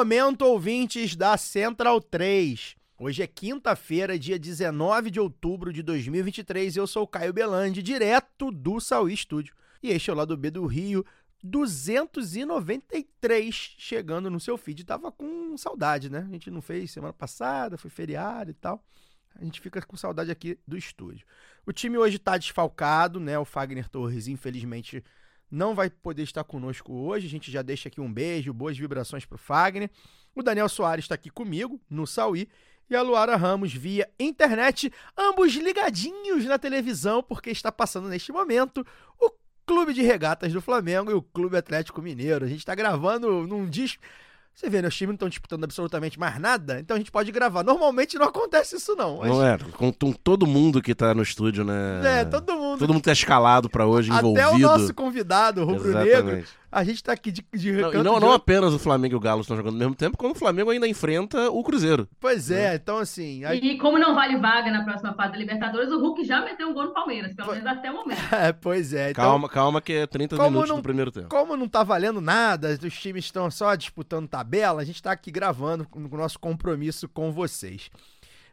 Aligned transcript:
Momento, 0.00 0.46
ouvintes 0.46 1.14
da 1.14 1.36
Central 1.36 2.00
3. 2.00 2.74
Hoje 2.98 3.22
é 3.22 3.26
quinta-feira, 3.26 4.18
dia 4.18 4.38
19 4.38 5.10
de 5.10 5.20
outubro 5.20 5.74
de 5.74 5.82
2023. 5.82 6.74
Eu 6.74 6.86
sou 6.86 7.06
Caio 7.06 7.34
Belandi, 7.34 7.82
direto 7.82 8.50
do 8.50 8.80
Sauí 8.80 9.12
Estúdio. 9.12 9.54
E 9.82 9.90
este 9.90 10.08
é 10.08 10.14
o 10.14 10.16
lado 10.16 10.34
B 10.38 10.50
do 10.50 10.64
Rio 10.64 11.04
293, 11.44 13.74
chegando 13.76 14.30
no 14.30 14.40
seu 14.40 14.56
feed. 14.56 14.84
Tava 14.84 15.12
com 15.12 15.54
saudade, 15.58 16.08
né? 16.08 16.26
A 16.26 16.32
gente 16.32 16.50
não 16.50 16.62
fez 16.62 16.90
semana 16.90 17.12
passada, 17.12 17.76
foi 17.76 17.90
feriado 17.90 18.52
e 18.52 18.54
tal. 18.54 18.82
A 19.34 19.44
gente 19.44 19.60
fica 19.60 19.82
com 19.82 19.98
saudade 19.98 20.30
aqui 20.30 20.58
do 20.66 20.78
estúdio. 20.78 21.26
O 21.66 21.74
time 21.74 21.98
hoje 21.98 22.18
tá 22.18 22.38
desfalcado, 22.38 23.20
né? 23.20 23.38
O 23.38 23.44
Fagner 23.44 23.86
Torres, 23.86 24.28
infelizmente, 24.28 25.04
não 25.50 25.74
vai 25.74 25.90
poder 25.90 26.22
estar 26.22 26.44
conosco 26.44 26.92
hoje. 26.92 27.26
A 27.26 27.30
gente 27.30 27.50
já 27.50 27.62
deixa 27.62 27.88
aqui 27.88 28.00
um 28.00 28.12
beijo, 28.12 28.52
boas 28.52 28.78
vibrações 28.78 29.24
pro 29.24 29.36
Fagner. 29.36 29.90
O 30.34 30.42
Daniel 30.42 30.68
Soares 30.68 31.04
está 31.04 31.14
aqui 31.14 31.30
comigo, 31.30 31.80
no 31.90 32.06
Sauí. 32.06 32.48
E 32.88 32.96
a 32.96 33.02
Luara 33.02 33.36
Ramos 33.36 33.72
via 33.72 34.08
internet, 34.18 34.92
ambos 35.16 35.52
ligadinhos 35.54 36.44
na 36.44 36.58
televisão, 36.58 37.22
porque 37.22 37.50
está 37.50 37.70
passando 37.70 38.08
neste 38.08 38.32
momento 38.32 38.84
o 39.18 39.30
Clube 39.64 39.94
de 39.94 40.02
Regatas 40.02 40.52
do 40.52 40.60
Flamengo 40.60 41.10
e 41.10 41.14
o 41.14 41.22
Clube 41.22 41.56
Atlético 41.56 42.02
Mineiro. 42.02 42.44
A 42.44 42.48
gente 42.48 42.58
está 42.58 42.74
gravando 42.74 43.46
num 43.46 43.68
disco. 43.68 44.02
Você 44.54 44.68
vê, 44.68 44.82
né? 44.82 44.88
Os 44.88 44.94
times 44.94 45.08
não 45.10 45.14
estão 45.14 45.28
disputando 45.28 45.64
absolutamente 45.64 46.18
mais 46.18 46.38
nada, 46.38 46.80
então 46.80 46.94
a 46.94 46.98
gente 46.98 47.10
pode 47.10 47.32
gravar. 47.32 47.62
Normalmente 47.64 48.18
não 48.18 48.26
acontece 48.26 48.76
isso, 48.76 48.94
não. 48.94 49.18
Mas, 49.18 49.28
Não 49.30 49.42
é, 49.46 49.56
com, 49.58 49.90
com 49.92 50.12
todo 50.12 50.46
mundo 50.46 50.82
que 50.82 50.94
tá 50.94 51.14
no 51.14 51.22
estúdio, 51.22 51.64
né? 51.64 52.20
É, 52.20 52.24
todo 52.26 52.54
mundo. 52.54 52.78
Todo 52.78 52.92
mundo 52.92 53.02
tá 53.02 53.12
escalado 53.12 53.70
pra 53.70 53.86
hoje, 53.86 54.10
Até 54.10 54.20
envolvido. 54.20 54.56
o 54.56 54.58
nosso 54.58 54.92
convidado, 54.92 55.62
o 55.62 55.64
Rubro 55.64 55.92
Negro, 55.94 56.08
Exatamente. 56.10 56.59
A 56.72 56.84
gente 56.84 57.02
tá 57.02 57.12
aqui 57.12 57.32
de, 57.32 57.44
de 57.52 57.72
Não, 57.72 57.92
e 57.92 58.02
não, 58.02 58.14
de 58.14 58.20
não 58.20 58.32
apenas 58.32 58.72
o 58.72 58.78
Flamengo 58.78 59.14
e 59.14 59.16
o 59.16 59.20
Galo 59.20 59.40
estão 59.40 59.56
jogando 59.56 59.72
ao 59.74 59.78
mesmo 59.78 59.94
tempo, 59.94 60.16
como 60.16 60.32
o 60.32 60.36
Flamengo 60.36 60.70
ainda 60.70 60.86
enfrenta 60.86 61.50
o 61.50 61.62
Cruzeiro. 61.62 62.08
Pois 62.20 62.50
é, 62.50 62.74
então 62.76 62.98
assim. 62.98 63.44
a- 63.44 63.54
E 63.54 63.76
como 63.78 63.98
não 63.98 64.14
vale 64.14 64.36
vaga 64.38 64.70
na 64.70 64.84
próxima 64.84 65.12
fase 65.14 65.32
da 65.32 65.38
Libertadores, 65.38 65.90
o 65.90 65.98
Hulk 65.98 66.24
já 66.24 66.40
meteu 66.44 66.68
um 66.68 66.74
gol 66.74 66.84
no 66.84 66.92
Palmeiras, 66.92 67.34
pelo 67.34 67.50
menos 67.52 67.66
até 67.66 67.90
o 67.90 67.94
momento. 67.94 68.20
É, 68.32 68.52
pois 68.52 68.92
é. 68.94 69.10
Então, 69.10 69.24
Calma, 69.24 69.48
calma 69.48 69.80
que 69.80 69.92
é 69.92 70.06
30 70.06 70.36
como 70.36 70.50
minutos 70.50 70.68
não- 70.70 70.76
do 70.76 70.82
primeiro 70.82 71.10
tempo. 71.10 71.28
Como 71.28 71.56
não 71.56 71.68
tá 71.68 71.82
valendo 71.82 72.20
nada, 72.20 72.78
os 72.82 72.94
times 72.98 73.24
estão 73.24 73.50
só 73.50 73.74
disputando 73.74 74.28
tabela, 74.28 74.80
a 74.80 74.84
gente 74.84 75.02
tá 75.02 75.12
aqui 75.12 75.30
gravando 75.30 75.84
com 75.88 75.98
o 76.00 76.16
nosso 76.16 76.38
compromisso 76.38 77.08
com 77.08 77.32
vocês. 77.32 77.90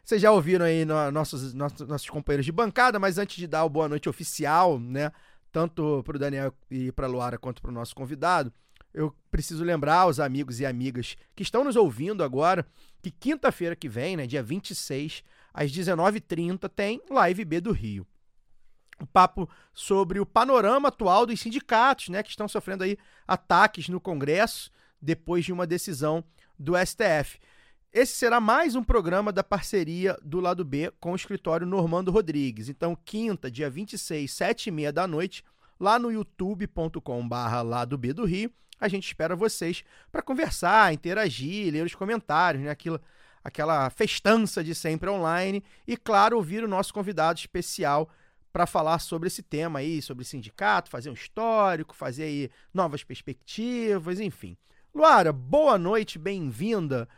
Vocês 0.04 0.22
já 0.22 0.32
ouviram 0.32 0.64
aí 0.64 0.84
no- 0.86 1.10
nossos, 1.12 1.52
nossos, 1.52 1.86
nossos 1.86 2.08
companheiros 2.08 2.46
de 2.46 2.52
bancada, 2.52 2.98
mas 2.98 3.18
antes 3.18 3.36
de 3.36 3.46
dar 3.46 3.64
o 3.64 3.68
boa 3.68 3.88
noite 3.88 4.08
oficial, 4.08 4.78
né, 4.78 5.12
tanto 5.52 6.02
pro 6.04 6.18
Daniel 6.18 6.52
e 6.70 6.92
pra 6.92 7.06
Luara 7.06 7.38
quanto 7.38 7.62
pro 7.62 7.72
nosso 7.72 7.94
convidado, 7.94 8.52
eu 8.92 9.14
preciso 9.30 9.64
lembrar 9.64 10.00
aos 10.00 10.18
amigos 10.18 10.60
e 10.60 10.66
amigas 10.66 11.16
que 11.34 11.42
estão 11.42 11.62
nos 11.62 11.76
ouvindo 11.76 12.24
agora 12.24 12.66
que 13.02 13.10
quinta-feira 13.10 13.76
que 13.76 13.88
vem, 13.88 14.16
né, 14.16 14.26
dia 14.26 14.42
26, 14.42 15.22
às 15.52 15.70
19h30, 15.70 16.68
tem 16.68 17.02
Live 17.10 17.44
B 17.44 17.60
do 17.60 17.72
Rio 17.72 18.06
um 19.00 19.06
papo 19.06 19.48
sobre 19.72 20.18
o 20.18 20.26
panorama 20.26 20.88
atual 20.88 21.24
dos 21.24 21.40
sindicatos, 21.40 22.08
né, 22.08 22.22
que 22.22 22.30
estão 22.30 22.48
sofrendo 22.48 22.84
aí 22.84 22.98
ataques 23.26 23.88
no 23.88 24.00
Congresso 24.00 24.70
depois 25.00 25.44
de 25.44 25.52
uma 25.52 25.66
decisão 25.66 26.24
do 26.58 26.74
STF. 26.76 27.38
Esse 27.90 28.12
será 28.12 28.38
mais 28.38 28.74
um 28.74 28.84
programa 28.84 29.32
da 29.32 29.42
parceria 29.42 30.14
do 30.22 30.40
lado 30.40 30.62
B 30.62 30.92
com 31.00 31.12
o 31.12 31.16
escritório 31.16 31.66
Normando 31.66 32.10
Rodrigues. 32.10 32.68
Então, 32.68 32.94
quinta, 32.94 33.50
dia 33.50 33.70
26, 33.70 34.30
sete 34.30 34.66
e 34.66 34.70
meia 34.70 34.92
da 34.92 35.06
noite, 35.06 35.42
lá 35.80 35.98
no 35.98 36.12
youtube.com/barra 36.12 37.62
lado 37.62 37.96
B 37.96 38.12
do 38.12 38.26
Rio, 38.26 38.52
a 38.78 38.88
gente 38.88 39.06
espera 39.06 39.34
vocês 39.34 39.82
para 40.12 40.20
conversar, 40.20 40.92
interagir, 40.92 41.72
ler 41.72 41.82
os 41.82 41.94
comentários, 41.94 42.62
né? 42.62 42.68
Aquilo, 42.68 43.00
aquela 43.42 43.88
festança 43.88 44.62
de 44.62 44.74
sempre 44.74 45.08
online 45.08 45.64
e, 45.86 45.96
claro, 45.96 46.36
ouvir 46.36 46.62
o 46.62 46.68
nosso 46.68 46.92
convidado 46.92 47.38
especial 47.38 48.10
para 48.52 48.66
falar 48.66 48.98
sobre 48.98 49.28
esse 49.28 49.42
tema 49.42 49.78
aí, 49.78 50.02
sobre 50.02 50.26
sindicato, 50.26 50.90
fazer 50.90 51.08
um 51.08 51.14
histórico, 51.14 51.96
fazer 51.96 52.24
aí 52.24 52.50
novas 52.72 53.02
perspectivas, 53.02 54.20
enfim. 54.20 54.58
Luara, 54.94 55.32
boa 55.32 55.78
noite, 55.78 56.18
bem-vinda. 56.18 57.08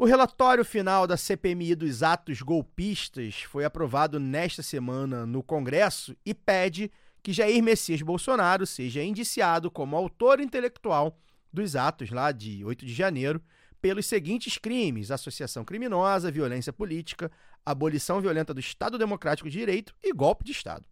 O 0.00 0.06
relatório 0.06 0.64
final 0.64 1.06
da 1.06 1.14
CPMI 1.14 1.74
dos 1.74 2.02
atos 2.02 2.40
golpistas 2.40 3.42
foi 3.42 3.66
aprovado 3.66 4.18
nesta 4.18 4.62
semana 4.62 5.26
no 5.26 5.42
Congresso 5.42 6.16
e 6.24 6.32
pede 6.32 6.90
que 7.22 7.34
Jair 7.34 7.62
Messias 7.62 8.00
Bolsonaro 8.00 8.66
seja 8.66 9.02
indiciado 9.02 9.70
como 9.70 9.94
autor 9.94 10.40
intelectual 10.40 11.18
dos 11.52 11.76
atos 11.76 12.08
lá 12.08 12.32
de 12.32 12.64
8 12.64 12.86
de 12.86 12.94
janeiro 12.94 13.42
pelos 13.78 14.06
seguintes 14.06 14.56
crimes: 14.56 15.10
associação 15.10 15.66
criminosa, 15.66 16.30
violência 16.30 16.72
política, 16.72 17.30
abolição 17.62 18.22
violenta 18.22 18.54
do 18.54 18.60
Estado 18.60 18.96
Democrático 18.96 19.50
de 19.50 19.58
Direito 19.58 19.94
e 20.02 20.14
golpe 20.14 20.46
de 20.46 20.52
Estado. 20.52 20.86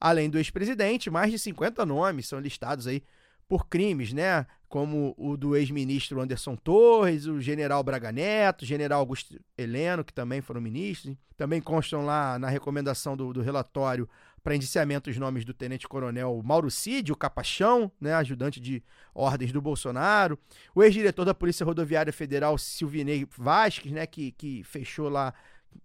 Além 0.00 0.30
do 0.30 0.38
ex-presidente, 0.38 1.10
mais 1.10 1.30
de 1.30 1.38
50 1.38 1.84
nomes 1.84 2.26
são 2.26 2.40
listados 2.40 2.86
aí 2.86 3.02
por 3.50 3.66
crimes, 3.66 4.12
né? 4.12 4.46
Como 4.68 5.12
o 5.18 5.36
do 5.36 5.56
ex-ministro 5.56 6.20
Anderson 6.20 6.54
Torres, 6.54 7.26
o 7.26 7.40
general 7.40 7.82
Braga 7.82 8.12
Neto, 8.12 8.62
o 8.62 8.64
general 8.64 9.00
Augusto 9.00 9.40
Heleno, 9.58 10.04
que 10.04 10.12
também 10.12 10.40
foram 10.40 10.60
ministros. 10.60 11.16
Também 11.36 11.60
constam 11.60 12.06
lá 12.06 12.38
na 12.38 12.48
recomendação 12.48 13.16
do, 13.16 13.32
do 13.32 13.42
relatório 13.42 14.08
para 14.40 14.54
indiciamento 14.54 15.10
os 15.10 15.16
nomes 15.18 15.44
do 15.44 15.52
tenente-coronel 15.52 16.40
Mauro 16.44 16.70
Cid, 16.70 17.10
o 17.10 17.16
Capachão, 17.16 17.90
né, 18.00 18.14
ajudante 18.14 18.60
de 18.60 18.84
ordens 19.12 19.50
do 19.50 19.60
Bolsonaro, 19.60 20.38
o 20.72 20.80
ex-diretor 20.80 21.24
da 21.24 21.34
Polícia 21.34 21.66
Rodoviária 21.66 22.12
Federal, 22.12 22.56
Silvinei 22.56 23.26
Vasques, 23.36 23.90
né, 23.90 24.06
que, 24.06 24.30
que 24.30 24.62
fechou 24.62 25.08
lá 25.08 25.34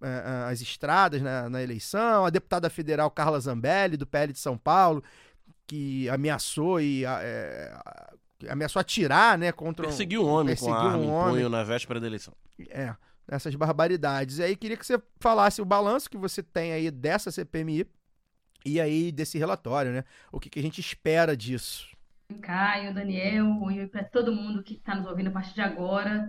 eh, 0.02 0.08
eh, 0.08 0.52
as 0.52 0.62
estradas 0.62 1.22
na, 1.22 1.50
na 1.50 1.64
eleição, 1.64 2.26
a 2.26 2.30
deputada 2.30 2.70
federal 2.70 3.10
Carla 3.10 3.40
Zambelli, 3.40 3.98
do 3.98 4.06
PL 4.06 4.32
de 4.32 4.40
São 4.40 4.58
Paulo, 4.58 5.04
que 5.68 6.08
ameaçou 6.10 6.80
e 6.80 7.06
eh, 7.06 7.74
ameaçou 8.50 8.80
atirar, 8.80 9.38
né, 9.38 9.52
contra 9.52 9.88
Perseguiu 9.88 10.24
um 10.24 10.30
homem 10.30 10.56
com 10.56 10.66
perseguiu 10.66 10.90
arma 10.90 10.98
um 10.98 11.04
em 11.04 11.10
homem. 11.12 11.34
punho 11.36 11.50
na 11.50 11.64
véspera 11.64 12.00
da 12.00 12.08
eleição. 12.08 12.34
É, 12.70 12.96
essas 13.28 13.56
barbaridades. 13.56 14.38
E 14.40 14.44
aí 14.44 14.56
queria 14.56 14.78
que 14.78 14.86
você 14.86 15.02
falasse 15.20 15.62
o 15.62 15.66
balanço 15.66 16.10
que 16.10 16.18
você 16.18 16.44
tem 16.44 16.72
aí 16.74 16.92
dessa 16.92 17.32
CPMI 17.32 17.88
e 18.66 18.80
aí 18.80 19.12
desse 19.12 19.38
relatório, 19.38 19.92
né? 19.92 20.04
O 20.32 20.40
que, 20.40 20.50
que 20.50 20.60
a 20.60 20.62
gente 20.62 20.80
espera 20.80 21.36
disso? 21.36 21.88
Caio, 22.42 22.94
Daniel, 22.94 23.46
e 23.72 23.88
para 23.88 24.04
todo 24.04 24.34
mundo 24.36 24.64
que 24.64 24.76
está 24.76 24.96
nos 24.96 25.06
ouvindo 25.06 25.28
a 25.28 25.32
partir 25.32 25.54
de 25.54 25.62
agora. 25.62 26.28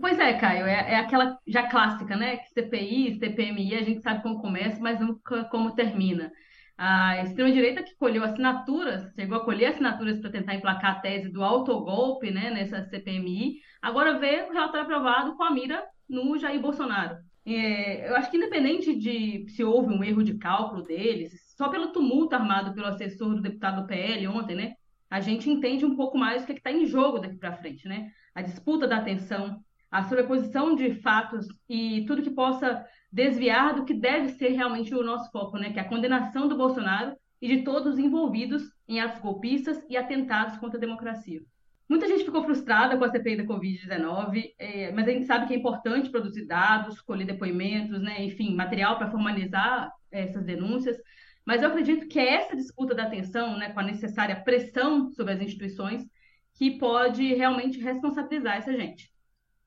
Pois 0.00 0.18
é, 0.18 0.38
Caio, 0.38 0.66
é, 0.66 0.92
é 0.92 0.96
aquela 0.96 1.38
já 1.46 1.68
clássica, 1.68 2.16
né? 2.16 2.36
Que 2.38 2.48
CPI, 2.50 3.18
CPMI, 3.18 3.74
a 3.74 3.82
gente 3.82 4.02
sabe 4.02 4.22
como 4.22 4.40
começa, 4.40 4.78
mas 4.80 5.00
nunca 5.00 5.44
como 5.44 5.74
termina. 5.74 6.30
A 6.76 7.22
extrema-direita 7.22 7.82
que 7.82 7.94
colheu 7.96 8.24
assinaturas, 8.24 9.12
chegou 9.14 9.38
a 9.38 9.44
colher 9.44 9.66
assinaturas 9.66 10.18
para 10.18 10.30
tentar 10.30 10.54
emplacar 10.54 10.92
a 10.92 11.00
tese 11.00 11.28
do 11.28 11.44
autogolpe, 11.44 12.30
né, 12.30 12.50
nessa 12.50 12.82
CPMI, 12.84 13.60
agora 13.80 14.18
vê 14.18 14.46
o 14.48 14.52
relatório 14.52 14.82
aprovado 14.82 15.36
com 15.36 15.42
a 15.44 15.50
mira 15.50 15.84
no 16.08 16.38
Jair 16.38 16.60
Bolsonaro. 16.60 17.16
É, 17.44 18.08
eu 18.08 18.16
acho 18.16 18.30
que 18.30 18.36
independente 18.36 18.96
de 18.96 19.46
se 19.48 19.62
houve 19.62 19.92
um 19.92 20.02
erro 20.02 20.22
de 20.22 20.38
cálculo 20.38 20.82
deles, 20.82 21.32
só 21.56 21.68
pelo 21.68 21.92
tumulto 21.92 22.34
armado 22.34 22.74
pelo 22.74 22.86
assessor 22.86 23.34
do 23.34 23.42
deputado 23.42 23.82
do 23.82 23.86
PL 23.86 24.26
ontem, 24.28 24.54
né, 24.54 24.74
a 25.12 25.20
gente 25.20 25.50
entende 25.50 25.84
um 25.84 25.94
pouco 25.94 26.16
mais 26.16 26.42
o 26.42 26.46
que 26.46 26.52
está 26.52 26.72
em 26.72 26.86
jogo 26.86 27.18
daqui 27.18 27.36
para 27.36 27.52
frente, 27.52 27.86
né? 27.86 28.10
A 28.34 28.40
disputa 28.40 28.88
da 28.88 28.96
atenção, 28.96 29.62
a 29.90 30.04
sobreposição 30.04 30.74
de 30.74 30.94
fatos 30.94 31.46
e 31.68 32.06
tudo 32.06 32.22
que 32.22 32.30
possa 32.30 32.82
desviar 33.12 33.74
do 33.74 33.84
que 33.84 33.92
deve 33.92 34.30
ser 34.30 34.48
realmente 34.50 34.94
o 34.94 35.02
nosso 35.02 35.30
foco, 35.30 35.58
né? 35.58 35.72
Que 35.72 35.78
é 35.78 35.82
a 35.82 35.88
condenação 35.88 36.48
do 36.48 36.56
Bolsonaro 36.56 37.14
e 37.40 37.48
de 37.48 37.62
todos 37.62 37.94
os 37.94 37.98
envolvidos 37.98 38.62
em 38.88 39.00
atos 39.00 39.20
golpistas 39.20 39.84
e 39.90 39.96
atentados 39.96 40.56
contra 40.58 40.78
a 40.78 40.80
democracia. 40.80 41.42
Muita 41.88 42.08
gente 42.08 42.24
ficou 42.24 42.42
frustrada 42.42 42.96
com 42.96 43.04
a 43.04 43.10
CPI 43.10 43.36
da 43.36 43.44
Covid-19, 43.44 44.54
é, 44.58 44.92
mas 44.92 45.06
a 45.06 45.10
gente 45.10 45.26
sabe 45.26 45.46
que 45.46 45.52
é 45.52 45.56
importante 45.56 46.08
produzir 46.08 46.46
dados, 46.46 47.00
colher 47.02 47.26
depoimentos, 47.26 48.00
né? 48.00 48.24
enfim, 48.24 48.54
material 48.54 48.96
para 48.96 49.10
formalizar 49.10 49.92
essas 50.10 50.44
denúncias. 50.44 50.96
Mas 51.44 51.60
eu 51.60 51.68
acredito 51.68 52.08
que 52.08 52.18
é 52.18 52.34
essa 52.34 52.56
disputa 52.56 52.94
da 52.94 53.02
atenção, 53.02 53.58
né, 53.58 53.72
com 53.72 53.80
a 53.80 53.82
necessária 53.82 54.36
pressão 54.36 55.10
sobre 55.10 55.34
as 55.34 55.40
instituições, 55.40 56.06
que 56.54 56.78
pode 56.78 57.34
realmente 57.34 57.80
responsabilizar 57.80 58.56
essa 58.56 58.72
gente. 58.72 59.10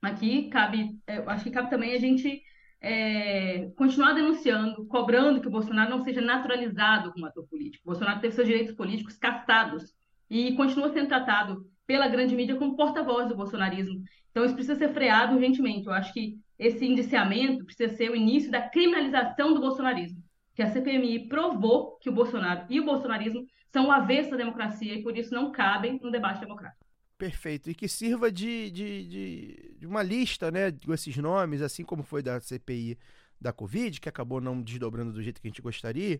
Aqui 0.02 0.50
cabe, 0.50 0.98
eu 1.08 1.30
acho 1.30 1.44
que 1.44 1.52
cabe 1.52 1.70
também 1.70 1.94
a 1.94 2.00
gente 2.00 2.42
é, 2.82 3.72
continuar 3.76 4.14
denunciando, 4.14 4.86
cobrando 4.86 5.42
que 5.42 5.48
o 5.48 5.52
Bolsonaro 5.52 5.90
não 5.90 6.04
seja 6.04 6.22
naturalizado 6.22 7.12
como 7.12 7.26
ator 7.26 7.48
político. 7.48 7.84
O 7.86 7.92
Bolsonaro 7.92 8.20
teve 8.20 8.36
seus 8.36 8.48
direitos 8.48 8.76
políticos 8.76 9.18
castados 9.18 9.94
e 10.30 10.56
continua 10.56 10.90
sendo 10.90 11.08
tratado 11.08 11.66
pela 11.88 12.08
grande 12.08 12.36
mídia 12.36 12.56
como 12.56 12.76
porta-voz 12.76 13.28
do 13.28 13.36
bolsonarismo. 13.36 14.04
Então, 14.32 14.44
isso 14.44 14.56
precisa 14.56 14.78
ser 14.78 14.94
freado 14.94 15.36
urgentemente. 15.36 15.88
Eu 15.88 15.94
acho 15.94 16.12
que 16.14 16.38
esse 16.58 16.86
indiciamento 16.86 17.66
precisa 17.66 17.96
ser 17.96 18.12
o 18.12 18.16
início 18.16 18.52
da 18.52 18.62
criminalização 18.62 19.54
do 19.54 19.62
bolsonarismo. 19.62 20.24
Que 20.54 20.62
a 20.62 20.68
CPMI 20.68 21.28
provou 21.28 21.98
que 21.98 22.10
o 22.10 22.14
Bolsonaro 22.14 22.66
e 22.70 22.80
o 22.80 22.86
bolsonarismo 22.86 23.46
são 23.72 23.88
o 23.88 23.92
avesso 23.92 24.32
da 24.32 24.38
democracia 24.38 24.94
e, 24.94 25.04
por 25.04 25.18
isso, 25.18 25.34
não 25.34 25.52
cabem 25.52 26.00
no 26.02 26.12
debate 26.12 26.40
democrático. 26.40 26.85
Perfeito. 27.18 27.70
E 27.70 27.76
que 27.76 27.88
sirva 27.88 28.32
de, 28.32 28.70
de, 28.72 29.08
de, 29.08 29.76
de 29.80 29.88
uma 29.88 30.04
lista, 30.04 30.52
né, 30.52 30.72
com 30.72 30.94
esses 30.94 31.16
nomes, 31.18 31.62
assim 31.62 31.84
como 31.84 32.04
foi 32.04 32.22
da 32.22 32.40
CPI 32.42 32.98
da 33.40 33.54
Covid, 33.54 34.00
que 34.02 34.10
acabou 34.10 34.42
não 34.42 34.62
desdobrando 34.62 35.14
do 35.14 35.22
jeito 35.22 35.42
que 35.42 35.48
a 35.48 35.50
gente 35.50 35.62
gostaria, 35.62 36.20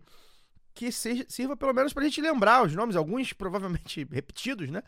que 0.74 0.92
seja, 0.92 1.26
sirva 1.28 1.58
pelo 1.58 1.74
menos 1.74 1.94
para 1.94 2.04
a 2.04 2.06
gente 2.06 2.22
lembrar 2.22 2.66
os 2.66 2.76
nomes, 2.76 2.96
alguns 2.96 3.34
provavelmente 3.34 4.08
repetidos, 4.12 4.70
né? 4.70 4.84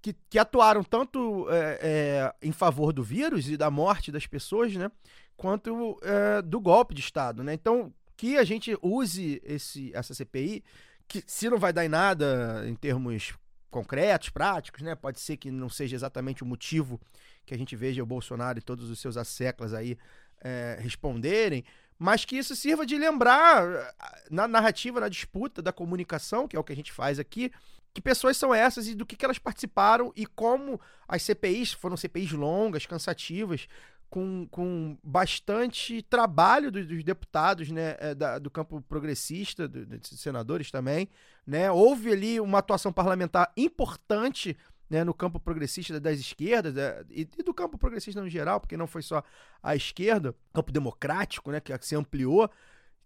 Que, 0.00 0.14
que 0.30 0.38
atuaram 0.38 0.84
tanto 0.84 1.48
é, 1.50 1.78
é, 1.82 2.34
em 2.40 2.52
favor 2.52 2.92
do 2.92 3.02
vírus 3.02 3.48
e 3.48 3.56
da 3.56 3.68
morte 3.68 4.12
das 4.12 4.26
pessoas, 4.26 4.74
né? 4.74 4.90
Quanto 5.36 5.98
é, 6.02 6.42
do 6.42 6.60
golpe 6.60 6.94
de 6.94 7.00
Estado, 7.00 7.42
né? 7.42 7.52
Então, 7.52 7.92
que 8.16 8.36
a 8.36 8.44
gente 8.44 8.76
use 8.80 9.40
esse, 9.44 9.92
essa 9.94 10.14
CPI, 10.14 10.64
que 11.06 11.22
se 11.26 11.48
não 11.50 11.58
vai 11.58 11.72
dar 11.72 11.84
em 11.84 11.88
nada 11.88 12.64
em 12.66 12.74
termos 12.74 13.34
concretos, 13.70 14.30
práticos, 14.30 14.82
né? 14.82 14.94
Pode 14.94 15.20
ser 15.20 15.36
que 15.36 15.50
não 15.50 15.68
seja 15.68 15.94
exatamente 15.94 16.42
o 16.42 16.46
motivo 16.46 17.00
que 17.44 17.54
a 17.54 17.58
gente 17.58 17.76
veja 17.76 18.02
o 18.02 18.06
Bolsonaro 18.06 18.58
e 18.58 18.62
todos 18.62 18.90
os 18.90 18.98
seus 18.98 19.16
asseclas 19.16 19.72
aí 19.74 19.98
é, 20.40 20.78
responderem, 20.80 21.64
mas 21.98 22.24
que 22.24 22.36
isso 22.36 22.54
sirva 22.54 22.86
de 22.86 22.96
lembrar 22.96 23.94
na 24.30 24.46
narrativa, 24.46 25.00
na 25.00 25.08
disputa 25.08 25.60
da 25.60 25.72
comunicação, 25.72 26.46
que 26.46 26.56
é 26.56 26.60
o 26.60 26.64
que 26.64 26.72
a 26.72 26.76
gente 26.76 26.92
faz 26.92 27.18
aqui, 27.18 27.50
que 27.92 28.00
pessoas 28.00 28.36
são 28.36 28.54
essas 28.54 28.86
e 28.86 28.94
do 28.94 29.04
que, 29.04 29.16
que 29.16 29.24
elas 29.24 29.38
participaram 29.38 30.12
e 30.14 30.24
como 30.24 30.80
as 31.08 31.22
CPIs 31.22 31.72
foram 31.72 31.96
CPIs 31.96 32.32
longas, 32.32 32.86
cansativas, 32.86 33.66
com, 34.10 34.46
com 34.50 34.96
bastante 35.02 36.02
trabalho 36.02 36.70
dos, 36.70 36.86
dos 36.86 37.04
deputados 37.04 37.70
né, 37.70 37.96
é, 37.98 38.14
da, 38.14 38.38
do 38.38 38.50
campo 38.50 38.80
progressista, 38.80 39.68
do, 39.68 39.84
dos 39.84 40.20
senadores 40.20 40.70
também. 40.70 41.08
Né? 41.46 41.70
Houve 41.70 42.12
ali 42.12 42.40
uma 42.40 42.58
atuação 42.58 42.92
parlamentar 42.92 43.52
importante 43.56 44.56
né, 44.88 45.04
no 45.04 45.12
campo 45.12 45.38
progressista 45.38 46.00
das 46.00 46.18
esquerdas 46.18 46.74
né, 46.74 47.04
e, 47.10 47.28
e, 47.38 47.42
do 47.42 47.52
campo 47.52 47.76
progressista 47.76 48.22
no 48.22 48.28
geral, 48.28 48.58
porque 48.60 48.76
não 48.76 48.86
foi 48.86 49.02
só 49.02 49.22
a 49.62 49.76
esquerda, 49.76 50.34
campo 50.54 50.72
democrático, 50.72 51.50
né, 51.50 51.60
que 51.60 51.76
se 51.82 51.94
ampliou, 51.94 52.50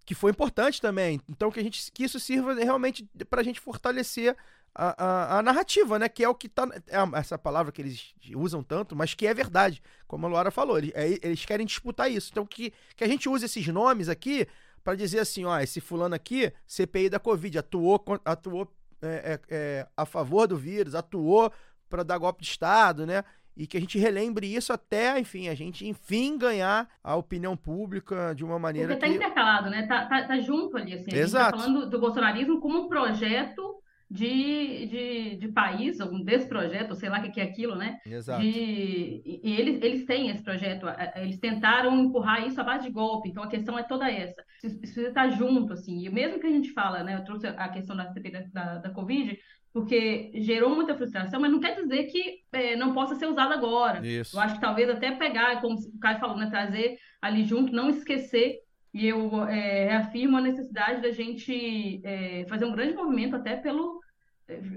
que 0.04 0.14
foi 0.14 0.30
importante 0.30 0.80
também. 0.80 1.20
Então 1.28 1.50
que 1.50 1.58
a 1.58 1.62
gente 1.62 1.90
que 1.92 2.04
isso 2.04 2.20
sirva 2.20 2.54
realmente 2.54 3.08
para 3.28 3.40
a 3.40 3.44
gente 3.44 3.60
fortalecer 3.60 4.36
a, 4.74 5.04
a, 5.04 5.38
a, 5.38 5.42
narrativa, 5.42 5.98
né? 5.98 6.08
Que 6.08 6.24
é 6.24 6.28
o 6.28 6.34
que 6.34 6.48
tá. 6.48 6.68
É 6.88 7.18
essa 7.18 7.38
palavra 7.38 7.70
que 7.70 7.82
eles 7.82 8.14
usam 8.34 8.62
tanto, 8.62 8.96
mas 8.96 9.14
que 9.14 9.26
é 9.26 9.34
verdade. 9.34 9.82
Como 10.06 10.26
a 10.26 10.28
Luara 10.28 10.50
falou, 10.50 10.78
eles, 10.78 10.92
é, 10.94 11.18
eles 11.22 11.44
querem 11.44 11.66
disputar 11.66 12.10
isso. 12.10 12.30
Então, 12.32 12.46
que, 12.46 12.72
que 12.96 13.04
a 13.04 13.08
gente 13.08 13.28
use 13.28 13.44
esses 13.44 13.66
nomes 13.68 14.08
aqui 14.08 14.46
para 14.82 14.94
dizer 14.94 15.20
assim: 15.20 15.44
ó, 15.44 15.58
esse 15.60 15.80
fulano 15.80 16.14
aqui, 16.14 16.52
CPI 16.66 17.10
da 17.10 17.18
Covid, 17.18 17.58
atuou, 17.58 18.02
atuou 18.24 18.72
é, 19.02 19.06
é, 19.08 19.40
é, 19.50 19.88
a 19.96 20.06
favor 20.06 20.46
do 20.46 20.56
vírus, 20.56 20.94
atuou 20.94 21.52
para 21.88 22.02
dar 22.02 22.18
golpe 22.18 22.42
de 22.42 22.48
Estado, 22.48 23.06
né? 23.06 23.22
E 23.54 23.66
que 23.66 23.76
a 23.76 23.80
gente 23.80 23.98
relembre 23.98 24.46
isso 24.46 24.72
até, 24.72 25.18
enfim, 25.18 25.48
a 25.48 25.54
gente, 25.54 25.86
enfim, 25.86 26.38
ganhar 26.38 26.88
a 27.04 27.14
opinião 27.16 27.54
pública 27.54 28.32
de 28.34 28.42
uma 28.42 28.58
maneira 28.58 28.88
Porque 28.88 29.00
tá 29.00 29.06
que... 29.06 29.16
intercalado, 29.16 29.68
né? 29.68 29.86
Tá, 29.86 30.06
tá, 30.06 30.26
tá 30.26 30.38
junto 30.38 30.78
ali, 30.78 30.94
assim. 30.94 31.14
Exato. 31.14 31.56
A 31.56 31.58
gente 31.58 31.66
tá 31.66 31.72
falando 31.72 31.90
do 31.90 32.00
bolsonarismo 32.00 32.60
como 32.60 32.86
um 32.86 32.88
projeto 32.88 33.81
de, 34.12 34.86
de, 34.86 35.36
de 35.36 35.48
país, 35.48 35.98
um 36.00 36.22
desse 36.22 36.46
projeto, 36.46 36.94
sei 36.94 37.08
lá 37.08 37.18
o 37.18 37.32
que 37.32 37.40
é 37.40 37.44
aquilo, 37.44 37.74
né? 37.74 37.98
Exato. 38.04 38.42
De, 38.42 39.22
e 39.24 39.56
eles, 39.58 39.82
eles 39.82 40.04
têm 40.04 40.28
esse 40.28 40.42
projeto, 40.42 40.86
eles 41.16 41.38
tentaram 41.38 41.98
empurrar 41.98 42.46
isso 42.46 42.60
à 42.60 42.64
base 42.64 42.86
de 42.86 42.92
golpe, 42.92 43.30
então 43.30 43.42
a 43.42 43.48
questão 43.48 43.78
é 43.78 43.82
toda 43.82 44.10
essa. 44.10 44.44
Isso 44.62 44.78
precisa 44.78 45.08
estar 45.08 45.30
junto, 45.30 45.72
assim, 45.72 46.04
e 46.04 46.10
mesmo 46.10 46.38
que 46.38 46.46
a 46.46 46.50
gente 46.50 46.72
fala, 46.72 47.02
né? 47.02 47.16
Eu 47.16 47.24
trouxe 47.24 47.46
a 47.46 47.68
questão 47.70 47.96
da 47.96 48.12
CPI 48.12 48.32
da, 48.32 48.40
da, 48.52 48.78
da 48.80 48.90
Covid, 48.90 49.38
porque 49.72 50.30
gerou 50.34 50.74
muita 50.74 50.94
frustração, 50.94 51.40
mas 51.40 51.50
não 51.50 51.60
quer 51.60 51.74
dizer 51.74 52.04
que 52.04 52.40
é, 52.52 52.76
não 52.76 52.92
possa 52.92 53.14
ser 53.14 53.26
usado 53.26 53.54
agora. 53.54 54.06
Isso. 54.06 54.36
Eu 54.36 54.40
acho 54.42 54.56
que 54.56 54.60
talvez 54.60 54.90
até 54.90 55.10
pegar, 55.12 55.62
como 55.62 55.76
o 55.76 55.98
Caio 55.98 56.20
falou, 56.20 56.36
né, 56.36 56.50
trazer 56.50 56.98
ali 57.22 57.44
junto, 57.44 57.72
não 57.72 57.88
esquecer 57.88 58.58
e 58.92 59.06
eu 59.06 59.44
é, 59.44 59.86
reafirmo 59.86 60.36
a 60.36 60.42
necessidade 60.42 61.00
da 61.00 61.10
gente 61.10 62.02
é, 62.04 62.44
fazer 62.46 62.66
um 62.66 62.72
grande 62.72 62.94
movimento 62.94 63.34
até 63.34 63.56
pelo 63.56 64.01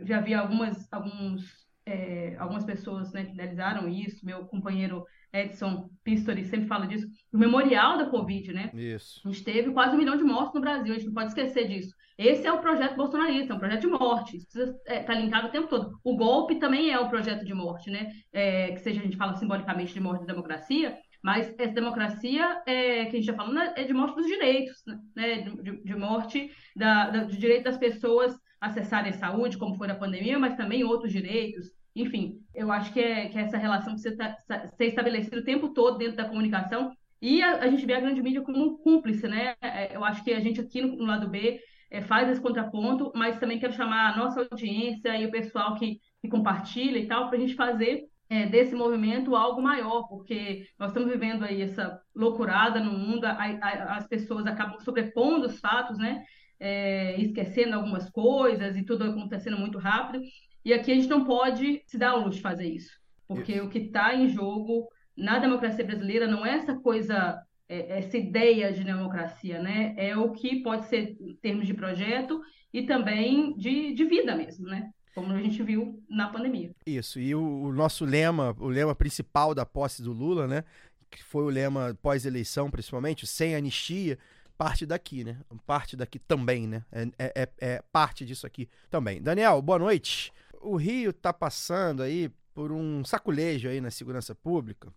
já 0.04 0.22
vi 0.22 0.34
algumas, 0.34 0.92
alguns, 0.92 1.68
é, 1.86 2.36
algumas 2.38 2.64
pessoas 2.64 3.12
né, 3.12 3.26
que 3.26 3.34
idealizaram 3.34 3.88
isso, 3.88 4.26
meu 4.26 4.46
companheiro 4.46 5.06
Edson 5.36 5.90
Pistori 6.04 6.46
sempre 6.46 6.68
fala 6.68 6.88
disso, 6.88 7.08
o 7.34 7.38
memorial 7.38 7.98
da 7.98 8.10
Covid, 8.10 8.54
né? 8.54 8.72
Isso. 8.74 9.22
A 9.26 9.30
gente 9.30 9.44
teve 9.44 9.72
quase 9.72 9.94
um 9.94 9.98
milhão 9.98 10.16
de 10.16 10.24
mortos 10.24 10.54
no 10.54 10.62
Brasil, 10.62 10.94
a 10.94 10.96
gente 10.96 11.08
não 11.08 11.14
pode 11.14 11.28
esquecer 11.28 11.68
disso. 11.68 11.94
Esse 12.18 12.48
é 12.48 12.54
o 12.54 12.62
projeto 12.62 12.96
bolsonarista, 12.96 13.52
é 13.52 13.56
um 13.56 13.60
projeto 13.60 13.82
de 13.82 13.88
morte, 13.88 14.38
isso 14.38 14.48
precisa 14.48 14.72
estar 14.72 14.94
é, 14.94 15.04
tá 15.04 15.14
linkado 15.14 15.48
o 15.48 15.52
tempo 15.52 15.68
todo. 15.68 16.00
O 16.04 16.16
golpe 16.16 16.56
também 16.56 16.90
é 16.90 17.00
um 17.00 17.10
projeto 17.10 17.44
de 17.44 17.54
morte, 17.54 17.92
né? 17.92 18.14
É, 18.32 18.72
que 18.72 18.80
seja 18.80 19.02
a 19.02 19.04
gente 19.04 19.18
fala 19.18 19.36
simbolicamente 19.36 19.94
de 19.94 20.00
morte 20.00 20.22
da 20.22 20.34
democracia, 20.34 20.98
mas 21.22 21.54
essa 21.58 21.74
democracia 21.74 22.62
é, 22.66 23.06
que 23.06 23.18
a 23.18 23.20
gente 23.20 23.30
está 23.30 23.34
falando 23.34 23.60
é 23.60 23.84
de 23.84 23.94
morte 23.94 24.16
dos 24.16 24.28
direitos, 24.28 24.78
né? 25.16 25.42
De, 25.42 25.84
de 25.84 25.96
morte 25.96 26.50
da, 26.76 27.10
da, 27.10 27.24
do 27.26 27.36
direito 27.36 27.66
das 27.66 27.78
pessoas 27.78 28.34
acessarem 28.66 29.12
a 29.12 29.18
saúde, 29.18 29.58
como 29.58 29.76
foi 29.76 29.88
na 29.88 29.96
pandemia, 29.96 30.40
mas 30.40 30.56
também 30.56 30.84
outros 30.84 31.12
direitos. 31.12 31.68
Enfim, 31.96 32.42
eu 32.54 32.72
acho 32.72 32.92
que, 32.92 33.00
é, 33.00 33.30
que 33.30 33.38
essa 33.38 33.58
relação 33.58 33.94
precisa 33.94 34.36
ser 34.78 34.86
estabelecida 34.86 35.38
o 35.40 35.44
tempo 35.44 35.70
todo 35.70 35.98
dentro 35.98 36.18
da 36.18 36.28
comunicação 36.28 36.92
e 37.22 37.42
a, 37.42 37.60
a 37.60 37.68
gente 37.68 37.86
vê 37.86 37.94
a 37.94 38.00
grande 38.00 38.22
mídia 38.22 38.42
como 38.42 38.78
cúmplice, 38.80 39.28
né? 39.28 39.56
É, 39.62 39.96
eu 39.96 40.04
acho 40.04 40.24
que 40.24 40.34
a 40.34 40.40
gente 40.40 40.60
aqui 40.60 40.82
no, 40.82 40.96
no 40.98 41.06
lado 41.06 41.30
B 41.30 41.60
é, 41.90 42.02
faz 42.02 42.30
esse 42.30 42.42
contraponto, 42.42 43.12
mas 43.16 43.40
também 43.40 43.60
quero 43.60 43.74
chamar 43.74 44.14
a 44.14 44.18
nossa 44.18 44.48
audiência 44.52 45.16
e 45.16 45.26
o 45.26 45.32
pessoal 45.32 45.76
que, 45.76 46.00
que 46.22 46.28
compartilha 46.28 46.98
e 46.98 47.08
tal, 47.08 47.28
para 47.28 47.38
a 47.38 47.42
gente 47.42 47.56
fazer 47.56 48.04
é, 48.30 48.46
desse 48.48 48.76
movimento 48.76 49.36
algo 49.36 49.62
maior, 49.62 50.08
porque 50.08 50.68
nós 50.80 50.90
estamos 50.90 51.10
vivendo 51.10 51.44
aí 51.44 51.62
essa 51.62 52.00
loucurada 52.14 52.80
no 52.80 52.92
mundo, 52.92 53.26
a, 53.26 53.32
a, 53.32 53.98
as 53.98 54.08
pessoas 54.08 54.46
acabam 54.46 54.80
sobrepondo 54.80 55.48
os 55.48 55.60
fatos, 55.60 55.98
né? 55.98 56.24
É, 56.60 57.20
esquecendo 57.20 57.76
algumas 57.76 58.10
coisas 58.10 58.76
e 58.76 58.84
tudo 58.84 59.04
acontecendo 59.04 59.58
muito 59.58 59.78
rápido. 59.78 60.24
E 60.64 60.74
aqui 60.74 60.92
a 60.92 60.96
gente 60.96 61.08
não 61.08 61.26
pode 61.26 61.84
se 61.86 61.98
dar 61.98 62.12
ao 62.12 62.22
luxo 62.22 62.38
de 62.38 62.42
fazer 62.42 62.68
isso, 62.68 62.92
porque 63.28 63.54
isso. 63.54 63.66
o 63.66 63.70
que 63.70 63.80
está 63.80 64.16
em 64.16 64.28
jogo 64.30 64.88
na 65.16 65.40
democracia 65.40 65.86
brasileira 65.86 66.28
não 66.28 66.46
é 66.46 66.56
essa 66.56 66.76
coisa, 66.76 67.42
é, 67.70 68.00
essa 68.00 68.18
ideia 68.18 68.74
de 68.74 68.84
democracia, 68.84 69.62
né? 69.62 69.94
É 69.98 70.18
o 70.18 70.32
que 70.32 70.62
pode 70.62 70.88
ser 70.88 71.16
em 71.20 71.36
termos 71.36 71.68
de 71.68 71.74
projeto 71.74 72.42
e 72.74 72.84
também 72.84 73.56
de, 73.56 73.94
de 73.94 74.06
vida 74.06 74.36
mesmo, 74.36 74.68
né? 74.68 74.90
Como 75.14 75.32
a 75.32 75.42
gente 75.42 75.64
viu 75.64 76.04
na 76.10 76.28
pandemia. 76.28 76.72
Isso, 76.86 77.20
e 77.20 77.34
o, 77.34 77.42
o 77.42 77.72
nosso 77.72 78.04
lema, 78.04 78.54
o 78.60 78.68
lema 78.68 78.94
principal 78.94 79.56
da 79.56 79.66
posse 79.66 80.02
do 80.02 80.12
Lula, 80.12 80.48
né? 80.48 80.64
Que 81.10 81.24
foi 81.24 81.44
o 81.44 81.50
lema 81.50 81.98
pós-eleição, 82.02 82.70
principalmente, 82.70 83.26
sem 83.26 83.56
anistia, 83.56 84.18
parte 84.58 84.86
daqui, 84.86 85.24
né? 85.24 85.40
Parte 85.66 85.96
daqui 85.96 86.20
também, 86.20 86.68
né? 86.68 86.86
É, 86.92 87.04
é, 87.20 87.32
é, 87.36 87.50
é 87.60 87.82
parte 87.92 88.26
disso 88.26 88.46
aqui 88.48 88.70
também. 88.90 89.22
Daniel, 89.22 89.62
boa 89.62 89.80
noite. 89.80 90.32
O 90.62 90.76
Rio 90.76 91.14
tá 91.14 91.32
passando 91.32 92.02
aí 92.02 92.30
por 92.54 92.72
um 92.72 93.04
saculejo 93.04 93.70
aí 93.70 93.82
na 93.82 93.92
segurança 93.92 94.34
pública. 94.34 94.92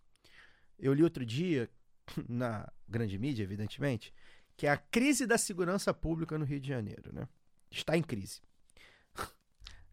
Eu 0.79 0.95
li 0.95 1.03
outro 1.03 1.27
dia, 1.27 1.69
na 2.29 2.71
grande 2.89 3.19
mídia, 3.19 3.43
evidentemente, 3.43 4.15
que 4.57 4.67
é 4.67 4.71
a 4.71 4.77
crise 4.77 5.27
da 5.27 5.37
segurança 5.37 5.93
pública 5.93 6.39
no 6.39 6.45
Rio 6.45 6.61
de 6.61 6.69
Janeiro, 6.69 7.13
né? 7.13 7.29
Está 7.71 7.97
em 7.97 8.03
crise. 8.03 8.41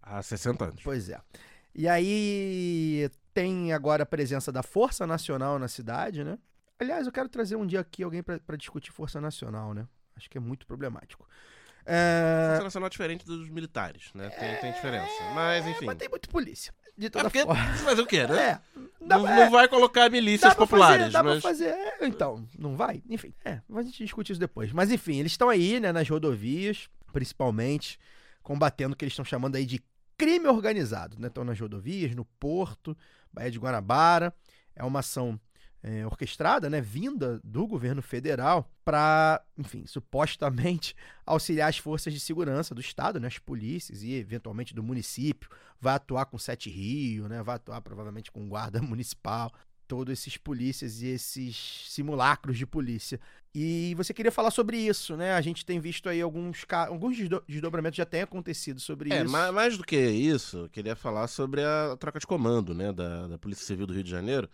Há 0.02 0.22
60 0.22 0.64
anos. 0.66 0.84
Pois 0.84 1.10
é. 1.10 1.20
E 1.74 1.88
aí 1.88 3.10
tem 3.34 3.74
agora 3.74 4.04
a 4.04 4.06
presença 4.06 4.52
da 4.52 4.64
Força 4.64 5.06
Nacional 5.06 5.60
na 5.60 5.68
cidade, 5.68 6.24
né? 6.24 6.38
Aliás, 6.80 7.06
eu 7.06 7.12
quero 7.12 7.30
trazer 7.30 7.56
um 7.56 7.66
dia 7.66 7.80
aqui 7.80 8.04
alguém 8.04 8.22
para 8.22 8.58
discutir 8.58 8.92
Força 8.92 9.22
Nacional, 9.22 9.74
né? 9.74 9.88
Acho 10.16 10.30
que 10.30 10.38
é 10.38 10.42
muito 10.42 10.66
problemático. 10.66 11.28
É... 11.86 12.48
Força 12.52 12.64
Nacional 12.64 12.88
é 12.88 12.90
diferente 12.90 13.26
dos 13.26 13.50
militares, 13.50 14.12
né? 14.14 14.30
Tem, 14.30 14.56
tem 14.58 14.72
diferença. 14.74 15.12
Mas, 15.34 15.66
enfim. 15.68 15.86
Mas 15.86 15.98
tem 15.98 16.10
muito 16.10 16.28
polícia. 16.30 16.74
De 16.98 17.08
É 17.08 17.10
toda 17.10 17.26
porque, 17.26 17.44
forma. 17.44 17.62
mas 17.84 18.00
o 18.00 18.06
quê, 18.06 18.26
né? 18.26 18.42
É. 18.42 18.60
Dá 19.06 19.18
Não, 19.18 19.24
pra- 19.26 19.36
não 19.36 19.52
vai 19.52 19.68
colocar 19.68 20.10
milícias 20.10 20.52
dá 20.54 20.56
populares, 20.56 20.98
Fazer, 21.06 21.12
dá 21.12 21.24
mas... 21.24 21.42
pra 21.42 21.50
fazer. 21.50 21.66
É, 21.70 22.08
então, 22.08 22.48
não 22.58 22.76
vai? 22.76 23.04
Enfim, 23.10 23.34
é. 23.44 23.62
A 23.74 23.82
gente 23.84 24.04
discute 24.04 24.32
isso 24.32 24.40
depois. 24.40 24.72
Mas, 24.72 24.92
enfim, 24.92 25.20
eles 25.20 25.34
estão 25.34 25.50
aí, 25.50 25.80
né, 25.80 25.92
nas 25.92 26.08
rodovias, 26.10 26.90
principalmente, 27.12 28.00
combatendo 28.42 28.94
o 28.94 28.98
que 28.98 29.04
eles 29.04 29.12
estão 29.12 29.26
chamando 29.26 29.56
aí 29.58 29.66
de 29.66 29.84
crime 30.18 30.48
organizado, 30.48 31.18
né? 31.20 31.28
Estão 31.28 31.44
nas 31.44 31.60
rodovias, 31.60 32.16
no 32.16 32.24
Porto, 32.26 32.98
Baía 33.32 33.52
de 33.52 33.60
Guanabara. 33.60 34.34
É 34.74 34.84
uma 34.84 35.00
ação 35.00 35.40
é, 35.88 36.04
orquestrada, 36.04 36.68
né, 36.68 36.82
vinda 36.82 37.40
do 37.44 37.68
governo 37.68 38.02
federal 38.02 38.68
para, 38.84 39.40
enfim, 39.56 39.86
supostamente 39.86 40.96
auxiliar 41.24 41.70
as 41.70 41.78
forças 41.78 42.12
de 42.12 42.20
segurança 42.20 42.74
do 42.74 42.82
estado, 42.82 43.20
né, 43.20 43.28
as 43.28 43.38
polícias 43.38 44.02
e 44.02 44.14
eventualmente 44.14 44.74
do 44.74 44.82
município. 44.82 45.48
Vai 45.80 45.94
atuar 45.94 46.26
com 46.26 46.40
Sete 46.40 46.72
Rio, 46.72 47.28
né, 47.30 47.44
vai 47.44 47.58
atuar 47.58 47.82
provavelmente 47.82 48.32
com 48.32 48.50
guarda 48.50 48.82
municipal, 48.84 49.54
todos 49.88 50.12
esses 50.12 50.38
polícias 50.38 51.04
e 51.04 51.08
esses 51.10 51.86
simulacros 51.88 52.58
de 52.58 52.66
polícia. 52.66 53.20
E 53.54 53.94
você 53.96 54.12
queria 54.12 54.32
falar 54.32 54.50
sobre 54.50 54.78
isso, 54.78 55.16
né? 55.16 55.34
A 55.34 55.42
gente 55.42 55.64
tem 55.64 55.80
visto 55.80 56.10
aí 56.10 56.20
alguns 56.20 56.66
alguns 56.88 57.16
desdo- 57.16 57.44
desdobramentos 57.48 57.96
já 57.96 58.06
têm 58.06 58.22
acontecido 58.24 58.80
sobre 58.80 59.14
É, 59.14 59.22
isso. 59.22 59.32
ma- 59.32 59.52
mais 59.52 59.78
do 59.78 59.84
que 59.84 59.96
isso, 59.96 60.58
eu 60.58 60.70
queria 60.70 60.96
falar 60.96 61.28
sobre 61.28 61.64
a 61.64 61.96
troca 62.00 62.20
de 62.20 62.26
comando, 62.26 62.74
né, 62.74 62.92
da, 62.92 63.28
da 63.28 63.38
Polícia 63.38 63.64
Civil 63.64 63.86
do 63.86 63.94
Rio 63.94 64.04
de 64.04 64.10
Janeiro. 64.10 64.50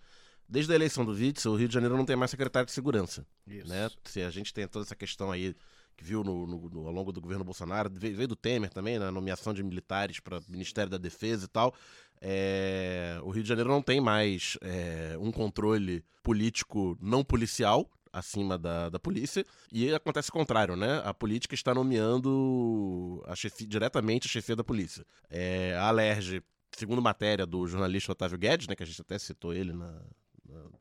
Desde 0.51 0.71
a 0.73 0.75
eleição 0.75 1.05
do 1.05 1.13
Witzel, 1.13 1.53
o 1.53 1.55
Rio 1.55 1.67
de 1.69 1.73
Janeiro 1.73 1.95
não 1.95 2.03
tem 2.05 2.15
mais 2.17 2.29
secretário 2.29 2.65
de 2.65 2.73
segurança, 2.73 3.25
Isso. 3.47 3.69
né? 3.69 3.89
Se 4.03 4.21
a 4.21 4.29
gente 4.29 4.53
tem 4.53 4.67
toda 4.67 4.83
essa 4.85 4.95
questão 4.95 5.31
aí 5.31 5.55
que 5.95 6.03
viu 6.03 6.23
no, 6.25 6.45
no- 6.45 6.69
no- 6.69 6.87
ao 6.87 6.91
longo 6.91 7.11
do 7.13 7.21
governo 7.21 7.43
Bolsonaro, 7.45 7.89
veio, 7.93 8.15
veio 8.17 8.27
do 8.27 8.35
Temer 8.35 8.69
também, 8.69 8.99
na 8.99 9.09
nomeação 9.11 9.53
de 9.53 9.63
militares 9.63 10.19
para 10.19 10.41
Ministério 10.49 10.89
da 10.91 10.97
Defesa 10.97 11.45
e 11.45 11.47
tal. 11.47 11.73
É, 12.19 13.17
o 13.23 13.29
Rio 13.29 13.43
de 13.43 13.49
Janeiro 13.49 13.69
não 13.69 13.81
tem 13.81 14.01
mais 14.01 14.57
é, 14.61 15.15
um 15.19 15.31
controle 15.31 16.03
político 16.21 16.97
não 17.01 17.23
policial 17.23 17.89
acima 18.13 18.57
da, 18.57 18.89
da 18.89 18.99
polícia 18.99 19.45
e 19.71 19.93
acontece 19.93 20.29
o 20.29 20.33
contrário, 20.33 20.75
né? 20.75 21.01
A 21.05 21.13
política 21.13 21.55
está 21.55 21.73
nomeando 21.73 23.23
a 23.25 23.35
chefi, 23.35 23.65
diretamente 23.65 24.27
a 24.27 24.29
chefia 24.29 24.55
da 24.55 24.63
polícia. 24.63 25.05
É, 25.29 25.75
a 25.77 25.87
Alerj, 25.87 26.41
segundo 26.75 27.01
matéria 27.01 27.45
do 27.45 27.65
jornalista 27.67 28.11
Otávio 28.11 28.37
Guedes, 28.37 28.67
né, 28.67 28.75
que 28.75 28.83
a 28.83 28.85
gente 28.85 29.01
até 29.01 29.17
citou 29.17 29.53
ele 29.53 29.73
na- 29.73 30.01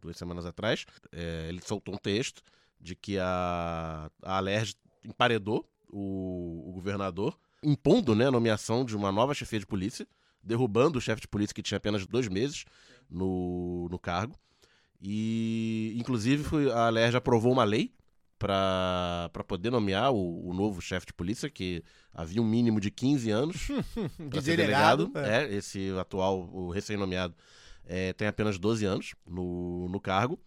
duas 0.00 0.16
semanas 0.16 0.46
atrás, 0.46 0.84
é, 1.12 1.46
ele 1.48 1.60
soltou 1.64 1.94
um 1.94 1.98
texto 1.98 2.42
de 2.80 2.94
que 2.94 3.18
a, 3.18 4.10
a 4.22 4.36
Alerj 4.36 4.74
emparedou 5.04 5.68
o, 5.88 6.68
o 6.68 6.72
governador, 6.72 7.38
impondo 7.62 8.14
né, 8.14 8.26
a 8.26 8.30
nomeação 8.30 8.84
de 8.84 8.96
uma 8.96 9.12
nova 9.12 9.34
chefia 9.34 9.58
de 9.58 9.66
polícia, 9.66 10.06
derrubando 10.42 10.98
o 10.98 11.00
chefe 11.00 11.20
de 11.20 11.28
polícia 11.28 11.54
que 11.54 11.62
tinha 11.62 11.76
apenas 11.76 12.06
dois 12.06 12.28
meses 12.28 12.64
no, 13.08 13.88
no 13.90 13.98
cargo. 13.98 14.34
E, 15.00 15.94
inclusive, 15.98 16.42
foi, 16.44 16.70
a 16.70 16.86
Alerj 16.86 17.16
aprovou 17.16 17.52
uma 17.52 17.64
lei 17.64 17.92
para 18.38 19.44
poder 19.46 19.70
nomear 19.70 20.10
o, 20.12 20.48
o 20.48 20.54
novo 20.54 20.80
chefe 20.80 21.06
de 21.06 21.12
polícia, 21.12 21.50
que 21.50 21.84
havia 22.12 22.40
um 22.40 22.46
mínimo 22.46 22.80
de 22.80 22.90
15 22.90 23.30
anos 23.30 23.68
para 24.30 24.40
ser 24.40 24.56
delegado, 24.56 25.08
delegado. 25.08 25.52
É. 25.52 25.54
esse 25.54 25.90
atual, 25.98 26.48
o 26.50 26.70
recém-nomeado, 26.70 27.34
é, 27.92 28.12
tem 28.12 28.28
apenas 28.28 28.56
12 28.56 28.84
anos 28.86 29.14
no, 29.26 29.88
no 29.88 29.98
cargo. 30.00 30.38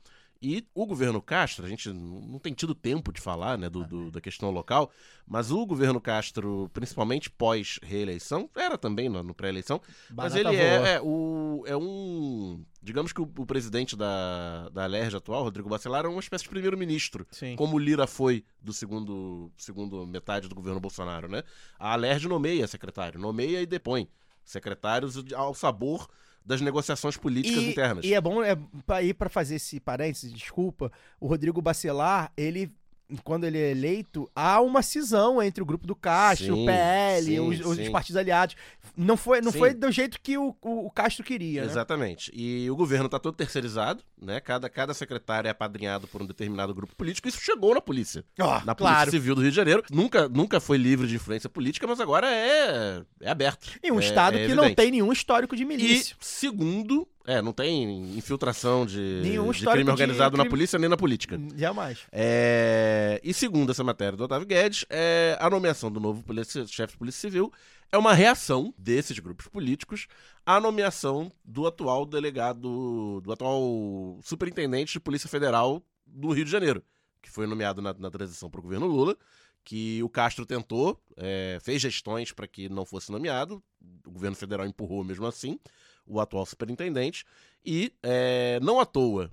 E 0.46 0.68
o 0.76 0.86
governo 0.86 1.22
Castro, 1.22 1.66
a 1.66 1.70
gente 1.70 1.88
não 1.94 2.38
tem 2.38 2.54
tido 2.54 2.76
tempo 2.76 3.14
de 3.14 3.22
falar 3.22 3.58
né, 3.58 3.70
do, 3.70 3.86
do- 3.86 4.12
da 4.12 4.20
questão 4.20 4.52
local, 4.52 4.92
mas 5.26 5.52
o 5.52 5.66
governo 5.66 6.02
Castro, 6.02 6.70
principalmente 6.74 7.30
pós-reeleição, 7.30 8.50
era 8.54 8.78
também 8.78 9.08
no, 9.08 9.24
no 9.24 9.34
pré-eleição, 9.34 9.80
mas 10.14 10.34
ele 10.36 10.50
é, 10.58 10.96
é, 10.96 11.02
o, 11.02 11.64
é 11.66 11.78
um. 11.78 12.62
Digamos 12.82 13.14
que 13.14 13.22
o, 13.22 13.24
o 13.38 13.46
presidente 13.46 13.96
da, 13.96 14.68
da 14.70 14.84
Alerj 14.84 15.16
atual, 15.16 15.44
Rodrigo 15.44 15.70
Bacelar, 15.70 16.04
é 16.06 16.10
uma 16.10 16.20
espécie 16.20 16.44
de 16.44 16.50
primeiro-ministro 16.50 17.26
como 17.56 17.80
Lira 17.80 18.06
foi 18.06 18.44
do 18.62 18.74
segundo, 18.74 19.50
segundo 19.58 20.06
metade 20.06 20.50
do 20.50 20.56
governo 20.56 20.82
Bolsonaro, 20.82 21.30
né? 21.30 21.44
A 21.80 21.94
Alerj 21.94 22.28
nomeia 22.28 22.68
secretário, 22.68 23.18
nomeia 23.18 23.62
e 23.62 23.66
depõe 23.66 24.10
secretários 24.44 25.16
ao 25.34 25.54
sabor 25.54 26.10
das 26.46 26.62
negociações 26.62 27.18
políticas 27.18 27.64
e, 27.64 27.70
internas. 27.70 28.06
E 28.06 28.14
é 28.14 28.22
bom 28.22 28.44
é, 28.44 28.58
ir 29.04 29.14
para 29.14 29.30
fazer 29.30 29.56
esse 29.56 29.80
parênteses, 29.80 30.32
desculpa. 30.32 30.92
O 31.20 31.28
Rodrigo 31.28 31.62
Bacelar, 31.62 32.32
ele 32.36 32.72
quando 33.18 33.44
ele 33.44 33.58
é 33.58 33.72
eleito, 33.72 34.30
há 34.36 34.60
uma 34.62 34.82
cisão 34.82 35.42
entre 35.42 35.62
o 35.62 35.66
grupo 35.66 35.86
do 35.86 35.96
Castro, 35.96 36.56
Sim, 36.56 36.64
o 36.64 36.66
PL, 36.66 37.24
sim, 37.26 37.40
os, 37.40 37.60
os 37.80 37.90
partidos 37.90 38.18
aliados. 38.18 38.56
Não 38.96 39.18
foi, 39.18 39.42
não 39.42 39.52
Sim. 39.52 39.58
foi 39.60 39.74
do 39.74 39.92
jeito 39.92 40.20
que 40.22 40.38
o, 40.38 40.56
o, 40.62 40.86
o 40.86 40.92
Castro 40.92 41.24
queria, 41.24 41.62
né? 41.64 41.68
Exatamente. 41.68 42.32
E 42.34 42.70
o 42.70 42.76
governo 42.76 43.06
está 43.08 43.18
todo 43.18 43.36
terceirizado, 43.36 44.04
né? 44.22 44.40
Cada, 44.40 44.70
cada 44.70 44.94
secretário 44.94 45.48
é 45.48 45.52
apadrinhado 45.52 46.08
por 46.08 46.22
um 46.22 46.26
determinado 46.26 46.74
grupo 46.76 46.96
político. 46.96 47.28
Isso 47.28 47.40
chegou 47.42 47.74
na 47.74 47.82
polícia. 47.82 48.24
Ó, 48.40 48.62
Na 48.64 48.76
Polícia 48.76 48.76
claro. 48.96 49.12
Civil 49.12 49.34
do 49.36 49.42
Rio 49.42 49.50
de 49.50 49.56
Janeiro. 49.56 49.84
Nunca, 49.92 50.30
nunca 50.30 50.60
foi 50.60 50.78
livre 50.78 51.08
de 51.08 51.16
influência 51.16 51.50
política, 51.50 51.88
mas 51.88 52.00
agora 52.00 52.28
é, 52.32 53.02
é 53.22 53.30
aberto. 53.32 53.68
Em 53.84 53.92
um 53.92 54.00
É- 54.00 54.04
estado 54.04 54.38
é 54.38 54.46
que 54.46 54.54
não 54.54 54.74
tem 54.76 54.92
nenhum 54.92 55.12
histórico 55.12 55.56
de 55.56 55.64
E, 55.64 55.66
milícia. 55.66 56.16
segundo, 56.20 57.08
é, 57.26 57.42
não 57.42 57.54
tem 57.54 58.18
infiltração 58.18 58.86
de, 58.86 59.22
de 59.22 59.66
crime 59.66 59.84
de 59.86 59.90
organizado 59.92 60.36
na 60.38 60.44
crime- 60.44 60.50
polícia 60.50 60.78
nem 60.80 60.90
na 60.90 60.98
política. 60.98 61.40
Jamais. 61.56 62.00
É, 62.12 63.20
e 63.24 63.34
segundo 63.34 63.72
essa 63.72 63.84
matéria 63.84 64.18
do 64.18 64.24
Otávio 64.24 64.48
Guedes, 64.48 64.86
é, 64.90 65.38
a 65.40 65.50
nomeação 65.50 65.92
do 65.92 66.00
novo 66.00 66.22
policia- 66.24 66.66
chefe 66.68 66.94
de 66.94 66.98
Polícia 67.00 67.22
Civil 67.22 67.52
é 67.92 67.98
uma 67.98 68.14
reação 68.14 68.74
desses 68.78 69.18
grupos 69.20 69.48
políticos 69.48 70.08
à 70.46 70.60
nomeação 70.60 71.32
do 71.46 71.66
atual 71.68 72.06
delegado, 72.06 73.22
do 73.22 73.32
atual 73.32 74.20
superintendente 74.24 74.94
de 74.94 75.00
Polícia 75.00 75.30
Federal 75.30 75.82
do 76.06 76.32
Rio 76.32 76.44
de 76.46 76.52
Janeiro, 76.52 76.84
que 77.22 77.30
foi 77.30 77.48
nomeado 77.48 77.82
na, 77.82 77.94
na 77.94 78.10
transição 78.12 78.50
para 78.50 78.60
o 78.60 78.64
governo 78.64 78.88
Lula, 78.88 79.16
que 79.64 80.04
o 80.04 80.10
Castro 80.10 80.46
tentou, 80.46 81.00
é, 81.16 81.58
fez 81.62 81.82
gestões 81.82 82.34
para 82.34 82.48
que 82.48 82.68
não 82.68 82.86
fosse 82.86 83.10
nomeado, 83.12 83.64
o 84.06 84.12
governo 84.12 84.36
federal 84.36 84.66
empurrou 84.68 85.04
mesmo 85.06 85.26
assim 85.26 85.58
o 86.06 86.20
atual 86.20 86.46
superintendente, 86.46 87.26
e 87.66 87.94
é, 88.04 88.60
não 88.62 88.80
à 88.80 88.86
toa, 88.86 89.32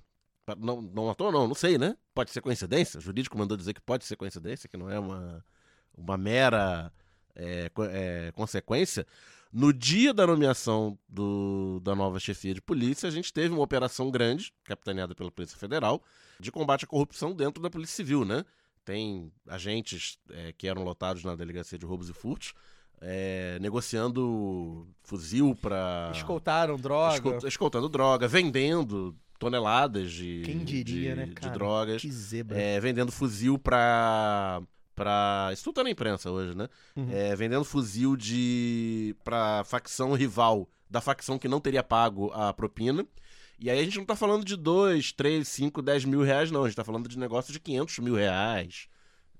Não, 0.57 0.81
não 0.81 1.09
à 1.09 1.15
toa, 1.15 1.31
não, 1.31 1.47
não 1.47 1.55
sei, 1.55 1.77
né? 1.77 1.95
Pode 2.13 2.31
ser 2.31 2.41
coincidência. 2.41 2.97
O 2.97 3.01
jurídico 3.01 3.37
mandou 3.37 3.55
dizer 3.57 3.73
que 3.73 3.81
pode 3.81 4.05
ser 4.05 4.15
coincidência, 4.17 4.67
que 4.67 4.75
não 4.77 4.89
é 4.89 4.99
uma, 4.99 5.45
uma 5.95 6.17
mera 6.17 6.91
é, 7.35 7.69
é, 7.91 8.31
consequência. 8.33 9.05
No 9.53 9.71
dia 9.73 10.13
da 10.13 10.25
nomeação 10.25 10.97
do- 11.07 11.79
da 11.83 11.93
nova 11.95 12.19
chefia 12.19 12.53
de 12.53 12.61
polícia, 12.61 13.07
a 13.07 13.11
gente 13.11 13.31
teve 13.33 13.53
uma 13.53 13.63
operação 13.63 14.09
grande, 14.09 14.51
capitaneada 14.63 15.13
pela 15.13 15.31
Polícia 15.31 15.57
Federal, 15.57 16.01
de 16.39 16.51
combate 16.51 16.85
à 16.85 16.87
corrupção 16.87 17.33
dentro 17.33 17.61
da 17.61 17.69
Polícia 17.69 17.95
Civil, 17.95 18.25
né? 18.25 18.43
Tem 18.83 19.31
agentes 19.47 20.17
é, 20.31 20.53
que 20.53 20.67
eram 20.67 20.83
lotados 20.83 21.23
na 21.23 21.35
delegacia 21.35 21.77
de 21.77 21.85
roubos 21.85 22.09
e 22.09 22.13
furtos, 22.13 22.53
é, 23.01 23.57
negociando 23.59 24.87
fuzil 25.03 25.55
para 25.59 26.11
Escoltaram 26.15 26.77
droga. 26.77 27.15
Escol- 27.15 27.47
escoltando 27.47 27.89
droga, 27.89 28.27
vendendo 28.27 29.15
toneladas 29.39 30.11
de, 30.11 30.43
Quem 30.45 30.59
diria, 30.59 31.11
de, 31.11 31.15
né, 31.15 31.25
de 31.25 31.31
cara? 31.33 31.53
drogas, 31.53 32.01
Que 32.01 32.11
zebra. 32.11 32.59
é, 32.59 32.79
vendendo 32.79 33.11
fuzil 33.11 33.57
pra. 33.57 34.61
pra 34.95 35.49
isso 35.51 35.63
tudo 35.63 35.75
tá 35.75 35.83
na 35.83 35.89
imprensa 35.89 36.29
hoje, 36.29 36.55
né? 36.55 36.67
Uhum. 36.95 37.07
É, 37.11 37.35
vendendo 37.35 37.63
fuzil 37.65 38.15
de. 38.15 39.15
pra 39.23 39.63
facção 39.63 40.13
rival 40.13 40.69
da 40.89 41.01
facção 41.01 41.39
que 41.39 41.47
não 41.47 41.59
teria 41.59 41.81
pago 41.83 42.31
a 42.33 42.53
propina. 42.53 43.05
E 43.59 43.69
aí 43.69 43.79
a 43.79 43.83
gente 43.83 43.97
não 43.97 44.05
tá 44.05 44.15
falando 44.15 44.43
de 44.43 44.55
2, 44.55 45.11
3, 45.13 45.47
5, 45.47 45.81
10 45.81 46.05
mil 46.05 46.21
reais, 46.21 46.49
não. 46.51 46.63
A 46.63 46.67
gente 46.67 46.75
tá 46.75 46.83
falando 46.83 47.07
de 47.07 47.17
negócio 47.17 47.53
de 47.53 47.59
500 47.59 47.99
mil 47.99 48.15
reais, 48.15 48.87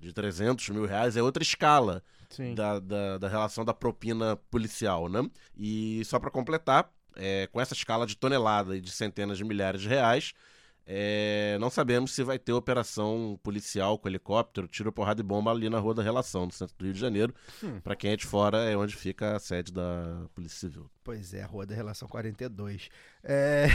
de 0.00 0.12
300 0.12 0.68
mil 0.70 0.84
reais. 0.86 1.16
É 1.16 1.22
outra 1.22 1.42
escala. 1.42 2.02
Da, 2.54 2.78
da, 2.78 3.18
da 3.18 3.28
relação 3.28 3.64
da 3.64 3.74
propina 3.74 4.36
policial, 4.50 5.08
né? 5.08 5.28
E 5.56 6.02
só 6.04 6.18
para 6.18 6.30
completar, 6.30 6.90
é, 7.16 7.46
com 7.48 7.60
essa 7.60 7.74
escala 7.74 8.06
de 8.06 8.16
tonelada 8.16 8.76
e 8.76 8.80
de 8.80 8.90
centenas 8.90 9.38
de 9.38 9.44
milhares 9.44 9.80
de 9.80 9.88
reais, 9.88 10.34
é, 10.84 11.56
não 11.60 11.70
sabemos 11.70 12.12
se 12.12 12.24
vai 12.24 12.38
ter 12.38 12.52
operação 12.52 13.38
policial 13.42 13.98
com 13.98 14.08
helicóptero, 14.08 14.66
tiro, 14.66 14.92
porrada 14.92 15.20
e 15.20 15.24
bomba 15.24 15.50
ali 15.50 15.70
na 15.70 15.78
Rua 15.78 15.94
da 15.94 16.02
Relação, 16.02 16.46
no 16.46 16.52
centro 16.52 16.74
do 16.76 16.84
Rio 16.84 16.94
de 16.94 17.00
Janeiro. 17.00 17.34
Hum. 17.62 17.80
Para 17.80 17.94
quem 17.94 18.12
é 18.12 18.16
de 18.16 18.26
fora, 18.26 18.64
é 18.64 18.76
onde 18.76 18.96
fica 18.96 19.36
a 19.36 19.38
sede 19.38 19.72
da 19.72 20.26
Polícia 20.34 20.58
Civil. 20.58 20.90
Pois 21.04 21.34
é, 21.34 21.42
Rua 21.42 21.66
da 21.66 21.74
Relação 21.74 22.08
42. 22.08 22.88
É, 23.22 23.66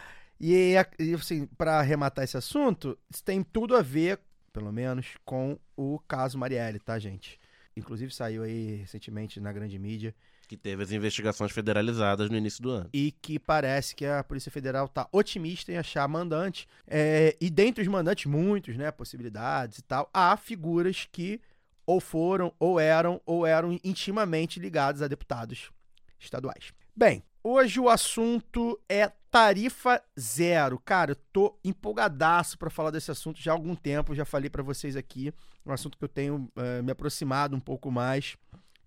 e, 0.40 0.74
e, 0.98 1.14
assim, 1.14 1.46
para 1.46 1.78
arrematar 1.78 2.24
esse 2.24 2.36
assunto, 2.36 2.98
isso 3.10 3.22
tem 3.22 3.42
tudo 3.42 3.76
a 3.76 3.82
ver, 3.82 4.18
pelo 4.52 4.72
menos, 4.72 5.08
com 5.24 5.58
o 5.76 5.98
caso 6.08 6.38
Marielle, 6.38 6.78
tá, 6.78 6.98
gente? 6.98 7.38
Inclusive 7.76 8.14
saiu 8.14 8.42
aí 8.42 8.76
recentemente 8.76 9.40
na 9.40 9.52
grande 9.52 9.78
mídia 9.78 10.14
Que 10.46 10.56
teve 10.56 10.82
as 10.82 10.92
investigações 10.92 11.50
federalizadas 11.50 12.30
no 12.30 12.36
início 12.36 12.62
do 12.62 12.70
ano. 12.70 12.88
e 12.92 13.12
que 13.20 13.38
parece 13.38 13.94
que 13.94 14.06
a 14.06 14.22
Polícia 14.22 14.50
Federal 14.50 14.86
tá 14.88 15.08
otimista 15.10 15.72
em 15.72 15.76
achar 15.76 16.06
mandante. 16.08 16.68
É, 16.86 17.36
e 17.40 17.50
dentre 17.50 17.82
os 17.82 17.88
mandantes, 17.88 18.26
muitos, 18.26 18.76
né, 18.76 18.90
possibilidades 18.90 19.78
e 19.78 19.82
tal, 19.82 20.08
há 20.14 20.36
figuras 20.36 21.08
que 21.10 21.40
ou 21.86 22.00
foram, 22.00 22.52
ou 22.58 22.80
eram, 22.80 23.20
ou 23.26 23.44
eram 23.46 23.78
intimamente 23.84 24.58
ligados 24.58 25.02
a 25.02 25.08
deputados 25.08 25.70
estaduais. 26.18 26.72
Bem, 26.96 27.22
hoje 27.44 27.78
o 27.78 27.90
assunto 27.90 28.80
é 28.88 29.12
tarifa 29.30 30.02
zero. 30.18 30.78
Cara, 30.78 31.12
eu 31.12 31.16
tô 31.32 31.58
empolgadaço 31.62 32.56
pra 32.58 32.70
falar 32.70 32.90
desse 32.90 33.10
assunto 33.10 33.40
já 33.40 33.52
há 33.52 33.54
algum 33.54 33.74
tempo, 33.74 34.14
já 34.14 34.24
falei 34.24 34.48
pra 34.48 34.62
vocês 34.62 34.96
aqui, 34.96 35.32
um 35.66 35.72
assunto 35.72 35.98
que 35.98 36.04
eu 36.04 36.08
tenho 36.08 36.50
eh, 36.56 36.80
me 36.80 36.90
aproximado 36.90 37.54
um 37.54 37.60
pouco 37.60 37.90
mais, 37.90 38.36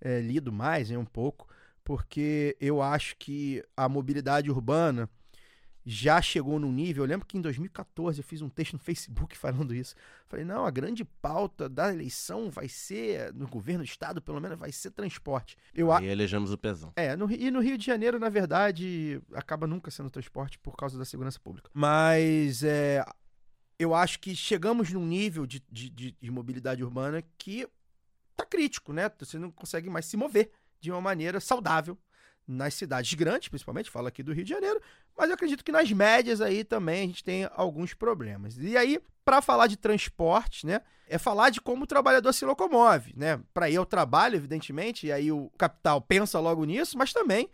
eh, 0.01 0.21
lido 0.21 0.51
mais, 0.51 0.89
né, 0.89 0.97
um 0.97 1.05
pouco, 1.05 1.47
porque 1.83 2.57
eu 2.59 2.81
acho 2.81 3.15
que 3.17 3.63
a 3.75 3.87
mobilidade 3.87 4.49
urbana 4.49 5.07
já 5.89 6.21
chegou 6.21 6.59
num 6.59 6.71
nível. 6.71 7.05
Eu 7.05 7.07
lembro 7.07 7.25
que 7.25 7.37
em 7.37 7.41
2014 7.41 8.19
eu 8.19 8.23
fiz 8.23 8.41
um 8.41 8.49
texto 8.49 8.73
no 8.73 8.79
Facebook 8.79 9.37
falando 9.39 9.73
isso. 9.73 9.95
Falei, 10.27 10.43
não, 10.43 10.65
a 10.65 10.69
grande 10.71 11.05
pauta 11.05 11.69
da 11.69 11.93
eleição 11.93 12.49
vai 12.49 12.67
ser, 12.67 13.33
no 13.33 13.47
governo 13.47 13.83
do 13.83 13.87
estado, 13.87 14.21
pelo 14.21 14.41
menos, 14.41 14.59
vai 14.59 14.71
ser 14.71 14.91
transporte. 14.91 15.55
Eu, 15.73 15.87
E 16.01 16.05
elegemos 16.07 16.51
o 16.51 16.57
pezão. 16.57 16.91
é, 16.97 17.15
no, 17.15 17.31
e 17.31 17.49
no 17.49 17.61
Rio 17.61 17.77
de 17.77 17.85
Janeiro, 17.85 18.19
na 18.19 18.27
verdade, 18.27 19.21
acaba 19.33 19.65
nunca 19.65 19.89
sendo 19.89 20.09
transporte 20.09 20.59
por 20.59 20.75
causa 20.75 20.97
da 20.99 21.05
segurança 21.05 21.39
pública. 21.39 21.69
Mas 21.73 22.63
é, 22.63 23.01
eu 23.79 23.95
acho 23.95 24.19
que 24.19 24.35
chegamos 24.35 24.91
num 24.91 25.05
nível 25.05 25.45
de, 25.45 25.63
de, 25.71 25.89
de- 25.89 26.17
de 26.19 26.31
mobilidade 26.31 26.83
urbana 26.83 27.23
que 27.37 27.65
tá 28.35 28.45
crítico, 28.45 28.91
né? 28.91 29.09
Você 29.19 29.39
não 29.39 29.49
consegue 29.49 29.89
mais 29.89 30.05
se 30.05 30.17
mover 30.17 30.51
de 30.81 30.91
uma 30.91 30.99
maneira 31.01 31.39
saudável 31.39 31.97
nas 32.47 32.73
cidades 32.73 33.13
grandes, 33.13 33.49
principalmente, 33.49 33.91
falo 33.91 34.07
aqui 34.07 34.23
do 34.23 34.31
Rio 34.31 34.45
de 34.45 34.51
Janeiro, 34.51 34.81
mas 35.17 35.27
eu 35.27 35.35
acredito 35.35 35.65
que 35.65 35.71
nas 35.71 35.91
médias 35.91 36.39
aí 36.39 36.63
também 36.63 37.03
a 37.03 37.07
gente 37.07 37.23
tem 37.23 37.49
alguns 37.53 37.93
problemas. 37.93 38.57
E 38.57 38.77
aí, 38.77 38.99
para 39.25 39.41
falar 39.41 39.67
de 39.67 39.75
transporte, 39.75 40.65
né, 40.65 40.81
é 41.09 41.17
falar 41.17 41.49
de 41.49 41.59
como 41.59 41.83
o 41.83 41.87
trabalhador 41.87 42.31
se 42.33 42.45
locomove, 42.45 43.13
né? 43.17 43.39
Para 43.53 43.69
ir 43.69 43.77
ao 43.77 43.85
trabalho, 43.85 44.35
evidentemente, 44.35 45.07
e 45.07 45.11
aí 45.11 45.31
o 45.31 45.49
capital 45.57 46.01
pensa 46.01 46.39
logo 46.39 46.63
nisso, 46.63 46.97
mas 46.97 47.11
também 47.11 47.49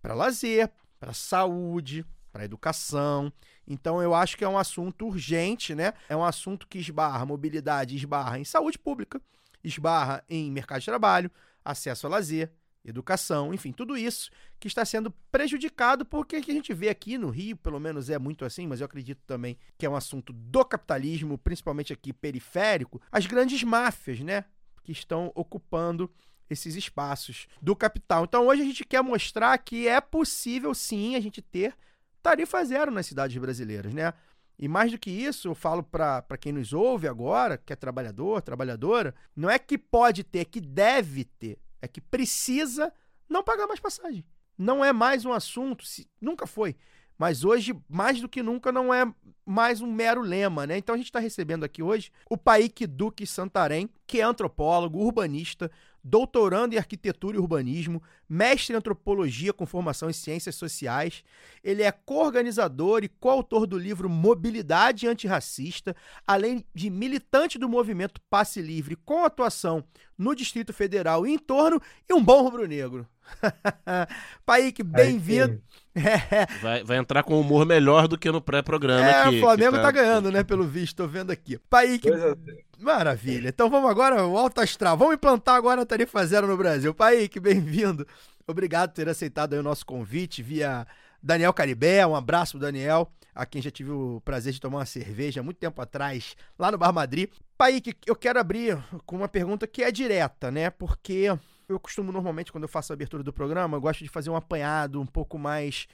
para 0.00 0.14
lazer, 0.14 0.70
para 0.98 1.12
saúde, 1.12 2.04
para 2.32 2.44
educação. 2.44 3.32
Então 3.66 4.00
eu 4.02 4.14
acho 4.14 4.36
que 4.36 4.44
é 4.44 4.48
um 4.48 4.58
assunto 4.58 5.06
urgente, 5.06 5.74
né? 5.74 5.92
É 6.08 6.16
um 6.16 6.24
assunto 6.24 6.66
que 6.66 6.78
esbarra 6.78 7.26
mobilidade, 7.26 7.96
esbarra 7.96 8.38
em 8.38 8.44
saúde 8.44 8.78
pública, 8.78 9.20
esbarra 9.62 10.24
em 10.28 10.50
mercado 10.50 10.80
de 10.80 10.86
trabalho, 10.86 11.30
acesso 11.64 12.06
a 12.06 12.10
lazer, 12.10 12.50
educação, 12.90 13.52
enfim, 13.52 13.72
tudo 13.72 13.96
isso 13.96 14.30
que 14.58 14.66
está 14.66 14.84
sendo 14.84 15.10
prejudicado 15.30 16.04
porque 16.04 16.40
que 16.40 16.50
a 16.50 16.54
gente 16.54 16.72
vê 16.72 16.88
aqui 16.88 17.18
no 17.18 17.30
Rio, 17.30 17.56
pelo 17.56 17.78
menos 17.78 18.10
é 18.10 18.18
muito 18.18 18.44
assim, 18.44 18.66
mas 18.66 18.80
eu 18.80 18.86
acredito 18.86 19.20
também 19.26 19.58
que 19.76 19.86
é 19.86 19.90
um 19.90 19.96
assunto 19.96 20.32
do 20.32 20.64
capitalismo, 20.64 21.38
principalmente 21.38 21.92
aqui 21.92 22.12
periférico, 22.12 23.00
as 23.10 23.26
grandes 23.26 23.62
máfias, 23.62 24.20
né, 24.20 24.44
que 24.82 24.92
estão 24.92 25.32
ocupando 25.34 26.10
esses 26.50 26.74
espaços 26.74 27.46
do 27.60 27.76
capital. 27.76 28.24
Então 28.24 28.46
hoje 28.46 28.62
a 28.62 28.64
gente 28.64 28.84
quer 28.84 29.02
mostrar 29.02 29.56
que 29.58 29.86
é 29.86 30.00
possível 30.00 30.74
sim 30.74 31.14
a 31.14 31.20
gente 31.20 31.42
ter 31.42 31.74
tarifa 32.22 32.64
zero 32.64 32.90
nas 32.90 33.06
cidades 33.06 33.36
brasileiras, 33.36 33.92
né? 33.92 34.12
E 34.58 34.66
mais 34.66 34.90
do 34.90 34.98
que 34.98 35.10
isso, 35.10 35.48
eu 35.48 35.54
falo 35.54 35.84
para 35.84 36.36
quem 36.38 36.52
nos 36.52 36.72
ouve 36.72 37.06
agora, 37.06 37.56
que 37.56 37.72
é 37.72 37.76
trabalhador, 37.76 38.42
trabalhadora, 38.42 39.14
não 39.36 39.48
é 39.48 39.56
que 39.56 39.78
pode 39.78 40.24
ter, 40.24 40.40
é 40.40 40.44
que 40.44 40.60
deve 40.60 41.24
ter, 41.24 41.58
é 41.80 41.88
que 41.88 42.00
precisa 42.00 42.92
não 43.28 43.42
pagar 43.42 43.66
mais 43.66 43.80
passagem. 43.80 44.24
Não 44.56 44.84
é 44.84 44.92
mais 44.92 45.24
um 45.24 45.32
assunto, 45.32 45.84
se- 45.84 46.08
nunca 46.20 46.46
foi, 46.46 46.74
mas 47.16 47.44
hoje, 47.44 47.74
mais 47.88 48.20
do 48.20 48.28
que 48.28 48.42
nunca, 48.42 48.70
não 48.72 48.92
é 48.94 49.04
mais 49.44 49.80
um 49.80 49.90
mero 49.92 50.20
lema, 50.20 50.66
né? 50.66 50.78
Então 50.78 50.94
a 50.94 50.98
gente 50.98 51.06
está 51.06 51.18
recebendo 51.18 51.64
aqui 51.64 51.82
hoje 51.82 52.10
o 52.30 52.36
Paik 52.36 52.86
Duque 52.86 53.26
Santarém, 53.26 53.88
que 54.06 54.20
é 54.20 54.24
antropólogo, 54.24 54.98
urbanista, 54.98 55.70
doutorando 56.08 56.74
em 56.74 56.78
arquitetura 56.78 57.36
e 57.36 57.40
urbanismo, 57.40 58.02
mestre 58.28 58.74
em 58.74 58.76
antropologia 58.76 59.52
com 59.52 59.66
formação 59.66 60.08
em 60.08 60.12
ciências 60.12 60.54
sociais. 60.54 61.22
Ele 61.62 61.82
é 61.82 61.92
co-organizador 61.92 63.04
e 63.04 63.08
coautor 63.08 63.66
do 63.66 63.76
livro 63.76 64.08
Mobilidade 64.08 65.06
Antirracista, 65.06 65.94
além 66.26 66.64
de 66.74 66.88
militante 66.88 67.58
do 67.58 67.68
movimento 67.68 68.20
Passe 68.30 68.62
Livre 68.62 68.96
com 68.96 69.24
atuação 69.24 69.84
no 70.16 70.34
Distrito 70.34 70.72
Federal 70.72 71.26
e 71.26 71.34
em 71.34 71.38
torno 71.38 71.80
e 72.08 72.14
um 72.14 72.22
bom 72.22 72.42
rubro-negro. 72.42 73.06
Paik, 74.46 74.82
bem-vindo. 74.82 75.62
É, 75.98 76.46
Vai, 76.62 76.84
vai 76.84 76.96
entrar 76.98 77.22
com 77.22 77.38
humor 77.40 77.66
melhor 77.66 78.06
do 78.08 78.16
que 78.18 78.30
no 78.30 78.40
pré-programa 78.40 79.06
é, 79.08 79.22
aqui. 79.22 79.36
o 79.38 79.40
Flamengo 79.40 79.76
que 79.76 79.82
tá 79.82 79.90
ganhando, 79.90 80.30
né, 80.30 80.42
pelo 80.44 80.64
visto, 80.64 80.96
tô 80.96 81.06
vendo 81.08 81.30
aqui. 81.30 81.58
Paik, 81.70 82.08
Coisa- 82.08 82.36
Maravilha. 82.78 83.48
Então 83.48 83.68
vamos 83.68 83.90
agora, 83.90 84.24
o 84.26 84.36
Alto 84.38 84.60
Astral. 84.60 84.96
Vamos 84.96 85.14
implantar 85.14 85.56
agora 85.56 85.82
a 85.82 85.86
tarifa 85.86 86.24
zero 86.26 86.46
no 86.46 86.56
Brasil. 86.56 86.94
Paik, 86.94 87.40
bem-vindo. 87.40 88.06
Obrigado 88.46 88.90
por 88.90 88.96
ter 88.96 89.08
aceitado 89.08 89.52
aí 89.54 89.58
o 89.58 89.62
nosso 89.62 89.84
convite 89.84 90.42
via 90.42 90.86
Daniel 91.22 91.52
Caribé. 91.52 92.06
Um 92.06 92.14
abraço 92.16 92.52
pro 92.52 92.60
Daniel, 92.60 93.10
a 93.34 93.44
quem 93.44 93.60
já 93.60 93.70
tive 93.70 93.90
o 93.90 94.22
prazer 94.24 94.52
de 94.52 94.60
tomar 94.60 94.78
uma 94.78 94.86
cerveja 94.86 95.40
há 95.40 95.42
muito 95.42 95.58
tempo 95.58 95.82
atrás, 95.82 96.36
lá 96.58 96.70
no 96.70 96.78
Bar 96.78 96.92
Madrid. 96.92 97.28
Paik, 97.58 97.94
eu 98.06 98.14
quero 98.14 98.38
abrir 98.38 98.78
com 99.04 99.16
uma 99.16 99.28
pergunta 99.28 99.66
que 99.66 99.82
é 99.82 99.90
direta, 99.90 100.50
né? 100.50 100.70
Porque 100.70 101.26
eu 101.68 101.78
costumo 101.78 102.10
normalmente, 102.12 102.50
quando 102.50 102.64
eu 102.64 102.68
faço 102.68 102.92
a 102.92 102.94
abertura 102.94 103.22
do 103.22 103.32
programa, 103.32 103.76
eu 103.76 103.80
gosto 103.80 104.02
de 104.02 104.08
fazer 104.10 104.30
um 104.30 104.36
apanhado 104.36 105.00
um 105.00 105.06
pouco 105.06 105.38
mais 105.38 105.86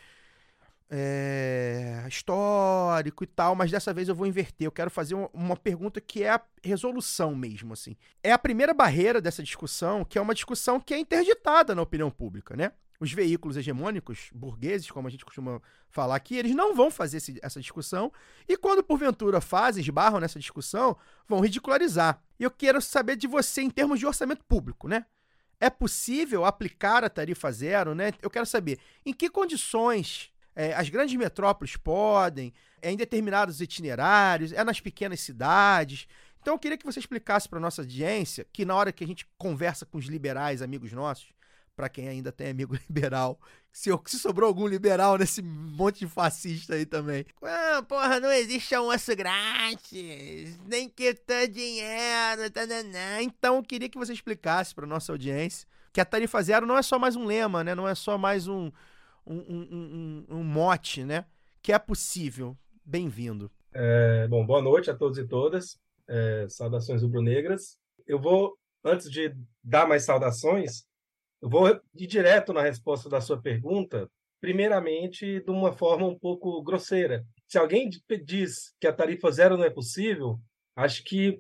é, 0.91 2.05
histórico 2.09 3.25
e 3.25 3.27
tal, 3.27 3.55
mas 3.57 3.71
dessa 3.71 3.93
vez 3.93 4.09
eu 4.09 4.15
vou 4.15 4.27
inverter. 4.27 4.67
Eu 4.67 4.73
quero 4.73 4.91
fazer 4.91 5.15
um- 5.15 5.29
uma 5.33 5.57
pergunta 5.57 6.01
que 6.01 6.23
é 6.23 6.31
a 6.31 6.41
resolução 6.63 7.35
mesmo, 7.35 7.73
assim. 7.73 7.97
É 8.23 8.31
a 8.33 8.39
primeira 8.39 8.75
barreira 8.75 9.21
dessa 9.21 9.43
discussão, 9.43 10.05
que 10.05 10.19
é 10.19 10.21
uma 10.21 10.35
discussão 10.35 10.79
que 10.79 10.95
é 10.95 10.99
interditada 10.99 11.75
na 11.75 11.83
opinião 11.83 12.11
pública, 12.11 12.55
né? 12.57 12.73
Os 13.01 13.13
veículos 13.13 13.57
hegemônicos, 13.57 14.29
burgueses, 14.33 14.91
como 14.91 15.09
a 15.09 15.11
gente 15.11 15.25
costuma 15.25 15.61
falar 15.89 16.15
aqui, 16.15 16.37
eles 16.37 16.55
não 16.55 16.75
vão 16.77 16.91
fazer 16.91 17.17
esse- 17.17 17.41
essa 17.43 17.61
discussão 17.61 18.13
e 18.49 18.57
quando 18.57 18.85
porventura 18.85 19.41
fazem, 19.41 19.83
esbarram 19.83 20.21
nessa 20.21 20.39
discussão, 20.39 20.97
vão 21.27 21.41
ridicularizar. 21.41 22.23
E 22.39 22.45
eu 22.45 22.51
quero 22.51 22.81
saber 22.81 23.17
de 23.17 23.27
você 23.27 23.63
em 23.63 23.71
termos 23.71 23.99
de 23.99 24.07
orçamento 24.07 24.45
público, 24.45 24.87
né? 24.87 25.07
É 25.61 25.71
possível 25.71 26.45
aplicar 26.45 27.05
a 27.05 27.11
tarifa 27.11 27.51
zero, 27.51 27.95
né? 27.95 28.13
Eu 28.21 28.31
quero 28.31 28.47
saber 28.47 28.79
em 29.05 29.13
que 29.13 29.31
condições 29.31 30.33
é, 30.57 30.73
as 30.75 30.89
grandes 30.89 31.17
metrópoles 31.17 31.77
podem, 31.77 32.53
é 32.81 32.91
em 32.91 32.97
determinados 32.97 33.61
itinerários, 33.61 34.53
é 34.53 34.63
nas 34.63 34.81
pequenas 34.81 35.21
cidades. 35.21 36.07
Então 36.41 36.55
eu 36.55 36.59
queria 36.59 36.79
que 36.79 36.85
você 36.85 37.01
explicasse 37.01 37.49
para 37.49 37.59
nossa 37.59 37.83
audiência 37.83 38.47
que 38.53 38.65
na 38.65 38.75
hora 38.75 38.93
que 38.93 39.03
a 39.03 39.07
gente 39.07 39.27
conversa 39.39 39.85
com 39.87 39.99
os 39.99 40.07
liberais, 40.07 40.63
amigos 40.63 40.93
nossos, 40.93 41.33
para 41.75 41.89
quem 41.89 42.09
ainda 42.09 42.31
tem 42.31 42.51
amigo 42.51 42.79
liberal, 42.89 43.41
se, 43.75 43.91
se 44.07 44.19
sobrou 44.21 44.47
algum 44.47 44.69
liberal 44.69 45.19
nesse 45.19 45.43
monte 45.43 45.99
de 46.01 46.07
fascista 46.07 46.75
aí 46.77 46.87
também. 46.87 47.27
Ah, 47.43 47.83
porra, 47.87 48.21
não 48.21 48.31
existe 48.33 48.73
almoço 48.73 49.15
grátis, 49.17 50.57
nem 50.65 50.89
que 50.89 51.13
tá 51.13 51.45
dinheiro, 51.47 52.49
tananã. 52.53 53.21
Então 53.21 53.57
eu 53.57 53.63
queria 53.65 53.89
que 53.89 53.99
você 53.99 54.13
explicasse 54.13 54.73
para 54.73 54.87
nossa 54.87 55.11
audiência 55.13 55.67
que 55.93 56.01
a 56.01 56.05
tarifa 56.05 56.41
zero 56.41 56.67
não 56.67 56.79
é 56.79 56.83
só 56.83 56.99
mais 56.99 57.17
um 57.17 57.25
lema, 57.25 57.65
né? 57.65 57.75
Não 57.75 57.89
é 57.89 57.95
só 57.97 58.17
mais 58.17 58.47
um, 58.47 58.71
um, 59.27 59.37
um, 59.37 60.25
um- 60.31 60.37
um 60.39 60.45
mote, 60.45 61.05
né? 61.05 61.25
Que 61.61 61.73
é 61.73 61.79
possível. 61.79 62.57
Bem-vindo. 62.85 63.51
É, 63.73 64.29
bom, 64.29 64.45
boa 64.47 64.63
noite 64.63 64.89
a 64.91 64.95
todos 64.95 65.19
e 65.19 65.27
todas. 65.27 65.79
É, 66.09 66.47
saudações 66.49 67.03
rubro-negras. 67.03 67.77
Eu 68.07 68.21
vou, 68.21 68.57
antes 68.85 69.11
de 69.11 69.35
dar 69.63 69.87
mais 69.89 70.05
saudações, 70.05 70.85
eu 71.45 71.51
vou 71.51 71.69
ir 71.69 72.07
direto 72.07 72.55
na 72.55 72.63
resposta 72.63 73.07
da 73.07 73.21
sua 73.21 73.39
pergunta, 73.39 74.11
primeiramente 74.41 75.41
de 75.41 75.51
uma 75.51 75.75
forma 75.75 76.07
um 76.07 76.19
pouco 76.19 76.63
grosseira. 76.63 77.23
Se 77.47 77.59
alguém 77.59 77.91
di- 77.91 78.03
diz 78.25 78.75
que 78.81 78.87
a 78.87 78.93
tarifa 78.95 79.31
zero 79.31 79.59
não 79.59 79.65
é 79.65 79.69
possível, 79.69 80.41
acho 80.75 81.05
que, 81.05 81.39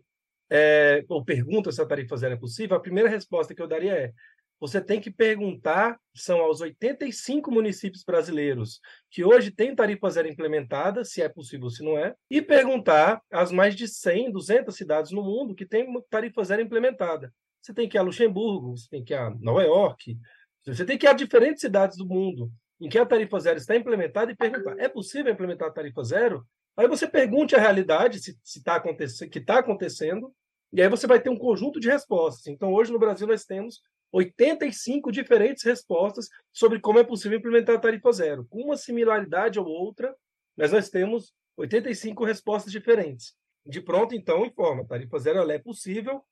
é, 0.50 1.02
ou 1.08 1.24
pergunta 1.24 1.72
se 1.72 1.80
a 1.80 1.86
tarifa 1.86 2.18
zero 2.18 2.34
é 2.34 2.36
possível, 2.36 2.76
a 2.76 2.80
primeira 2.80 3.08
resposta 3.08 3.54
que 3.54 3.62
eu 3.62 3.66
daria 3.66 3.94
é: 3.94 4.12
você 4.60 4.78
tem 4.78 5.00
que 5.00 5.10
perguntar, 5.10 5.98
são 6.14 6.38
aos 6.38 6.60
85 6.60 7.50
municípios 7.50 8.04
brasileiros 8.04 8.80
que 9.10 9.24
hoje 9.24 9.50
têm 9.50 9.74
tarifa 9.74 10.10
zero 10.10 10.28
implementada, 10.28 11.02
se 11.02 11.22
é 11.22 11.30
possível 11.30 11.64
ou 11.64 11.70
se 11.70 11.82
não 11.82 11.96
é, 11.96 12.14
e 12.30 12.42
perguntar 12.42 13.22
às 13.32 13.50
mais 13.50 13.74
de 13.74 13.88
100, 13.88 14.32
200 14.32 14.76
cidades 14.76 15.12
no 15.12 15.22
mundo 15.22 15.54
que 15.54 15.64
têm 15.64 15.86
tarifa 16.10 16.44
zero 16.44 16.60
implementada. 16.60 17.32
Você 17.64 17.72
tem 17.72 17.88
que 17.88 17.96
ir 17.96 17.98
a 17.98 18.02
Luxemburgo, 18.02 18.76
você 18.76 18.86
tem 18.90 19.02
que 19.02 19.14
ir 19.14 19.16
a 19.16 19.30
Nova 19.30 19.62
York, 19.62 20.18
você 20.66 20.84
tem 20.84 20.98
que 20.98 21.06
ir 21.06 21.08
a 21.08 21.14
diferentes 21.14 21.62
cidades 21.62 21.96
do 21.96 22.06
mundo 22.06 22.52
em 22.78 22.90
que 22.90 22.98
a 22.98 23.06
tarifa 23.06 23.40
zero 23.40 23.56
está 23.56 23.74
implementada 23.74 24.30
e 24.30 24.36
perguntar: 24.36 24.78
é 24.78 24.86
possível 24.86 25.32
implementar 25.32 25.68
a 25.68 25.72
tarifa 25.72 26.04
zero? 26.04 26.46
Aí 26.76 26.86
você 26.86 27.08
pergunte 27.08 27.56
a 27.56 27.58
realidade, 27.58 28.20
se 28.20 28.38
está 28.44 28.74
acontecendo, 28.74 29.30
que 29.30 29.38
está 29.38 29.60
acontecendo, 29.60 30.30
e 30.74 30.82
aí 30.82 30.88
você 30.90 31.06
vai 31.06 31.18
ter 31.18 31.30
um 31.30 31.38
conjunto 31.38 31.80
de 31.80 31.88
respostas. 31.88 32.48
Então, 32.48 32.70
hoje 32.70 32.92
no 32.92 32.98
Brasil 32.98 33.26
nós 33.26 33.46
temos 33.46 33.80
85 34.12 35.10
diferentes 35.10 35.64
respostas 35.64 36.28
sobre 36.52 36.78
como 36.80 36.98
é 36.98 37.04
possível 37.04 37.38
implementar 37.38 37.76
a 37.76 37.80
tarifa 37.80 38.12
zero. 38.12 38.44
Com 38.50 38.64
uma 38.64 38.76
similaridade 38.76 39.58
ou 39.58 39.66
outra, 39.66 40.14
mas 40.54 40.70
nós 40.70 40.90
temos 40.90 41.32
85 41.56 42.26
respostas 42.26 42.70
diferentes. 42.70 43.34
De 43.64 43.80
pronto, 43.80 44.14
então, 44.14 44.44
informa, 44.44 44.86
tarifa 44.86 45.18
zero 45.18 45.38
ela 45.38 45.54
é 45.54 45.58
possível 45.58 46.22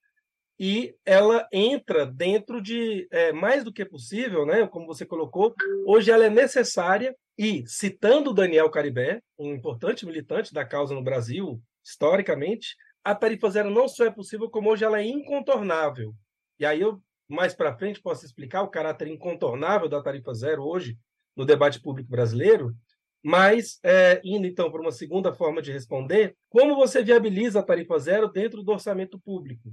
e 0.65 0.95
ela 1.05 1.49
entra 1.53 2.07
dentro 2.07 2.63
de 2.63 3.09
é, 3.11 3.33
mais 3.33 3.65
do 3.65 3.73
que 3.73 3.85
possível, 3.85 4.47
né? 4.47 4.65
Como 4.69 4.87
você 4.87 5.05
colocou, 5.05 5.53
hoje 5.85 6.09
ela 6.09 6.27
é 6.27 6.31
necessária 6.31 7.17
e 7.37 7.65
citando 7.67 8.33
Daniel 8.33 8.71
Caribé, 8.71 9.21
um 9.37 9.53
importante 9.53 10.07
militante 10.07 10.55
da 10.55 10.65
causa 10.65 10.95
no 10.95 11.03
Brasil, 11.03 11.61
historicamente, 11.85 12.77
a 13.03 13.13
tarifa 13.13 13.51
zero 13.51 13.71
não 13.71 13.89
só 13.89 14.05
é 14.05 14.11
possível, 14.13 14.49
como 14.49 14.71
hoje 14.71 14.85
ela 14.85 15.01
é 15.01 15.05
incontornável. 15.05 16.15
E 16.61 16.65
aí 16.65 16.81
eu 16.81 17.03
mais 17.29 17.53
para 17.53 17.77
frente 17.77 18.01
possa 18.01 18.25
explicar 18.25 18.63
o 18.63 18.71
caráter 18.71 19.09
incontornável 19.09 19.89
da 19.89 20.01
tarifa 20.01 20.33
zero 20.33 20.63
hoje 20.63 20.97
no 21.35 21.45
debate 21.45 21.81
público 21.81 22.09
brasileiro, 22.09 22.73
mas, 23.21 23.81
é, 23.83 24.21
indo 24.23 24.47
então 24.47 24.71
para 24.71 24.81
uma 24.81 24.93
segunda 24.93 25.35
forma 25.35 25.61
de 25.61 25.73
responder, 25.73 26.37
como 26.49 26.77
você 26.77 27.03
viabiliza 27.03 27.59
a 27.59 27.65
tarifa 27.65 27.99
zero 27.99 28.29
dentro 28.29 28.63
do 28.63 28.71
orçamento 28.71 29.19
público? 29.19 29.73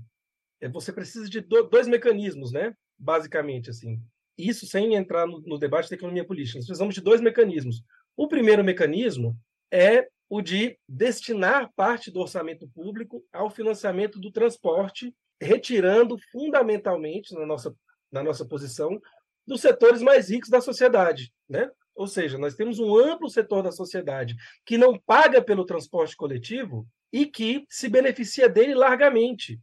É, 0.61 0.67
você 0.67 0.91
precisa 0.91 1.29
de 1.29 1.41
do, 1.41 1.63
dois 1.63 1.87
mecanismos, 1.87 2.51
né? 2.51 2.73
Basicamente, 2.97 3.69
assim. 3.69 4.01
Isso 4.37 4.65
sem 4.65 4.95
entrar 4.95 5.27
no, 5.27 5.41
no 5.41 5.57
debate 5.57 5.89
da 5.89 5.95
economia 5.95 6.25
política. 6.25 6.57
Nós 6.57 6.65
precisamos 6.65 6.95
de 6.95 7.01
dois 7.01 7.21
mecanismos. 7.21 7.83
O 8.15 8.27
primeiro 8.27 8.63
mecanismo 8.63 9.35
é 9.71 10.07
o 10.29 10.41
de 10.41 10.77
destinar 10.87 11.71
parte 11.75 12.11
do 12.11 12.19
orçamento 12.19 12.67
público 12.69 13.23
ao 13.33 13.49
financiamento 13.49 14.19
do 14.19 14.31
transporte, 14.31 15.13
retirando 15.41 16.17
fundamentalmente, 16.31 17.33
na 17.33 17.45
nossa, 17.45 17.75
na 18.11 18.23
nossa 18.23 18.45
posição, 18.45 19.01
dos 19.45 19.61
setores 19.61 20.01
mais 20.01 20.29
ricos 20.29 20.49
da 20.49 20.61
sociedade, 20.61 21.33
né? 21.49 21.69
Ou 21.95 22.07
seja, 22.07 22.37
nós 22.37 22.55
temos 22.55 22.79
um 22.79 22.95
amplo 22.95 23.29
setor 23.29 23.63
da 23.63 23.71
sociedade 23.71 24.35
que 24.65 24.77
não 24.77 24.97
paga 24.97 25.41
pelo 25.41 25.65
transporte 25.65 26.15
coletivo 26.15 26.87
e 27.11 27.25
que 27.25 27.65
se 27.67 27.89
beneficia 27.89 28.47
dele 28.47 28.75
largamente. 28.75 29.59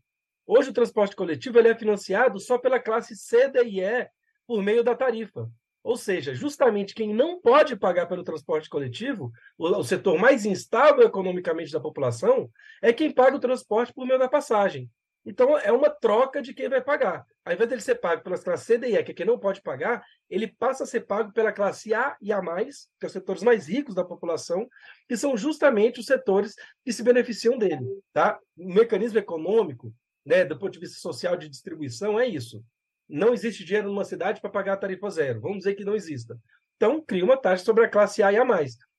Hoje 0.46 0.70
o 0.70 0.72
transporte 0.72 1.16
coletivo 1.16 1.58
ele 1.58 1.68
é 1.68 1.74
financiado 1.74 2.38
só 2.38 2.56
pela 2.56 2.78
classe 2.78 3.16
C, 3.16 3.48
D 3.48 3.64
e 3.64 3.80
E 3.80 4.08
por 4.46 4.62
meio 4.62 4.84
da 4.84 4.94
tarifa. 4.94 5.50
Ou 5.82 5.96
seja, 5.96 6.34
justamente 6.34 6.94
quem 6.94 7.14
não 7.14 7.40
pode 7.40 7.76
pagar 7.76 8.06
pelo 8.06 8.24
transporte 8.24 8.68
coletivo, 8.68 9.32
o, 9.56 9.84
setor 9.84 10.18
mais 10.18 10.44
instável 10.44 11.04
economicamente 11.04 11.72
da 11.72 11.80
população, 11.80 12.50
é 12.82 12.92
quem 12.92 13.10
paga 13.10 13.36
o 13.36 13.40
transporte 13.40 13.92
por 13.92 14.06
meio 14.06 14.18
da 14.18 14.28
passagem. 14.28 14.90
Então, 15.24 15.58
é 15.58 15.72
uma 15.72 15.90
troca 15.90 16.40
de 16.40 16.54
quem 16.54 16.68
vai 16.68 16.80
pagar. 16.80 17.24
Ao 17.44 17.52
invés 17.52 17.68
dele 17.68 17.80
ser 17.80 17.96
pago 17.96 18.22
pelas 18.22 18.44
classes 18.44 18.66
C, 18.66 18.78
D 18.78 18.88
e 18.88 18.96
E, 18.96 19.02
que 19.02 19.10
é 19.10 19.14
quem 19.14 19.26
não 19.26 19.38
pode 19.38 19.60
pagar, 19.60 20.04
ele 20.30 20.46
passa 20.46 20.84
a 20.84 20.86
ser 20.86 21.00
pago 21.00 21.32
pela 21.32 21.52
classe 21.52 21.92
A 21.92 22.16
e 22.20 22.32
A+, 22.32 22.40
que 22.40 22.72
são 22.72 23.06
os 23.06 23.12
setores 23.12 23.42
mais 23.42 23.68
ricos 23.68 23.94
da 23.94 24.04
população, 24.04 24.68
que 25.08 25.16
são 25.16 25.36
justamente 25.36 25.98
os 25.98 26.06
setores 26.06 26.54
que 26.84 26.92
se 26.92 27.02
beneficiam 27.02 27.58
dele. 27.58 27.84
Tá? 28.12 28.38
O 28.56 28.72
mecanismo 28.72 29.18
econômico, 29.18 29.92
né, 30.26 30.44
do 30.44 30.58
ponto 30.58 30.72
de 30.72 30.80
vista 30.80 30.98
social 30.98 31.36
de 31.36 31.48
distribuição, 31.48 32.18
é 32.18 32.26
isso. 32.26 32.62
Não 33.08 33.32
existe 33.32 33.64
dinheiro 33.64 33.88
numa 33.88 34.04
cidade 34.04 34.40
para 34.40 34.50
pagar 34.50 34.72
a 34.72 34.76
tarifa 34.76 35.08
zero. 35.08 35.40
Vamos 35.40 35.58
dizer 35.58 35.76
que 35.76 35.84
não 35.84 35.94
exista. 35.94 36.36
Então, 36.76 37.00
cria 37.00 37.24
uma 37.24 37.36
taxa 37.36 37.64
sobre 37.64 37.84
a 37.84 37.88
classe 37.88 38.22
A 38.22 38.32
e 38.32 38.36
A+. 38.36 38.44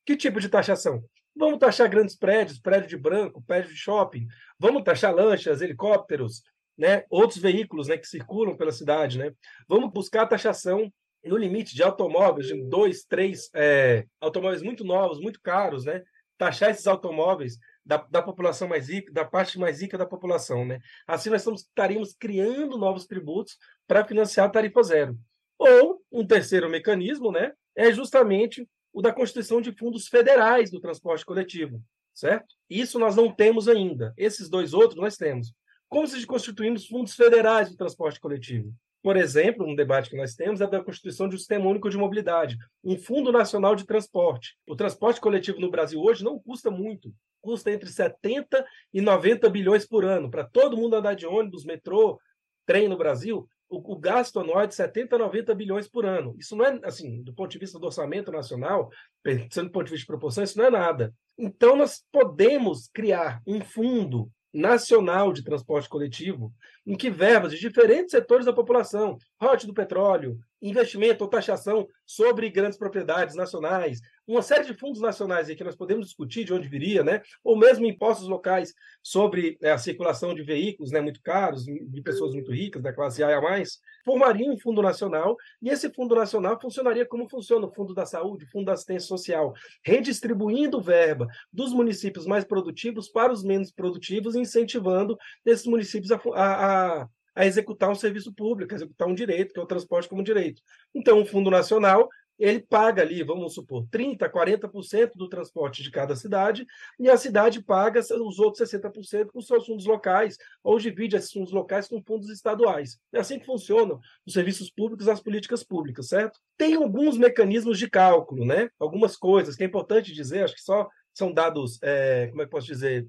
Que 0.06 0.16
tipo 0.16 0.40
de 0.40 0.48
taxação? 0.48 1.04
Vamos 1.36 1.60
taxar 1.60 1.90
grandes 1.90 2.16
prédios, 2.16 2.58
prédio 2.58 2.88
de 2.88 2.98
branco, 2.98 3.44
prédio 3.46 3.70
de 3.70 3.76
shopping. 3.76 4.26
Vamos 4.58 4.84
taxar 4.84 5.13
lanchas, 5.13 5.62
helicópteros, 5.62 6.42
né? 6.78 7.04
outros 7.10 7.40
veículos 7.40 7.90
né, 7.90 7.98
que 7.98 8.08
circulam 8.08 8.56
pela 8.56 8.72
cidade. 8.72 9.18
Né? 9.20 9.34
Vamos 9.68 9.92
buscar 9.92 10.24
a 10.24 10.28
taxação 10.28 10.92
no 11.24 11.36
limite 11.36 11.76
de 11.76 11.84
automóveis, 11.84 12.48
de 12.48 12.63
dois, 12.70 13.04
três 13.04 13.50
é, 13.54 14.06
automóveis 14.22 14.62
muito 14.62 14.86
novos, 14.86 15.20
muito 15.20 15.42
caros, 15.42 15.84
né? 15.84 16.02
taxar 16.38 16.72
esses 16.72 16.88
automóveis 16.88 17.58
da, 17.88 17.97
da, 17.97 18.21
população 18.21 18.67
mais 18.67 18.89
rica, 18.89 19.12
da 19.12 19.23
parte 19.23 19.58
mais 19.58 19.82
rica 19.82 19.97
da 19.97 20.06
população. 20.06 20.65
Né? 20.65 20.80
Assim, 21.08 21.30
nós 21.30 21.41
estamos, 21.41 21.62
estaríamos 21.62 22.13
criando 22.13 22.78
novos 22.78 23.08
tributos 23.08 23.58
para 23.88 24.06
financiar 24.06 24.47
a 24.47 24.50
tarifa 24.50 24.84
zero. 24.84 25.17
Ou 25.58 26.04
um 26.12 26.28
terceiro 26.28 26.69
mecanismo 26.69 27.32
né, 27.32 27.54
é 27.76 27.91
justamente 27.91 28.67
o 28.93 29.02
da 29.02 29.13
constituição 29.13 29.62
de 29.62 29.71
fundos 29.71 30.08
federais 30.08 30.69
do 30.69 30.82
transporte 30.82 31.26
coletivo, 31.26 31.82
certo? 32.13 32.56
Isso 32.69 33.00
nós 33.00 33.15
não 33.15 33.32
temos 33.32 33.67
ainda. 33.67 34.13
Esses 34.17 34.50
dois 34.50 34.73
outros 34.73 35.00
nós 35.00 35.15
temos. 35.15 35.54
Como 35.88 36.06
se 36.06 36.26
constituímos 36.26 36.86
fundos 36.88 37.15
federais 37.15 37.69
do 37.69 37.78
transporte 37.78 38.19
coletivo? 38.19 38.73
Por 39.01 39.15
exemplo, 39.15 39.65
um 39.65 39.75
debate 39.75 40.10
que 40.10 40.17
nós 40.17 40.33
temos 40.36 40.60
é 40.62 40.67
da 40.67 40.83
constituição 40.83 41.29
de 41.29 41.36
um 41.36 41.38
sistema 41.38 41.67
único 41.67 41.89
de 41.89 41.97
mobilidade, 41.97 42.57
um 42.83 42.97
fundo 42.97 43.31
nacional 43.31 43.75
de 43.75 43.86
transporte. 43.86 44.57
O 44.67 44.75
transporte 44.75 45.21
coletivo 45.21 45.60
no 45.60 45.71
Brasil 45.71 46.01
hoje 46.01 46.23
não 46.23 46.39
custa 46.39 46.69
muito, 46.69 47.13
custa 47.41 47.71
entre 47.71 47.89
70 47.89 48.65
e 48.93 49.01
90 49.01 49.49
bilhões 49.49 49.86
por 49.86 50.03
ano 50.03 50.29
para 50.29 50.43
todo 50.43 50.77
mundo 50.77 50.95
andar 50.95 51.15
de 51.15 51.25
ônibus, 51.25 51.63
metrô, 51.63 52.19
trem 52.65 52.88
no 52.88 52.97
Brasil 52.97 53.47
o, 53.69 53.93
o, 53.93 53.97
gasto 53.97 54.39
anual 54.39 54.62
é 54.62 54.67
de 54.67 54.75
70 54.75 55.17
90 55.17 55.53
bilhões 55.53 55.88
por 55.88 56.05
ano. 56.05 56.36
Isso 56.39 56.55
não 56.55 56.65
é, 56.65 56.79
assim, 56.83 57.21
do 57.21 57.33
ponto 57.33 57.51
de 57.51 57.60
vista 57.60 57.77
do 57.77 57.86
orçamento 57.86 58.31
nacional, 58.31 58.89
pensando 59.21 59.67
do 59.67 59.71
ponto 59.71 59.86
de 59.86 59.91
vista 59.91 60.03
de 60.03 60.07
proporção, 60.07 60.43
isso 60.43 60.57
não 60.57 60.65
é 60.65 60.69
nada. 60.69 61.13
Então, 61.38 61.75
nós 61.75 62.03
podemos 62.12 62.88
criar 62.88 63.41
um 63.45 63.62
fundo 63.62 64.31
nacional 64.53 65.33
de 65.33 65.43
transporte 65.43 65.89
coletivo, 65.89 66.53
em 66.86 66.95
que 66.95 67.10
verbas 67.10 67.51
de 67.51 67.60
diferentes 67.60 68.12
setores 68.12 68.45
da 68.45 68.53
população, 68.53 69.17
rote 69.39 69.67
do 69.67 69.73
petróleo, 69.73 70.39
investimento 70.62 71.23
ou 71.23 71.29
taxação 71.29 71.88
sobre 72.05 72.49
grandes 72.49 72.77
propriedades 72.77 73.36
nacionais, 73.36 73.99
uma 74.28 74.42
série 74.42 74.66
de 74.66 74.74
fundos 74.74 75.00
nacionais 75.00 75.48
aí 75.48 75.56
que 75.56 75.63
nós 75.63 75.76
podemos 75.76 76.06
discutir 76.06 76.44
de 76.44 76.54
onde 76.54 76.68
viria, 76.68 77.04
né? 77.04 77.22
ou 77.44 77.58
mesmo 77.58 77.86
impostos 77.86 78.28
locais 78.28 78.74
sobre 79.02 79.58
é, 79.62 79.72
a 79.72 79.78
circulação 79.78 80.36
de 80.36 80.44
veículos 80.44 80.92
né, 80.92 81.00
muito 81.00 81.22
caros, 81.22 81.63
de 81.66 82.02
pessoas 82.02 82.34
muito 82.34 82.52
ricas, 82.52 82.82
da 82.82 82.92
classe 82.92 83.24
A 83.24 83.38
a 83.38 83.42
mais, 83.42 83.80
formaria 84.04 84.52
um 84.52 84.58
fundo 84.58 84.82
nacional, 84.82 85.38
e 85.62 85.70
esse 85.70 85.90
fundo 85.94 86.16
nacional 86.16 86.60
funcionaria 86.60 87.06
como 87.06 87.30
funciona 87.30 87.68
o 87.68 87.74
Fundo 87.74 87.94
da 87.94 88.06
Saúde, 88.06 88.46
o 88.46 88.50
Fundo 88.50 88.66
da 88.66 88.74
Assistência 88.74 89.08
Social, 89.08 89.54
redistribuindo 89.84 90.82
verba 90.82 91.28
dos 91.52 91.74
municípios 91.74 92.26
mais 92.26 92.44
produtivos 92.44 93.10
para 93.10 93.32
os 93.32 93.44
menos 93.44 93.72
produtivos, 93.72 94.36
incentivando 94.36 95.18
esses 95.46 95.66
municípios 95.66 96.12
a, 96.12 96.20
a, 96.34 97.08
a 97.36 97.46
executar 97.46 97.90
um 97.90 97.96
serviço 97.96 98.34
público, 98.34 98.74
a 98.74 98.76
executar 98.76 99.08
um 99.08 99.13
direito, 99.13 99.54
que 99.54 99.60
é 99.60 99.63
o 99.63 99.68
transporte 99.68 100.10
como 100.10 100.24
direito. 100.24 100.62
Então, 100.94 101.22
o 101.22 101.26
Fundo 101.26 101.52
Nacional 101.52 102.10
ele 102.39 102.60
paga 102.60 103.02
ali, 103.02 103.23
vamos 103.23 103.54
supor, 103.54 103.86
30%, 103.88 104.30
40% 104.30 105.12
do 105.15 105.28
transporte 105.28 105.82
de 105.82 105.89
cada 105.89 106.15
cidade, 106.15 106.65
e 107.00 107.10
a 107.10 107.17
cidade 107.17 107.63
paga 107.63 108.00
os 108.00 108.39
outros 108.39 108.69
60% 108.69 109.28
com 109.32 109.41
seus 109.41 109.65
fundos 109.65 109.86
locais, 109.86 110.38
ou 110.63 110.78
divide 110.78 111.15
esses 111.15 111.32
fundos 111.32 111.52
locais 111.52 111.88
com 111.88 112.02
fundos 112.02 112.30
estaduais. 112.30 113.00
É 113.13 113.19
assim 113.19 113.39
que 113.39 113.45
funcionam 113.45 114.00
os 114.26 114.34
serviços 114.34 114.69
públicos 114.69 115.08
as 115.08 115.21
políticas 115.21 115.63
públicas, 115.63 116.08
certo? 116.08 116.39
Tem 116.58 116.76
alguns 116.76 117.17
mecanismos 117.17 117.80
de 117.80 117.89
cálculo, 117.89 118.45
né? 118.45 118.69
Algumas 118.80 119.15
coisas 119.15 119.56
que 119.56 119.63
é 119.63 119.67
importante 119.67 120.13
dizer, 120.13 120.43
acho 120.43 120.56
que 120.56 120.62
só 120.62 120.88
são 121.13 121.34
dados, 121.34 121.80
é, 121.82 122.28
como 122.28 122.41
é 122.41 122.45
que 122.45 122.52
posso 122.52 122.67
dizer, 122.67 123.08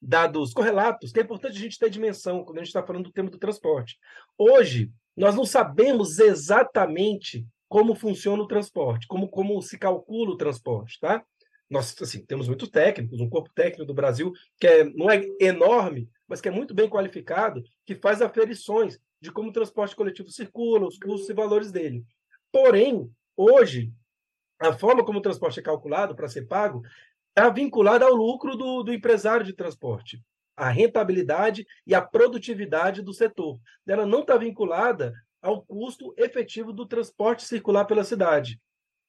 dados 0.00 0.54
correlatos, 0.54 1.12
que 1.12 1.20
é 1.20 1.22
importante 1.22 1.56
a 1.56 1.60
gente 1.60 1.78
ter 1.78 1.90
dimensão 1.90 2.42
quando 2.44 2.58
a 2.58 2.60
gente 2.60 2.68
está 2.68 2.82
falando 2.82 3.04
do 3.04 3.12
tema 3.12 3.28
do 3.28 3.38
transporte. 3.38 3.98
Hoje, 4.38 4.90
nós 5.16 5.34
não 5.34 5.44
sabemos 5.44 6.18
exatamente 6.18 7.46
como 7.70 7.94
funciona 7.94 8.42
o 8.42 8.48
transporte, 8.48 9.06
como, 9.06 9.28
como 9.28 9.62
se 9.62 9.78
calcula 9.78 10.32
o 10.32 10.36
transporte, 10.36 10.98
tá? 10.98 11.24
Nós, 11.70 11.94
assim, 12.02 12.26
temos 12.26 12.48
muitos 12.48 12.68
técnicos, 12.68 13.20
um 13.20 13.30
corpo 13.30 13.48
técnico 13.54 13.84
do 13.84 13.94
Brasil 13.94 14.32
que 14.58 14.66
é, 14.66 14.84
não 14.84 15.08
é 15.08 15.22
enorme, 15.38 16.10
mas 16.26 16.40
que 16.40 16.48
é 16.48 16.50
muito 16.50 16.74
bem 16.74 16.90
qualificado, 16.90 17.62
que 17.86 17.94
faz 17.94 18.20
aferições 18.20 18.98
de 19.20 19.30
como 19.30 19.50
o 19.50 19.52
transporte 19.52 19.94
coletivo 19.94 20.32
circula, 20.32 20.88
os 20.88 20.98
custos 20.98 21.30
e 21.30 21.32
valores 21.32 21.70
dele. 21.70 22.04
Porém, 22.50 23.08
hoje, 23.36 23.92
a 24.58 24.72
forma 24.72 25.04
como 25.04 25.20
o 25.20 25.22
transporte 25.22 25.60
é 25.60 25.62
calculado 25.62 26.16
para 26.16 26.26
ser 26.26 26.48
pago 26.48 26.82
está 27.28 27.48
vinculada 27.50 28.04
ao 28.04 28.12
lucro 28.12 28.56
do, 28.56 28.82
do 28.82 28.92
empresário 28.92 29.46
de 29.46 29.52
transporte 29.52 30.20
a 30.56 30.68
rentabilidade 30.68 31.66
e 31.86 31.94
a 31.94 32.02
produtividade 32.02 33.00
do 33.00 33.14
setor. 33.14 33.58
Ela 33.86 34.04
não 34.04 34.20
está 34.20 34.36
vinculada 34.36 35.14
ao 35.42 35.62
custo 35.62 36.14
efetivo 36.16 36.72
do 36.72 36.86
transporte 36.86 37.44
circular 37.44 37.84
pela 37.84 38.04
cidade. 38.04 38.60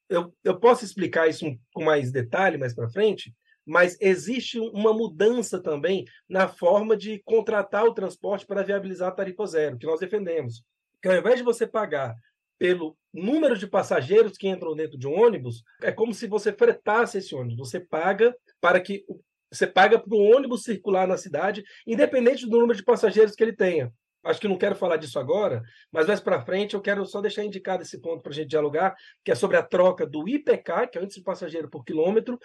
Eu, 0.08 0.34
eu 0.44 0.58
posso 0.58 0.84
explicar 0.84 1.28
isso 1.28 1.46
com 1.72 1.84
mais 1.84 2.10
detalhe 2.10 2.58
mais 2.58 2.74
para 2.74 2.90
frente, 2.90 3.34
mas 3.64 3.96
existe 4.00 4.58
uma 4.58 4.92
mudança 4.92 5.60
também 5.60 6.04
na 6.28 6.48
forma 6.48 6.96
de 6.96 7.20
contratar 7.24 7.84
o 7.84 7.94
transporte 7.94 8.44
para 8.44 8.62
viabilizar 8.62 9.08
a 9.08 9.14
tarifa 9.14 9.46
zero, 9.46 9.78
que 9.78 9.86
nós 9.86 10.00
defendemos. 10.00 10.64
Que 11.00 11.08
ao 11.08 11.16
invés 11.16 11.36
de 11.36 11.42
você 11.42 11.66
pagar 11.66 12.14
pelo 12.58 12.96
número 13.12 13.56
de 13.56 13.66
passageiros 13.66 14.36
que 14.36 14.48
entram 14.48 14.74
dentro 14.74 14.98
de 14.98 15.06
um 15.06 15.18
ônibus, 15.18 15.62
é 15.82 15.90
como 15.90 16.12
se 16.12 16.26
você 16.26 16.52
fretasse 16.52 17.18
esse 17.18 17.34
ônibus. 17.34 17.70
Você 17.70 17.80
paga 17.80 18.34
para 18.60 18.80
que 18.80 19.04
você 19.50 19.66
paga 19.66 19.98
para 19.98 20.14
o 20.14 20.34
ônibus 20.34 20.62
circular 20.62 21.06
na 21.06 21.18
cidade, 21.18 21.62
independente 21.86 22.46
do 22.46 22.58
número 22.58 22.76
de 22.76 22.84
passageiros 22.84 23.34
que 23.34 23.42
ele 23.42 23.52
tenha 23.52 23.92
acho 24.24 24.40
que 24.40 24.48
não 24.48 24.58
quero 24.58 24.74
falar 24.74 24.96
disso 24.96 25.18
agora, 25.18 25.62
mas 25.90 26.06
mais 26.06 26.20
para 26.20 26.40
frente 26.40 26.74
eu 26.74 26.80
quero 26.80 27.04
só 27.04 27.20
deixar 27.20 27.44
indicado 27.44 27.82
esse 27.82 28.00
ponto 28.00 28.22
para 28.22 28.32
a 28.32 28.34
gente 28.34 28.48
dialogar, 28.48 28.94
que 29.24 29.32
é 29.32 29.34
sobre 29.34 29.56
a 29.56 29.62
troca 29.62 30.06
do 30.06 30.28
IPK, 30.28 30.88
que 30.90 30.98
é 30.98 31.00
o 31.00 31.04
índice 31.04 31.20
de 31.20 31.24
passageiro 31.24 31.68
por 31.68 31.84
quilômetro, 31.84 32.38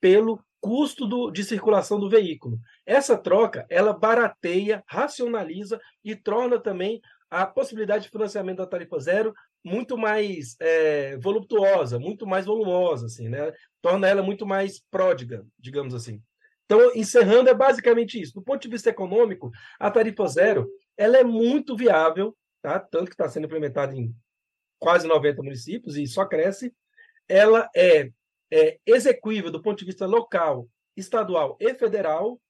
pelo 0.00 0.42
custo 0.60 1.06
do, 1.06 1.30
de 1.30 1.44
circulação 1.44 1.98
do 1.98 2.08
veículo. 2.08 2.58
Essa 2.86 3.16
troca, 3.16 3.66
ela 3.68 3.92
barateia, 3.92 4.82
racionaliza 4.86 5.80
e 6.04 6.16
torna 6.16 6.58
também 6.58 7.00
a 7.30 7.46
possibilidade 7.46 8.04
de 8.04 8.10
financiamento 8.10 8.58
da 8.58 8.66
tarifa 8.66 8.98
zero 8.98 9.32
muito 9.64 9.96
mais 9.96 10.56
é, 10.58 11.16
voluptuosa, 11.18 11.98
muito 11.98 12.26
mais 12.26 12.46
volumosa, 12.46 13.06
assim, 13.06 13.28
né? 13.28 13.52
Torna 13.80 14.08
ela 14.08 14.22
muito 14.22 14.46
mais 14.46 14.80
pródiga, 14.90 15.44
digamos 15.58 15.94
assim. 15.94 16.20
Então, 16.64 16.92
encerrando, 16.94 17.50
é 17.50 17.54
basicamente 17.54 18.20
isso. 18.20 18.34
Do 18.34 18.42
ponto 18.42 18.62
de 18.62 18.68
vista 18.68 18.90
econômico, 18.90 19.50
a 19.78 19.90
tarifa 19.90 20.26
zero 20.28 20.68
ela 21.00 21.16
é 21.16 21.24
muito 21.24 21.74
viável 21.74 22.36
tá? 22.60 22.78
tanto 22.78 23.06
que 23.06 23.14
está 23.14 23.26
sendo 23.28 23.46
implementada 23.46 23.94
em 23.96 24.14
quase 24.78 25.06
90 25.06 25.42
municípios 25.42 25.96
e 25.96 26.06
só 26.06 26.26
cresce, 26.26 26.74
ela 27.26 27.68
é, 27.74 28.10
é 28.50 28.78
execuível 28.86 29.50
do 29.50 29.62
ponto 29.62 29.78
de 29.78 29.84
vista 29.84 30.06
local, 30.06 30.68
estadual 30.96 31.56
e 31.58 31.74
federal, 31.74 32.40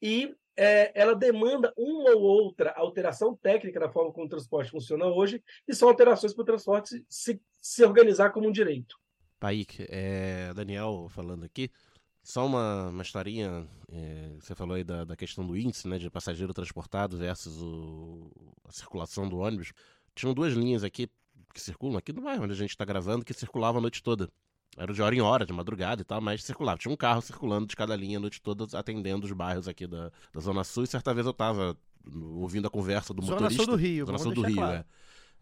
e 0.00 0.34
é, 0.56 0.92
ela 1.00 1.14
demanda 1.14 1.72
uma 1.76 2.10
ou 2.10 2.22
outra 2.22 2.72
alteração 2.72 3.36
técnica 3.36 3.78
na 3.80 3.88
forma 3.88 4.12
como 4.12 4.26
o 4.26 4.28
transporte 4.28 4.70
funciona 4.70 5.06
hoje, 5.06 5.42
e 5.66 5.74
são 5.74 5.88
alterações 5.88 6.34
para 6.34 6.42
o 6.42 6.46
transporte 6.46 7.04
se, 7.08 7.40
se 7.60 7.84
organizar 7.84 8.30
como 8.30 8.48
um 8.48 8.52
direito. 8.52 8.96
Paik, 9.38 9.86
é, 9.88 10.52
Daniel 10.54 11.08
falando 11.08 11.44
aqui, 11.44 11.70
só 12.22 12.46
uma, 12.46 12.88
uma 12.88 13.02
historinha, 13.02 13.66
é, 13.90 14.36
você 14.40 14.54
falou 14.54 14.76
aí 14.76 14.84
da, 14.84 15.04
da 15.04 15.16
questão 15.16 15.46
do 15.46 15.56
índice, 15.56 15.88
né, 15.88 15.98
de 15.98 16.08
passageiro 16.08 16.54
transportado 16.54 17.16
versus 17.16 17.60
o, 17.60 18.30
a 18.64 18.72
circulação 18.72 19.28
do 19.28 19.38
ônibus. 19.38 19.72
Tinham 20.14 20.32
duas 20.32 20.52
linhas 20.54 20.84
aqui 20.84 21.10
que 21.52 21.60
circulam, 21.60 21.98
aqui 21.98 22.12
no 22.12 22.22
bairro 22.22 22.44
onde 22.44 22.52
a 22.52 22.56
gente 22.56 22.70
está 22.70 22.84
gravando, 22.84 23.24
que 23.24 23.34
circulavam 23.34 23.78
a 23.78 23.82
noite 23.82 24.02
toda. 24.02 24.30
Era 24.76 24.92
de 24.92 25.02
hora 25.02 25.14
em 25.14 25.20
hora, 25.20 25.44
de 25.44 25.52
madrugada 25.52 26.00
e 26.00 26.04
tal, 26.04 26.20
mas 26.20 26.42
circulava. 26.42 26.78
Tinha 26.78 26.92
um 26.92 26.96
carro 26.96 27.20
circulando 27.20 27.66
de 27.66 27.76
cada 27.76 27.94
linha 27.94 28.16
a 28.16 28.20
noite 28.20 28.40
toda, 28.40 28.66
atendendo 28.78 29.26
os 29.26 29.32
bairros 29.32 29.68
aqui 29.68 29.86
da, 29.86 30.10
da 30.32 30.40
Zona 30.40 30.64
Sul. 30.64 30.84
E 30.84 30.86
certa 30.86 31.12
vez 31.12 31.26
eu 31.26 31.32
tava 31.32 31.76
ouvindo 32.36 32.66
a 32.66 32.70
conversa 32.70 33.12
do 33.12 33.22
Zona 33.22 33.34
motorista. 33.34 33.64
Sul 33.64 33.72
do 33.74 33.78
Rio, 33.78 34.06
Zona 34.06 34.18
Sul 34.18 34.32
do 34.32 34.42
Rio, 34.42 34.56
claro. 34.56 34.78
é. 34.78 34.84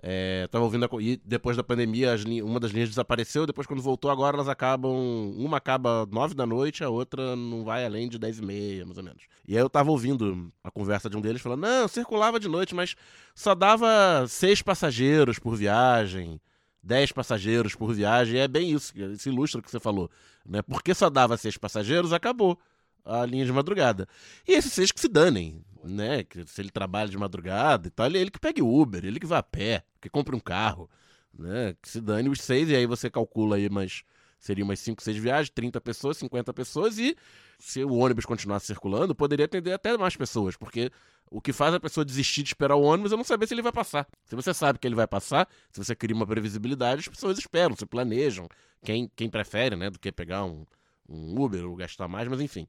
É, 0.03 0.47
tava 0.51 0.65
ouvindo 0.65 0.87
a, 0.87 0.89
e 1.03 1.21
depois 1.25 1.57
da 1.57 1.63
pandemia 1.63 2.15
as 2.15 2.25
uma 2.25 2.59
das 2.59 2.71
linhas 2.71 2.89
desapareceu 2.89 3.47
depois 3.47 3.67
quando 3.67 3.83
voltou 3.83 4.11
agora 4.11 4.35
elas 4.35 4.49
acabam 4.49 4.91
uma 5.37 5.59
acaba 5.59 6.09
nove 6.11 6.35
da 6.35 6.47
noite 6.47 6.83
a 6.83 6.89
outra 6.89 7.37
não 7.37 7.65
vai 7.65 7.85
além 7.85 8.09
de 8.09 8.19
dez 8.19 8.39
e 8.39 8.43
meia 8.43 8.87
mais 8.87 8.97
ou 8.97 9.05
menos 9.05 9.25
e 9.47 9.55
aí 9.55 9.63
eu 9.63 9.69
tava 9.69 9.91
ouvindo 9.91 10.51
a 10.65 10.71
conversa 10.71 11.11
de 11.11 11.19
um 11.19 11.21
deles 11.21 11.43
falando 11.43 11.61
não 11.61 11.87
circulava 11.87 12.41
de 12.41 12.49
noite 12.49 12.75
mas 12.75 12.97
só 13.35 13.55
dava 13.55 14.27
seis 14.27 14.63
passageiros 14.63 15.39
por 15.39 15.55
viagem 15.55 16.41
10 16.83 17.13
passageiros 17.13 17.75
por 17.75 17.93
viagem, 17.93 18.41
é 18.41 18.49
bem 18.49 18.73
isso, 18.73 18.93
isso 19.13 19.29
ilustra 19.29 19.61
o 19.61 19.63
que 19.63 19.71
você 19.71 19.79
falou. 19.79 20.11
Né? 20.47 20.63
Porque 20.63 20.95
só 20.95 21.11
dava 21.11 21.37
seis 21.37 21.57
passageiros, 21.57 22.13
acabou 22.13 22.59
a 23.05 23.25
linha 23.27 23.45
de 23.45 23.53
madrugada. 23.53 24.09
E 24.47 24.53
esses 24.53 24.73
seis 24.73 24.91
que 24.91 25.01
se 25.01 25.09
danem, 25.09 25.63
né? 25.85 26.25
Que 26.25 26.47
se 26.47 26.61
ele 26.61 26.71
trabalha 26.71 27.09
de 27.09 27.19
madrugada 27.19 27.89
e 27.89 27.91
tal, 27.91 28.07
ele, 28.07 28.19
ele 28.19 28.31
que 28.31 28.41
pegue 28.41 28.63
Uber, 28.63 29.05
ele 29.05 29.21
que 29.21 29.27
vá 29.27 29.39
a 29.39 29.43
pé, 29.43 29.85
que 30.01 30.09
compre 30.09 30.35
um 30.35 30.41
carro, 30.41 30.89
né? 31.37 31.75
Que 31.81 31.89
se 31.89 32.01
dane 32.01 32.29
os 32.29 32.41
seis, 32.41 32.69
e 32.69 32.77
aí 32.77 32.87
você 32.87 33.11
calcula 33.11 33.57
aí, 33.57 33.69
mas 33.69 34.03
seria 34.39 34.65
umas 34.65 34.81
5, 34.81 35.03
6 35.03 35.17
viagens, 35.19 35.51
30 35.51 35.81
pessoas, 35.81 36.17
50 36.17 36.53
pessoas, 36.55 36.99
e 36.99 37.15
se 37.59 37.85
o 37.85 37.93
ônibus 37.93 38.25
continuasse 38.25 38.67
circulando, 38.67 39.15
poderia 39.15 39.45
atender 39.45 39.73
até 39.73 39.97
mais 39.99 40.17
pessoas, 40.17 40.57
porque 40.57 40.91
o 41.31 41.41
que 41.41 41.53
faz 41.53 41.75
a 41.75 41.79
pessoa 41.79 42.05
desistir 42.05 42.43
de 42.43 42.49
esperar 42.49 42.75
o 42.75 42.83
ônibus 42.83 43.13
é 43.13 43.17
não 43.17 43.23
saber 43.23 43.47
se 43.47 43.55
ele 43.55 43.63
vai 43.63 43.71
passar. 43.71 44.09
Se 44.25 44.35
você 44.35 44.53
sabe 44.53 44.79
que 44.79 44.89
ele 44.89 44.95
vai 44.95 45.07
passar, 45.07 45.47
se 45.71 45.85
você 45.85 45.95
cria 45.95 46.17
uma 46.17 46.27
previsibilidade, 46.27 47.03
as 47.03 47.09
pessoas 47.09 47.39
esperam, 47.39 47.77
se 47.77 47.87
planejam. 47.87 48.49
Quem, 48.83 49.11
quem 49.15 49.29
prefere, 49.29 49.77
né, 49.77 49.91
do 49.91 49.99
que 49.99 50.11
pegar 50.11 50.45
um, 50.45 50.65
um 51.09 51.41
Uber 51.41 51.65
ou 51.67 51.77
gastar 51.77 52.09
mais, 52.09 52.27
mas 52.27 52.41
enfim. 52.41 52.67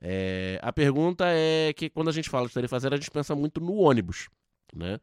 É, 0.00 0.58
a 0.62 0.72
pergunta 0.72 1.24
é 1.28 1.72
que 1.74 1.90
quando 1.90 2.08
a 2.08 2.12
gente 2.12 2.30
fala 2.30 2.48
de 2.48 2.54
tarifa 2.54 2.78
zero, 2.78 2.94
a 2.94 2.98
gente 2.98 3.10
pensa 3.10 3.34
muito 3.34 3.60
no 3.60 3.74
ônibus, 3.74 4.28
né? 4.74 4.98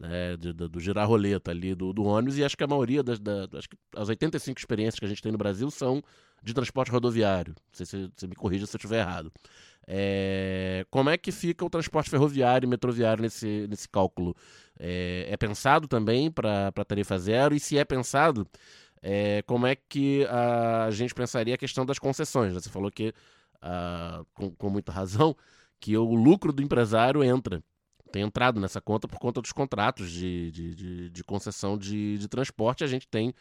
É, 0.00 0.36
do, 0.36 0.68
do 0.68 0.78
girar 0.80 1.08
roleta 1.08 1.50
ali 1.50 1.74
do, 1.74 1.92
do 1.92 2.04
ônibus, 2.04 2.38
e 2.38 2.44
acho 2.44 2.56
que 2.56 2.62
a 2.62 2.68
maioria 2.68 3.02
das, 3.02 3.18
da- 3.18 3.48
acho 3.54 3.68
que 3.68 3.76
as 3.96 4.08
85 4.08 4.58
experiências 4.60 4.98
que 5.00 5.04
a 5.04 5.08
gente 5.08 5.20
tem 5.20 5.32
no 5.32 5.38
Brasil 5.38 5.68
são 5.72 6.00
de 6.40 6.54
transporte 6.54 6.90
rodoviário. 6.92 7.52
Não 7.56 7.72
sei 7.72 7.84
se 7.84 8.10
você 8.16 8.28
me 8.28 8.36
corrija 8.36 8.64
se 8.64 8.76
eu 8.76 8.78
estiver 8.78 9.00
errado. 9.00 9.32
É, 9.86 10.86
como 10.90 11.10
é 11.10 11.16
que 11.16 11.32
fica 11.32 11.64
o 11.64 11.70
transporte 11.70 12.10
ferroviário 12.10 12.66
e 12.66 12.70
metroviário 12.70 13.22
nesse, 13.22 13.66
nesse 13.68 13.88
cálculo? 13.88 14.36
É, 14.78 15.26
é 15.30 15.36
pensado 15.36 15.88
também 15.88 16.30
para 16.30 16.70
tarifa 16.86 17.18
zero? 17.18 17.54
E 17.54 17.60
se 17.60 17.78
é 17.78 17.84
pensado, 17.84 18.46
é, 19.02 19.42
como 19.46 19.66
é 19.66 19.74
que 19.76 20.26
a 20.26 20.90
gente 20.90 21.14
pensaria 21.14 21.54
a 21.54 21.58
questão 21.58 21.86
das 21.86 21.98
concessões? 21.98 22.52
né? 22.54 22.60
Você 22.60 22.68
falou 22.70 22.90
que, 22.90 23.12
ah, 23.62 24.24
com, 24.34 24.50
com 24.54 24.70
muita 24.70 24.92
razão, 24.92 25.36
que 25.80 25.96
o 25.96 26.14
lucro 26.14 26.52
do 26.52 26.62
empresário 26.62 27.22
entra, 27.22 27.62
tem 28.12 28.22
entrado 28.22 28.60
nessa 28.60 28.80
conta 28.80 29.06
por 29.08 29.18
conta 29.18 29.40
dos 29.40 29.52
contratos 29.52 30.10
de, 30.10 30.50
de, 30.50 30.74
de, 30.74 31.10
de 31.10 31.24
concessão 31.24 31.76
de, 31.78 32.18
de 32.18 32.28
transporte. 32.28 32.84
A 32.84 32.86
gente 32.86 33.06
tem 33.08 33.34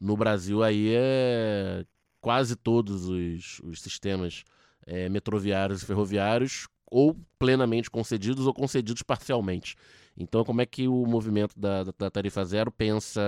no 0.00 0.16
Brasil 0.16 0.62
aí 0.62 0.92
é, 0.94 1.84
quase 2.20 2.56
todos 2.56 3.06
os, 3.08 3.60
os 3.64 3.80
sistemas 3.82 4.44
é, 4.86 5.08
metroviários 5.08 5.82
e 5.82 5.86
ferroviários 5.86 6.68
ou 6.90 7.16
plenamente 7.38 7.90
concedidos 7.90 8.46
ou 8.46 8.54
concedidos 8.54 9.02
parcialmente. 9.02 9.76
Então, 10.16 10.44
como 10.44 10.60
é 10.60 10.66
que 10.66 10.88
o 10.88 11.06
movimento 11.06 11.58
da, 11.58 11.84
da, 11.84 12.10
tarifa 12.10 12.44
zero 12.44 12.72
pensa 12.72 13.20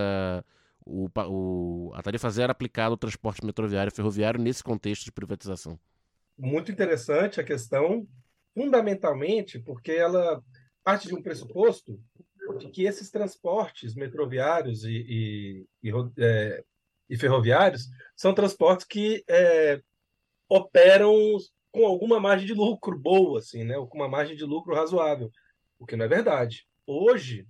o, 0.84 1.08
o- 1.28 1.92
a 1.94 2.02
tarifa 2.02 2.30
zero 2.30 2.50
aplicada 2.52 2.92
ao 2.92 2.96
transporte 2.96 3.44
metroviário 3.44 3.90
e 3.92 3.94
ferroviário 3.94 4.40
nesse 4.40 4.62
contexto 4.64 5.04
de 5.04 5.12
privatização? 5.12 5.78
Muito 6.40 6.72
interessante 6.72 7.40
a 7.40 7.44
questão, 7.44 8.08
fundamentalmente 8.54 9.58
porque 9.58 9.92
ela 9.92 10.42
parte 10.82 11.06
de 11.06 11.14
um 11.14 11.22
pressuposto 11.22 12.00
de 12.58 12.68
que 12.70 12.84
esses 12.84 13.10
transportes 13.10 13.94
metroviários 13.94 14.84
e, 14.84 15.66
e, 15.82 15.90
e 15.90 15.92
é, 16.18 16.64
e 17.08 17.16
ferroviários 17.16 17.88
são 18.16 18.32
transportes 18.32 18.86
que 18.86 19.22
é, 19.28 19.82
operam 20.48 21.14
com 21.70 21.86
alguma 21.86 22.18
margem 22.18 22.46
de 22.46 22.54
lucro 22.54 22.98
boa, 22.98 23.38
assim, 23.38 23.64
né? 23.64 23.76
Ou 23.76 23.86
com 23.86 23.98
uma 23.98 24.08
margem 24.08 24.36
de 24.36 24.44
lucro 24.44 24.74
razoável, 24.74 25.30
o 25.78 25.86
que 25.86 25.96
não 25.96 26.04
é 26.04 26.08
verdade. 26.08 26.66
Hoje, 26.86 27.46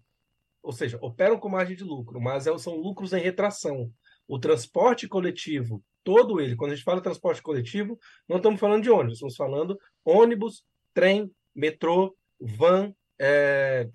ou 0.62 0.72
seja, 0.72 0.98
operam 1.00 1.38
com 1.38 1.48
margem 1.48 1.76
de 1.76 1.84
lucro, 1.84 2.20
mas 2.20 2.46
é- 2.46 2.58
são 2.58 2.76
lucros 2.76 3.12
em 3.12 3.20
retração. 3.20 3.92
O 4.26 4.38
transporte 4.38 5.08
coletivo, 5.08 5.82
todo 6.04 6.40
ele, 6.40 6.56
quando 6.56 6.72
a 6.72 6.74
gente 6.74 6.84
fala 6.84 7.00
transporte 7.00 7.42
coletivo, 7.42 7.98
não 8.28 8.36
estamos 8.38 8.58
falando 8.60 8.82
de 8.82 8.90
ônibus, 8.90 9.14
estamos 9.14 9.36
falando 9.36 9.78
ônibus, 10.04 10.64
trem, 10.94 11.30
metrô, 11.54 12.16
van, 12.40 12.92
é, 13.20 13.88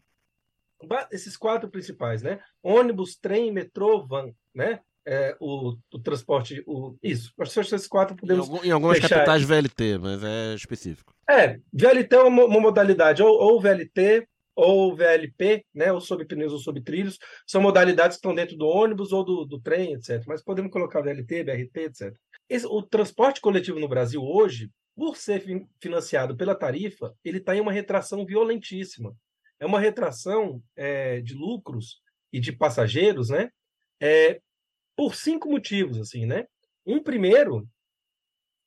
esses 1.11 1.35
quatro 1.37 1.69
principais, 1.69 2.21
né? 2.21 2.39
Ônibus, 2.61 3.15
trem, 3.15 3.51
metrô, 3.51 4.05
van, 4.05 4.31
né? 4.53 4.79
É, 5.07 5.35
o, 5.39 5.77
o 5.93 5.99
transporte, 5.99 6.63
o, 6.65 6.95
isso. 7.01 7.31
Acho 7.39 7.53
que 7.53 7.59
esses 7.75 7.87
quatro 7.87 8.15
Em, 8.15 8.17
podemos 8.17 8.49
algum- 8.49 8.63
em 8.65 8.71
algumas 8.71 8.99
capitais 8.99 9.43
VLT, 9.43 9.99
mas 9.99 10.23
é 10.23 10.55
específico. 10.55 11.13
é, 11.29 11.59
VLT 11.71 12.15
é 12.15 12.23
uma, 12.23 12.45
uma 12.45 12.59
modalidade, 12.59 13.21
ou, 13.21 13.29
ou 13.29 13.61
VLT, 13.61 14.27
ou 14.55 14.95
VLP, 14.95 15.65
né, 15.73 15.91
ou 15.91 15.99
sob 15.99 16.23
pneus 16.25 16.53
ou 16.53 16.59
sob 16.59 16.81
trilhos, 16.81 17.19
são 17.45 17.61
modalidades 17.61 18.15
que 18.17 18.19
estão 18.19 18.33
dentro 18.33 18.55
do 18.55 18.65
ônibus 18.67 19.11
ou 19.11 19.23
do, 19.23 19.45
do 19.45 19.59
trem, 19.59 19.93
etc. 19.93 20.23
Mas 20.27 20.41
podemos 20.43 20.71
colocar 20.71 21.01
VLT, 21.01 21.43
BRT, 21.43 21.77
etc. 21.81 22.15
Esse- 22.49 22.65
o 22.67 22.81
transporte 22.81 23.41
coletivo 23.41 23.79
no 23.79 23.87
Brasil 23.89 24.23
hoje, 24.23 24.71
por 24.95 25.17
ser 25.17 25.41
fin- 25.41 25.67
financiado 25.81 26.37
pela 26.37 26.55
tarifa, 26.55 27.13
ele 27.23 27.39
está 27.39 27.55
em 27.55 27.59
uma 27.59 27.71
retração 27.71 28.25
violentíssima. 28.25 29.13
É 29.59 29.65
uma 29.65 29.79
retração 29.79 30.63
é, 30.75 31.19
de 31.21 31.33
lucros 31.33 32.01
e 32.31 32.39
de 32.39 32.51
passageiros, 32.51 33.29
né, 33.29 33.49
é, 34.01 34.39
por 34.95 35.15
cinco 35.15 35.49
motivos, 35.49 35.99
assim, 35.99 36.25
né? 36.25 36.45
Um 36.85 37.01
primeiro 37.03 37.67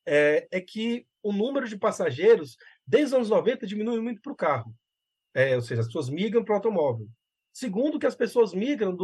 é, 0.06 0.46
é 0.50 0.60
que 0.60 1.06
o 1.22 1.32
número 1.32 1.68
de 1.68 1.76
passageiros, 1.76 2.56
desde 2.86 3.08
os 3.08 3.14
anos 3.14 3.30
90, 3.30 3.66
diminui 3.66 4.00
muito 4.00 4.20
para 4.20 4.32
o 4.32 4.36
carro. 4.36 4.74
É, 5.34 5.54
ou 5.56 5.62
seja, 5.62 5.80
as 5.80 5.86
pessoas 5.86 6.08
migram 6.08 6.44
para 6.44 6.52
o 6.52 6.56
automóvel. 6.56 7.08
Segundo, 7.52 7.98
que 7.98 8.06
as 8.06 8.14
pessoas 8.14 8.54
migram 8.54 8.96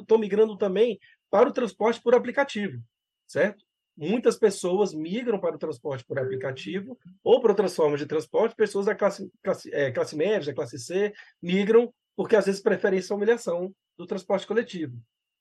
estão 0.00 0.18
migrando 0.18 0.56
também 0.56 0.98
para 1.30 1.48
o 1.48 1.52
transporte 1.52 2.00
por 2.02 2.14
aplicativo, 2.14 2.82
certo? 3.26 3.64
Muitas 3.96 4.36
pessoas 4.36 4.94
migram 4.94 5.38
para 5.38 5.56
o 5.56 5.58
transporte 5.58 6.04
por 6.04 6.18
aplicativo 6.18 6.98
ou 7.22 7.40
para 7.40 7.52
outras 7.52 7.74
formas 7.74 8.00
de 8.00 8.06
transporte. 8.06 8.56
Pessoas 8.56 8.86
da 8.86 8.94
classe, 8.94 9.30
classe, 9.42 9.72
é, 9.74 9.90
classe 9.90 10.16
média, 10.16 10.46
da 10.46 10.54
classe 10.54 10.78
C, 10.78 11.12
migram 11.40 11.92
porque 12.16 12.36
às 12.36 12.46
vezes 12.46 12.60
preferem 12.60 12.98
essa 12.98 13.14
humilhação 13.14 13.74
do 13.96 14.06
transporte 14.06 14.46
coletivo. 14.46 14.96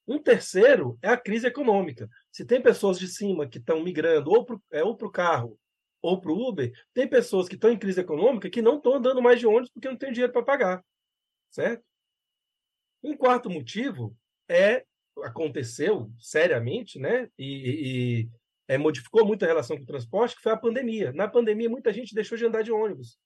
Um 0.07 0.19
terceiro 0.19 0.97
é 1.01 1.09
a 1.09 1.17
crise 1.17 1.47
econômica. 1.47 2.09
Se 2.31 2.45
tem 2.45 2.61
pessoas 2.61 2.97
de 2.97 3.07
cima 3.07 3.47
que 3.47 3.57
estão 3.57 3.83
migrando 3.83 4.31
ou 4.31 4.45
para 4.45 4.57
é, 4.71 4.83
o 4.83 4.95
carro 5.09 5.57
ou 6.01 6.19
para 6.19 6.31
o 6.31 6.47
Uber, 6.49 6.71
tem 6.93 7.07
pessoas 7.07 7.47
que 7.47 7.55
estão 7.55 7.71
em 7.71 7.77
crise 7.77 8.01
econômica 8.01 8.49
que 8.49 8.61
não 8.61 8.77
estão 8.77 8.95
andando 8.95 9.21
mais 9.21 9.39
de 9.39 9.45
ônibus 9.45 9.69
porque 9.69 9.87
não 9.87 9.97
tem 9.97 10.11
dinheiro 10.11 10.33
para 10.33 10.43
pagar, 10.43 10.85
certo? 11.49 11.83
Um 13.03 13.15
quarto 13.15 13.49
motivo 13.49 14.15
é 14.49 14.85
aconteceu 15.23 16.11
seriamente, 16.17 16.97
né? 16.99 17.29
E, 17.37 18.25
e 18.27 18.29
é, 18.67 18.77
modificou 18.77 19.25
muito 19.25 19.43
a 19.43 19.47
relação 19.47 19.75
com 19.75 19.83
o 19.83 19.87
transporte, 19.87 20.35
que 20.35 20.41
foi 20.41 20.51
a 20.51 20.57
pandemia. 20.57 21.11
Na 21.11 21.27
pandemia, 21.27 21.69
muita 21.69 21.91
gente 21.91 22.15
deixou 22.15 22.37
de 22.37 22.45
andar 22.45 22.63
de 22.63 22.71
ônibus, 22.71 23.19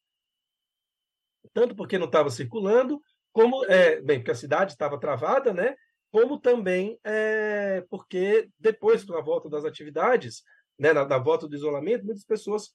tanto 1.54 1.76
porque 1.76 1.98
não 1.98 2.08
estava 2.08 2.30
circulando, 2.30 3.02
como 3.32 3.64
é, 3.66 4.02
bem, 4.02 4.20
porque 4.20 4.32
a 4.32 4.36
cidade 4.36 4.72
estava 4.72 5.00
travada, 5.00 5.54
né? 5.54 5.76
Como 6.12 6.40
também 6.40 6.98
é, 7.04 7.86
porque 7.90 8.50
depois 8.58 9.06
da 9.06 9.20
volta 9.22 9.50
das 9.50 9.66
atividades, 9.66 10.44
né, 10.78 10.94
na, 10.94 11.06
na 11.06 11.18
volta 11.18 11.48
do 11.48 11.56
isolamento, 11.56 12.06
muitas 12.06 12.26
pessoas 12.26 12.74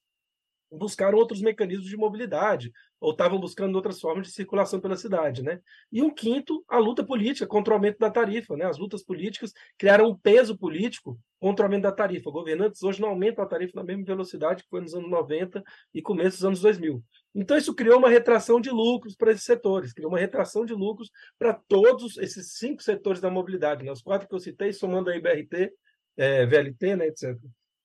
buscaram 0.70 1.18
outros 1.18 1.40
mecanismos 1.40 1.88
de 1.88 1.96
mobilidade 1.96 2.72
ou 3.00 3.12
estavam 3.12 3.40
buscando 3.40 3.74
outras 3.74 3.98
formas 3.98 4.28
de 4.28 4.32
circulação 4.32 4.78
pela 4.78 4.94
cidade, 4.94 5.42
né? 5.42 5.58
E 5.90 6.02
um 6.02 6.10
quinto, 6.10 6.62
a 6.68 6.78
luta 6.78 7.02
política 7.02 7.46
contra 7.46 7.72
o 7.72 7.76
aumento 7.76 7.98
da 7.98 8.10
tarifa, 8.10 8.56
né? 8.56 8.66
As 8.66 8.78
lutas 8.78 9.02
políticas 9.02 9.52
criaram 9.78 10.10
um 10.10 10.16
peso 10.16 10.56
político 10.56 11.18
contra 11.40 11.64
o 11.64 11.66
aumento 11.66 11.82
da 11.82 11.92
tarifa. 11.92 12.30
Governantes 12.30 12.82
hoje 12.82 13.00
não 13.00 13.08
aumentam 13.08 13.42
a 13.42 13.48
tarifa 13.48 13.72
na 13.74 13.82
mesma 13.82 14.04
velocidade 14.04 14.62
que 14.62 14.68
foi 14.68 14.82
nos 14.82 14.94
anos 14.94 15.10
90 15.10 15.62
e 15.94 16.02
começo 16.02 16.36
dos 16.36 16.44
anos 16.44 16.60
2000. 16.60 17.02
Então 17.34 17.56
isso 17.56 17.74
criou 17.74 17.98
uma 17.98 18.10
retração 18.10 18.60
de 18.60 18.70
lucros 18.70 19.16
para 19.16 19.32
esses 19.32 19.44
setores, 19.44 19.92
criou 19.92 20.12
uma 20.12 20.18
retração 20.18 20.64
de 20.64 20.74
lucros 20.74 21.10
para 21.38 21.54
todos 21.54 22.18
esses 22.18 22.52
cinco 22.58 22.82
setores 22.82 23.20
da 23.20 23.30
mobilidade, 23.30 23.82
né? 23.82 23.90
Os 23.90 24.02
quatro 24.02 24.28
que 24.28 24.34
eu 24.34 24.40
citei, 24.40 24.72
somando 24.72 25.10
a 25.10 25.16
IBRT, 25.16 25.72
é, 26.16 26.44
VLT, 26.44 26.96
né, 26.96 27.06
etc. 27.06 27.36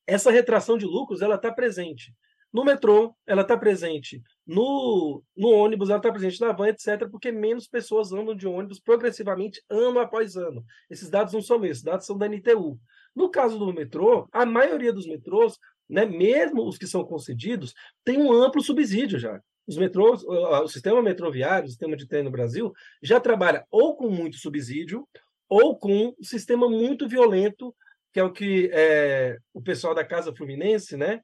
Essa 0.08 0.32
retração 0.32 0.78
de 0.78 0.86
lucros 0.86 1.22
ela 1.22 1.36
está 1.36 1.52
presente 1.52 2.14
no 2.56 2.64
metrô, 2.64 3.14
ela 3.28 3.42
está 3.42 3.58
presente 3.58 4.24
no, 4.48 5.22
no 5.36 5.50
ônibus, 5.50 5.90
ela 5.90 5.98
está 5.98 6.10
presente 6.10 6.40
na 6.40 6.54
van, 6.54 6.70
etc., 6.70 7.06
porque 7.12 7.30
menos 7.30 7.68
pessoas 7.68 8.14
andam 8.14 8.34
de 8.34 8.48
ônibus 8.48 8.80
progressivamente 8.80 9.62
ano 9.70 10.00
após 10.00 10.38
ano. 10.38 10.64
Esses 10.90 11.10
dados 11.10 11.34
não 11.34 11.42
são 11.42 11.60
meus, 11.60 11.72
esses 11.72 11.84
dados 11.84 12.06
são 12.06 12.18
da 12.18 12.30
NTU. 12.30 12.80
No 13.14 13.30
caso 13.30 13.60
do 13.60 13.74
metrô, 13.74 14.26
a 14.32 14.46
maioria 14.46 14.94
dos 14.94 15.06
metrôs, 15.06 15.60
né, 15.90 16.06
mesmo 16.06 16.66
os 16.66 16.78
que 16.78 16.88
são 16.88 17.04
concedidos, 17.04 17.74
tem 18.06 18.18
um 18.18 18.32
amplo 18.32 18.62
subsídio 18.62 19.20
já. 19.20 19.38
Os 19.68 19.76
metrôs, 19.76 20.24
o 20.24 20.68
sistema 20.70 21.02
metroviário, 21.02 21.66
o 21.66 21.70
sistema 21.70 21.98
de 21.98 22.08
trem 22.08 22.24
no 22.24 22.32
Brasil, 22.32 22.72
já 23.04 23.20
trabalha 23.20 23.66
ou 23.70 23.98
com 23.98 24.10
muito 24.10 24.38
subsídio 24.38 25.06
ou 25.50 25.78
com 25.78 26.16
um 26.18 26.24
sistema 26.24 26.70
muito 26.70 27.06
violento, 27.06 27.76
que 28.16 28.20
é 28.22 28.24
o 28.24 28.32
que 28.32 28.70
é, 28.72 29.38
o 29.54 29.62
pessoal 29.62 29.94
da 29.94 30.06
Casa 30.06 30.34
Fluminense, 30.34 30.96
né, 30.96 31.20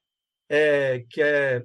é, 0.50 1.06
que, 1.10 1.22
é, 1.22 1.64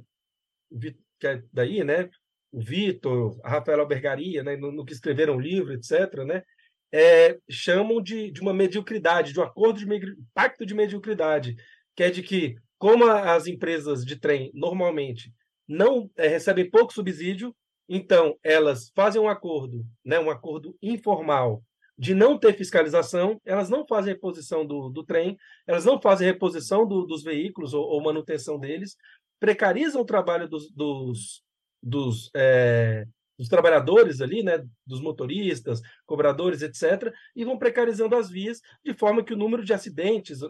que 1.19 1.27
é 1.27 1.43
daí, 1.53 1.83
né? 1.83 2.09
O 2.53 2.61
Vitor, 2.61 3.37
a 3.43 3.51
Rafaela 3.51 3.83
Albergaria, 3.83 4.45
né, 4.45 4.57
no, 4.57 4.71
no, 4.71 4.85
que 4.85 4.93
escreveram 4.93 5.35
o 5.35 5.41
livro, 5.41 5.73
etc., 5.73 6.23
né, 6.25 6.45
é, 6.93 7.37
chamam 7.51 8.01
de, 8.01 8.31
de 8.31 8.41
uma 8.41 8.55
mediocridade, 8.55 9.33
de 9.33 9.41
um 9.41 9.43
acordo 9.43 9.81
de 9.81 10.17
pacto 10.33 10.65
de 10.65 10.75
mediocridade, 10.75 11.57
que 11.97 12.05
é 12.05 12.11
de 12.11 12.23
que, 12.23 12.55
como 12.79 13.05
as 13.11 13.49
empresas 13.49 14.05
de 14.05 14.15
trem 14.15 14.53
normalmente 14.55 15.35
não 15.67 16.09
é, 16.17 16.29
recebem 16.29 16.71
pouco 16.71 16.93
subsídio, 16.93 17.53
então 17.89 18.39
elas 18.45 18.93
fazem 18.95 19.21
um 19.21 19.29
acordo, 19.29 19.85
né, 20.05 20.21
um 20.21 20.31
acordo 20.31 20.79
informal 20.81 21.65
de 21.99 22.15
não 22.15 22.39
ter 22.39 22.55
fiscalização, 22.57 23.41
elas 23.45 23.71
não 23.71 23.87
fazem 23.87 24.13
reposição 24.13 24.67
do, 24.67 24.91
do 24.91 25.03
trem, 25.03 25.37
elas 25.67 25.85
não 25.85 26.01
fazem 26.01 26.27
reposição 26.27 26.87
do, 26.87 27.07
dos 27.07 27.23
veículos 27.23 27.73
ou, 27.73 27.85
ou, 27.85 28.03
manutenção 28.03 28.59
deles, 28.59 28.97
precarizam 29.41 30.03
o 30.03 30.07
trabalho 30.07 30.49
dos, 30.49 30.71
dos, 30.71 31.43
dos, 31.83 32.31
é, 32.37 33.07
dos, 33.39 33.49
trabalhadores 33.49 34.21
ali, 34.21 34.43
né, 34.43 34.63
dos 34.87 35.01
motoristas, 35.01 35.81
cobradores, 36.05 36.61
etc., 36.61 37.13
e 37.35 37.45
vão 37.45 37.59
precarizando 37.59 38.15
as 38.15 38.29
vias, 38.29 38.61
de 38.85 38.93
forma 38.93 39.25
que 39.25 39.33
o 39.33 39.39
número 39.39 39.65
de 39.65 39.73
acidentes, 39.73 40.41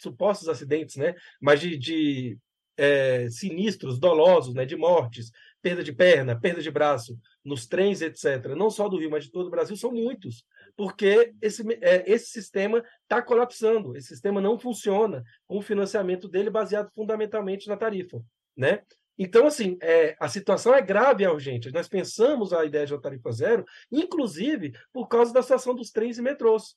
supostos 0.00 0.48
acidentes, 0.48 0.96
né, 0.96 1.14
mas 1.40 1.60
de, 1.60 1.76
de 1.76 2.38
é, 2.78 3.28
sinistros 3.28 3.98
dolosos, 3.98 4.54
né, 4.54 4.64
de 4.64 4.74
mortes, 4.76 5.30
perda 5.60 5.84
de 5.84 5.92
perna, 5.92 6.38
perda 6.38 6.62
de 6.62 6.70
braço, 6.70 7.18
nos 7.44 7.66
trens, 7.66 8.00
etc., 8.00 8.54
não 8.56 8.70
só 8.70 8.88
do 8.88 8.98
Rio, 8.98 9.10
mas 9.10 9.24
de 9.24 9.30
todo 9.30 9.48
o 9.48 9.50
Brasil, 9.50 9.76
são 9.76 9.92
muitos 9.92 10.44
porque 10.76 11.32
esse, 11.40 11.62
é, 11.80 12.10
esse 12.10 12.26
sistema 12.26 12.82
está 13.02 13.22
colapsando, 13.22 13.96
esse 13.96 14.08
sistema 14.08 14.40
não 14.40 14.58
funciona 14.58 15.22
com 15.46 15.58
o 15.58 15.62
financiamento 15.62 16.28
dele 16.28 16.50
baseado 16.50 16.90
fundamentalmente 16.94 17.68
na 17.68 17.76
tarifa, 17.76 18.20
né? 18.56 18.82
Então, 19.16 19.46
assim, 19.46 19.78
é, 19.80 20.16
a 20.18 20.28
situação 20.28 20.74
é 20.74 20.82
grave 20.82 21.22
e 21.22 21.26
é 21.26 21.30
urgente. 21.30 21.70
Nós 21.70 21.88
pensamos 21.88 22.52
a 22.52 22.64
ideia 22.64 22.84
de 22.84 22.92
uma 22.92 23.00
tarifa 23.00 23.30
zero, 23.30 23.64
inclusive 23.90 24.72
por 24.92 25.06
causa 25.06 25.32
da 25.32 25.42
situação 25.42 25.74
dos 25.74 25.90
trens 25.90 26.18
e 26.18 26.22
metrôs. 26.22 26.76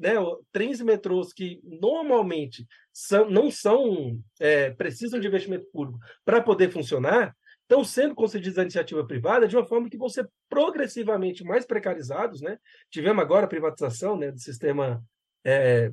Né, 0.00 0.12
trens 0.50 0.80
e 0.80 0.84
metrôs 0.84 1.30
que 1.32 1.60
normalmente 1.62 2.66
são, 2.90 3.28
não 3.28 3.50
são, 3.50 4.18
é, 4.40 4.70
precisam 4.70 5.20
de 5.20 5.26
investimento 5.26 5.66
público 5.70 5.98
para 6.24 6.40
poder 6.40 6.70
funcionar, 6.70 7.36
estão 7.68 7.84
sendo 7.84 8.14
concedidos 8.14 8.58
à 8.58 8.62
iniciativa 8.62 9.06
privada 9.06 9.46
de 9.46 9.54
uma 9.54 9.66
forma 9.66 9.90
que 9.90 9.98
vão 9.98 10.08
ser 10.08 10.26
progressivamente 10.48 11.44
mais 11.44 11.66
precarizados. 11.66 12.40
Né? 12.40 12.58
Tivemos 12.90 13.22
agora 13.22 13.44
a 13.44 13.48
privatização 13.48 14.16
né, 14.16 14.32
do 14.32 14.40
sistema, 14.40 15.04
é, 15.44 15.92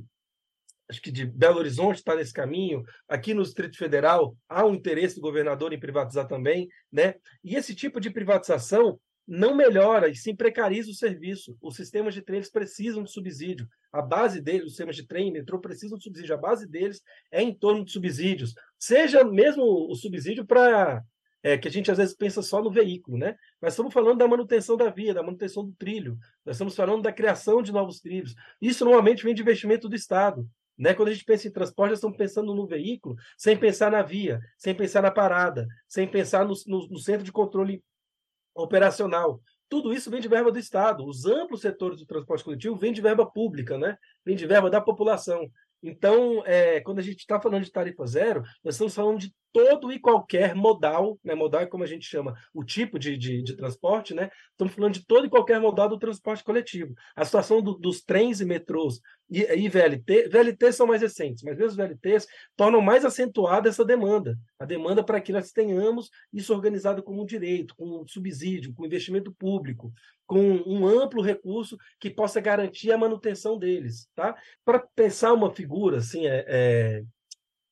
acho 0.89 1.01
que 1.01 1.11
de 1.11 1.25
Belo 1.25 1.59
Horizonte 1.59 1.97
está 1.97 2.15
nesse 2.15 2.31
caminho, 2.31 2.83
aqui 3.09 3.33
no 3.33 3.43
Distrito 3.43 3.77
Federal 3.77 4.37
há 4.47 4.65
um 4.65 4.73
interesse 4.73 5.15
do 5.15 5.21
governador 5.21 5.73
em 5.73 5.79
privatizar 5.79 6.27
também, 6.27 6.69
né? 6.89 7.15
e 7.43 7.55
esse 7.55 7.75
tipo 7.75 7.99
de 7.99 8.09
privatização 8.09 8.97
não 9.27 9.55
melhora 9.55 10.07
e 10.07 10.15
sim 10.15 10.35
precariza 10.35 10.91
o 10.91 10.93
serviço. 10.93 11.57
Os 11.59 11.75
sistemas 11.75 12.13
de 12.13 12.21
trem 12.21 12.41
precisam 12.53 13.03
de 13.03 13.11
subsídio. 13.11 13.67
A 13.91 13.99
base 13.99 14.39
deles, 14.39 14.65
os 14.65 14.69
sistemas 14.69 14.95
de 14.95 15.05
trem 15.05 15.29
e 15.29 15.31
metrô 15.31 15.59
precisam 15.59 15.97
de 15.97 16.03
subsídio. 16.03 16.35
A 16.35 16.37
base 16.37 16.67
deles 16.67 17.01
é 17.31 17.41
em 17.41 17.51
torno 17.51 17.83
de 17.83 17.91
subsídios. 17.91 18.53
Seja 18.77 19.23
mesmo 19.23 19.63
o 19.63 19.95
subsídio 19.95 20.45
para 20.45 21.03
é, 21.45 21.59
que 21.59 21.67
a 21.67 21.71
gente 21.71 21.91
às 21.91 21.99
vezes 21.99 22.15
pensa 22.15 22.41
só 22.41 22.59
no 22.59 22.71
veículo, 22.71 23.19
né? 23.19 23.35
Nós 23.61 23.73
estamos 23.73 23.93
falando 23.93 24.17
da 24.17 24.27
manutenção 24.27 24.75
da 24.75 24.89
via, 24.89 25.13
da 25.13 25.21
manutenção 25.21 25.63
do 25.63 25.73
trilho, 25.73 26.17
nós 26.43 26.55
estamos 26.55 26.75
falando 26.75 27.03
da 27.03 27.13
criação 27.13 27.61
de 27.61 27.71
novos 27.71 27.99
trilhos. 27.99 28.33
Isso 28.59 28.83
normalmente 28.83 29.23
vem 29.23 29.35
de 29.35 29.43
investimento 29.43 29.87
do 29.87 29.95
Estado. 29.95 30.43
Né? 30.75 30.95
Quando 30.95 31.09
a 31.09 31.13
gente 31.13 31.23
pensa 31.23 31.47
em 31.47 31.51
transporte, 31.51 31.91
nós 31.91 31.99
estamos 31.99 32.17
pensando 32.17 32.55
no 32.55 32.65
veículo, 32.65 33.15
sem 33.37 33.55
pensar 33.55 33.91
na 33.91 34.01
via, 34.01 34.39
sem 34.57 34.73
pensar 34.73 35.03
na 35.03 35.11
parada, 35.11 35.67
sem 35.87 36.07
pensar 36.07 36.45
no, 36.45 36.55
no, 36.65 36.87
no 36.87 36.97
centro 36.97 37.23
de 37.23 37.31
controle 37.31 37.83
operacional. 38.55 39.39
Tudo 39.69 39.93
isso 39.93 40.09
vem 40.09 40.21
de 40.21 40.27
verba 40.27 40.51
do 40.51 40.57
Estado. 40.57 41.05
Os 41.05 41.27
amplos 41.27 41.61
setores 41.61 41.99
do 41.99 42.07
transporte 42.07 42.43
coletivo 42.43 42.75
vêm 42.75 42.91
de 42.91 43.01
verba 43.01 43.23
pública, 43.23 43.77
né? 43.77 43.99
vem 44.25 44.35
de 44.35 44.47
verba 44.47 44.67
da 44.67 44.81
população. 44.81 45.47
Então, 45.83 46.41
é, 46.43 46.81
quando 46.81 46.97
a 46.97 47.03
gente 47.03 47.19
está 47.19 47.39
falando 47.39 47.63
de 47.63 47.71
tarifa 47.71 48.03
zero, 48.07 48.41
nós 48.63 48.73
estamos 48.73 48.95
falando 48.95 49.19
de 49.19 49.31
todo 49.55 49.89
e 49.89 49.97
qualquer 49.97 50.53
modal, 50.53 51.17
né? 51.23 51.33
Modal 51.33 51.61
é 51.61 51.65
como 51.65 51.81
a 51.81 51.87
gente 51.87 52.05
chama 52.05 52.35
o 52.53 52.61
tipo 52.61 52.99
de, 52.99 53.15
de, 53.15 53.41
de 53.41 53.55
transporte, 53.55 54.13
né? 54.13 54.29
Estamos 54.51 54.73
falando 54.73 54.95
de 54.95 55.05
todo 55.05 55.25
e 55.25 55.29
qualquer 55.29 55.61
modal 55.61 55.87
do 55.87 55.97
transporte 55.97 56.43
coletivo. 56.43 56.93
A 57.15 57.23
situação 57.23 57.61
do, 57.61 57.73
dos 57.75 58.01
trens 58.01 58.41
e 58.41 58.45
metrôs 58.45 58.99
e, 59.29 59.39
e 59.43 59.69
VLT, 59.69 60.27
VLT 60.27 60.73
são 60.73 60.85
mais 60.85 61.01
recentes, 61.01 61.41
mas 61.41 61.57
mesmo 61.57 61.77
VLTs 61.77 62.27
tornam 62.57 62.81
mais 62.81 63.05
acentuada 63.05 63.69
essa 63.69 63.85
demanda. 63.85 64.37
A 64.59 64.65
demanda 64.65 65.01
para 65.01 65.21
que 65.21 65.31
nós 65.31 65.53
tenhamos 65.53 66.09
isso 66.33 66.53
organizado 66.53 67.01
como 67.01 67.25
direito, 67.25 67.77
com 67.77 68.05
subsídio, 68.05 68.73
com 68.73 68.85
investimento 68.85 69.33
público, 69.33 69.89
com 70.27 70.61
um 70.67 70.85
amplo 70.85 71.21
recurso 71.21 71.77
que 71.97 72.09
possa 72.09 72.41
garantir 72.41 72.91
a 72.91 72.97
manutenção 72.97 73.57
deles, 73.57 74.09
tá? 74.13 74.35
Para 74.65 74.79
pensar 74.79 75.31
uma 75.31 75.49
figura 75.49 75.99
assim, 75.99 76.27
é, 76.27 76.43
é 76.45 77.03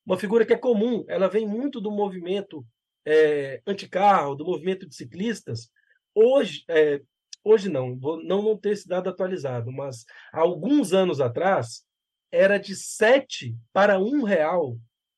uma 0.05 0.17
figura 0.17 0.45
que 0.45 0.53
é 0.53 0.57
comum, 0.57 1.05
ela 1.07 1.27
vem 1.27 1.47
muito 1.47 1.79
do 1.79 1.91
movimento 1.91 2.65
é, 3.05 3.61
anticarro, 3.65 4.35
do 4.35 4.45
movimento 4.45 4.87
de 4.87 4.95
ciclistas. 4.95 5.69
Hoje, 6.13 6.63
é, 6.69 7.01
hoje 7.43 7.69
não, 7.69 7.97
vou, 7.97 8.23
não, 8.23 8.41
não 8.41 8.57
ter 8.57 8.71
esse 8.71 8.87
dado 8.87 9.09
atualizado, 9.09 9.71
mas 9.71 10.05
alguns 10.31 10.93
anos 10.93 11.19
atrás, 11.19 11.85
era 12.31 12.57
de 12.57 12.75
7 12.75 13.55
para 13.71 13.99
1 13.99 14.23
real 14.23 14.77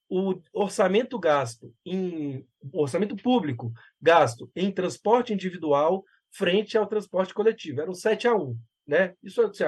o 0.10 0.40
orçamento 0.54 1.18
gasto 1.18 1.74
em 1.86 2.46
orçamento 2.72 3.16
público 3.16 3.72
gasto 4.00 4.52
em 4.56 4.72
transporte 4.72 5.34
individual 5.34 6.04
frente 6.30 6.78
ao 6.78 6.86
transporte 6.86 7.34
coletivo. 7.34 7.82
Era 7.82 7.90
um 7.90 7.94
7 7.94 8.28
a 8.28 8.36
1. 8.36 8.60
Né? 8.86 9.16
Isso 9.24 9.42
assim, 9.42 9.64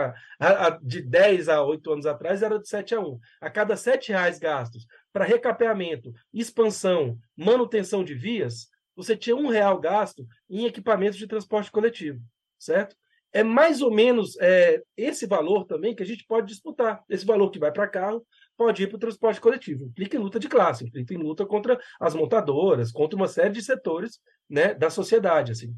de 0.83 1.01
10 1.01 1.49
a 1.49 1.63
8 1.63 1.91
anos 1.91 2.05
atrás 2.05 2.43
era 2.43 2.59
de 2.59 2.67
7 2.67 2.93
a 2.95 2.99
1. 2.99 3.19
A 3.41 3.49
cada 3.49 3.75
7 3.75 4.09
reais 4.09 4.37
gastos 4.37 4.85
para 5.17 5.25
recapeamento, 5.25 6.13
expansão, 6.31 7.17
manutenção 7.35 8.03
de 8.03 8.13
vias, 8.13 8.67
você 8.95 9.17
tinha 9.17 9.35
um 9.35 9.47
real 9.47 9.79
gasto 9.79 10.27
em 10.47 10.67
equipamentos 10.67 11.17
de 11.17 11.25
transporte 11.25 11.71
coletivo, 11.71 12.21
certo? 12.59 12.95
É 13.33 13.43
mais 13.43 13.81
ou 13.81 13.91
menos 13.91 14.37
é, 14.39 14.79
esse 14.95 15.25
valor 15.25 15.65
também 15.65 15.95
que 15.95 16.03
a 16.03 16.05
gente 16.05 16.23
pode 16.23 16.45
disputar. 16.45 17.03
Esse 17.09 17.25
valor 17.25 17.49
que 17.49 17.57
vai 17.57 17.71
para 17.71 17.87
carro 17.87 18.23
pode 18.55 18.83
ir 18.83 18.87
para 18.87 18.97
o 18.97 18.99
transporte 18.99 19.41
coletivo. 19.41 19.85
Implica 19.85 20.17
em 20.17 20.19
luta 20.19 20.39
de 20.39 20.47
classe, 20.47 20.85
implica 20.85 21.15
em 21.15 21.17
luta 21.17 21.47
contra 21.47 21.79
as 21.99 22.13
montadoras, 22.13 22.91
contra 22.91 23.17
uma 23.17 23.27
série 23.27 23.53
de 23.53 23.63
setores 23.63 24.19
né, 24.47 24.75
da 24.75 24.91
sociedade. 24.91 25.51
Assim. 25.51 25.73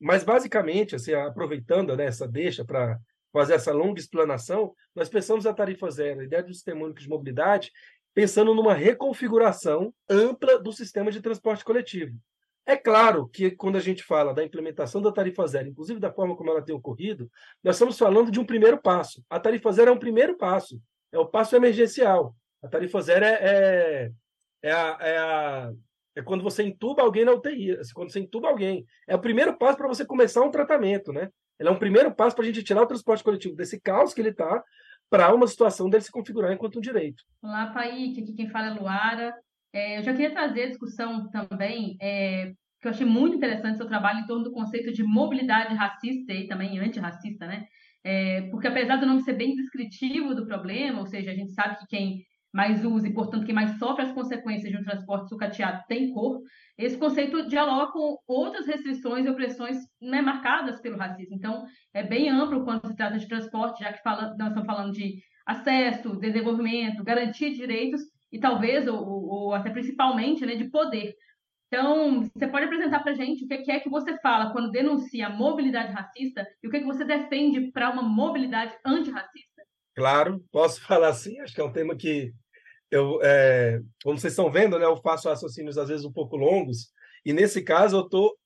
Mas, 0.00 0.24
basicamente, 0.24 0.96
assim, 0.96 1.14
aproveitando 1.14 1.96
né, 1.96 2.06
essa 2.06 2.26
deixa 2.26 2.64
para 2.64 2.98
fazer 3.32 3.54
essa 3.54 3.72
longa 3.72 4.00
explanação, 4.00 4.74
nós 4.94 5.08
pensamos 5.08 5.46
a 5.46 5.54
tarifa 5.54 5.88
zero, 5.90 6.20
a 6.20 6.24
ideia 6.24 6.42
do 6.42 6.52
sistema 6.52 6.84
único 6.84 7.00
de 7.00 7.08
mobilidade, 7.08 7.70
pensando 8.14 8.54
numa 8.54 8.74
reconfiguração 8.74 9.94
ampla 10.08 10.58
do 10.58 10.72
sistema 10.72 11.10
de 11.10 11.20
transporte 11.20 11.64
coletivo. 11.64 12.16
É 12.66 12.76
claro 12.76 13.26
que 13.28 13.50
quando 13.50 13.76
a 13.76 13.80
gente 13.80 14.02
fala 14.02 14.34
da 14.34 14.44
implementação 14.44 15.00
da 15.00 15.10
tarifa 15.10 15.46
zero, 15.46 15.68
inclusive 15.68 15.98
da 15.98 16.12
forma 16.12 16.36
como 16.36 16.50
ela 16.50 16.62
tem 16.62 16.74
ocorrido, 16.74 17.30
nós 17.64 17.76
estamos 17.76 17.98
falando 17.98 18.30
de 18.30 18.38
um 18.38 18.44
primeiro 18.44 18.80
passo. 18.80 19.24
A 19.28 19.40
tarifa 19.40 19.72
zero 19.72 19.90
é 19.90 19.92
um 19.92 19.98
primeiro 19.98 20.36
passo, 20.36 20.80
é 21.10 21.18
o 21.18 21.26
passo 21.26 21.56
emergencial. 21.56 22.34
A 22.62 22.68
tarifa 22.68 23.00
zero 23.00 23.24
é, 23.24 23.32
é, 23.32 24.12
é, 24.62 24.72
a, 24.72 24.98
é, 25.00 25.18
a, 25.18 25.72
É 26.14 26.22
quando 26.22 26.44
você 26.44 26.62
entuba 26.62 27.02
alguém 27.02 27.24
na 27.24 27.32
UTI, 27.32 27.72
assim, 27.72 27.92
quando 27.94 28.12
você 28.12 28.20
entuba 28.20 28.48
alguém. 28.48 28.84
É 29.08 29.16
o 29.16 29.20
primeiro 29.20 29.56
passo 29.56 29.78
para 29.78 29.88
você 29.88 30.04
começar 30.04 30.42
um 30.42 30.50
tratamento, 30.50 31.12
né? 31.12 31.30
Ele 31.58 31.68
é 31.68 31.72
um 31.72 31.78
primeiro 31.78 32.14
passo 32.14 32.36
para 32.36 32.44
a 32.44 32.46
gente 32.46 32.62
tirar 32.62 32.82
o 32.82 32.86
transporte 32.86 33.24
coletivo 33.24 33.54
desse 33.56 33.80
caos 33.80 34.14
que 34.14 34.20
ele 34.20 34.30
está 34.30 34.62
para 35.10 35.34
uma 35.34 35.46
situação 35.48 35.90
dele 35.90 36.04
se 36.04 36.10
configurar 36.10 36.52
enquanto 36.52 36.78
um 36.78 36.80
direito. 36.80 37.24
Olá, 37.42 37.66
Paik, 37.66 38.22
aqui 38.22 38.32
quem 38.32 38.48
fala 38.48 38.68
é 38.68 38.70
Luara. 38.70 39.34
É, 39.72 39.98
eu 39.98 40.02
já 40.04 40.12
queria 40.12 40.30
trazer 40.30 40.62
a 40.62 40.68
discussão 40.68 41.28
também, 41.30 41.96
é, 42.00 42.52
que 42.80 42.86
eu 42.86 42.90
achei 42.90 43.04
muito 43.04 43.36
interessante 43.36 43.76
seu 43.76 43.88
trabalho 43.88 44.20
em 44.20 44.26
torno 44.26 44.44
do 44.44 44.52
conceito 44.52 44.92
de 44.92 45.02
mobilidade 45.02 45.74
racista 45.74 46.32
e 46.32 46.46
também 46.46 46.78
antirracista, 46.78 47.46
né? 47.46 47.66
É, 48.02 48.42
porque 48.50 48.68
apesar 48.68 48.96
do 48.96 49.06
nome 49.06 49.20
ser 49.22 49.34
bem 49.34 49.54
descritivo 49.54 50.34
do 50.34 50.46
problema, 50.46 51.00
ou 51.00 51.06
seja, 51.06 51.32
a 51.32 51.34
gente 51.34 51.52
sabe 51.52 51.76
que 51.78 51.86
quem 51.86 52.24
mais 52.52 52.84
usa 52.84 53.06
e, 53.08 53.14
portanto, 53.14 53.46
quem 53.46 53.54
mais 53.54 53.78
sofre 53.78 54.04
as 54.04 54.12
consequências 54.12 54.70
de 54.70 54.78
um 54.78 54.82
transporte 54.82 55.28
sucateado 55.28 55.84
tem 55.88 56.12
cor, 56.12 56.40
esse 56.76 56.96
conceito 56.96 57.46
dialoga 57.46 57.92
com 57.92 58.18
outras 58.26 58.66
restrições 58.66 59.24
e 59.24 59.28
opressões 59.28 59.76
né, 60.00 60.20
marcadas 60.20 60.80
pelo 60.80 60.96
racismo. 60.96 61.36
Então, 61.36 61.64
é 61.94 62.02
bem 62.02 62.28
amplo 62.28 62.64
quando 62.64 62.86
se 62.86 62.96
trata 62.96 63.18
de 63.18 63.28
transporte, 63.28 63.84
já 63.84 63.92
que 63.92 64.02
fala, 64.02 64.34
nós 64.36 64.48
estamos 64.48 64.66
falando 64.66 64.92
de 64.92 65.22
acesso, 65.46 66.16
desenvolvimento, 66.16 67.04
garantia 67.04 67.50
de 67.50 67.56
direitos 67.56 68.00
e 68.32 68.38
talvez, 68.38 68.86
ou, 68.86 68.98
ou 68.98 69.54
até 69.54 69.70
principalmente, 69.70 70.44
né, 70.44 70.54
de 70.54 70.70
poder. 70.70 71.14
Então, 71.72 72.22
você 72.22 72.48
pode 72.48 72.64
apresentar 72.64 72.98
para 73.00 73.12
a 73.12 73.14
gente 73.14 73.44
o 73.44 73.48
que 73.48 73.70
é 73.70 73.78
que 73.78 73.88
você 73.88 74.18
fala 74.18 74.50
quando 74.50 74.72
denuncia 74.72 75.28
a 75.28 75.30
mobilidade 75.30 75.92
racista 75.92 76.44
e 76.60 76.66
o 76.66 76.70
que, 76.70 76.78
é 76.78 76.80
que 76.80 76.86
você 76.86 77.04
defende 77.04 77.70
para 77.70 77.90
uma 77.90 78.02
mobilidade 78.02 78.76
antirracista? 78.84 79.62
Claro, 79.94 80.42
posso 80.50 80.80
falar 80.86 81.08
assim, 81.08 81.38
acho 81.40 81.54
que 81.54 81.60
é 81.60 81.64
um 81.64 81.72
tema 81.72 81.96
que 81.96 82.32
eu, 82.90 83.20
é, 83.22 83.80
como 84.02 84.18
vocês 84.18 84.32
estão 84.32 84.50
vendo, 84.50 84.78
né, 84.78 84.84
eu 84.84 84.96
faço 84.96 85.28
raciocínios 85.28 85.78
às 85.78 85.88
vezes 85.88 86.04
um 86.04 86.12
pouco 86.12 86.36
longos, 86.36 86.92
e 87.24 87.32
nesse 87.32 87.62
caso 87.62 87.98
eu 87.98 88.00
estou, 88.02 88.36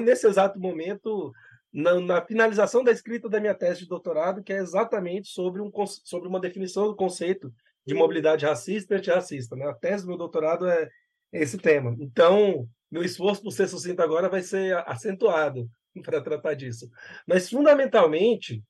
nesse 0.00 0.26
exato 0.26 0.58
momento, 0.60 1.32
na, 1.72 2.00
na, 2.00 2.24
finalização 2.24 2.84
da 2.84 2.92
escrita 2.92 3.28
da 3.28 3.40
minha 3.40 3.54
tese 3.54 3.80
de 3.80 3.88
doutorado, 3.88 4.42
que 4.42 4.52
é 4.52 4.58
exatamente 4.58 5.28
sobre, 5.28 5.60
um, 5.62 5.70
sobre 6.04 6.28
uma 6.28 6.40
definição 6.40 6.86
do 6.86 6.96
conceito 6.96 7.52
de 7.86 7.94
mobilidade 7.94 8.44
racista 8.44 8.94
e 8.94 8.98
antirracista. 8.98 9.56
Né? 9.56 9.66
A 9.66 9.74
tese 9.74 10.04
do 10.04 10.08
meu 10.08 10.18
doutorado 10.18 10.68
é 10.68 10.88
esse 11.32 11.56
tema. 11.56 11.96
Então, 11.98 12.68
meu 12.90 13.02
esforço 13.02 13.42
por 13.42 13.52
ser 13.52 13.68
sucinto 13.68 14.02
agora 14.02 14.28
vai 14.28 14.42
ser 14.42 14.76
acentuado 14.86 15.68
para 16.02 16.20
tratar 16.20 16.54
disso. 16.54 16.88
Mas, 17.26 17.48
fundamentalmente, 17.48 18.62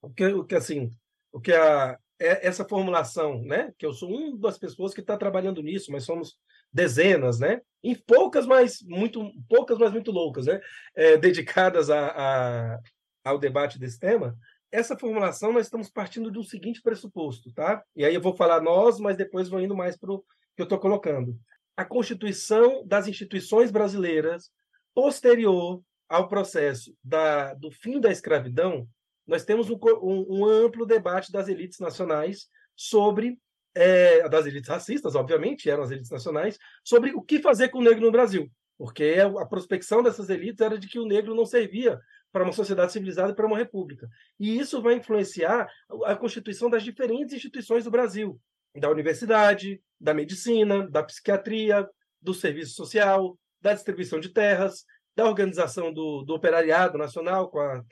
o 0.00 0.10
que, 0.10 0.26
o 0.26 0.44
que 0.44 0.54
assim, 0.54 0.92
o 1.32 1.40
que 1.40 1.52
a, 1.52 1.98
essa 2.18 2.64
formulação, 2.64 3.42
né? 3.42 3.72
Que 3.78 3.84
eu 3.84 3.92
sou 3.92 4.10
uma 4.10 4.38
das 4.38 4.58
pessoas 4.58 4.94
que 4.94 5.00
está 5.00 5.16
trabalhando 5.16 5.62
nisso, 5.62 5.90
mas 5.90 6.04
somos 6.04 6.38
dezenas, 6.72 7.38
né? 7.38 7.60
Em 7.82 7.94
poucas, 7.94 8.46
mas 8.46 8.82
muito 8.82 9.30
poucas, 9.48 9.78
mas 9.78 9.92
muito 9.92 10.10
loucas, 10.10 10.46
né? 10.46 10.60
É, 10.94 11.16
dedicadas 11.16 11.90
a, 11.90 12.08
a, 12.08 12.80
ao 13.24 13.38
debate 13.38 13.78
desse 13.78 13.98
tema. 13.98 14.36
Essa 14.70 14.98
formulação 14.98 15.52
nós 15.52 15.66
estamos 15.66 15.88
partindo 15.88 16.30
de 16.30 16.38
um 16.38 16.42
seguinte 16.42 16.82
pressuposto, 16.82 17.52
tá? 17.52 17.82
E 17.94 18.04
aí 18.04 18.14
eu 18.14 18.20
vou 18.20 18.34
falar 18.34 18.60
nós, 18.60 18.98
mas 18.98 19.16
depois 19.16 19.48
vou 19.48 19.60
indo 19.60 19.76
mais 19.76 19.96
para 19.96 20.12
o 20.12 20.18
que 20.56 20.62
eu 20.62 20.64
estou 20.64 20.78
colocando. 20.78 21.38
A 21.76 21.84
constituição 21.84 22.84
das 22.86 23.06
instituições 23.06 23.70
brasileiras 23.70 24.50
posterior 24.94 25.82
ao 26.08 26.28
processo 26.28 26.96
da, 27.02 27.54
do 27.54 27.70
fim 27.70 28.00
da 28.00 28.10
escravidão 28.10 28.88
nós 29.26 29.44
temos 29.44 29.70
um, 29.70 29.78
um, 30.02 30.40
um 30.40 30.44
amplo 30.46 30.84
debate 30.86 31.32
das 31.32 31.48
elites 31.48 31.78
nacionais 31.78 32.48
sobre 32.76 33.38
é, 33.74 34.28
das 34.28 34.46
elites 34.46 34.68
racistas, 34.68 35.14
obviamente, 35.14 35.68
eram 35.68 35.82
as 35.82 35.90
elites 35.90 36.10
nacionais, 36.10 36.58
sobre 36.84 37.10
o 37.12 37.20
que 37.20 37.40
fazer 37.40 37.68
com 37.68 37.78
o 37.78 37.82
negro 37.82 38.02
no 38.02 38.12
Brasil. 38.12 38.50
Porque 38.78 39.16
a 39.38 39.46
prospecção 39.46 40.02
dessas 40.02 40.28
elites 40.30 40.60
era 40.60 40.78
de 40.78 40.88
que 40.88 40.98
o 40.98 41.06
negro 41.06 41.34
não 41.34 41.46
servia 41.46 42.00
para 42.32 42.42
uma 42.42 42.52
sociedade 42.52 42.92
civilizada 42.92 43.32
e 43.32 43.34
para 43.34 43.46
uma 43.46 43.58
república. 43.58 44.08
E 44.38 44.58
isso 44.58 44.82
vai 44.82 44.94
influenciar 44.94 45.68
a 46.04 46.16
constituição 46.16 46.68
das 46.68 46.82
diferentes 46.82 47.34
instituições 47.34 47.84
do 47.84 47.90
Brasil, 47.90 48.40
da 48.76 48.90
universidade, 48.90 49.80
da 50.00 50.12
medicina, 50.12 50.88
da 50.88 51.02
psiquiatria, 51.02 51.88
do 52.20 52.34
serviço 52.34 52.74
social, 52.74 53.38
da 53.60 53.72
distribuição 53.72 54.18
de 54.18 54.30
terras, 54.30 54.84
da 55.14 55.26
organização 55.26 55.92
do, 55.92 56.22
do 56.22 56.34
operariado 56.34 56.98
nacional 56.98 57.48
com, 57.48 57.60
a, 57.60 57.84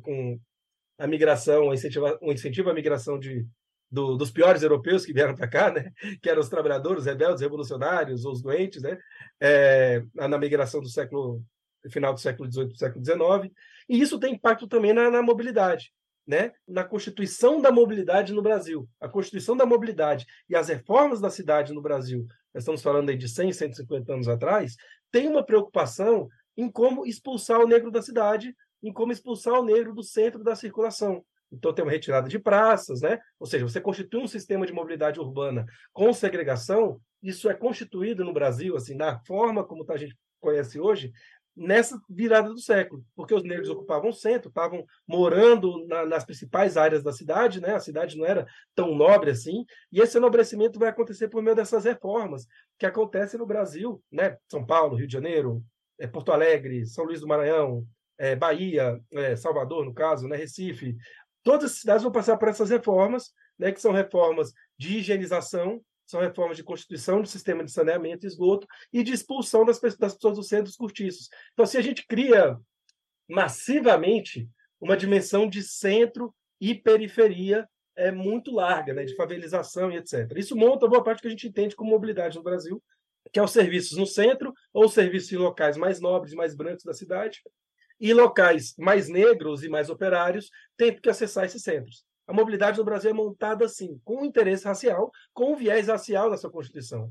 com, 0.00 0.40
a 0.98 1.06
migração, 1.06 1.68
o 1.68 1.74
incentivo, 1.74 2.18
o 2.20 2.32
incentivo 2.32 2.70
à 2.70 2.74
migração 2.74 3.18
de, 3.18 3.46
do, 3.90 4.16
dos 4.16 4.30
piores 4.30 4.62
europeus 4.62 5.06
que 5.06 5.12
vieram 5.12 5.34
para 5.34 5.48
cá, 5.48 5.70
né? 5.70 5.92
que 6.20 6.28
eram 6.28 6.40
os 6.40 6.48
trabalhadores, 6.48 7.06
rebeldes, 7.06 7.40
revolucionários, 7.40 8.24
os 8.24 8.42
doentes, 8.42 8.82
né? 8.82 8.98
É, 9.40 10.02
na 10.14 10.36
migração 10.36 10.80
do 10.80 10.88
século 10.88 11.42
final 11.88 12.12
do 12.12 12.20
século 12.20 12.50
XVIII 12.50 12.76
século 12.76 13.04
XIX, 13.04 13.54
e 13.88 14.00
isso 14.00 14.18
tem 14.18 14.34
impacto 14.34 14.66
também 14.66 14.92
na, 14.92 15.10
na 15.10 15.22
mobilidade. 15.22 15.92
Né, 16.26 16.52
na 16.68 16.84
constituição 16.84 17.58
da 17.58 17.72
mobilidade 17.72 18.34
no 18.34 18.42
Brasil. 18.42 18.86
A 19.00 19.08
constituição 19.08 19.56
da 19.56 19.64
mobilidade 19.64 20.26
e 20.46 20.54
as 20.54 20.68
reformas 20.68 21.22
da 21.22 21.30
cidade 21.30 21.72
no 21.72 21.80
Brasil, 21.80 22.26
nós 22.52 22.64
estamos 22.64 22.82
falando 22.82 23.08
aí 23.08 23.16
de 23.16 23.26
100, 23.26 23.54
150 23.54 24.12
anos 24.12 24.28
atrás, 24.28 24.76
tem 25.10 25.26
uma 25.26 25.42
preocupação 25.42 26.28
em 26.54 26.70
como 26.70 27.06
expulsar 27.06 27.60
o 27.60 27.66
negro 27.66 27.90
da 27.90 28.02
cidade 28.02 28.54
em 28.82 28.92
como 28.92 29.12
expulsar 29.12 29.54
o 29.60 29.64
negro 29.64 29.94
do 29.94 30.02
centro 30.02 30.42
da 30.42 30.54
circulação. 30.54 31.24
Então, 31.50 31.72
tem 31.72 31.84
uma 31.84 31.92
retirada 31.92 32.28
de 32.28 32.38
praças, 32.38 33.00
né? 33.00 33.18
ou 33.40 33.46
seja, 33.46 33.66
você 33.66 33.80
constitui 33.80 34.22
um 34.22 34.28
sistema 34.28 34.66
de 34.66 34.72
mobilidade 34.72 35.18
urbana 35.18 35.64
com 35.92 36.12
segregação. 36.12 37.00
Isso 37.22 37.48
é 37.48 37.54
constituído 37.54 38.24
no 38.24 38.32
Brasil, 38.32 38.76
assim, 38.76 38.94
na 38.94 39.18
forma 39.20 39.64
como 39.64 39.84
a 39.90 39.96
gente 39.96 40.16
conhece 40.40 40.78
hoje, 40.78 41.12
nessa 41.58 42.00
virada 42.08 42.50
do 42.50 42.60
século, 42.60 43.04
porque 43.16 43.34
os 43.34 43.42
negros 43.42 43.68
ocupavam 43.68 44.10
o 44.10 44.14
centro, 44.14 44.48
estavam 44.48 44.84
morando 45.06 45.84
na, 45.86 46.06
nas 46.06 46.24
principais 46.24 46.76
áreas 46.76 47.02
da 47.02 47.12
cidade, 47.12 47.60
né? 47.60 47.74
A 47.74 47.80
cidade 47.80 48.16
não 48.16 48.24
era 48.24 48.46
tão 48.74 48.94
nobre 48.94 49.32
assim, 49.32 49.64
e 49.90 50.00
esse 50.00 50.16
enobrecimento 50.16 50.78
vai 50.78 50.88
acontecer 50.88 51.28
por 51.28 51.42
meio 51.42 51.56
dessas 51.56 51.84
reformas 51.84 52.46
que 52.78 52.86
acontecem 52.86 53.38
no 53.40 53.46
Brasil, 53.46 54.00
né? 54.10 54.36
São 54.48 54.64
Paulo, 54.64 54.96
Rio 54.96 55.08
de 55.08 55.12
Janeiro, 55.12 55.62
é, 55.98 56.06
Porto 56.06 56.30
Alegre, 56.30 56.86
São 56.86 57.04
Luís 57.04 57.20
do 57.20 57.26
Maranhão, 57.26 57.84
é, 58.18 58.34
Bahia, 58.34 59.00
é, 59.12 59.36
Salvador, 59.36 59.84
no 59.84 59.94
caso, 59.94 60.26
né, 60.26 60.36
Recife, 60.36 60.96
todas 61.42 61.72
as 61.72 61.78
cidades 61.78 62.02
vão 62.02 62.12
passar 62.12 62.36
por 62.36 62.48
essas 62.48 62.70
reformas, 62.70 63.32
né, 63.58 63.72
que 63.72 63.80
são 63.80 63.92
reformas 63.92 64.52
de 64.76 64.98
higienização, 64.98 65.80
são 66.06 66.20
reformas 66.20 66.56
de 66.56 66.64
constituição 66.64 67.20
do 67.20 67.28
sistema 67.28 67.64
de 67.64 67.70
saneamento 67.70 68.24
e 68.24 68.28
esgoto 68.28 68.66
e 68.92 69.02
de 69.02 69.12
expulsão 69.12 69.64
das, 69.64 69.78
das 69.80 70.14
pessoas 70.14 70.36
dos 70.36 70.48
centros 70.48 70.74
cortiços. 70.74 71.28
Então, 71.52 71.66
se 71.66 71.76
a 71.76 71.82
gente 71.82 72.06
cria 72.06 72.58
massivamente 73.28 74.48
uma 74.80 74.96
dimensão 74.96 75.48
de 75.48 75.62
centro 75.62 76.34
e 76.60 76.74
periferia 76.74 77.68
é 77.94 78.12
muito 78.12 78.52
larga, 78.52 78.94
né, 78.94 79.04
de 79.04 79.16
favelização 79.16 79.90
e 79.90 79.96
etc. 79.96 80.30
Isso 80.36 80.56
monta 80.56 80.86
boa 80.86 81.02
parte 81.02 81.20
que 81.20 81.26
a 81.26 81.30
gente 81.30 81.48
entende 81.48 81.74
como 81.74 81.90
mobilidade 81.90 82.36
no 82.36 82.44
Brasil, 82.44 82.82
que 83.32 83.40
é 83.40 83.42
os 83.42 83.50
serviços 83.50 83.98
no 83.98 84.06
centro 84.06 84.54
ou 84.72 84.88
serviços 84.88 85.32
em 85.32 85.36
locais 85.36 85.76
mais 85.76 86.00
nobres, 86.00 86.32
mais 86.32 86.54
brancos 86.54 86.84
da 86.84 86.94
cidade, 86.94 87.42
e 88.00 88.12
locais 88.12 88.74
mais 88.78 89.08
negros 89.08 89.62
e 89.62 89.68
mais 89.68 89.90
operários 89.90 90.50
têm 90.76 90.94
que 90.94 91.08
acessar 91.08 91.44
esses 91.44 91.62
centros. 91.62 92.04
A 92.26 92.32
mobilidade 92.32 92.78
no 92.78 92.84
Brasil 92.84 93.10
é 93.10 93.14
montada 93.14 93.64
assim, 93.64 94.00
com 94.04 94.24
interesse 94.24 94.64
racial, 94.64 95.10
com 95.32 95.52
um 95.52 95.56
viés 95.56 95.88
racial 95.88 96.30
na 96.30 96.36
sua 96.36 96.50
Constituição. 96.50 97.10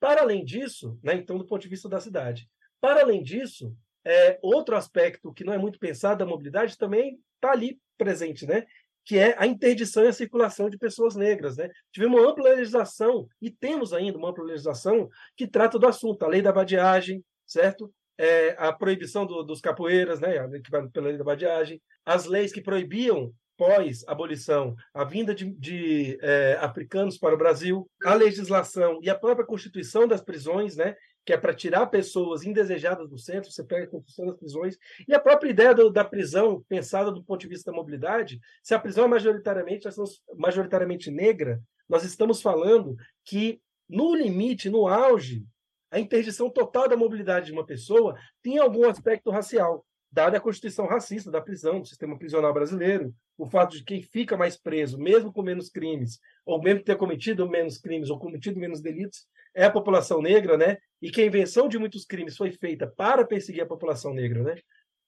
Para 0.00 0.22
além 0.22 0.44
disso, 0.44 0.98
né, 1.02 1.14
então, 1.14 1.38
do 1.38 1.46
ponto 1.46 1.62
de 1.62 1.68
vista 1.68 1.88
da 1.88 2.00
cidade, 2.00 2.48
para 2.80 3.00
além 3.00 3.22
disso, 3.22 3.76
é, 4.04 4.38
outro 4.42 4.76
aspecto 4.76 5.32
que 5.32 5.44
não 5.44 5.52
é 5.52 5.58
muito 5.58 5.78
pensado 5.78 6.18
da 6.18 6.26
mobilidade 6.26 6.76
também 6.76 7.18
está 7.36 7.52
ali 7.52 7.78
presente, 7.96 8.46
né? 8.46 8.66
que 9.04 9.18
é 9.18 9.34
a 9.38 9.46
interdição 9.46 10.04
e 10.04 10.08
a 10.08 10.12
circulação 10.12 10.70
de 10.70 10.78
pessoas 10.78 11.14
negras. 11.14 11.56
Né? 11.56 11.70
Tivemos 11.92 12.18
uma 12.18 12.30
ampla 12.30 12.50
legislação, 12.54 13.28
e 13.40 13.50
temos 13.50 13.92
ainda 13.92 14.16
uma 14.16 14.30
ampla 14.30 14.44
legislação, 14.44 15.08
que 15.36 15.46
trata 15.46 15.78
do 15.78 15.86
assunto, 15.86 16.22
a 16.24 16.28
lei 16.28 16.40
da 16.40 16.52
vadiagem, 16.52 17.24
certo? 17.46 17.92
É, 18.18 18.54
a 18.58 18.72
proibição 18.72 19.26
do, 19.26 19.42
dos 19.42 19.60
capoeiras, 19.60 20.20
né, 20.20 20.48
que 20.62 20.70
vai 20.70 20.86
pela 20.88 21.08
lei 21.08 21.18
da 21.18 21.24
vadiagem, 21.24 21.80
as 22.04 22.26
leis 22.26 22.52
que 22.52 22.60
proibiam 22.60 23.32
pós-abolição 23.56 24.74
a 24.92 25.04
vinda 25.04 25.34
de, 25.34 25.50
de 25.52 26.18
é, 26.20 26.58
africanos 26.60 27.16
para 27.18 27.34
o 27.34 27.38
Brasil, 27.38 27.88
a 28.04 28.14
legislação 28.14 28.98
e 29.02 29.08
a 29.08 29.14
própria 29.14 29.46
constituição 29.46 30.08
das 30.08 30.20
prisões, 30.20 30.76
né, 30.76 30.96
que 31.24 31.32
é 31.32 31.38
para 31.38 31.54
tirar 31.54 31.86
pessoas 31.86 32.44
indesejadas 32.44 33.08
do 33.08 33.18
centro, 33.18 33.50
você 33.50 33.64
pega 33.64 33.84
a 33.84 33.90
construção 33.90 34.26
das 34.26 34.36
prisões, 34.36 34.76
e 35.08 35.14
a 35.14 35.20
própria 35.20 35.50
ideia 35.50 35.74
do, 35.74 35.90
da 35.90 36.04
prisão, 36.04 36.62
pensada 36.68 37.10
do 37.10 37.24
ponto 37.24 37.40
de 37.40 37.48
vista 37.48 37.70
da 37.70 37.76
mobilidade, 37.76 38.40
se 38.62 38.74
a 38.74 38.78
prisão 38.78 39.06
é 39.06 39.08
majoritariamente, 39.08 39.88
majoritariamente 40.36 41.10
negra, 41.10 41.62
nós 41.88 42.04
estamos 42.04 42.42
falando 42.42 42.96
que, 43.24 43.60
no 43.88 44.14
limite, 44.14 44.68
no 44.68 44.86
auge 44.86 45.46
a 45.94 46.00
interdição 46.00 46.50
total 46.50 46.88
da 46.88 46.96
mobilidade 46.96 47.46
de 47.46 47.52
uma 47.52 47.64
pessoa 47.64 48.18
tem 48.42 48.58
algum 48.58 48.88
aspecto 48.88 49.30
racial. 49.30 49.86
dada 50.10 50.36
a 50.36 50.40
constituição 50.40 50.86
racista 50.86 51.30
da 51.30 51.40
prisão, 51.40 51.80
do 51.80 51.86
sistema 51.86 52.16
prisional 52.16 52.52
brasileiro, 52.52 53.12
o 53.36 53.46
fato 53.46 53.76
de 53.76 53.82
quem 53.82 54.00
fica 54.00 54.36
mais 54.36 54.56
preso, 54.56 54.96
mesmo 54.96 55.32
com 55.32 55.42
menos 55.42 55.68
crimes, 55.68 56.20
ou 56.46 56.62
mesmo 56.62 56.84
ter 56.84 56.96
cometido 56.96 57.48
menos 57.48 57.78
crimes 57.78 58.10
ou 58.10 58.18
cometido 58.18 58.60
menos 58.60 58.80
delitos, 58.80 59.26
é 59.54 59.64
a 59.64 59.70
população 59.70 60.20
negra, 60.20 60.56
né? 60.56 60.78
E 61.02 61.10
que 61.10 61.20
a 61.20 61.26
invenção 61.26 61.68
de 61.68 61.78
muitos 61.78 62.04
crimes 62.04 62.36
foi 62.36 62.52
feita 62.52 62.86
para 62.96 63.24
perseguir 63.24 63.62
a 63.62 63.66
população 63.66 64.12
negra, 64.14 64.42
né? 64.42 64.56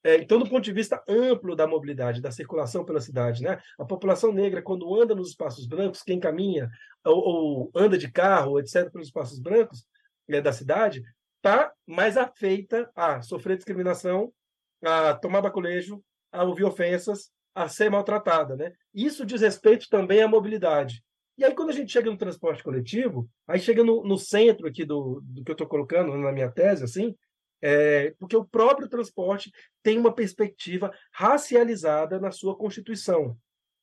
É, 0.04 0.16
então, 0.16 0.38
do 0.38 0.48
ponto 0.48 0.64
de 0.64 0.72
vista 0.72 1.02
amplo 1.08 1.56
da 1.56 1.66
mobilidade, 1.66 2.20
da 2.20 2.30
circulação 2.30 2.84
pela 2.84 3.00
cidade, 3.00 3.42
né? 3.42 3.60
A 3.78 3.84
população 3.84 4.32
negra, 4.32 4.62
quando 4.62 5.00
anda 5.00 5.16
nos 5.16 5.30
espaços 5.30 5.66
brancos, 5.66 6.02
quem 6.02 6.20
caminha 6.20 6.68
ou, 7.04 7.16
ou 7.16 7.70
anda 7.74 7.98
de 7.98 8.10
carro, 8.10 8.58
etc., 8.60 8.90
pelos 8.90 9.08
espaços 9.08 9.40
brancos 9.40 9.84
é, 10.28 10.40
da 10.40 10.52
cidade, 10.52 11.02
está 11.36 11.72
mais 11.86 12.16
afeita 12.16 12.90
a 12.94 13.22
sofrer 13.22 13.56
discriminação, 13.56 14.32
a 14.82 15.14
tomar 15.14 15.40
baculejo, 15.40 16.02
a 16.32 16.44
ouvir 16.44 16.64
ofensas, 16.64 17.30
a 17.54 17.68
ser 17.68 17.90
maltratada, 17.90 18.56
né? 18.56 18.72
Isso 18.92 19.24
diz 19.24 19.40
respeito 19.40 19.88
também 19.88 20.22
à 20.22 20.28
mobilidade. 20.28 21.02
E 21.38 21.44
aí, 21.44 21.54
quando 21.54 21.70
a 21.70 21.72
gente 21.72 21.92
chega 21.92 22.10
no 22.10 22.16
transporte 22.16 22.62
coletivo, 22.62 23.28
aí 23.46 23.58
chega 23.58 23.84
no, 23.84 24.02
no 24.02 24.16
centro 24.16 24.66
aqui 24.66 24.84
do, 24.84 25.20
do 25.22 25.44
que 25.44 25.50
eu 25.50 25.54
estou 25.54 25.66
colocando 25.66 26.16
na 26.16 26.32
minha 26.32 26.50
tese, 26.50 26.84
assim, 26.84 27.14
é, 27.60 28.14
porque 28.18 28.36
o 28.36 28.44
próprio 28.44 28.88
transporte 28.88 29.50
tem 29.82 29.98
uma 29.98 30.14
perspectiva 30.14 30.92
racializada 31.12 32.18
na 32.18 32.30
sua 32.30 32.56
constituição. 32.56 33.36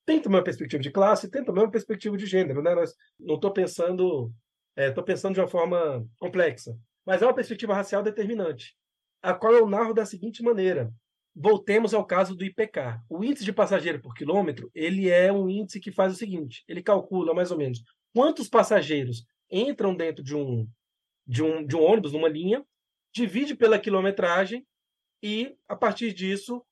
Tem 0.06 0.20
também 0.20 0.40
uma 0.40 0.44
perspectiva 0.44 0.82
de 0.82 0.92
classe, 0.92 1.30
tem 1.30 1.44
também 1.44 1.64
uma 1.64 1.72
perspectiva 1.72 2.18
de 2.18 2.26
gênero, 2.26 2.62
né? 2.62 2.76
Nós, 2.76 2.94
não 3.20 3.36
estou 3.36 3.52
pensando, 3.52 4.32
estou 4.76 5.04
é, 5.04 5.06
pensando 5.06 5.36
de 5.36 5.40
uma 5.40 5.48
forma 5.48 6.08
complexa, 6.18 6.78
mas 7.06 7.22
é 7.22 7.26
uma 7.26 7.34
perspectiva 7.34 7.74
racial 7.74 8.02
determinante, 8.02 8.76
a 9.22 9.34
qual 9.34 9.54
eu 9.54 9.68
narro 9.68 9.94
da 9.94 10.06
seguinte 10.06 10.42
maneira: 10.42 10.92
voltemos 11.36 11.94
ao 11.94 12.06
caso 12.06 12.36
do 12.36 12.44
IPK. 12.44 13.02
O 13.10 13.24
índice 13.24 13.46
de 13.46 13.54
passageiro 13.54 14.02
por 14.02 14.14
quilômetro, 14.14 14.70
ele 14.74 15.10
é 15.10 15.32
um 15.32 15.50
índice 15.50 15.80
que 15.80 15.92
faz 15.92 16.14
o 16.14 16.18
seguinte, 16.18 16.64
ele 16.68 16.82
calcula 16.82 17.34
mais 17.34 17.52
ou 17.52 17.58
menos 17.58 17.84
quantos 18.14 18.48
passageiros 18.48 19.26
entram 19.50 19.96
dentro 19.96 20.24
de 20.24 20.36
um, 20.36 20.68
de 21.28 21.44
um, 21.44 21.66
de 21.66 21.76
um 21.76 21.84
ônibus, 21.84 22.14
numa 22.14 22.30
linha, 22.30 22.64
divide 23.14 23.56
pela 23.56 23.80
quilometragem 23.80 24.66
e, 25.22 25.56
a 25.68 25.76
partir 25.76 26.14
disso, 26.14 26.64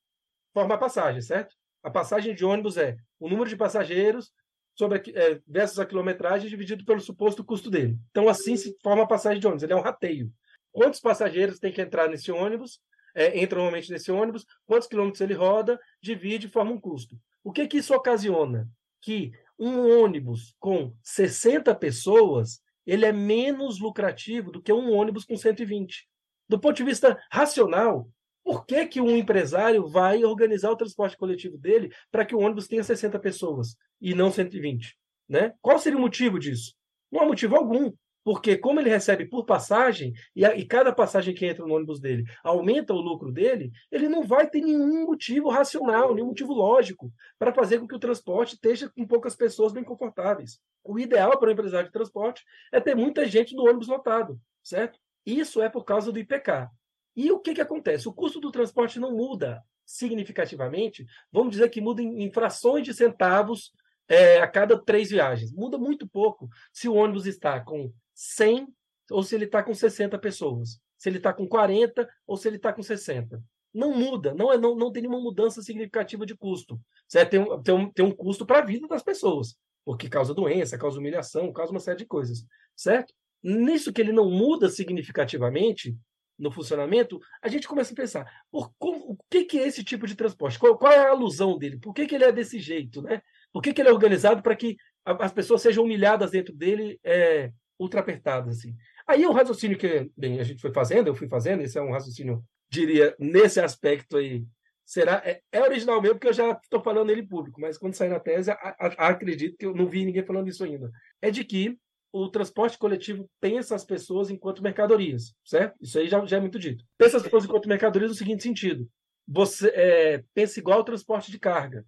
forma 0.54 0.76
a 0.76 0.78
passagem, 0.78 1.22
certo? 1.22 1.56
A 1.84 1.90
passagem 1.90 2.36
de 2.36 2.46
ônibus 2.46 2.78
é 2.78 2.98
o 3.20 3.30
número 3.30 3.50
de 3.50 3.56
passageiros 3.56 4.32
sobre 4.76 4.98
a, 4.98 5.20
é, 5.20 5.42
versus 5.48 5.80
a 5.80 5.86
quilometragem 5.86 6.50
dividido 6.50 6.86
pelo 6.86 7.00
suposto 7.00 7.44
custo 7.44 7.70
dele. 7.70 7.98
Então, 8.10 8.28
assim 8.28 8.56
se 8.56 8.76
forma 8.82 9.04
a 9.04 9.08
passagem 9.08 9.40
de 9.40 9.48
ônibus. 9.48 9.64
Ele 9.64 9.74
é 9.74 9.76
um 9.76 9.82
rateio. 9.82 10.32
Quantos 10.72 11.00
passageiros 11.00 11.60
tem 11.60 11.72
que 11.72 11.82
entrar 11.82 12.08
nesse 12.10 12.32
ônibus 12.32 12.80
é, 13.14 13.40
entra 13.40 13.58
normalmente 13.58 13.92
nesse 13.92 14.12
ônibus, 14.12 14.46
quantos 14.66 14.88
quilômetros 14.88 15.22
ele 15.22 15.34
roda, 15.34 15.80
divide 16.02 16.48
e 16.48 16.50
forma 16.50 16.72
um 16.72 16.80
custo. 16.80 17.20
O 17.44 17.52
que, 17.52 17.68
que 17.68 17.78
isso 17.78 17.94
ocasiona? 17.94 18.70
Que 19.02 19.32
um 19.60 20.02
ônibus 20.02 20.56
com 20.60 20.94
60 21.04 21.74
pessoas 21.76 22.62
ele 22.86 23.06
é 23.06 23.12
menos 23.12 23.80
lucrativo 23.80 24.52
do 24.52 24.62
que 24.62 24.74
um 24.74 24.92
ônibus 24.92 25.24
com 25.24 25.38
120. 25.38 26.08
Do 26.50 26.60
ponto 26.60 26.76
de 26.76 26.84
vista 26.84 27.22
racional, 27.32 28.10
por 28.44 28.66
que, 28.66 28.88
que 28.88 29.00
um 29.00 29.16
empresário 29.16 29.88
vai 29.88 30.24
organizar 30.26 30.72
o 30.72 30.76
transporte 30.76 31.16
coletivo 31.16 31.58
dele 31.58 31.94
para 32.12 32.26
que 32.26 32.34
o 32.34 32.40
ônibus 32.40 32.68
tenha 32.68 32.84
60 32.84 33.20
pessoas 33.20 33.76
e 34.02 34.16
não 34.16 34.32
120? 34.32 34.98
Né? 35.30 35.54
Qual 35.62 35.80
seria 35.80 35.98
o 35.98 36.02
motivo 36.02 36.40
disso? 36.40 36.74
Não 37.12 37.22
há 37.22 37.26
motivo 37.26 37.56
algum. 37.56 37.92
Porque, 38.24 38.56
como 38.56 38.80
ele 38.80 38.90
recebe 38.90 39.26
por 39.26 39.46
passagem, 39.46 40.14
e, 40.36 40.46
a, 40.46 40.56
e, 40.56 40.64
cada 40.66 40.94
passagem 40.94 41.34
que 41.34 41.46
entra 41.46 41.66
no 41.66 41.74
ônibus 41.74 42.00
dele 42.00 42.24
aumenta 42.44 42.94
o 42.94 43.02
lucro 43.02 43.32
dele, 43.32 43.72
ele 43.92 44.08
não 44.08 44.24
vai 44.24 44.48
ter 44.48 44.62
nenhum 44.62 45.06
motivo 45.08 45.50
racional, 45.50 46.14
nenhum 46.14 46.28
motivo 46.28 46.54
lógico 46.54 47.12
para 47.40 47.54
fazer 47.54 47.80
com 47.80 47.88
que 47.88 47.96
o 47.96 48.00
transporte 48.00 48.54
esteja 48.54 48.90
com 48.90 49.08
poucas 49.08 49.36
pessoas 49.36 49.74
bem 49.74 49.84
confortáveis. 49.84 50.60
O 50.84 51.00
ideal 51.00 51.38
para 51.40 51.50
o 51.50 51.52
empresário 51.52 51.88
de 51.88 51.94
transporte 51.94 52.44
é 52.72 52.80
ter 52.80 52.96
muita 52.96 53.26
gente 53.26 53.56
no 53.56 53.64
ônibus 53.64 53.88
lotado, 53.88 54.40
certo? 54.62 55.00
Isso 55.26 55.60
é 55.62 55.70
por 55.70 55.84
causa 55.84 56.12
do 56.12 56.20
IPK. 56.20 56.70
E 57.16 57.32
o 57.32 57.40
que, 57.40 57.56
que 57.56 57.62
acontece? 57.62 58.08
O 58.08 58.14
custo 58.14 58.40
do 58.40 58.52
transporte 58.52 59.00
não 59.00 59.16
muda 59.16 59.64
significativamente, 59.84 61.06
vamos 61.32 61.52
dizer 61.52 61.70
que 61.70 61.82
muda 61.82 62.02
em 62.02 62.32
frações 62.32 62.86
de 62.86 62.94
centavos 62.94 63.72
é, 64.12 64.42
a 64.42 64.48
cada 64.48 64.78
três 64.78 65.10
viagens. 65.10 65.54
Muda 65.54 65.78
muito 65.78 66.06
pouco 66.06 66.50
se 66.74 66.90
o 66.90 66.96
ônibus 66.96 67.26
está 67.26 67.62
com 67.62 67.94
100 68.14 68.68
ou 69.10 69.24
se 69.24 69.36
ele 69.36 69.46
está 69.46 69.64
com 69.64 69.74
60 69.74 70.20
pessoas. 70.20 70.82
Se 70.98 71.08
ele 71.08 71.18
está 71.18 71.34
com 71.34 71.48
40 71.48 72.08
ou 72.28 72.36
se 72.36 72.48
ele 72.50 72.58
está 72.58 72.74
com 72.74 72.84
60. 72.84 73.42
Não 73.74 73.94
muda, 73.94 74.34
não, 74.34 74.52
é, 74.52 74.58
não, 74.58 74.76
não 74.76 74.92
tem 74.92 75.04
nenhuma 75.04 75.22
mudança 75.22 75.62
significativa 75.62 76.26
de 76.26 76.36
custo. 76.36 76.78
Certo? 77.08 77.30
Tem, 77.30 77.40
um, 77.40 77.64
tem, 77.64 77.74
um, 77.74 77.90
tem 77.90 78.06
um 78.06 78.12
custo 78.12 78.46
para 78.46 78.60
a 78.60 78.66
vida 78.66 78.86
das 78.86 79.02
pessoas, 79.02 79.56
porque 79.86 80.10
causa 80.10 80.34
doença, 80.34 80.78
causa 80.78 81.00
humilhação, 81.00 81.54
causa 81.54 81.72
uma 81.72 81.80
série 81.80 82.00
de 82.00 82.06
coisas. 82.06 82.46
Certo? 82.76 83.14
Nisso 83.42 83.94
que 83.94 84.02
ele 84.02 84.12
não 84.12 84.30
muda 84.30 84.70
significativamente 84.70 85.98
no 86.38 86.52
funcionamento, 86.52 87.20
a 87.42 87.48
gente 87.48 87.68
começa 87.68 87.94
a 87.94 87.96
pensar, 87.96 88.44
por, 88.52 88.74
como, 88.78 89.12
o 89.12 89.18
que, 89.30 89.46
que 89.46 89.60
é 89.60 89.68
esse 89.68 89.84
tipo 89.84 90.08
de 90.08 90.16
transporte? 90.16 90.60
Qual, 90.60 90.78
qual 90.78 90.92
é 90.92 90.98
a 90.98 91.12
alusão 91.12 91.58
dele? 91.58 91.78
Por 91.78 91.94
que, 91.94 92.08
que 92.08 92.16
ele 92.16 92.26
é 92.26 92.32
desse 92.32 92.60
jeito? 92.60 93.02
Né? 93.02 93.22
Por 93.54 93.62
que, 93.62 93.74
que 93.74 93.82
ele 93.82 93.90
é 93.90 93.94
organizado 93.94 94.42
para 94.42 94.56
que 94.56 94.78
as 95.04 95.32
pessoas 95.32 95.62
sejam 95.62 95.84
humilhadas 95.84 96.32
dentro 96.32 96.54
dele 96.54 97.00
é, 97.04 97.52
ultra 97.80 98.00
apertadas, 98.00 98.60
assim. 98.60 98.76
Aí 99.08 99.26
o 99.26 99.32
raciocínio 99.32 99.78
que 99.78 100.10
bem, 100.16 100.40
a 100.40 100.44
gente 100.44 100.62
foi 100.62 100.72
fazendo, 100.72 101.08
eu 101.08 101.16
fui 101.16 101.28
fazendo, 101.28 101.62
esse 101.64 101.78
é 101.78 101.82
um 101.82 101.92
raciocínio, 101.92 102.44
diria, 102.70 103.16
nesse 103.20 103.60
aspecto 103.60 104.18
aí, 104.18 104.46
será 104.86 105.22
é, 105.26 105.42
é 105.52 105.62
original 105.62 106.02
mesmo, 106.02 106.16
porque 106.16 106.28
eu 106.28 106.34
já 106.34 106.52
estou 106.52 106.82
falando 106.82 107.10
ele 107.10 107.24
público, 107.24 107.60
mas 107.60 107.78
quando 107.78 107.96
sair 107.96 108.10
na 108.10 108.20
tese, 108.20 108.52
a, 108.52 108.56
a, 108.56 109.08
acredito 109.10 109.58
que 109.58 109.66
eu 109.66 109.74
não 109.74 109.88
vi 109.88 110.06
ninguém 110.06 110.24
falando 110.24 110.48
isso 110.48 110.64
ainda. 110.64 110.92
É 111.22 111.32
de 111.32 111.44
que 111.44 111.78
o 112.14 112.30
transporte 112.30 112.78
coletivo 112.78 113.30
pensa 113.40 113.74
as 113.74 113.86
pessoas 113.86 114.30
enquanto 114.30 114.62
mercadorias, 114.62 115.34
certo? 115.46 115.76
Isso 115.82 115.98
aí 115.98 116.08
já, 116.08 116.24
já 116.26 116.38
é 116.38 116.42
muito 116.42 116.60
dito. 116.60 116.84
Pensa 116.98 117.18
as 117.18 117.24
pessoas 117.24 117.46
enquanto 117.46 117.70
mercadorias 117.70 118.12
no 118.12 118.18
seguinte 118.18 118.44
sentido: 118.44 118.88
você 119.28 119.70
é, 119.70 120.24
pensa 120.34 120.60
igual 120.60 120.80
ao 120.80 120.86
transporte 120.86 121.32
de 121.32 121.40
carga. 121.40 121.86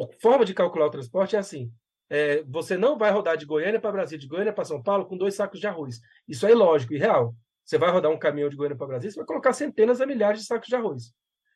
A 0.00 0.06
forma 0.20 0.44
de 0.44 0.54
calcular 0.54 0.86
o 0.86 0.90
transporte 0.90 1.36
é 1.36 1.38
assim: 1.38 1.72
é, 2.10 2.42
você 2.44 2.76
não 2.76 2.98
vai 2.98 3.10
rodar 3.10 3.36
de 3.36 3.46
Goiânia 3.46 3.80
para 3.80 3.92
Brasília, 3.92 4.20
de 4.20 4.28
Goiânia 4.28 4.52
para 4.52 4.64
São 4.64 4.82
Paulo, 4.82 5.06
com 5.06 5.16
dois 5.16 5.34
sacos 5.34 5.60
de 5.60 5.66
arroz. 5.66 6.00
Isso 6.28 6.46
é 6.46 6.50
ilógico 6.50 6.94
e 6.94 6.98
real. 6.98 7.34
Você 7.64 7.78
vai 7.78 7.90
rodar 7.90 8.10
um 8.10 8.18
caminhão 8.18 8.48
de 8.48 8.56
Goiânia 8.56 8.76
para 8.76 8.86
Brasília, 8.86 9.10
você 9.10 9.18
vai 9.18 9.26
colocar 9.26 9.52
centenas 9.52 10.00
a 10.00 10.06
milhares 10.06 10.40
de 10.40 10.46
sacos 10.46 10.68
de 10.68 10.76
arroz. 10.76 11.14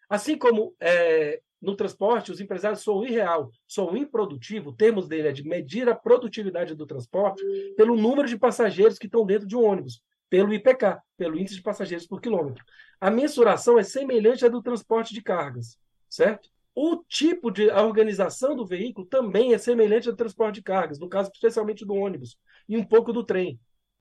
Assim 0.09 0.39
como 0.39 0.75
é, 0.81 1.41
no 1.61 1.77
transporte, 1.77 2.33
os 2.33 2.41
empresários 2.41 2.83
são 2.83 3.05
irreal, 3.05 3.51
são 3.67 3.97
improdutivo, 3.97 4.71
o 4.71 4.73
termo 4.73 5.03
dele 5.03 5.29
é 5.29 5.33
de 5.33 5.47
medir 5.47 5.89
a 5.89 5.95
produtividade 5.95 6.75
do 6.75 6.87
transporte 6.87 7.43
pelo 7.77 7.97
número 7.97 8.27
de 8.27 8.39
passageiros 8.39 8.99
que 8.99 9.07
estão 9.07 9.27
dentro 9.27 9.47
de 9.47 9.55
um 9.55 9.65
ônibus, 9.65 10.03
pelo 10.31 10.55
IPK, 10.55 10.99
pelo 11.17 11.39
índice 11.39 11.57
de 11.57 11.63
passageiros 11.63 12.07
por 12.07 12.21
quilômetro. 12.21 12.65
A 13.01 13.11
mensuração 13.11 13.79
é 13.79 13.83
semelhante 13.83 14.47
à 14.47 14.49
do 14.49 14.63
transporte 14.63 15.13
de 15.13 15.23
cargas, 15.23 15.79
certo? 16.09 16.49
O 16.81 17.03
tipo 17.09 17.51
de 17.51 17.69
a 17.73 17.83
organização 17.83 18.55
do 18.55 18.65
veículo 18.65 19.05
também 19.05 19.53
é 19.53 19.59
semelhante 19.59 20.09
ao 20.09 20.15
transporte 20.15 20.55
de 20.55 20.63
cargas, 20.63 21.01
no 21.01 21.09
caso 21.09 21.29
especialmente 21.35 21.85
do 21.85 21.93
ônibus 21.93 22.37
e 22.69 22.77
um 22.77 22.85
pouco 22.85 23.13
do 23.13 23.25
trem. 23.25 23.59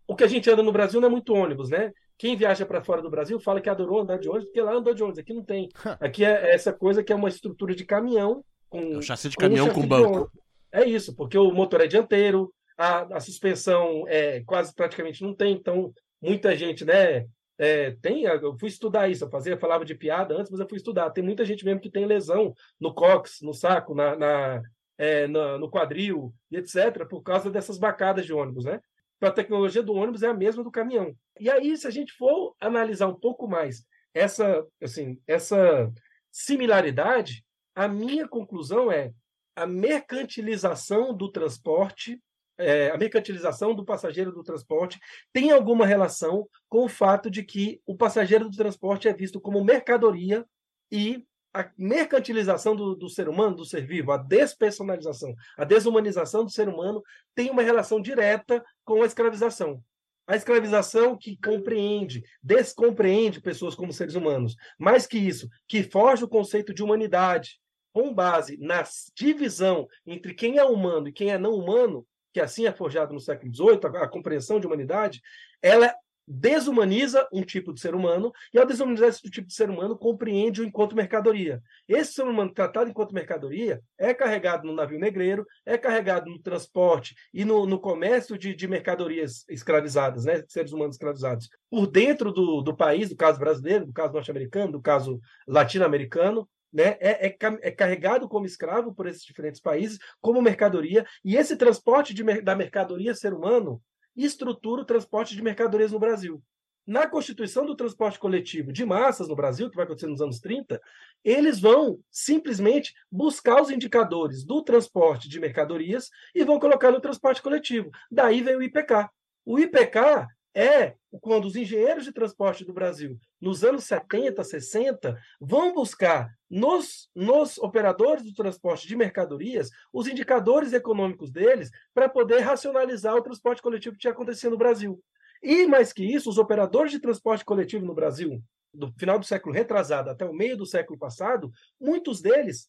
O 0.08 0.16
que 0.16 0.24
a 0.24 0.28
gente 0.28 0.48
anda 0.48 0.62
no 0.62 0.72
Brasil 0.72 1.02
não 1.02 1.08
é 1.08 1.12
muito 1.12 1.34
ônibus, 1.34 1.72
né? 1.72 1.92
Quem 2.20 2.36
viaja 2.36 2.68
para 2.68 2.84
fora 2.84 3.02
do 3.02 3.10
Brasil 3.10 3.40
fala 3.40 3.60
que 3.60 3.68
adorou 3.68 4.02
andar 4.02 4.20
de 4.20 4.30
ônibus, 4.30 4.46
porque 4.46 4.62
lá 4.62 4.74
andou 4.74 4.94
de 4.94 5.02
ônibus, 5.02 5.18
aqui 5.18 5.34
não 5.34 5.44
tem. 5.44 5.70
Aqui 6.00 6.24
é 6.24 6.54
essa 6.54 6.72
coisa 6.72 7.04
que 7.04 7.12
é 7.12 7.16
uma 7.16 7.30
estrutura 7.30 7.74
de 7.74 7.84
caminhão 7.84 8.46
com 8.70 8.80
é 8.80 8.98
um 8.98 9.02
chassi 9.02 9.28
de 9.28 9.38
caminhão 9.38 9.70
com, 9.70 9.82
com 9.82 9.88
banco. 9.88 10.32
É 10.72 10.86
isso, 10.86 11.16
porque 11.16 11.36
o 11.36 11.52
motor 11.52 11.82
é 11.82 11.88
dianteiro, 11.88 12.54
a, 12.78 13.18
a 13.18 13.20
suspensão 13.20 14.06
é 14.08 14.44
quase 14.46 14.72
praticamente 14.72 15.24
não 15.24 15.34
tem, 15.34 15.54
então 15.54 15.92
muita 16.22 16.56
gente, 16.56 16.86
né, 16.86 17.26
é, 17.58 17.92
tem, 18.02 18.24
eu 18.24 18.58
fui 18.58 18.70
estudar 18.70 19.10
isso, 19.10 19.24
eu 19.24 19.30
fazia, 19.30 19.58
falava 19.58 19.84
de 19.84 19.96
piada 19.96 20.36
antes, 20.36 20.52
mas 20.52 20.60
eu 20.60 20.68
fui 20.68 20.78
estudar. 20.78 21.10
Tem 21.10 21.24
muita 21.24 21.44
gente 21.44 21.66
mesmo 21.66 21.82
que 21.82 21.90
tem 21.90 22.06
lesão 22.06 22.54
no 22.80 22.94
cóccix, 22.94 23.42
no 23.42 23.54
saco, 23.54 23.96
na, 23.96 24.16
na, 24.16 24.62
é, 24.98 25.28
na, 25.28 25.58
no 25.58 25.70
quadril, 25.70 26.34
e 26.52 26.58
etc., 26.58 27.08
por 27.10 27.22
causa 27.24 27.50
dessas 27.50 27.78
bacadas 27.78 28.26
de 28.26 28.34
ônibus, 28.34 28.66
né? 28.66 28.80
Então, 29.18 29.30
a 29.30 29.34
tecnologia 29.34 29.82
do 29.82 29.94
ônibus 29.94 30.22
é 30.22 30.28
a 30.28 30.34
mesma 30.34 30.64
do 30.64 30.72
caminhão. 30.72 31.16
E 31.40 31.50
aí, 31.50 31.76
se 31.76 31.88
a 31.88 31.92
gente 31.92 32.14
for 32.14 32.56
analisar 32.62 33.08
um 33.08 33.16
pouco 33.16 33.48
mais 33.48 33.84
essa, 34.14 34.66
assim, 34.82 35.20
essa 35.26 35.92
similaridade, 36.32 37.44
a 37.74 37.88
minha 37.88 38.28
conclusão 38.28 38.92
é 38.92 39.12
a 39.56 39.66
mercantilização 39.66 41.16
do 41.16 41.32
transporte 41.32 42.22
é, 42.58 42.90
a 42.90 42.98
mercantilização 42.98 43.76
do 43.76 43.86
passageiro 43.86 44.32
do 44.32 44.44
transporte 44.44 45.00
tem 45.32 45.52
alguma 45.52 45.86
relação 45.86 46.48
com 46.68 46.86
o 46.86 46.90
fato 46.90 47.30
de 47.30 47.44
que 47.44 47.82
o 47.86 47.96
passageiro 47.96 48.50
do 48.50 48.58
transporte 48.58 49.08
é 49.08 49.14
visto 49.14 49.40
como 49.40 49.64
mercadoria 49.64 50.46
e 50.92 51.24
a 51.54 51.72
mercantilização 51.78 52.76
do, 52.76 52.96
do, 52.96 53.10
ser 53.10 53.28
humano, 53.28 53.56
do 53.56 53.66
ser 53.66 53.86
vivo, 53.86 54.12
a 54.12 54.18
despersonalização, 54.18 55.34
a 55.58 55.64
desumanização 55.64 56.44
do 56.44 56.52
ser 56.52 56.70
humano 56.70 57.02
tem 57.34 57.50
uma 57.50 57.64
relação 57.64 58.02
direta 58.02 58.64
com 58.84 59.02
a 59.02 59.06
escravização. 59.06 59.82
A 60.28 60.36
escravização 60.36 61.18
que 61.18 61.38
compreende, 61.38 62.22
descompreende 62.44 63.42
pessoas 63.42 63.74
como 63.74 63.94
seres 63.94 64.14
humanos. 64.14 64.56
Mais 64.78 65.08
que 65.08 65.18
isso, 65.18 65.48
que 65.68 65.84
foge 65.84 66.26
o 66.26 66.28
conceito 66.28 66.74
de 66.74 66.84
humanidade, 66.84 67.60
com 67.94 68.14
base 68.14 68.58
na 68.58 68.84
divisão 69.16 69.88
entre 70.06 70.34
quem 70.34 70.58
é 70.58 70.64
humano 70.64 71.08
e 71.08 71.14
quem 71.14 71.32
é 71.32 71.38
não 71.38 71.54
humano, 71.54 72.06
que 72.34 72.40
assim 72.40 72.66
é 72.66 72.72
forjado 72.72 73.14
no 73.14 73.20
século 73.20 73.54
XVIII, 73.54 73.80
a, 73.98 74.08
compreensão 74.08 74.60
de 74.60 74.68
humanidade, 74.68 75.22
ela 75.62 75.94
desumaniza 76.28 77.26
um 77.32 77.42
tipo 77.42 77.74
de 77.74 77.80
ser 77.80 77.96
humano 77.96 78.34
e 78.54 78.60
ao 78.60 78.66
desumanizar 78.66 79.08
esse 79.08 79.22
tipo 79.30 79.48
de 79.48 79.54
ser 79.54 79.70
humano 79.70 79.98
compreende-o 79.98 80.66
enquanto 80.66 80.96
mercadoria. 80.96 81.62
Esse 81.88 82.14
ser 82.14 82.24
humano 82.24 82.54
tratado 82.54 82.90
enquanto 82.90 83.16
mercadoria 83.16 83.82
é 83.98 84.14
carregado 84.14 84.68
no 84.68 84.76
navio 84.76 85.00
negreiro, 85.00 85.46
é 85.66 85.78
carregado 85.78 86.30
no 86.30 86.38
transporte 86.38 87.16
e 87.34 87.46
no, 87.46 87.66
no 87.66 87.80
comércio 87.80 88.38
de, 88.38 88.54
de, 88.54 88.68
mercadorias 88.68 89.46
escravizadas, 89.48 90.26
né, 90.26 90.44
seres 90.50 90.74
humanos 90.74 90.96
escravizados, 90.96 91.50
por 91.70 91.88
dentro 91.88 92.34
do, 92.34 92.62
do 92.62 92.76
país, 92.76 93.08
do 93.08 93.16
caso 93.16 93.40
brasileiro, 93.40 93.86
do 93.86 93.94
caso 93.94 94.14
norte-americano, 94.14 94.74
do 94.74 94.82
caso 94.82 95.22
latino-americano, 95.48 96.48
né, 96.72 96.98
é, 97.00 97.28
é, 97.28 97.38
é, 97.62 97.72
carregado 97.72 98.28
como 98.28 98.46
escravo 98.46 98.94
por 98.94 99.08
esses 99.08 99.24
diferentes 99.24 99.62
países, 99.62 100.00
como 100.22 100.42
mercadoria, 100.42 101.06
e 101.24 101.36
esse 101.36 101.56
transporte 101.56 102.14
de, 102.14 102.24
da 102.42 102.56
mercadoria 102.56 103.14
ser 103.14 103.34
humano 103.34 103.82
estrutura 104.16 104.82
o 104.82 104.86
transporte 104.86 105.36
de 105.36 105.42
mercadorias 105.42 105.92
no 105.92 106.00
Brasil. 106.00 106.42
Na 106.88 107.06
constituição 107.06 107.66
do 107.66 107.76
transporte 107.76 108.18
coletivo 108.18 108.72
de 108.72 108.86
massas 108.86 109.28
no 109.28 109.36
Brasil, 109.36 109.70
que 109.70 109.76
vai 109.76 109.84
acontecer 109.84 110.08
nos 110.08 110.22
anos 110.22 110.40
30, 110.40 110.82
eles 111.22 111.60
vão 111.60 112.00
simplesmente 112.10 112.94
buscar 113.12 113.62
os 113.62 113.70
indicadores 113.70 114.46
do 114.46 114.64
transporte 114.64 115.28
de 115.28 115.38
mercadorias 115.38 116.10
e 116.34 116.46
vão 116.46 116.58
colocar 116.58 116.90
no 116.90 117.02
transporte 117.02 117.42
coletivo. 117.42 117.92
Daí 118.10 118.42
vem 118.42 118.56
o 118.56 118.64
IPK. 118.64 119.10
O 119.46 119.60
IPK 119.60 120.28
é 120.58 120.96
quando 121.22 121.46
os 121.46 121.56
engenheiros 121.56 122.04
de 122.04 122.12
transporte 122.12 122.66
do 122.66 122.74
Brasil, 122.74 123.18
nos 123.40 123.64
anos 123.64 123.84
70, 123.84 124.44
60, 124.44 125.20
vão 125.40 125.74
buscar 125.74 126.34
nos, 126.50 127.10
nos 127.16 127.60
operadores 127.60 128.24
do 128.24 128.34
transporte 128.34 128.88
de 128.88 128.96
mercadorias 128.96 129.70
os 129.94 130.08
indicadores 130.08 130.74
econômicos 130.74 131.32
deles 131.32 131.70
para 131.94 132.10
poder 132.10 132.40
racionalizar 132.40 133.16
o 133.16 133.22
transporte 133.22 133.62
coletivo 133.62 133.96
que 133.96 134.02
tinha 134.02 134.14
acontecido 134.14 134.52
no 134.52 134.58
Brasil. 134.58 135.00
E, 135.44 135.68
mais 135.68 135.94
que 135.94 136.04
isso, 136.04 136.30
os 136.30 136.40
operadores 136.40 136.92
de 136.92 137.00
transporte 137.00 137.46
coletivo 137.46 137.86
no 137.86 137.94
Brasil, 137.94 138.42
do 138.74 138.92
final 138.94 139.20
do 139.20 139.26
século 139.26 139.54
retrasado 139.54 140.10
até 140.10 140.26
o 140.26 140.34
meio 140.34 140.58
do 140.58 140.66
século 140.66 140.98
passado, 140.98 141.52
muitos 141.80 142.20
deles 142.22 142.68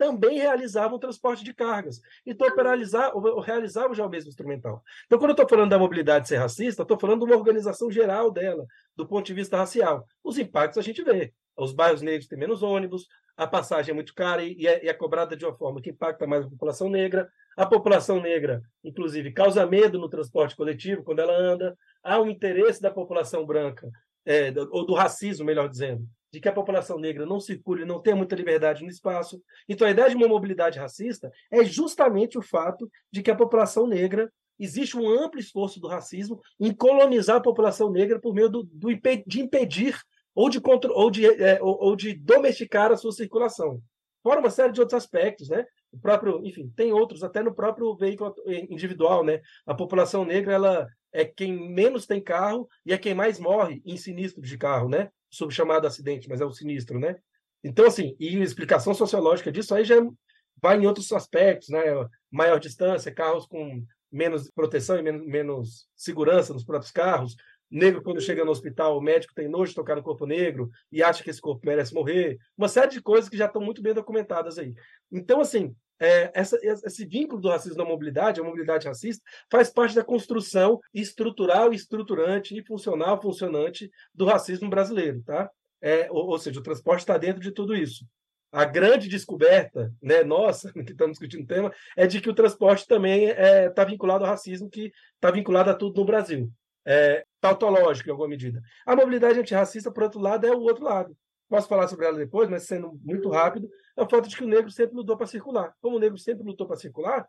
também 0.00 0.38
realizavam 0.38 0.98
transporte 0.98 1.44
de 1.44 1.52
cargas. 1.52 2.00
Então, 2.24 2.48
realizavam 3.44 3.94
já 3.94 4.06
o 4.06 4.08
mesmo 4.08 4.30
instrumental. 4.30 4.82
Então, 5.04 5.18
quando 5.18 5.32
eu 5.32 5.34
estou 5.34 5.46
falando 5.46 5.68
da 5.68 5.78
mobilidade 5.78 6.26
ser 6.26 6.38
racista, 6.38 6.80
estou 6.80 6.98
falando 6.98 7.18
de 7.18 7.30
uma 7.30 7.36
organização 7.36 7.90
geral 7.90 8.30
dela, 8.30 8.64
do 8.96 9.06
ponto 9.06 9.26
de 9.26 9.34
vista 9.34 9.58
racial. 9.58 10.06
Os 10.24 10.38
impactos 10.38 10.78
a 10.78 10.82
gente 10.82 11.04
vê. 11.04 11.34
Os 11.54 11.74
bairros 11.74 12.00
negros 12.00 12.26
têm 12.26 12.38
menos 12.38 12.62
ônibus, 12.62 13.06
a 13.36 13.46
passagem 13.46 13.92
é 13.92 13.94
muito 13.94 14.14
cara 14.14 14.42
e 14.42 14.66
é, 14.66 14.86
é 14.86 14.94
cobrada 14.94 15.36
de 15.36 15.44
uma 15.44 15.52
forma 15.54 15.82
que 15.82 15.90
impacta 15.90 16.26
mais 16.26 16.46
a 16.46 16.48
população 16.48 16.88
negra. 16.88 17.30
A 17.54 17.66
população 17.66 18.22
negra, 18.22 18.62
inclusive, 18.82 19.32
causa 19.32 19.66
medo 19.66 19.98
no 19.98 20.08
transporte 20.08 20.56
coletivo 20.56 21.02
quando 21.02 21.18
ela 21.18 21.36
anda. 21.36 21.76
Há 22.02 22.18
um 22.18 22.30
interesse 22.30 22.80
da 22.80 22.90
população 22.90 23.44
branca, 23.44 23.90
é, 24.24 24.50
ou 24.70 24.86
do 24.86 24.94
racismo, 24.94 25.44
melhor 25.44 25.68
dizendo, 25.68 26.08
de 26.32 26.40
que 26.40 26.48
a 26.48 26.52
população 26.52 26.98
negra 26.98 27.26
não 27.26 27.40
circule, 27.40 27.84
não 27.84 28.00
tenha 28.00 28.16
muita 28.16 28.36
liberdade 28.36 28.82
no 28.82 28.90
espaço. 28.90 29.42
Então, 29.68 29.86
a 29.86 29.90
ideia 29.90 30.08
de 30.08 30.16
uma 30.16 30.28
mobilidade 30.28 30.78
racista 30.78 31.30
é 31.50 31.64
justamente 31.64 32.38
o 32.38 32.42
fato 32.42 32.90
de 33.10 33.22
que 33.22 33.30
a 33.30 33.36
população 33.36 33.86
negra 33.86 34.32
existe 34.58 34.96
um 34.96 35.08
amplo 35.08 35.40
esforço 35.40 35.80
do 35.80 35.88
racismo 35.88 36.40
em 36.60 36.72
colonizar 36.72 37.36
a 37.36 37.42
população 37.42 37.90
negra 37.90 38.20
por 38.20 38.34
meio 38.34 38.48
do, 38.48 38.62
do 38.62 38.88
de 39.26 39.40
impedir 39.40 39.98
ou 40.34 40.48
de, 40.48 40.60
ou, 40.90 41.10
de, 41.10 41.26
é, 41.26 41.60
ou, 41.62 41.76
ou 41.82 41.96
de 41.96 42.14
domesticar 42.14 42.92
a 42.92 42.96
sua 42.96 43.12
circulação. 43.12 43.80
Fora 44.22 44.40
uma 44.40 44.50
série 44.50 44.72
de 44.72 44.80
outros 44.80 45.02
aspectos, 45.02 45.48
né? 45.48 45.64
O 45.90 45.98
próprio, 45.98 46.44
enfim, 46.44 46.70
tem 46.76 46.92
outros 46.92 47.24
até 47.24 47.42
no 47.42 47.54
próprio 47.54 47.96
veículo 47.96 48.34
individual, 48.68 49.24
né? 49.24 49.40
A 49.66 49.74
população 49.74 50.24
negra 50.24 50.52
ela 50.52 50.86
é 51.12 51.24
quem 51.24 51.52
menos 51.70 52.06
tem 52.06 52.22
carro 52.22 52.68
e 52.84 52.92
é 52.92 52.98
quem 52.98 53.14
mais 53.14 53.40
morre 53.40 53.82
em 53.84 53.96
sinistros 53.96 54.46
de 54.48 54.58
carro, 54.58 54.88
né? 54.88 55.10
Sob 55.30 55.54
chamado 55.54 55.86
acidente, 55.86 56.28
mas 56.28 56.40
é 56.40 56.44
o 56.44 56.52
sinistro, 56.52 56.98
né? 56.98 57.16
Então, 57.62 57.86
assim, 57.86 58.16
e 58.18 58.38
a 58.38 58.42
explicação 58.42 58.94
sociológica 58.94 59.52
disso 59.52 59.74
aí 59.74 59.84
já 59.84 59.96
vai 60.60 60.78
em 60.78 60.86
outros 60.86 61.10
aspectos, 61.12 61.68
né? 61.68 61.82
Maior 62.30 62.58
distância, 62.58 63.14
carros 63.14 63.46
com 63.46 63.84
menos 64.10 64.50
proteção 64.50 64.98
e 64.98 65.02
menos, 65.02 65.26
menos 65.26 65.88
segurança 65.94 66.52
nos 66.52 66.64
próprios 66.64 66.90
carros. 66.90 67.36
Negro, 67.70 68.02
quando 68.02 68.20
chega 68.20 68.44
no 68.44 68.50
hospital, 68.50 68.98
o 68.98 69.00
médico 69.00 69.32
tem 69.32 69.48
nojo 69.48 69.70
de 69.70 69.76
tocar 69.76 69.94
no 69.94 70.02
corpo 70.02 70.26
negro 70.26 70.70
e 70.90 71.02
acha 71.02 71.22
que 71.22 71.30
esse 71.30 71.40
corpo 71.40 71.64
merece 71.64 71.94
morrer. 71.94 72.36
Uma 72.58 72.68
série 72.68 72.90
de 72.90 73.00
coisas 73.00 73.30
que 73.30 73.36
já 73.36 73.46
estão 73.46 73.62
muito 73.62 73.80
bem 73.80 73.94
documentadas 73.94 74.58
aí. 74.58 74.74
Então, 75.12 75.40
assim, 75.40 75.74
é, 76.00 76.30
essa, 76.34 76.58
esse 76.62 77.04
vínculo 77.04 77.40
do 77.40 77.50
racismo 77.50 77.76
na 77.76 77.84
mobilidade, 77.84 78.40
a 78.40 78.44
mobilidade 78.44 78.88
racista, 78.88 79.22
faz 79.50 79.70
parte 79.70 79.94
da 79.94 80.02
construção 80.02 80.80
estrutural, 80.94 81.72
estruturante 81.72 82.56
e 82.56 82.64
funcional, 82.64 83.20
funcionante 83.20 83.90
do 84.14 84.24
racismo 84.24 84.70
brasileiro, 84.70 85.22
tá? 85.22 85.50
É, 85.82 86.08
ou, 86.10 86.28
ou, 86.28 86.38
seja, 86.38 86.58
o 86.58 86.62
transporte 86.62 87.00
está 87.00 87.18
dentro 87.18 87.40
de 87.40 87.52
tudo 87.52 87.76
isso. 87.76 88.06
A 88.52 88.64
grande 88.64 89.08
descoberta, 89.08 89.92
né, 90.02 90.24
nossa, 90.24 90.72
que 90.84 90.92
estamos 90.92 91.18
discutindo 91.18 91.44
o 91.44 91.46
tema, 91.46 91.72
é 91.96 92.06
de 92.06 92.20
que 92.20 92.30
o 92.30 92.34
transporte 92.34 92.86
também 92.86 93.26
está 93.26 93.42
é, 93.42 93.70
tá 93.70 93.84
vinculado 93.84 94.24
ao 94.24 94.30
racismo, 94.30 94.70
que 94.70 94.92
está 95.14 95.30
vinculado 95.30 95.70
a 95.70 95.74
tudo 95.74 96.00
no 96.00 96.06
Brasil. 96.06 96.50
É, 96.84 97.24
tautológico, 97.40 98.08
em 98.08 98.12
alguma 98.12 98.28
medida. 98.28 98.60
A 98.86 98.96
mobilidade 98.96 99.38
antirracista, 99.38 99.92
por 99.92 100.04
outro 100.04 100.18
lado, 100.18 100.46
é 100.46 100.50
o 100.50 100.60
outro 100.60 100.84
lado. 100.84 101.16
Posso 101.50 101.66
falar 101.66 101.88
sobre 101.88 102.06
ela 102.06 102.16
depois, 102.16 102.48
mas 102.48 102.62
sendo 102.62 102.96
muito 103.02 103.28
rápido, 103.28 103.68
é 103.96 104.02
o 104.02 104.08
fato 104.08 104.28
de 104.28 104.36
que 104.36 104.44
o 104.44 104.48
negro 104.48 104.70
sempre 104.70 104.94
lutou 104.94 105.16
para 105.16 105.26
circular. 105.26 105.74
Como 105.80 105.96
o 105.96 105.98
negro 105.98 106.16
sempre 106.16 106.46
lutou 106.46 106.64
para 106.64 106.76
circular, 106.76 107.28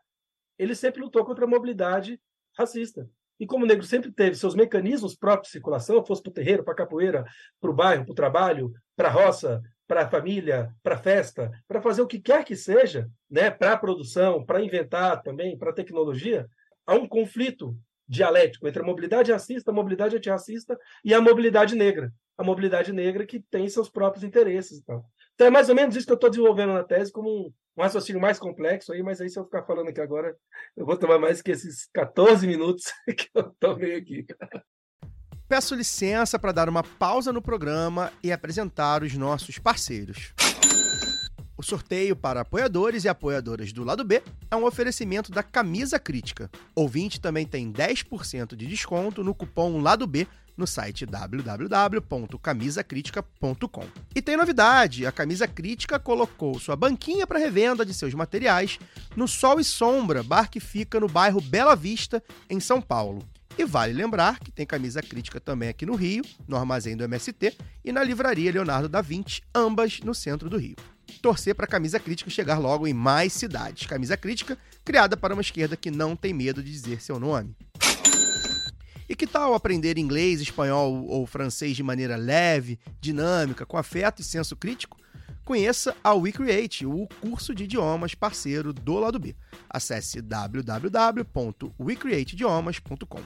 ele 0.56 0.76
sempre 0.76 1.02
lutou 1.02 1.24
contra 1.24 1.44
a 1.44 1.48
mobilidade 1.48 2.20
racista. 2.56 3.10
E 3.40 3.44
como 3.44 3.64
o 3.64 3.66
negro 3.66 3.84
sempre 3.84 4.12
teve 4.12 4.36
seus 4.36 4.54
mecanismos 4.54 5.16
próprios 5.16 5.48
de 5.48 5.52
circulação, 5.54 6.06
fosse 6.06 6.22
para 6.22 6.30
o 6.30 6.32
terreiro, 6.32 6.62
para 6.62 6.72
a 6.72 6.76
capoeira, 6.76 7.24
para 7.60 7.70
o 7.70 7.74
bairro, 7.74 8.04
para 8.04 8.12
o 8.12 8.14
trabalho, 8.14 8.72
para 8.94 9.08
a 9.08 9.10
roça, 9.10 9.60
para 9.88 10.02
a 10.02 10.08
família, 10.08 10.72
para 10.84 10.94
a 10.94 10.98
festa, 10.98 11.50
para 11.66 11.82
fazer 11.82 12.02
o 12.02 12.06
que 12.06 12.20
quer 12.20 12.44
que 12.44 12.54
seja, 12.54 13.10
né, 13.28 13.50
para 13.50 13.72
a 13.72 13.76
produção, 13.76 14.46
para 14.46 14.62
inventar 14.62 15.20
também, 15.22 15.58
para 15.58 15.70
a 15.70 15.74
tecnologia, 15.74 16.48
há 16.86 16.94
um 16.94 17.08
conflito 17.08 17.76
dialético 18.06 18.68
entre 18.68 18.82
a 18.82 18.86
mobilidade 18.86 19.32
racista, 19.32 19.72
a 19.72 19.74
mobilidade 19.74 20.16
antirracista 20.16 20.78
e 21.04 21.12
a 21.12 21.20
mobilidade 21.20 21.74
negra. 21.74 22.12
A 22.36 22.44
mobilidade 22.44 22.92
negra 22.92 23.26
que 23.26 23.40
tem 23.40 23.68
seus 23.68 23.88
próprios 23.88 24.24
interesses. 24.24 24.78
Então, 24.78 25.04
então 25.34 25.46
é 25.46 25.50
mais 25.50 25.68
ou 25.68 25.74
menos 25.74 25.96
isso 25.96 26.06
que 26.06 26.12
eu 26.12 26.16
estou 26.16 26.30
desenvolvendo 26.30 26.72
na 26.72 26.84
tese, 26.84 27.12
como 27.12 27.28
um, 27.28 27.52
um 27.76 27.82
raciocínio 27.82 28.20
mais 28.20 28.38
complexo 28.38 28.92
aí, 28.92 29.02
mas 29.02 29.20
aí 29.20 29.28
se 29.28 29.38
eu 29.38 29.44
ficar 29.44 29.62
falando 29.64 29.88
aqui 29.88 30.00
agora, 30.00 30.36
eu 30.76 30.86
vou 30.86 30.96
tomar 30.96 31.18
mais 31.18 31.42
que 31.42 31.50
esses 31.50 31.88
14 31.92 32.46
minutos 32.46 32.84
que 33.16 33.28
eu 33.34 33.54
tomei 33.58 33.96
aqui. 33.96 34.26
Peço 35.48 35.74
licença 35.74 36.38
para 36.38 36.52
dar 36.52 36.68
uma 36.68 36.82
pausa 36.82 37.32
no 37.32 37.42
programa 37.42 38.10
e 38.22 38.32
apresentar 38.32 39.02
os 39.02 39.14
nossos 39.14 39.58
parceiros. 39.58 40.32
O 41.62 41.64
sorteio 41.64 42.14
para 42.16 42.40
apoiadores 42.40 43.04
e 43.04 43.08
apoiadoras 43.08 43.72
do 43.72 43.84
lado 43.84 44.02
B 44.02 44.20
é 44.50 44.56
um 44.56 44.64
oferecimento 44.64 45.30
da 45.30 45.44
Camisa 45.44 45.96
Crítica. 45.96 46.50
Ouvinte 46.74 47.20
também 47.20 47.46
tem 47.46 47.72
10% 47.72 48.56
de 48.56 48.66
desconto 48.66 49.22
no 49.22 49.32
cupom 49.32 49.80
Lado 49.80 50.04
B 50.04 50.26
no 50.56 50.66
site 50.66 51.06
www.camisacritica.com. 51.06 53.86
E 54.12 54.20
tem 54.20 54.36
novidade: 54.36 55.06
a 55.06 55.12
Camisa 55.12 55.46
Crítica 55.46 56.00
colocou 56.00 56.58
sua 56.58 56.74
banquinha 56.74 57.28
para 57.28 57.38
revenda 57.38 57.86
de 57.86 57.94
seus 57.94 58.12
materiais 58.12 58.80
no 59.14 59.28
Sol 59.28 59.60
e 59.60 59.64
Sombra, 59.64 60.24
bar 60.24 60.50
que 60.50 60.58
fica 60.58 60.98
no 60.98 61.06
bairro 61.06 61.40
Bela 61.40 61.76
Vista, 61.76 62.20
em 62.50 62.58
São 62.58 62.82
Paulo. 62.82 63.22
E 63.56 63.64
vale 63.64 63.92
lembrar 63.92 64.40
que 64.40 64.50
tem 64.50 64.66
camisa 64.66 65.00
crítica 65.00 65.38
também 65.38 65.68
aqui 65.68 65.86
no 65.86 65.94
Rio, 65.94 66.24
no 66.48 66.56
armazém 66.56 66.96
do 66.96 67.04
MST, 67.04 67.56
e 67.84 67.92
na 67.92 68.02
livraria 68.02 68.50
Leonardo 68.50 68.88
da 68.88 69.00
Vinci, 69.00 69.42
ambas 69.54 70.00
no 70.00 70.12
centro 70.12 70.50
do 70.50 70.56
Rio 70.56 70.74
torcer 71.20 71.54
para 71.54 71.64
a 71.64 71.68
camisa 71.68 72.00
crítica 72.00 72.30
chegar 72.30 72.58
logo 72.58 72.86
em 72.86 72.94
mais 72.94 73.32
cidades. 73.32 73.86
Camisa 73.86 74.16
crítica 74.16 74.56
criada 74.84 75.16
para 75.16 75.34
uma 75.34 75.42
esquerda 75.42 75.76
que 75.76 75.90
não 75.90 76.16
tem 76.16 76.32
medo 76.32 76.62
de 76.62 76.70
dizer 76.70 77.00
seu 77.00 77.18
nome. 77.18 77.56
E 79.08 79.14
que 79.14 79.26
tal 79.26 79.54
aprender 79.54 79.98
inglês, 79.98 80.40
espanhol 80.40 81.04
ou 81.06 81.26
francês 81.26 81.76
de 81.76 81.82
maneira 81.82 82.16
leve, 82.16 82.78
dinâmica, 83.00 83.66
com 83.66 83.76
afeto 83.76 84.22
e 84.22 84.24
senso 84.24 84.56
crítico? 84.56 84.96
Conheça 85.44 85.94
a 86.02 86.14
WeCreate, 86.14 86.86
o 86.86 87.06
curso 87.20 87.54
de 87.54 87.64
idiomas 87.64 88.14
parceiro 88.14 88.72
do 88.72 88.98
lado 88.98 89.18
B. 89.18 89.36
Acesse 89.68 90.22
www.wecreateidiomas.com. 90.22 93.20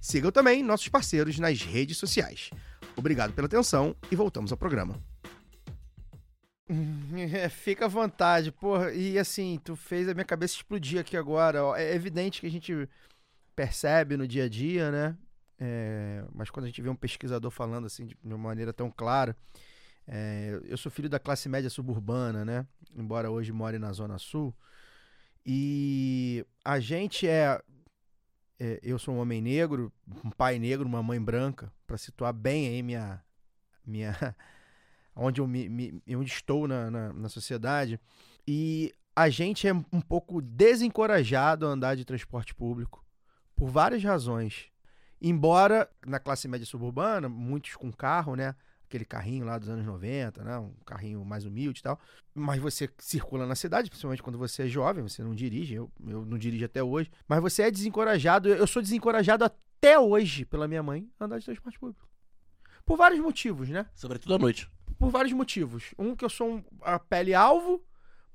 Sigam 0.00 0.32
também 0.32 0.62
nossos 0.62 0.88
parceiros 0.88 1.38
nas 1.38 1.62
redes 1.62 1.96
sociais. 1.96 2.50
Obrigado 2.96 3.32
pela 3.32 3.46
atenção 3.46 3.96
e 4.10 4.16
voltamos 4.16 4.52
ao 4.52 4.58
programa. 4.58 5.00
Fica 7.50 7.84
à 7.84 7.88
vontade, 7.88 8.50
porra. 8.50 8.92
E 8.92 9.18
assim, 9.18 9.60
tu 9.62 9.76
fez 9.76 10.08
a 10.08 10.14
minha 10.14 10.24
cabeça 10.24 10.54
explodir 10.54 11.00
aqui 11.00 11.16
agora. 11.16 11.64
Ó. 11.64 11.76
É 11.76 11.94
evidente 11.94 12.40
que 12.40 12.46
a 12.46 12.50
gente 12.50 12.88
percebe 13.54 14.16
no 14.16 14.26
dia 14.26 14.44
a 14.44 14.48
dia, 14.48 14.90
né? 14.90 15.16
é, 15.58 16.24
mas 16.34 16.50
quando 16.50 16.64
a 16.64 16.68
gente 16.68 16.82
vê 16.82 16.88
um 16.88 16.96
pesquisador 16.96 17.50
falando 17.50 17.86
assim 17.86 18.06
de 18.06 18.16
uma 18.22 18.38
maneira 18.38 18.72
tão 18.72 18.90
clara, 18.90 19.36
é, 20.06 20.60
eu 20.64 20.76
sou 20.76 20.90
filho 20.90 21.08
da 21.08 21.18
classe 21.18 21.48
média 21.48 21.70
suburbana, 21.70 22.44
né? 22.44 22.66
Embora 22.94 23.30
hoje 23.30 23.52
more 23.52 23.78
na 23.78 23.92
Zona 23.92 24.18
Sul. 24.18 24.54
E 25.46 26.44
a 26.64 26.80
gente 26.80 27.26
é, 27.26 27.60
é, 28.58 28.80
eu 28.82 28.98
sou 28.98 29.14
um 29.14 29.18
homem 29.18 29.40
negro, 29.40 29.92
um 30.24 30.30
pai 30.30 30.58
negro, 30.58 30.86
uma 30.86 31.02
mãe 31.02 31.20
branca, 31.20 31.72
para 31.86 31.96
situar 31.96 32.32
bem 32.32 32.68
aí 32.68 32.82
minha, 32.82 33.22
minha, 33.86 34.36
onde 35.16 35.40
eu 35.40 35.46
me, 35.46 35.68
me- 35.68 36.02
onde 36.16 36.30
estou 36.30 36.66
na, 36.68 36.90
na, 36.90 37.12
na 37.12 37.28
sociedade. 37.28 37.98
E 38.46 38.92
a 39.16 39.28
gente 39.28 39.66
é 39.68 39.72
um 39.72 40.00
pouco 40.00 40.40
desencorajado 40.42 41.66
a 41.66 41.70
andar 41.70 41.94
de 41.96 42.04
transporte 42.04 42.54
público 42.54 43.04
por 43.54 43.68
várias 43.70 44.02
razões. 44.02 44.66
Embora 45.20 45.88
na 46.06 46.18
classe 46.18 46.46
média 46.48 46.66
suburbana, 46.66 47.28
muitos 47.28 47.74
com 47.76 47.90
carro, 47.92 48.34
né? 48.34 48.54
Aquele 48.86 49.04
carrinho 49.04 49.46
lá 49.46 49.58
dos 49.58 49.68
anos 49.68 49.84
90, 49.86 50.44
né? 50.44 50.58
Um 50.58 50.72
carrinho 50.84 51.24
mais 51.24 51.44
humilde 51.46 51.80
e 51.80 51.82
tal. 51.82 51.98
Mas 52.34 52.60
você 52.60 52.88
circula 52.98 53.46
na 53.46 53.54
cidade, 53.54 53.88
principalmente 53.88 54.22
quando 54.22 54.38
você 54.38 54.64
é 54.64 54.66
jovem, 54.68 55.02
você 55.02 55.22
não 55.22 55.34
dirige, 55.34 55.74
eu, 55.74 55.90
eu 56.06 56.24
não 56.26 56.36
dirijo 56.36 56.64
até 56.64 56.82
hoje. 56.82 57.10
Mas 57.26 57.40
você 57.40 57.62
é 57.62 57.70
desencorajado, 57.70 58.48
eu 58.48 58.66
sou 58.66 58.82
desencorajado 58.82 59.44
até 59.44 59.98
hoje 59.98 60.44
pela 60.44 60.68
minha 60.68 60.82
mãe 60.82 61.08
a 61.18 61.24
andar 61.24 61.38
de 61.38 61.44
transporte 61.46 61.78
público. 61.78 62.06
Por 62.84 62.98
vários 62.98 63.20
motivos, 63.20 63.68
né? 63.70 63.86
Sobretudo 63.94 64.34
à 64.34 64.38
noite. 64.38 64.70
Por 64.98 65.10
vários 65.10 65.32
motivos. 65.32 65.94
Um, 65.98 66.14
que 66.16 66.24
eu 66.24 66.30
sou 66.30 66.48
um- 66.56 66.64
a 66.82 66.98
pele 66.98 67.34
alvo, 67.34 67.82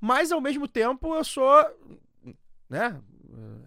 mas 0.00 0.32
ao 0.32 0.40
mesmo 0.40 0.66
tempo 0.68 1.14
eu 1.14 1.24
sou, 1.24 1.64
né, 2.68 3.00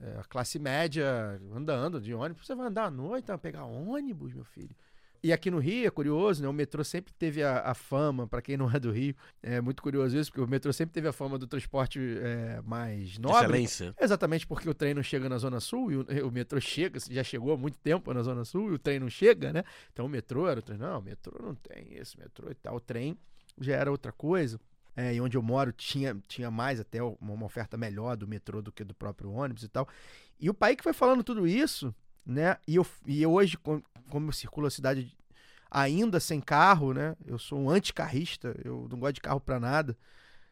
é, 0.01 0.19
a 0.19 0.23
classe 0.23 0.59
média 0.59 1.39
andando 1.53 1.99
de 2.01 2.13
ônibus. 2.13 2.45
Você 2.45 2.55
vai 2.55 2.67
andar 2.67 2.85
à 2.85 2.91
noite, 2.91 3.27
vai 3.27 3.37
pegar 3.37 3.65
ônibus, 3.65 4.33
meu 4.33 4.43
filho. 4.43 4.75
E 5.24 5.32
aqui 5.32 5.49
no 5.49 5.57
Rio 5.57 5.88
é 5.88 5.89
curioso, 5.89 6.41
né? 6.43 6.49
O 6.49 6.53
metrô 6.53 6.84
sempre 6.84 7.13
teve 7.13 7.41
a, 7.41 7.61
a 7.61 7.74
fama, 7.74 8.28
pra 8.28 8.41
quem 8.41 8.57
não 8.57 8.69
é 8.69 8.78
do 8.78 8.91
Rio, 8.91 9.15
é 9.41 9.61
muito 9.61 9.82
curioso 9.82 10.17
isso, 10.17 10.30
porque 10.30 10.41
o 10.41 10.47
metrô 10.47 10.74
sempre 10.74 10.91
teve 10.93 11.07
a 11.07 11.13
fama 11.13 11.38
do 11.38 11.47
transporte 11.47 11.97
é, 12.21 12.61
mais 12.65 13.17
nobre. 13.17 13.43
Excelência. 13.43 13.95
Exatamente 13.97 14.45
porque 14.45 14.69
o 14.69 14.74
trem 14.74 14.93
não 14.93 15.01
chega 15.01 15.30
na 15.30 15.38
Zona 15.38 15.61
Sul 15.61 15.91
e 15.93 15.95
o, 15.95 16.28
o 16.28 16.32
metrô 16.32 16.59
chega, 16.59 16.99
já 16.99 17.24
chegou 17.24 17.53
há 17.53 17.57
muito 17.57 17.78
tempo 17.78 18.13
na 18.13 18.21
Zona 18.21 18.43
Sul 18.43 18.71
e 18.71 18.76
o 18.76 18.80
trem 18.80 18.99
não 18.99 19.09
chega, 19.09 19.53
né? 19.53 19.63
Então 19.93 20.05
o 20.05 20.09
metrô 20.09 20.45
era 20.45 20.59
o 20.59 20.63
trem. 20.63 20.78
Não, 20.78 20.99
o 20.99 21.01
metrô 21.01 21.41
não 21.41 21.55
tem 21.55 21.93
esse 21.93 22.19
metrô 22.19 22.51
e 22.51 22.55
tal. 22.55 22.76
O 22.76 22.82
trem 22.82 23.17
já 23.61 23.78
era 23.78 23.89
outra 23.89 24.11
coisa. 24.11 24.59
É, 24.95 25.15
e 25.15 25.21
onde 25.21 25.38
eu 25.38 25.41
moro 25.41 25.71
tinha, 25.71 26.15
tinha 26.28 26.51
mais 26.51 26.80
até 26.80 27.01
uma, 27.01 27.15
uma 27.19 27.45
oferta 27.45 27.78
melhor 27.78 28.15
do 28.15 28.28
metrô 28.28 28.61
do 28.61 28.71
que 28.71 28.84
do 28.84 28.93
próprio 28.93 29.32
ônibus 29.32 29.63
e 29.63 29.69
tal. 29.69 29.88
E 30.39 30.49
o 30.49 30.53
pai 30.53 30.76
que 30.76 30.84
foi 30.84 30.93
falando 30.93 31.24
tudo 31.24 31.47
isso, 31.47 31.95
né? 32.26 32.57
E 32.67 32.76
eu, 32.76 32.86
e 33.05 33.26
hoje, 33.26 33.57
com- 33.57 33.82
como 34.09 34.28
eu 34.30 34.32
circulo 34.34 34.67
a 34.67 34.71
cidade 34.71 35.15
ainda 35.69 36.19
sem 36.19 36.39
carro, 36.39 36.93
né? 36.93 37.15
Eu 37.26 37.38
sou 37.39 37.59
um 37.59 37.69
anticarrista, 37.69 38.55
eu 38.63 38.88
não 38.91 38.99
gosto 38.99 39.15
de 39.15 39.21
carro 39.21 39.39
pra 39.39 39.59
nada. 39.59 39.97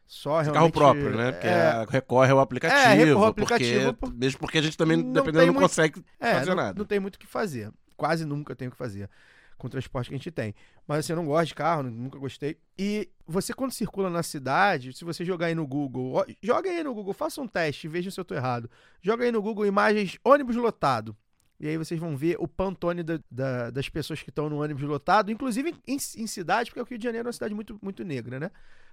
Só 0.06 0.42
Carro 0.44 0.70
próprio, 0.70 1.16
né? 1.16 1.32
Porque 1.32 1.46
é, 1.46 1.86
recorre 1.88 2.30
ao 2.32 2.38
aplicativo. 2.40 2.80
É, 2.80 2.92
recorre 2.92 3.24
ao 3.24 3.30
aplicativo, 3.30 3.94
porque- 3.94 4.12
por- 4.12 4.14
Mesmo 4.18 4.40
porque 4.40 4.58
a 4.58 4.62
gente 4.62 4.76
também, 4.76 4.98
Não 4.98 5.12
dependendo, 5.12 5.46
não 5.46 5.54
muito- 5.54 5.68
consegue 5.68 6.04
É, 6.20 6.34
fazer 6.34 6.50
não, 6.50 6.56
nada. 6.56 6.78
não 6.78 6.84
tem 6.84 7.00
muito 7.00 7.14
o 7.14 7.18
que 7.18 7.26
fazer. 7.26 7.70
Quase 7.96 8.24
nunca 8.26 8.54
tenho 8.54 8.68
o 8.68 8.72
que 8.72 8.76
fazer 8.76 9.08
com 9.56 9.68
o 9.68 9.70
transporte 9.70 10.08
que 10.08 10.14
a 10.14 10.18
gente 10.18 10.30
tem. 10.30 10.54
Mas 10.86 10.98
assim, 10.98 11.12
eu 11.12 11.16
não 11.16 11.24
gosto 11.24 11.46
de 11.48 11.54
carro, 11.54 11.84
nunca 11.84 12.18
gostei. 12.18 12.58
E 12.76 13.08
você, 13.26 13.54
quando 13.54 13.70
circula 13.70 14.10
na 14.10 14.22
cidade, 14.22 14.92
se 14.92 15.04
você 15.04 15.24
jogar 15.24 15.46
aí 15.46 15.54
no 15.54 15.66
Google, 15.66 16.14
ó, 16.14 16.24
joga 16.42 16.68
aí 16.68 16.82
no 16.82 16.92
Google, 16.92 17.14
faça 17.14 17.40
um 17.40 17.46
teste, 17.46 17.86
veja 17.88 18.10
se 18.10 18.18
eu 18.20 18.24
tô 18.24 18.34
errado. 18.34 18.68
Joga 19.00 19.24
aí 19.24 19.30
no 19.32 19.40
Google 19.40 19.64
imagens 19.64 20.18
ônibus 20.24 20.56
lotado. 20.56 21.16
E 21.62 21.68
aí 21.68 21.76
vocês 21.78 21.98
vão 22.00 22.16
ver 22.16 22.34
o 22.40 22.48
pantone 22.48 23.04
da- 23.04 23.20
da- 23.30 23.70
das 23.70 23.88
pessoas 23.88 24.20
que 24.20 24.30
estão 24.30 24.50
no 24.50 24.60
ônibus 24.60 24.82
lotado, 24.82 25.30
inclusive 25.30 25.72
em, 25.86 25.96
em 26.16 26.26
cidades, 26.26 26.68
porque 26.70 26.80
o 26.80 26.84
Rio 26.84 26.98
de 26.98 27.04
Janeiro 27.04 27.26
é 27.26 27.28
uma 27.28 27.32
cidade 27.32 27.54
muito, 27.54 27.78
muito 27.80 28.02
negra, 28.02 28.40
né? 28.40 28.50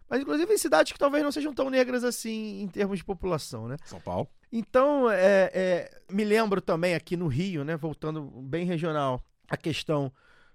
Mas 0.08 0.22
inclusive 0.22 0.54
em 0.54 0.58
cidades 0.58 0.94
que 0.94 1.00
talvez 1.00 1.24
não 1.24 1.32
sejam 1.32 1.52
tão 1.52 1.68
negras 1.70 2.04
assim 2.04 2.62
em 2.62 2.68
termos 2.68 3.00
de 3.00 3.04
população, 3.04 3.68
né? 3.68 3.76
São 3.86 4.00
Paulo. 4.00 4.28
Então, 4.52 5.10
é, 5.10 5.50
é, 5.52 6.02
me 6.12 6.24
lembro 6.24 6.62
também 6.62 6.94
aqui 6.94 7.18
no 7.18 7.28
Rio, 7.28 7.64
né, 7.64 7.76
voltando 7.76 8.22
bem 8.42 8.66
regional, 8.66 9.24
a 9.48 9.58
questão 9.58 10.12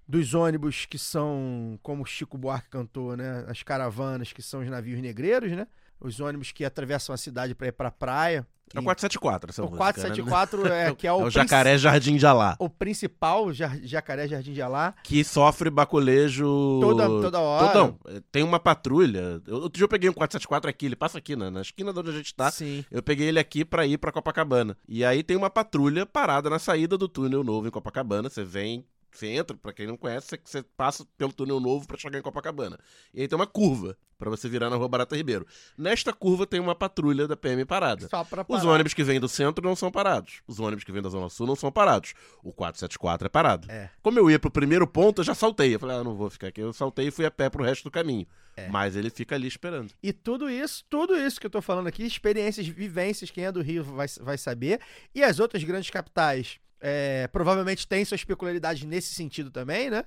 dos 0.06 0.34
ônibus 0.34 0.86
que 0.86 0.98
são, 0.98 1.78
como 1.82 2.02
o 2.02 2.06
Chico 2.06 2.36
Buarque 2.38 2.68
cantou, 2.68 3.16
né, 3.16 3.44
as 3.48 3.62
caravanas 3.62 4.32
que 4.32 4.42
são 4.42 4.60
os 4.60 4.68
navios 4.68 5.00
negreiros, 5.00 5.50
né, 5.52 5.66
os 6.00 6.20
ônibus 6.20 6.52
que 6.52 6.64
atravessam 6.64 7.12
a 7.14 7.16
cidade 7.18 7.54
para 7.54 7.68
ir 7.68 7.72
para 7.72 7.90
praia. 7.90 8.46
É 8.72 8.78
o 8.78 8.82
E 8.82 8.84
474, 8.84 9.50
essa 9.50 9.62
o 9.62 9.66
música, 9.66 9.78
474 9.84 10.62
né? 10.68 10.88
é 10.88 10.94
que 10.96 11.06
é 11.06 11.12
o, 11.12 11.20
É 11.20 11.24
o 11.24 11.30
Jacaré 11.30 11.76
Jardim 11.78 12.16
de 12.16 12.26
Alá. 12.26 12.56
o 12.58 12.68
principal 12.68 13.52
jar- 13.52 13.78
Jacaré 13.82 14.26
Jardim 14.26 14.52
de 14.52 14.62
Alá. 14.62 14.94
Que 15.04 15.22
sofre 15.22 15.70
baculejo. 15.70 16.78
Toda- 16.80 17.06
toda 17.06 17.40
hora. 17.40 17.66
Todão. 17.68 17.98
Tem 18.32 18.42
uma 18.42 18.58
patrulha. 18.58 19.40
Eu- 19.46 19.56
Outro 19.56 19.72
dia 19.78 19.84
eu 19.84 19.88
peguei 19.88 20.08
um 20.10 20.12
474 20.12 20.68
aqui, 20.70 20.86
ele 20.86 20.96
passa 20.96 21.18
aqui 21.18 21.36
na, 21.36 21.50
na 21.50 21.60
esquina 21.60 21.92
de 21.92 21.98
onde 22.00 22.10
a 22.10 22.12
gente 22.12 22.34
tá. 22.34 22.50
Sim. 22.50 22.84
Eu 22.90 23.02
peguei 23.02 23.28
ele 23.28 23.38
aqui 23.38 23.64
pra 23.64 23.86
ir 23.86 23.98
pra 23.98 24.10
Copacabana. 24.12 24.76
E 24.88 25.04
aí 25.04 25.22
tem 25.22 25.36
uma 25.36 25.50
patrulha 25.50 26.04
parada 26.06 26.48
na 26.50 26.58
saída 26.58 26.96
do 26.98 27.08
túnel 27.08 27.44
novo 27.44 27.68
em 27.68 27.70
Copacabana. 27.70 28.28
Você 28.28 28.44
vem, 28.44 28.84
você 29.18 29.28
entra, 29.28 29.56
pra 29.56 29.72
quem 29.72 29.86
não 29.86 29.96
conhece, 29.96 30.38
você, 30.44 30.62
passa 30.76 31.06
pelo 31.16 31.32
túnel 31.32 31.60
novo 31.60 31.86
pra 31.86 31.96
chegar 31.96 32.18
em 32.18 32.22
Copacabana. 32.22 32.78
E 33.12 33.22
aí 33.22 33.28
tem 33.28 33.36
uma 33.36 33.46
curva 33.46 33.96
pra 34.18 34.30
você 34.30 34.48
virar 34.48 34.70
na 34.70 34.76
Rua 34.76 34.88
Barata 34.88 35.16
Ribeiro. 35.16 35.46
Nesta 35.76 36.12
curva 36.12 36.46
tem 36.46 36.60
uma 36.60 36.74
patrulha 36.74 37.26
da 37.28 37.36
PM 37.36 37.64
parada. 37.64 38.08
Só 38.08 38.24
pra 38.24 38.42
Os 38.48 38.60
parar. 38.60 38.72
ônibus 38.72 38.94
que 38.94 39.04
vêm 39.04 39.20
do 39.20 39.28
centro 39.28 39.64
não 39.64 39.76
são 39.76 39.90
parados. 39.90 40.40
Os 40.46 40.60
ônibus 40.60 40.84
que 40.84 40.92
vêm 40.92 41.02
da 41.02 41.08
Zona 41.08 41.28
Sul 41.28 41.46
não 41.46 41.56
são 41.56 41.70
parados. 41.70 42.14
O 42.42 42.52
474 42.52 43.26
é 43.26 43.28
parado. 43.28 43.70
É. 43.70 43.90
Como 44.02 44.18
eu 44.18 44.30
ia 44.30 44.38
pro 44.38 44.50
primeiro 44.50 44.86
ponto, 44.86 45.20
eu 45.20 45.24
já 45.24 45.34
saltei. 45.34 45.74
Eu 45.74 45.80
falei, 45.80 45.96
ah, 45.96 46.04
não 46.04 46.14
vou 46.14 46.30
ficar 46.30 46.48
aqui. 46.48 46.60
Eu 46.60 46.72
saltei 46.72 47.08
e 47.08 47.10
fui 47.10 47.26
a 47.26 47.30
pé 47.30 47.50
pro 47.50 47.64
resto 47.64 47.84
do 47.84 47.90
caminho. 47.90 48.26
É. 48.56 48.68
Mas 48.68 48.94
ele 48.94 49.10
fica 49.10 49.34
ali 49.34 49.48
esperando. 49.48 49.92
E 50.02 50.12
tudo 50.12 50.48
isso, 50.48 50.84
tudo 50.88 51.16
isso 51.16 51.40
que 51.40 51.46
eu 51.46 51.50
tô 51.50 51.60
falando 51.60 51.88
aqui, 51.88 52.04
experiências, 52.04 52.66
vivências, 52.66 53.30
quem 53.30 53.44
é 53.44 53.52
do 53.52 53.60
Rio 53.60 53.82
vai, 53.82 54.06
vai 54.20 54.38
saber. 54.38 54.80
E 55.14 55.22
as 55.24 55.40
outras 55.40 55.62
grandes 55.64 55.90
capitais 55.90 56.60
é, 56.86 57.26
provavelmente 57.28 57.88
têm 57.88 58.04
suas 58.04 58.22
peculiaridades 58.24 58.84
nesse 58.84 59.14
sentido 59.14 59.50
também, 59.50 59.88
né? 59.88 60.04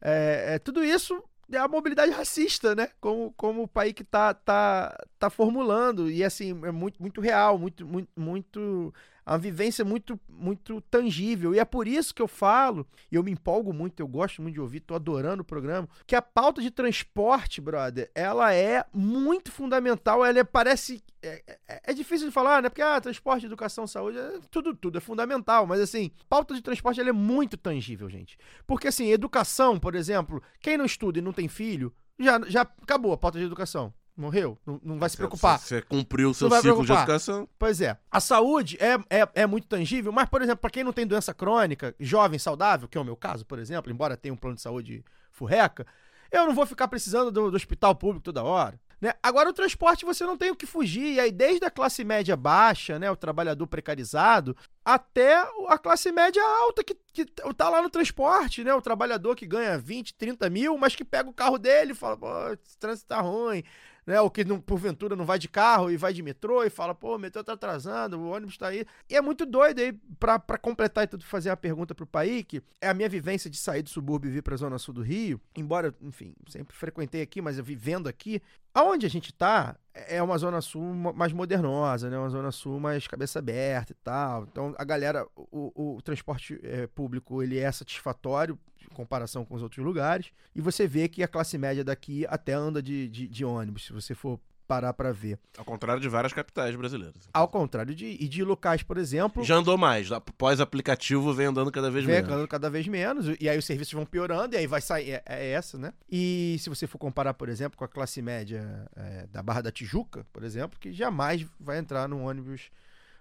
É, 0.00 0.54
é, 0.54 0.58
tudo 0.58 0.84
isso 0.84 1.22
é 1.52 1.58
a 1.58 1.68
mobilidade 1.68 2.10
racista, 2.10 2.74
né? 2.74 2.88
Como, 3.00 3.32
como 3.36 3.62
o 3.62 3.68
país 3.68 3.92
que 3.92 4.02
tá, 4.02 4.34
tá, 4.34 4.98
tá 5.16 5.30
formulando. 5.30 6.10
E 6.10 6.24
assim, 6.24 6.60
é 6.64 6.72
muito, 6.72 7.00
muito 7.00 7.20
real, 7.20 7.56
muito, 7.56 7.86
muito, 7.86 8.10
muito. 8.16 8.92
A 9.28 9.36
vivência 9.36 9.84
muito, 9.84 10.18
muito 10.26 10.80
tangível. 10.80 11.54
E 11.54 11.58
é 11.58 11.64
por 11.64 11.86
isso 11.86 12.14
que 12.14 12.22
eu 12.22 12.26
falo, 12.26 12.86
e 13.12 13.14
eu 13.16 13.22
me 13.22 13.30
empolgo 13.30 13.74
muito, 13.74 14.00
eu 14.00 14.08
gosto 14.08 14.40
muito 14.40 14.54
de 14.54 14.60
ouvir, 14.60 14.80
tô 14.80 14.94
adorando 14.94 15.42
o 15.42 15.44
programa, 15.44 15.86
que 16.06 16.16
a 16.16 16.22
pauta 16.22 16.62
de 16.62 16.70
transporte, 16.70 17.60
brother, 17.60 18.10
ela 18.14 18.54
é 18.54 18.86
muito 18.90 19.52
fundamental. 19.52 20.24
Ela 20.24 20.38
é, 20.38 20.44
parece. 20.44 21.02
É, 21.22 21.42
é- 21.68 21.80
é 21.88 21.92
difícil 21.92 22.28
de 22.28 22.32
falar, 22.32 22.62
né? 22.62 22.70
Porque, 22.70 22.80
ah, 22.80 22.98
transporte, 23.00 23.44
educação, 23.44 23.86
saúde, 23.86 24.16
é- 24.18 24.40
tudo, 24.50 24.74
tudo 24.74 24.96
é 24.96 25.00
fundamental. 25.00 25.66
Mas, 25.66 25.80
assim, 25.80 26.10
pauta 26.26 26.54
de 26.54 26.62
transporte 26.62 26.98
ela 26.98 27.10
é 27.10 27.12
muito 27.12 27.58
tangível, 27.58 28.08
gente. 28.08 28.38
Porque, 28.66 28.88
assim, 28.88 29.10
educação, 29.10 29.78
por 29.78 29.94
exemplo, 29.94 30.42
quem 30.58 30.78
não 30.78 30.86
estuda 30.86 31.18
e 31.18 31.22
não 31.22 31.34
tem 31.34 31.48
filho, 31.48 31.92
já, 32.18 32.40
já 32.46 32.62
acabou 32.62 33.12
a 33.12 33.18
pauta 33.18 33.38
de 33.38 33.44
educação. 33.44 33.92
Morreu. 34.18 34.58
Não, 34.66 34.80
não 34.82 34.98
vai 34.98 35.08
se 35.08 35.16
preocupar. 35.16 35.60
Você, 35.60 35.80
cumpriu 35.80 36.30
o 36.30 36.34
seu 36.34 36.50
ciclo 36.50 36.84
de 36.84 36.92
educação. 36.92 37.48
Pois 37.56 37.80
é. 37.80 37.96
A 38.10 38.18
saúde 38.18 38.76
é, 38.80 38.94
é, 39.08 39.28
é 39.32 39.46
muito 39.46 39.68
tangível, 39.68 40.10
mas, 40.10 40.28
por 40.28 40.42
exemplo, 40.42 40.58
para 40.58 40.70
quem 40.70 40.82
não 40.82 40.92
tem 40.92 41.06
doença 41.06 41.32
crônica, 41.32 41.94
jovem, 42.00 42.36
saudável, 42.36 42.88
que 42.88 42.98
é 42.98 43.00
o 43.00 43.04
meu 43.04 43.16
caso, 43.16 43.46
por 43.46 43.60
exemplo, 43.60 43.92
embora 43.92 44.16
tenha 44.16 44.34
um 44.34 44.36
plano 44.36 44.56
de 44.56 44.62
saúde 44.62 45.04
furreca, 45.30 45.86
eu 46.32 46.44
não 46.46 46.52
vou 46.52 46.66
ficar 46.66 46.88
precisando 46.88 47.30
do, 47.30 47.48
do 47.48 47.56
hospital 47.56 47.94
público 47.94 48.24
toda 48.24 48.42
hora. 48.42 48.80
Né? 49.00 49.12
Agora, 49.22 49.50
o 49.50 49.52
transporte 49.52 50.04
você 50.04 50.24
não 50.24 50.36
tem 50.36 50.50
o 50.50 50.56
que 50.56 50.66
fugir. 50.66 51.14
E 51.14 51.20
aí, 51.20 51.30
desde 51.30 51.64
a 51.64 51.70
classe 51.70 52.02
média 52.02 52.36
baixa, 52.36 52.98
né, 52.98 53.08
o 53.08 53.16
trabalhador 53.16 53.66
precarizado, 53.68 54.56
até 54.84 55.36
a 55.68 55.78
classe 55.78 56.10
média 56.10 56.42
alta 56.42 56.82
que, 56.82 56.96
que 57.12 57.24
tá 57.24 57.68
lá 57.68 57.80
no 57.80 57.90
transporte, 57.90 58.64
né? 58.64 58.74
O 58.74 58.82
trabalhador 58.82 59.36
que 59.36 59.46
ganha 59.46 59.78
20, 59.78 60.14
30 60.14 60.50
mil, 60.50 60.76
mas 60.76 60.96
que 60.96 61.04
pega 61.04 61.30
o 61.30 61.34
carro 61.34 61.58
dele 61.58 61.92
e 61.92 61.94
fala, 61.94 62.16
pô, 62.16 62.28
esse 62.52 62.76
trânsito 62.76 63.08
tá 63.08 63.20
ruim, 63.20 63.62
né? 64.08 64.18
O 64.22 64.30
que 64.30 64.42
não, 64.42 64.58
porventura 64.58 65.14
não 65.14 65.26
vai 65.26 65.38
de 65.38 65.48
carro 65.48 65.90
e 65.90 65.96
vai 65.98 66.14
de 66.14 66.22
metrô 66.22 66.64
e 66.64 66.70
fala, 66.70 66.94
pô, 66.94 67.16
o 67.16 67.18
metrô 67.18 67.44
tá 67.44 67.52
atrasando, 67.52 68.18
o 68.18 68.30
ônibus 68.30 68.56
tá 68.56 68.68
aí. 68.68 68.86
E 69.06 69.14
é 69.14 69.20
muito 69.20 69.44
doido 69.44 69.80
aí, 69.80 69.92
pra, 70.18 70.38
pra 70.38 70.56
completar 70.56 71.04
e 71.04 71.06
tudo, 71.06 71.26
fazer 71.26 71.50
uma 71.50 71.58
pergunta 71.58 71.94
pro 71.94 72.06
Paik, 72.06 72.62
é 72.80 72.88
a 72.88 72.94
minha 72.94 73.08
vivência 73.08 73.50
de 73.50 73.58
sair 73.58 73.82
do 73.82 73.90
subúrbio 73.90 74.30
e 74.30 74.32
vir 74.32 74.42
pra 74.42 74.56
zona 74.56 74.78
sul 74.78 74.94
do 74.94 75.02
Rio, 75.02 75.38
embora, 75.54 75.94
enfim, 76.00 76.34
sempre 76.48 76.74
frequentei 76.74 77.20
aqui, 77.20 77.42
mas 77.42 77.58
eu 77.58 77.64
vivendo 77.64 78.08
aqui, 78.08 78.40
aonde 78.78 79.06
a 79.06 79.10
gente 79.10 79.32
tá 79.32 79.76
é 79.92 80.22
uma 80.22 80.38
zona 80.38 80.60
sul 80.60 80.94
mais 80.94 81.32
modernosa, 81.32 82.08
né? 82.08 82.16
Uma 82.16 82.28
zona 82.28 82.52
sul 82.52 82.78
mais 82.78 83.08
cabeça 83.08 83.40
aberta 83.40 83.92
e 83.92 83.96
tal. 83.96 84.44
Então, 84.44 84.72
a 84.78 84.84
galera, 84.84 85.26
o, 85.34 85.96
o 85.96 86.02
transporte 86.02 86.60
eh, 86.62 86.86
público, 86.86 87.42
ele 87.42 87.58
é 87.58 87.70
satisfatório 87.72 88.56
em 88.80 88.94
comparação 88.94 89.44
com 89.44 89.56
os 89.56 89.62
outros 89.62 89.84
lugares. 89.84 90.30
E 90.54 90.60
você 90.60 90.86
vê 90.86 91.08
que 91.08 91.24
a 91.24 91.28
classe 91.28 91.58
média 91.58 91.82
daqui 91.82 92.24
até 92.28 92.52
anda 92.52 92.80
de, 92.80 93.08
de, 93.08 93.26
de 93.26 93.44
ônibus. 93.44 93.86
Se 93.86 93.92
você 93.92 94.14
for 94.14 94.38
parar 94.68 94.92
pra 94.92 95.10
ver. 95.10 95.38
Ao 95.56 95.64
contrário 95.64 96.00
de 96.00 96.08
várias 96.08 96.32
capitais 96.34 96.76
brasileiras. 96.76 97.28
Ao 97.32 97.48
contrário 97.48 97.94
de, 97.94 98.04
e 98.04 98.28
de 98.28 98.44
locais, 98.44 98.82
por 98.82 98.98
exemplo, 98.98 99.42
Já 99.42 99.56
andou 99.56 99.78
mais. 99.78 100.10
Pós-aplicativo 100.36 101.32
vem 101.32 101.46
andando 101.46 101.72
cada 101.72 101.90
vez 101.90 102.04
vem 102.04 102.16
menos. 102.16 102.30
andando 102.30 102.46
cada 102.46 102.68
vez 102.68 102.86
menos, 102.86 103.34
e 103.40 103.48
aí 103.48 103.56
os 103.56 103.64
serviços 103.64 103.94
vão 103.94 104.04
piorando, 104.04 104.54
e 104.54 104.58
aí 104.58 104.66
vai 104.66 104.82
sair. 104.82 105.12
É, 105.12 105.22
é 105.26 105.50
essa, 105.52 105.78
né? 105.78 105.94
E 106.08 106.56
se 106.60 106.68
você 106.68 106.86
for 106.86 106.98
comparar, 106.98 107.32
por 107.32 107.48
exemplo, 107.48 107.78
com 107.78 107.84
a 107.84 107.88
classe 107.88 108.20
média 108.20 108.86
é, 108.94 109.26
da 109.32 109.42
Barra 109.42 109.62
da 109.62 109.72
Tijuca, 109.72 110.26
por 110.32 110.44
exemplo, 110.44 110.78
que 110.78 110.92
jamais 110.92 111.46
vai 111.58 111.78
entrar 111.78 112.06
num 112.06 112.24
ônibus 112.24 112.70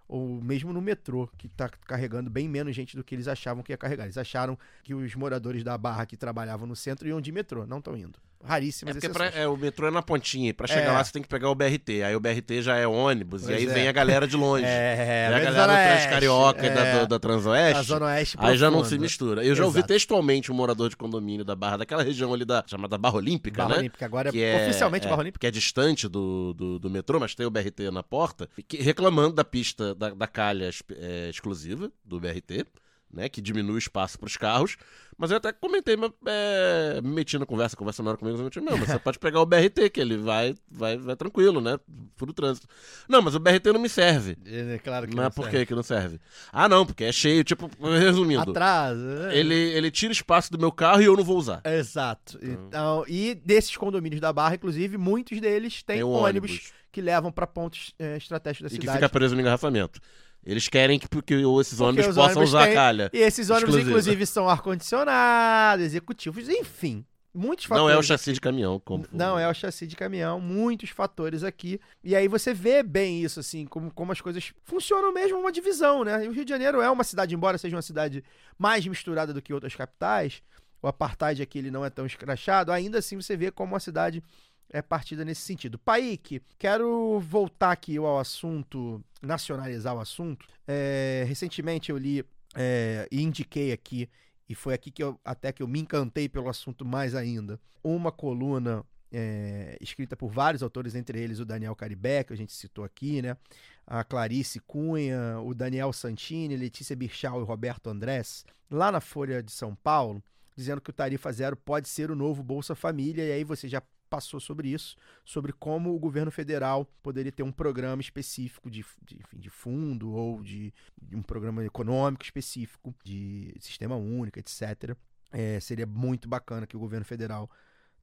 ou 0.07 0.41
mesmo 0.41 0.71
no 0.71 0.81
metrô, 0.81 1.29
que 1.37 1.49
tá 1.49 1.69
carregando 1.69 2.29
bem 2.29 2.47
menos 2.47 2.75
gente 2.75 2.95
do 2.95 3.03
que 3.03 3.13
eles 3.15 3.27
achavam 3.27 3.63
que 3.63 3.71
ia 3.71 3.77
carregar. 3.77 4.05
Eles 4.05 4.17
acharam 4.17 4.57
que 4.83 4.93
os 4.93 5.15
moradores 5.15 5.63
da 5.63 5.77
Barra 5.77 6.05
que 6.05 6.15
trabalhavam 6.15 6.67
no 6.67 6.75
centro 6.75 7.07
iam 7.07 7.19
de 7.19 7.31
metrô, 7.31 7.65
não 7.65 7.79
estão 7.79 7.95
indo. 7.95 8.19
É 8.43 8.47
Raríssimas 8.47 8.95
exceções. 8.95 9.17
pra- 9.31 9.39
é, 9.39 9.47
o 9.47 9.57
metrô 9.57 9.87
é 9.87 9.91
na 9.91 10.01
pontinha. 10.01 10.53
Pra 10.53 10.67
chegar 10.67 10.81
É. 10.81 10.91
lá 10.91 11.03
você 11.03 11.11
tem 11.11 11.21
que 11.21 11.27
pegar 11.27 11.49
o 11.49 11.55
BRT. 11.55 12.03
Aí 12.03 12.15
o 12.15 12.19
BRT 12.19 12.61
já 12.61 12.75
é 12.77 12.87
ônibus. 12.87 13.43
Pois 13.43 13.53
e 13.53 13.57
aí 13.59 13.67
é. 13.69 13.73
vem 13.73 13.87
a 13.87 13.91
galera 13.91 14.27
de 14.27 14.35
longe. 14.37 14.63
É, 14.67 15.29
Vem 15.29 15.47
a 15.47 15.51
galera 15.51 15.73
do 15.73 15.97
Transcarioca 15.97 16.65
e 16.65 16.69
da, 16.69 17.05
da 17.05 17.19
Transoeste. 17.19 17.79
A 17.79 17.83
Zona 17.83 18.05
Oeste 18.07 18.37
Aí 18.39 18.57
já 18.57 18.69
não 18.71 18.83
se 18.83 18.97
mistura. 18.97 19.43
Eu 19.43 19.55
já 19.55 19.65
ouvi 19.65 19.79
Exato. 19.79 19.93
textualmente 19.93 20.51
um 20.51 20.55
morador 20.55 20.89
de 20.89 20.95
condomínio 20.95 21.43
da 21.43 21.55
Barra, 21.55 21.77
daquela 21.77 22.03
região 22.03 22.33
ali 22.33 22.45
da 22.45 22.63
chamada 22.67 22.97
Barra 22.97 23.15
Olímpica, 23.17 23.63
Barra 23.63 23.75
né? 23.75 23.79
Olímpica, 23.79 24.05
agora 24.05 24.31
que 24.31 24.41
é, 24.41 24.59
é, 24.63 24.65
oficialmente 24.67 25.05
é, 25.05 25.09
Barra 25.09 25.21
Olímpica. 25.21 25.39
que 25.41 25.47
é 25.47 25.51
distante 25.51 26.07
do, 26.07 26.53
do, 26.53 26.79
do 26.79 26.89
metrô, 26.89 27.19
mas 27.19 27.33
tem 27.35 27.45
o 27.45 27.49
BRT 27.49 27.89
na 27.91 28.03
porta, 28.03 28.47
que- 28.67 28.77
reclamando 28.81 29.33
da 29.33 29.43
pista 29.43 29.93
da, 29.95 30.09
da 30.11 30.27
calha 30.27 30.69
é, 30.95 31.29
exclusiva 31.29 31.91
do 32.05 32.19
BRT, 32.19 32.65
né, 33.11 33.29
que 33.29 33.41
diminui 33.41 33.75
o 33.75 33.77
espaço 33.77 34.17
para 34.19 34.27
os 34.27 34.37
carros. 34.37 34.77
Mas 35.19 35.31
eu 35.31 35.37
até 35.37 35.51
comentei, 35.51 35.97
mas, 35.97 36.11
é, 36.27 37.01
me 37.01 37.09
meti 37.09 37.39
na 37.39 37.45
conversa, 37.45 37.75
conversaram 37.75 38.15
comigo, 38.17 38.37
eu 38.37 38.43
meti, 38.43 38.61
não, 38.61 38.77
mas 38.77 38.87
você 38.87 38.99
pode 38.99 39.17
pegar 39.17 39.41
o 39.41 39.45
BRT, 39.47 39.89
que 39.89 39.99
ele 39.99 40.15
vai, 40.15 40.53
vai, 40.69 40.95
vai 40.95 41.15
tranquilo, 41.15 41.59
né, 41.59 41.79
por 42.15 42.29
o 42.29 42.33
trânsito. 42.33 42.67
Não, 43.09 43.19
mas 43.21 43.33
o 43.33 43.39
BRT 43.39 43.71
não 43.73 43.79
me 43.79 43.89
serve. 43.89 44.37
É, 44.45 44.77
claro 44.83 45.07
que 45.07 45.15
Mas 45.15 45.23
não 45.25 45.31
por 45.31 45.45
serve. 45.45 45.57
que 45.59 45.65
que 45.65 45.73
não 45.75 45.81
serve? 45.81 46.19
Ah, 46.51 46.69
não, 46.69 46.85
porque 46.85 47.03
é 47.05 47.11
cheio, 47.11 47.43
tipo, 47.43 47.67
resumindo. 47.81 48.51
Atrasa. 48.51 49.27
né? 49.29 49.35
Ele, 49.37 49.55
ele 49.55 49.89
tira 49.89 50.13
espaço 50.13 50.51
do 50.51 50.59
meu 50.59 50.71
carro 50.71 51.01
e 51.01 51.05
eu 51.05 51.17
não 51.17 51.23
vou 51.23 51.37
usar. 51.37 51.61
Exato. 51.65 52.37
Então, 52.39 53.03
e 53.07 53.33
desses 53.33 53.75
condomínios 53.75 54.21
da 54.21 54.31
Barra, 54.31 54.53
inclusive, 54.53 54.97
muitos 54.97 55.41
deles 55.41 55.81
têm 55.81 56.03
um 56.03 56.09
ônibus, 56.11 56.51
ônibus. 56.51 56.73
que 56.91 57.01
levam 57.01 57.31
para 57.31 57.47
pontos 57.47 57.91
é, 57.97 58.17
estratégicos 58.17 58.69
da 58.69 58.75
E 58.75 58.77
que 58.77 58.83
cidade. 58.85 58.97
fica 58.99 59.09
preso 59.09 59.33
no 59.33 59.41
engarrafamento. 59.41 59.99
Eles 60.47 60.69
querem 60.69 60.97
que, 60.97 61.07
que 61.09 61.33
esses 61.33 61.77
Porque 61.77 61.83
ônibus 61.83 62.07
os 62.07 62.15
possam 62.15 62.31
ônibus 62.37 62.49
usar 62.49 62.63
têm- 62.63 62.71
a 62.71 62.75
calha. 62.75 63.09
E 63.11 63.17
esses 63.17 63.49
ônibus, 63.49 63.69
Exclusivo. 63.75 63.89
inclusive, 63.89 64.25
são 64.25 64.47
ar-condicionado, 64.47 65.81
executivos, 65.83 66.47
enfim. 66.47 67.05
Muitos 67.33 67.65
fatores. 67.65 67.83
Não 67.83 67.93
é 67.93 67.99
o 67.99 68.01
chassi 68.01 68.31
de 68.33 68.39
caminhão. 68.41 68.79
Como... 68.79 69.05
Não, 69.11 69.37
é 69.37 69.47
o 69.47 69.53
chassi 69.53 69.85
de 69.85 69.95
caminhão, 69.95 70.39
muitos 70.39 70.89
fatores 70.89 71.43
aqui. 71.43 71.79
E 72.03 72.15
aí 72.15 72.27
você 72.29 72.53
vê 72.53 72.81
bem 72.81 73.21
isso, 73.21 73.39
assim, 73.41 73.65
como, 73.65 73.91
como 73.93 74.11
as 74.11 74.21
coisas 74.21 74.53
funcionam 74.63 75.13
mesmo 75.13 75.37
uma 75.37 75.51
divisão, 75.51 76.03
né? 76.03 76.25
E 76.25 76.29
o 76.29 76.31
Rio 76.31 76.45
de 76.45 76.49
Janeiro 76.49 76.81
é 76.81 76.89
uma 76.89 77.03
cidade, 77.03 77.35
embora 77.35 77.57
seja 77.57 77.75
uma 77.75 77.81
cidade 77.81 78.23
mais 78.57 78.87
misturada 78.87 79.33
do 79.33 79.41
que 79.41 79.53
outras 79.53 79.75
capitais, 79.75 80.41
o 80.81 80.87
apartheid 80.87 81.41
aqui 81.41 81.59
ele 81.59 81.69
não 81.69 81.83
é 81.85 81.89
tão 81.89 82.05
escrachado, 82.05 82.71
ainda 82.71 82.99
assim 82.99 83.17
você 83.17 83.35
vê 83.35 83.51
como 83.51 83.75
a 83.75 83.79
cidade 83.79 84.23
é 84.69 84.81
partida 84.81 85.23
nesse 85.23 85.41
sentido. 85.41 85.77
Paik, 85.79 86.41
quero 86.57 87.19
voltar 87.19 87.71
aqui 87.71 87.97
ao 87.97 88.19
assunto, 88.19 89.03
nacionalizar 89.21 89.95
o 89.95 89.99
assunto. 89.99 90.47
É, 90.67 91.23
recentemente 91.27 91.89
eu 91.89 91.97
li 91.97 92.23
é, 92.55 93.07
e 93.11 93.21
indiquei 93.21 93.71
aqui, 93.71 94.09
e 94.49 94.55
foi 94.55 94.73
aqui 94.73 94.91
que 94.91 95.03
eu 95.03 95.19
até 95.23 95.51
que 95.51 95.61
eu 95.61 95.67
me 95.67 95.79
encantei 95.79 96.27
pelo 96.27 96.49
assunto 96.49 96.85
mais 96.85 97.15
ainda, 97.15 97.59
uma 97.83 98.11
coluna 98.11 98.83
é, 99.11 99.77
escrita 99.79 100.15
por 100.15 100.29
vários 100.29 100.61
autores, 100.61 100.95
entre 100.95 101.21
eles 101.21 101.39
o 101.39 101.45
Daniel 101.45 101.75
Caribé, 101.75 102.23
que 102.23 102.33
a 102.33 102.37
gente 102.37 102.53
citou 102.53 102.83
aqui, 102.83 103.21
né? 103.21 103.37
A 103.85 104.03
Clarice 104.03 104.59
Cunha, 104.59 105.39
o 105.39 105.53
Daniel 105.53 105.93
Santini, 105.93 106.57
Letícia 106.57 106.95
Birchal 106.95 107.41
e 107.41 107.45
Roberto 107.45 107.89
Andrés, 107.89 108.45
lá 108.69 108.91
na 108.91 108.99
Folha 108.99 109.41
de 109.41 109.51
São 109.51 109.73
Paulo, 109.75 110.21
dizendo 110.55 110.81
que 110.81 110.89
o 110.89 110.93
Tarifa 110.93 111.31
Zero 111.31 111.55
pode 111.55 111.87
ser 111.87 112.11
o 112.11 112.15
novo 112.15 112.43
Bolsa 112.43 112.75
Família, 112.75 113.23
e 113.23 113.31
aí 113.31 113.43
você 113.43 113.67
já 113.67 113.81
passou 114.07 114.39
sobre 114.39 114.69
isso, 114.69 114.95
sobre 115.23 115.53
como 115.53 115.93
o 115.93 115.99
governo 115.99 116.31
federal 116.31 116.85
poderia 117.01 117.31
ter 117.31 117.43
um 117.43 117.51
programa 117.51 118.01
específico 118.01 118.69
de, 118.69 118.85
de, 119.03 119.15
enfim, 119.15 119.37
de 119.37 119.49
fundo 119.49 120.11
ou 120.11 120.41
de, 120.41 120.73
de 121.01 121.15
um 121.15 121.21
programa 121.21 121.63
econômico 121.63 122.23
específico, 122.23 122.93
de 123.03 123.53
sistema 123.59 123.95
único, 123.95 124.39
etc. 124.39 124.95
É, 125.31 125.59
seria 125.59 125.85
muito 125.85 126.27
bacana 126.27 126.65
que 126.65 126.75
o 126.75 126.79
governo 126.79 127.05
federal 127.05 127.49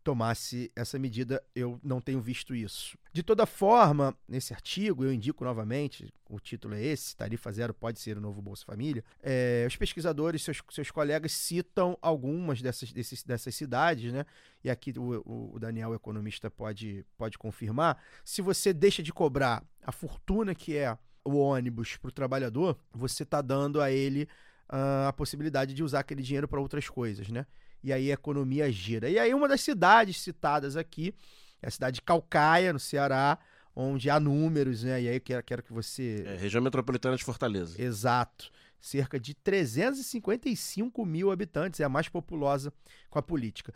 tomasse 0.05 0.71
essa 0.77 0.99
medida, 0.99 1.43
eu 1.55 1.81
não 1.83 2.01
tenho 2.01 2.21
visto 2.21 2.55
isso. 2.55 2.97
De 3.13 3.23
toda 3.23 3.47
forma, 3.47 4.15
nesse 4.29 4.53
artigo, 4.53 5.03
eu 5.05 5.13
indico 5.13 5.43
novamente, 5.45 6.13
o 6.29 6.39
título 6.39 6.75
é 6.75 6.83
esse, 6.85 7.17
Tarifa 7.17 7.51
Zero 7.51 7.73
pode 7.73 7.99
ser 7.99 8.19
o 8.19 8.21
novo 8.21 8.43
Bolsa 8.43 8.65
Família, 8.67 9.03
é, 9.23 9.65
os 9.67 9.75
pesquisadores, 9.77 10.43
seus, 10.43 10.63
seus 10.71 10.91
colegas 10.91 11.33
citam 11.33 11.99
algumas 12.03 12.61
dessas, 12.61 12.93
desses, 12.93 13.23
dessas 13.23 13.55
cidades, 13.55 14.13
né? 14.13 14.27
E 14.63 14.69
aqui 14.71 14.93
o, 14.97 15.53
o- 15.55 15.59
Daniel, 15.59 15.91
o 15.91 15.95
economista, 15.95 16.51
pode, 16.51 17.05
pode 17.17 17.39
confirmar. 17.39 17.99
Se 18.25 18.43
você 18.43 18.73
deixa 18.73 19.03
de 19.03 19.13
cobrar 19.13 19.65
a 19.83 19.91
fortuna 19.91 20.55
que 20.55 20.77
é 20.77 20.97
o 21.25 21.37
ônibus 21.39 21.97
para 21.97 22.09
o 22.09 22.13
trabalhador, 22.13 22.77
você 22.93 23.23
está 23.23 23.41
dando 23.41 23.81
a 23.81 23.91
ele 23.91 24.29
ah, 24.69 25.09
a 25.09 25.13
possibilidade 25.13 25.73
de 25.73 25.83
usar 25.83 26.01
aquele 26.01 26.23
dinheiro 26.23 26.47
para 26.47 26.61
outras 26.61 26.89
coisas, 26.89 27.29
né? 27.31 27.47
E 27.85 27.93
aí 27.93 28.11
a 28.11 28.15
economia 28.15 28.73
gira. 28.73 29.09
E 29.11 29.19
aí 29.19 29.33
uma 29.35 29.47
das 29.47 29.61
cidades 29.61 30.21
citadas 30.21 30.75
aqui 30.77 31.15
é 31.63 31.69
a 31.69 31.71
cidade 31.71 31.97
de 31.97 32.03
Calcaia, 32.03 32.73
no 32.73 32.81
Ceará, 32.81 33.39
onde 33.77 34.09
há 34.09 34.19
números, 34.19 34.83
né? 34.83 35.03
E 35.03 35.09
aí 35.09 35.17
eu 35.17 35.21
quero, 35.21 35.43
quero 35.45 35.63
que 35.63 35.73
você... 35.73 36.25
É, 36.27 36.37
região 36.37 36.63
metropolitana 36.63 37.17
de 37.17 37.23
Fortaleza. 37.25 37.81
Exato. 37.81 38.51
Cerca 38.81 39.21
de 39.21 39.35
355 39.35 41.05
mil 41.07 41.31
habitantes, 41.31 41.81
é 41.81 41.85
a 41.85 41.89
mais 41.89 42.09
populosa 42.09 42.73
com 43.11 43.19
a 43.19 43.23
política. 43.23 43.73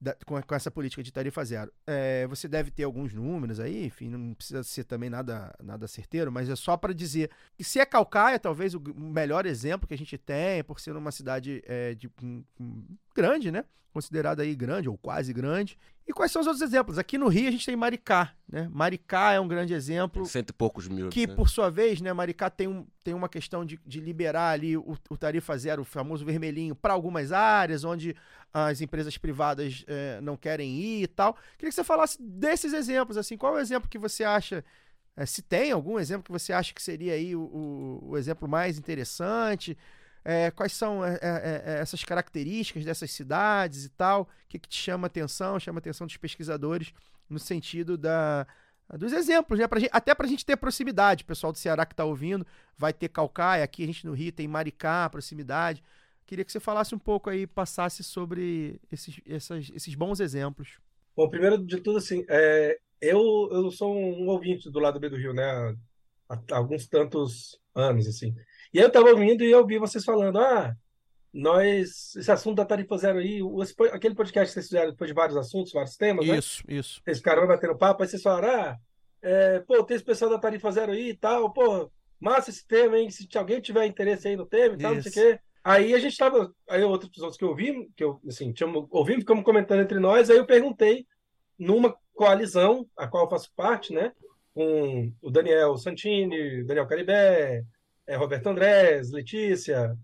da- 0.00 0.16
com, 0.26 0.40
com 0.42 0.54
essa 0.56 0.68
política 0.68 1.00
de 1.00 1.12
tarifa 1.12 1.44
zero. 1.44 1.72
É, 1.86 2.26
você 2.26 2.48
deve 2.48 2.72
ter 2.72 2.82
alguns 2.82 3.12
números 3.14 3.60
aí, 3.60 3.84
enfim, 3.86 4.08
não 4.08 4.34
precisa 4.34 4.62
ser 4.64 4.82
também 4.82 5.08
nada, 5.08 5.54
nada 5.62 5.86
certeiro, 5.86 6.32
mas 6.32 6.48
é 6.48 6.56
só 6.56 6.76
para 6.76 6.92
dizer 6.92 7.30
que 7.54 7.62
se 7.62 7.78
é 7.78 7.86
Calcaia, 7.86 8.36
talvez 8.38 8.74
o 8.74 8.80
melhor 8.96 9.46
exemplo 9.46 9.86
que 9.86 9.94
a 9.94 9.98
gente 9.98 10.18
tem, 10.18 10.64
por 10.64 10.80
ser 10.80 10.96
uma 10.96 11.12
cidade 11.12 11.62
é, 11.66 11.94
de, 11.94 12.10
grande, 13.14 13.50
né? 13.50 13.64
Considerada 13.92 14.42
aí 14.42 14.54
grande 14.54 14.88
ou 14.88 14.96
quase 14.96 15.32
grande. 15.32 15.78
E 16.06 16.12
quais 16.12 16.32
são 16.32 16.40
os 16.40 16.46
outros 16.46 16.62
exemplos? 16.62 16.98
Aqui 16.98 17.16
no 17.16 17.28
Rio 17.28 17.48
a 17.48 17.50
gente 17.50 17.64
tem 17.64 17.76
Maricá, 17.76 18.34
né? 18.48 18.68
Maricá 18.72 19.32
é 19.32 19.40
um 19.40 19.46
grande 19.46 19.72
exemplo 19.72 20.26
Cento 20.26 20.50
e 20.50 20.52
poucos 20.52 20.88
mil. 20.88 21.08
que, 21.08 21.26
né? 21.28 21.34
por 21.34 21.48
sua 21.48 21.70
vez, 21.70 22.00
né, 22.00 22.12
Maricá 22.12 22.50
tem, 22.50 22.66
um, 22.66 22.84
tem 23.04 23.14
uma 23.14 23.28
questão 23.28 23.64
de, 23.64 23.78
de 23.86 24.00
liberar 24.00 24.50
ali 24.50 24.76
o, 24.76 24.98
o 25.08 25.16
tarifa 25.16 25.56
zero, 25.56 25.82
o 25.82 25.84
famoso 25.84 26.24
vermelhinho, 26.24 26.74
para 26.74 26.92
algumas 26.92 27.30
áreas 27.30 27.84
onde 27.84 28.16
as 28.52 28.80
empresas 28.80 29.16
privadas 29.16 29.84
eh, 29.86 30.20
não 30.20 30.36
querem 30.36 30.76
ir 30.76 31.04
e 31.04 31.06
tal. 31.06 31.34
Queria 31.56 31.70
que 31.70 31.74
você 31.74 31.84
falasse 31.84 32.20
desses 32.20 32.72
exemplos, 32.72 33.16
assim, 33.16 33.36
qual 33.36 33.54
é 33.54 33.58
o 33.58 33.62
exemplo 33.62 33.88
que 33.88 33.98
você 33.98 34.24
acha, 34.24 34.64
eh, 35.16 35.24
se 35.24 35.40
tem 35.40 35.70
algum 35.70 35.98
exemplo 35.98 36.24
que 36.24 36.32
você 36.32 36.52
acha 36.52 36.74
que 36.74 36.82
seria 36.82 37.14
aí 37.14 37.34
o, 37.36 37.42
o, 37.42 38.10
o 38.10 38.18
exemplo 38.18 38.48
mais 38.48 38.76
interessante? 38.76 39.78
Eh, 40.24 40.50
quais 40.52 40.72
são 40.72 41.04
eh, 41.04 41.18
eh, 41.20 41.62
eh, 41.66 41.80
essas 41.80 42.04
características 42.04 42.84
dessas 42.84 43.10
cidades 43.10 43.84
e 43.84 43.88
tal? 43.90 44.22
O 44.22 44.28
que, 44.48 44.58
que 44.58 44.68
te 44.68 44.76
chama 44.80 45.06
atenção, 45.08 45.58
chama 45.58 45.78
atenção 45.78 46.06
dos 46.06 46.16
pesquisadores 46.16 46.92
no 47.28 47.38
sentido 47.38 47.96
da, 47.98 48.46
dos 48.98 49.12
exemplos, 49.12 49.58
né? 49.58 49.66
Pra 49.66 49.80
gente, 49.80 49.90
até 49.92 50.14
pra 50.14 50.28
gente 50.28 50.44
ter 50.44 50.56
proximidade. 50.56 51.24
O 51.24 51.26
pessoal 51.26 51.52
do 51.52 51.58
Ceará 51.58 51.84
que 51.84 51.94
tá 51.94 52.04
ouvindo 52.04 52.46
vai 52.76 52.92
ter 52.92 53.08
Calcaia, 53.08 53.64
aqui 53.64 53.82
a 53.82 53.86
gente 53.86 54.06
no 54.06 54.12
Rio 54.12 54.32
tem 54.32 54.46
Maricá, 54.46 55.08
proximidade. 55.10 55.82
Queria 56.26 56.44
que 56.44 56.52
você 56.52 56.60
falasse 56.60 56.94
um 56.94 56.98
pouco 56.98 57.28
aí, 57.28 57.46
passasse 57.46 58.02
sobre 58.04 58.80
esses, 58.90 59.20
essas- 59.26 59.70
esses 59.74 59.94
bons 59.94 60.20
exemplos. 60.20 60.78
Bom, 61.16 61.28
primeiro 61.28 61.58
de 61.58 61.78
tudo, 61.80 61.98
assim, 61.98 62.24
é, 62.28 62.78
eu, 63.00 63.20
eu 63.52 63.70
sou 63.70 63.94
um 63.94 64.28
ouvinte 64.28 64.70
do 64.70 64.78
lado 64.78 64.98
B 65.00 65.08
do 65.10 65.16
Rio, 65.16 65.34
né? 65.34 65.44
Há, 66.28 66.38
há 66.52 66.56
alguns 66.56 66.86
tantos 66.86 67.60
anos, 67.74 68.06
assim. 68.06 68.34
E 68.72 68.78
aí 68.78 68.84
eu 68.84 68.88
estava 68.88 69.10
ouvindo 69.10 69.44
e 69.44 69.50
eu 69.50 69.58
ouvi 69.58 69.78
vocês 69.78 70.04
falando, 70.04 70.38
ah, 70.38 70.74
nós, 71.32 72.14
esse 72.16 72.30
assunto 72.30 72.56
da 72.56 72.64
tarifa 72.64 72.96
zero 72.96 73.18
aí, 73.18 73.40
esse 73.62 73.74
aquele 73.90 74.14
podcast 74.14 74.48
que 74.48 74.54
vocês 74.54 74.66
fizeram 74.66 74.90
depois 74.90 75.08
de 75.08 75.14
vários 75.14 75.36
assuntos, 75.36 75.72
vários 75.72 75.96
temas, 75.96 76.26
né? 76.26 76.36
Isso, 76.36 76.62
isso. 76.68 77.00
Vocês 77.04 77.18
ficaram 77.18 77.46
batendo 77.46 77.76
papo, 77.76 78.02
aí 78.02 78.08
vocês 78.08 78.22
falaram, 78.22 78.48
ah, 78.48 78.78
é, 79.22 79.60
pô, 79.60 79.82
tem 79.84 79.94
esse 79.94 80.04
pessoal 80.04 80.30
da 80.30 80.38
tarifa 80.38 80.70
zero 80.70 80.92
aí 80.92 81.10
e 81.10 81.16
tal, 81.16 81.52
pô, 81.52 81.90
massa 82.20 82.50
esse 82.50 82.66
tema, 82.66 82.98
hein? 82.98 83.10
Se 83.10 83.26
alguém 83.36 83.60
tiver 83.60 83.86
interesse 83.86 84.28
aí 84.28 84.36
no 84.36 84.46
tema 84.46 84.74
e 84.74 84.78
tal, 84.78 84.94
não 84.94 85.02
sei 85.02 85.10
o 85.10 85.14
quê. 85.14 85.40
Aí 85.64 85.94
a 85.94 85.98
gente 85.98 86.16
tava, 86.16 86.52
aí 86.68 86.82
outros 86.82 87.08
episódios 87.08 87.36
que 87.36 87.44
eu 87.44 87.50
ouvi, 87.50 87.88
que 87.96 88.02
eu, 88.02 88.20
assim, 88.26 88.52
tínhamos, 88.52 88.86
ouvimos, 88.90 89.20
ficamos 89.20 89.44
comentando 89.44 89.80
entre 89.80 90.00
nós, 90.00 90.28
aí 90.28 90.36
eu 90.36 90.46
perguntei 90.46 91.06
numa 91.56 91.96
coalizão, 92.14 92.86
a 92.96 93.06
qual 93.06 93.24
eu 93.24 93.30
faço 93.30 93.52
parte, 93.54 93.92
né, 93.92 94.12
com 94.52 95.12
o 95.22 95.30
Daniel 95.30 95.76
Santini, 95.76 96.64
Daniel 96.64 96.86
Caribé, 96.86 97.64
é, 98.06 98.16
Roberto 98.16 98.46
Andrés, 98.48 99.10
Letícia, 99.10 99.96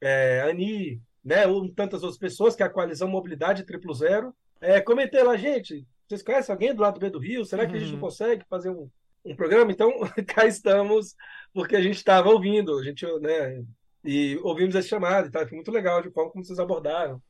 é, 0.00 0.42
Ani, 0.42 1.00
né, 1.24 1.46
ou 1.46 1.68
tantas 1.70 2.02
outras 2.02 2.18
pessoas, 2.18 2.54
que 2.54 2.62
é 2.62 2.66
a 2.66 2.70
coalizão 2.70 3.08
Mobilidade 3.08 3.64
Triplo 3.64 3.94
Zero. 3.94 4.34
É, 4.60 4.80
comentei 4.80 5.22
lá, 5.22 5.36
gente, 5.36 5.86
Vocês 6.06 6.22
conhecem 6.22 6.52
alguém 6.52 6.74
do 6.74 6.82
lado 6.82 7.00
B 7.00 7.08
do 7.08 7.18
Rio? 7.18 7.44
Será 7.46 7.66
que 7.66 7.74
a 7.74 7.78
gente 7.78 7.88
não 7.88 7.94
Uhum. 7.94 8.00
consegue 8.00 8.44
fazer 8.50 8.68
um, 8.70 8.90
um 9.24 9.34
programa? 9.34 9.72
Então, 9.72 9.90
cá 10.26 10.46
estamos, 10.46 11.14
porque 11.52 11.74
a 11.76 11.80
gente 11.80 11.96
estava 11.96 12.28
ouvindo, 12.28 12.78
a 12.78 12.82
gente, 12.84 13.06
né, 13.20 13.64
e 14.04 14.38
ouvimos 14.42 14.74
esse 14.74 14.88
chamado 14.88 15.30
tal. 15.30 15.46
Foi 15.48 15.54
muito 15.56 15.70
legal 15.70 16.02
de 16.02 16.10
forma 16.10 16.30
como 16.30 16.44
vocês 16.44 16.58
abordaram. 16.58 17.22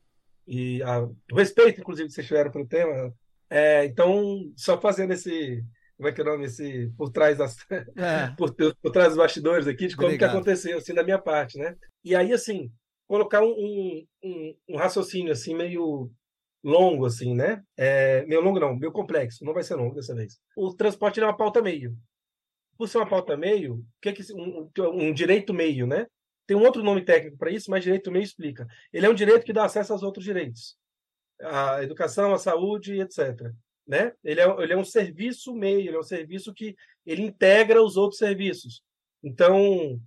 E 0.45 0.83
a- 0.83 1.03
o 1.03 1.35
respeito, 1.35 1.79
inclusive, 1.79 2.09
que 2.09 2.13
vocês 2.13 2.27
tiveram 2.27 2.51
pelo 2.51 2.67
tema. 2.67 3.13
É, 3.49 3.85
então, 3.85 4.51
só 4.57 4.79
fazendo 4.79 5.13
esse, 5.13 5.63
como 5.97 6.09
é 6.09 6.11
que 6.11 6.21
é 6.21 6.23
o 6.23 6.27
nome? 6.27 6.45
Esse, 6.45 6.91
por 6.97 7.09
trás 7.09 7.37
das, 7.37 7.55
É. 7.97 8.27
por, 8.37 8.53
por 8.53 8.91
trás 8.91 9.09
dos 9.09 9.17
bastidores 9.17 9.67
aqui, 9.67 9.87
de 9.87 9.95
como 9.95 10.07
Obrigado. 10.07 10.31
que 10.31 10.35
aconteceu, 10.37 10.77
assim, 10.77 10.93
da 10.93 11.03
minha 11.03 11.19
parte, 11.19 11.57
né? 11.57 11.75
E 12.03 12.15
aí, 12.15 12.33
assim, 12.33 12.71
colocar 13.07 13.41
um, 13.41 13.51
um, 13.51 14.05
um- 14.23 14.55
um 14.69 14.77
raciocínio, 14.77 15.31
assim, 15.31 15.55
meio 15.55 16.11
longo, 16.63 17.05
assim, 17.05 17.35
né? 17.35 17.63
É, 17.77 18.25
meio 18.25 18.41
longo 18.41 18.59
não, 18.59 18.75
meio 18.75 18.91
complexo, 18.91 19.45
não 19.45 19.53
vai 19.53 19.63
ser 19.63 19.75
longo 19.75 19.93
dessa 19.95 20.15
vez. 20.15 20.39
O 20.57 20.73
transporte 20.73 21.19
é 21.19 21.23
uma 21.23 21.35
pauta 21.37 21.61
meio. 21.61 21.95
Por 22.77 22.89
ser 22.89 22.97
uma 22.97 23.07
pauta 23.07 23.37
meio, 23.37 23.85
que 24.01 24.09
é 24.09 24.13
que 24.13 24.21
um, 24.33 24.69
um 24.79 25.13
direito 25.13 25.53
meio, 25.53 25.87
né? 25.87 26.07
Tem 26.47 26.57
um 26.57 26.63
outro 26.63 26.83
nome 26.83 27.03
técnico 27.03 27.37
para 27.37 27.49
isso, 27.51 27.71
mas 27.71 27.83
direito 27.83 28.11
meio 28.11 28.23
explica. 28.23 28.67
Ele 28.91 29.05
é 29.05 29.09
um 29.09 29.13
direito 29.15 29.45
que 29.45 29.53
dá 29.53 29.63
acesso 29.65 29.93
aos 29.93 30.03
outros 30.03 30.25
direitos. 30.25 30.75
A 31.41 31.81
educação, 31.83 32.33
a 32.33 32.37
saúde, 32.37 32.99
etc. 32.99 33.51
Né? 33.87 34.13
Ele, 34.23 34.41
é, 34.41 34.61
ele 34.61 34.73
é 34.73 34.77
um 34.77 34.83
serviço 34.83 35.53
meio, 35.53 35.87
ele 35.89 35.95
é 35.95 35.99
um 35.99 36.03
serviço 36.03 36.53
que 36.53 36.75
ele 37.05 37.21
integra 37.21 37.83
os 37.83 37.97
outros 37.97 38.17
serviços. 38.17 38.81
Então, 39.23 39.99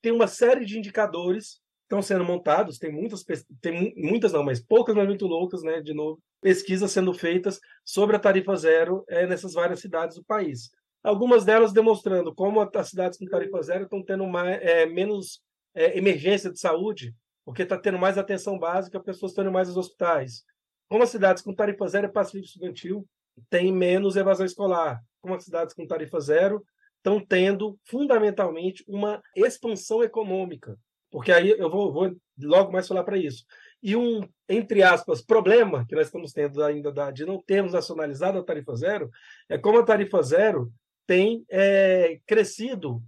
tem 0.00 0.12
uma 0.12 0.26
série 0.26 0.64
de 0.64 0.78
indicadores 0.78 1.60
estão 1.88 2.02
sendo 2.02 2.22
montados, 2.22 2.78
tem 2.78 2.92
muitas, 2.92 3.24
tem 3.62 3.72
mu- 3.72 3.92
muitas 3.96 4.32
não, 4.32 4.42
mas 4.44 4.60
poucas, 4.60 4.94
mas 4.94 5.06
muito 5.06 5.26
loucas, 5.26 5.62
né? 5.62 5.80
De 5.80 5.94
novo, 5.94 6.20
pesquisas 6.40 6.92
sendo 6.92 7.14
feitas 7.14 7.58
sobre 7.82 8.14
a 8.14 8.18
tarifa 8.18 8.54
zero 8.56 9.04
eh, 9.08 9.26
nessas 9.26 9.54
várias 9.54 9.80
cidades 9.80 10.16
do 10.16 10.24
país. 10.24 10.70
Algumas 11.02 11.44
delas 11.46 11.72
demonstrando 11.72 12.34
como 12.34 12.60
as 12.60 12.88
cidades 12.90 13.18
com 13.18 13.24
tarifa 13.24 13.62
zero 13.62 13.84
estão 13.84 14.02
tendo 14.02 14.26
mais, 14.26 14.60
eh, 14.62 14.84
menos 14.84 15.40
eh, 15.74 15.96
emergência 15.96 16.50
de 16.52 16.60
saúde, 16.60 17.14
porque 17.42 17.62
está 17.62 17.78
tendo 17.78 17.98
mais 17.98 18.18
atenção 18.18 18.58
básica, 18.58 19.00
pessoas 19.00 19.32
estão 19.32 19.44
indo 19.44 19.52
mais 19.52 19.68
aos 19.68 19.78
hospitais. 19.78 20.44
Como 20.90 21.02
as 21.02 21.08
cidades 21.10 21.42
com 21.42 21.54
tarifa 21.54 21.88
zero 21.88 22.06
é 22.06 22.10
passivo 22.10 22.44
estudantil, 22.44 23.06
tem 23.50 23.72
menos 23.72 24.16
evasão 24.16 24.46
escolar. 24.46 25.00
Como 25.20 25.34
as 25.34 25.44
cidades 25.44 25.74
com 25.74 25.86
tarifa 25.86 26.20
zero 26.20 26.64
estão 26.96 27.24
tendo, 27.24 27.78
fundamentalmente, 27.84 28.84
uma 28.86 29.20
expansão 29.36 30.02
econômica. 30.02 30.76
Porque 31.10 31.32
aí 31.32 31.50
eu 31.50 31.70
vou, 31.70 31.92
vou 31.92 32.16
logo 32.40 32.70
mais 32.72 32.86
falar 32.86 33.04
para 33.04 33.16
isso. 33.16 33.44
E 33.82 33.96
um, 33.96 34.20
entre 34.48 34.82
aspas, 34.82 35.22
problema 35.22 35.86
que 35.86 35.94
nós 35.94 36.06
estamos 36.06 36.32
tendo 36.32 36.62
ainda 36.62 36.92
da- 36.92 37.10
de 37.10 37.24
não 37.24 37.40
termos 37.40 37.72
nacionalizado 37.72 38.38
a 38.38 38.44
tarifa 38.44 38.74
zero 38.74 39.08
é 39.48 39.56
como 39.56 39.78
a 39.78 39.84
tarifa 39.84 40.22
zero 40.22 40.70
tem 41.06 41.44
é, 41.48 42.18
crescido 42.26 43.00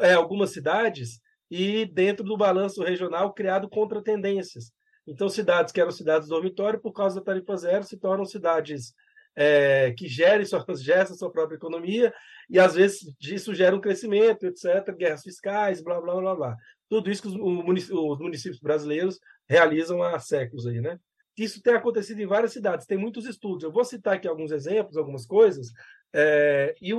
é, 0.00 0.12
algumas 0.12 0.50
cidades 0.50 1.20
e 1.50 1.86
dentro 1.86 2.24
do 2.24 2.36
balanço 2.36 2.82
regional 2.82 3.32
criado 3.32 3.68
contratendências. 3.68 4.72
Então, 5.06 5.30
cidades 5.30 5.72
que 5.72 5.80
eram 5.80 5.90
cidades 5.90 6.28
dormitório, 6.28 6.78
por 6.80 6.92
causa 6.92 7.18
da 7.18 7.24
tarifa 7.24 7.56
zero, 7.56 7.84
se 7.84 7.96
tornam 7.96 8.26
cidades 8.26 8.92
é, 9.40 9.92
que 9.92 10.08
gerem 10.08 10.44
sua, 10.44 10.66
sua 11.16 11.30
própria 11.30 11.54
economia, 11.54 12.12
e 12.50 12.58
às 12.58 12.74
vezes 12.74 13.14
isso 13.22 13.54
gera 13.54 13.76
um 13.76 13.80
crescimento, 13.80 14.44
etc., 14.44 14.92
guerras 14.96 15.22
fiscais, 15.22 15.80
blá, 15.80 16.00
blá, 16.00 16.16
blá, 16.16 16.34
blá. 16.34 16.56
Tudo 16.88 17.08
isso 17.08 17.22
que 17.22 17.28
os, 17.28 17.36
munic- 17.36 17.92
os 17.92 18.18
municípios 18.18 18.58
brasileiros 18.58 19.20
realizam 19.48 20.02
há 20.02 20.18
séculos 20.18 20.66
aí, 20.66 20.80
né? 20.80 20.98
Isso 21.36 21.62
tem 21.62 21.74
acontecido 21.74 22.20
em 22.20 22.26
várias 22.26 22.52
cidades, 22.52 22.84
tem 22.84 22.98
muitos 22.98 23.26
estudos. 23.26 23.62
Eu 23.62 23.70
vou 23.70 23.84
citar 23.84 24.14
aqui 24.14 24.26
alguns 24.26 24.50
exemplos, 24.50 24.96
algumas 24.96 25.24
coisas, 25.24 25.68
é, 26.12 26.74
e 26.82 26.92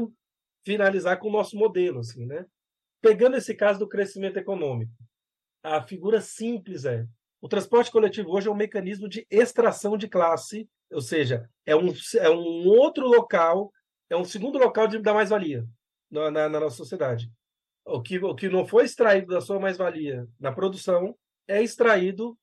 finalizar 0.64 1.20
com 1.20 1.28
o 1.28 1.32
nosso 1.32 1.58
modelo, 1.58 2.00
assim, 2.00 2.26
né? 2.26 2.46
Pegando 3.02 3.36
esse 3.36 3.54
caso 3.54 3.80
do 3.80 3.90
crescimento 3.90 4.38
econômico, 4.38 4.94
a 5.62 5.82
figura 5.82 6.22
simples 6.22 6.86
é 6.86 7.06
o 7.42 7.48
transporte 7.48 7.92
coletivo 7.92 8.32
hoje 8.32 8.48
é 8.48 8.52
um 8.52 8.56
mecanismo 8.56 9.08
de 9.08 9.26
extração 9.30 9.98
de 9.98 10.08
classe, 10.08 10.70
ou 10.92 11.02
seja, 11.02 11.50
é 11.66 11.76
um, 11.76 11.94
é 12.18 12.30
um 12.30 12.68
outro 12.68 13.08
local, 13.08 13.72
é 14.10 14.16
um 14.16 14.26
segundo 14.26 14.58
local 14.58 14.88
de 14.88 15.00
dar 15.00 15.14
mais-valia 15.14 15.66
na, 16.10 16.30
na, 16.30 16.50
na 16.50 16.60
nossa 16.60 16.76
sociedade. 16.76 17.32
O 17.86 18.02
que, 18.02 18.20
o 18.20 18.36
que 18.36 18.50
não 18.50 18.66
foi 18.66 18.86
extraído 18.86 19.28
da 19.28 19.42
sua 19.42 19.60
mais-valia 19.60 20.28
na 20.40 20.52
produção 20.52 21.16
é 21.48 21.64
extraído 21.64 22.38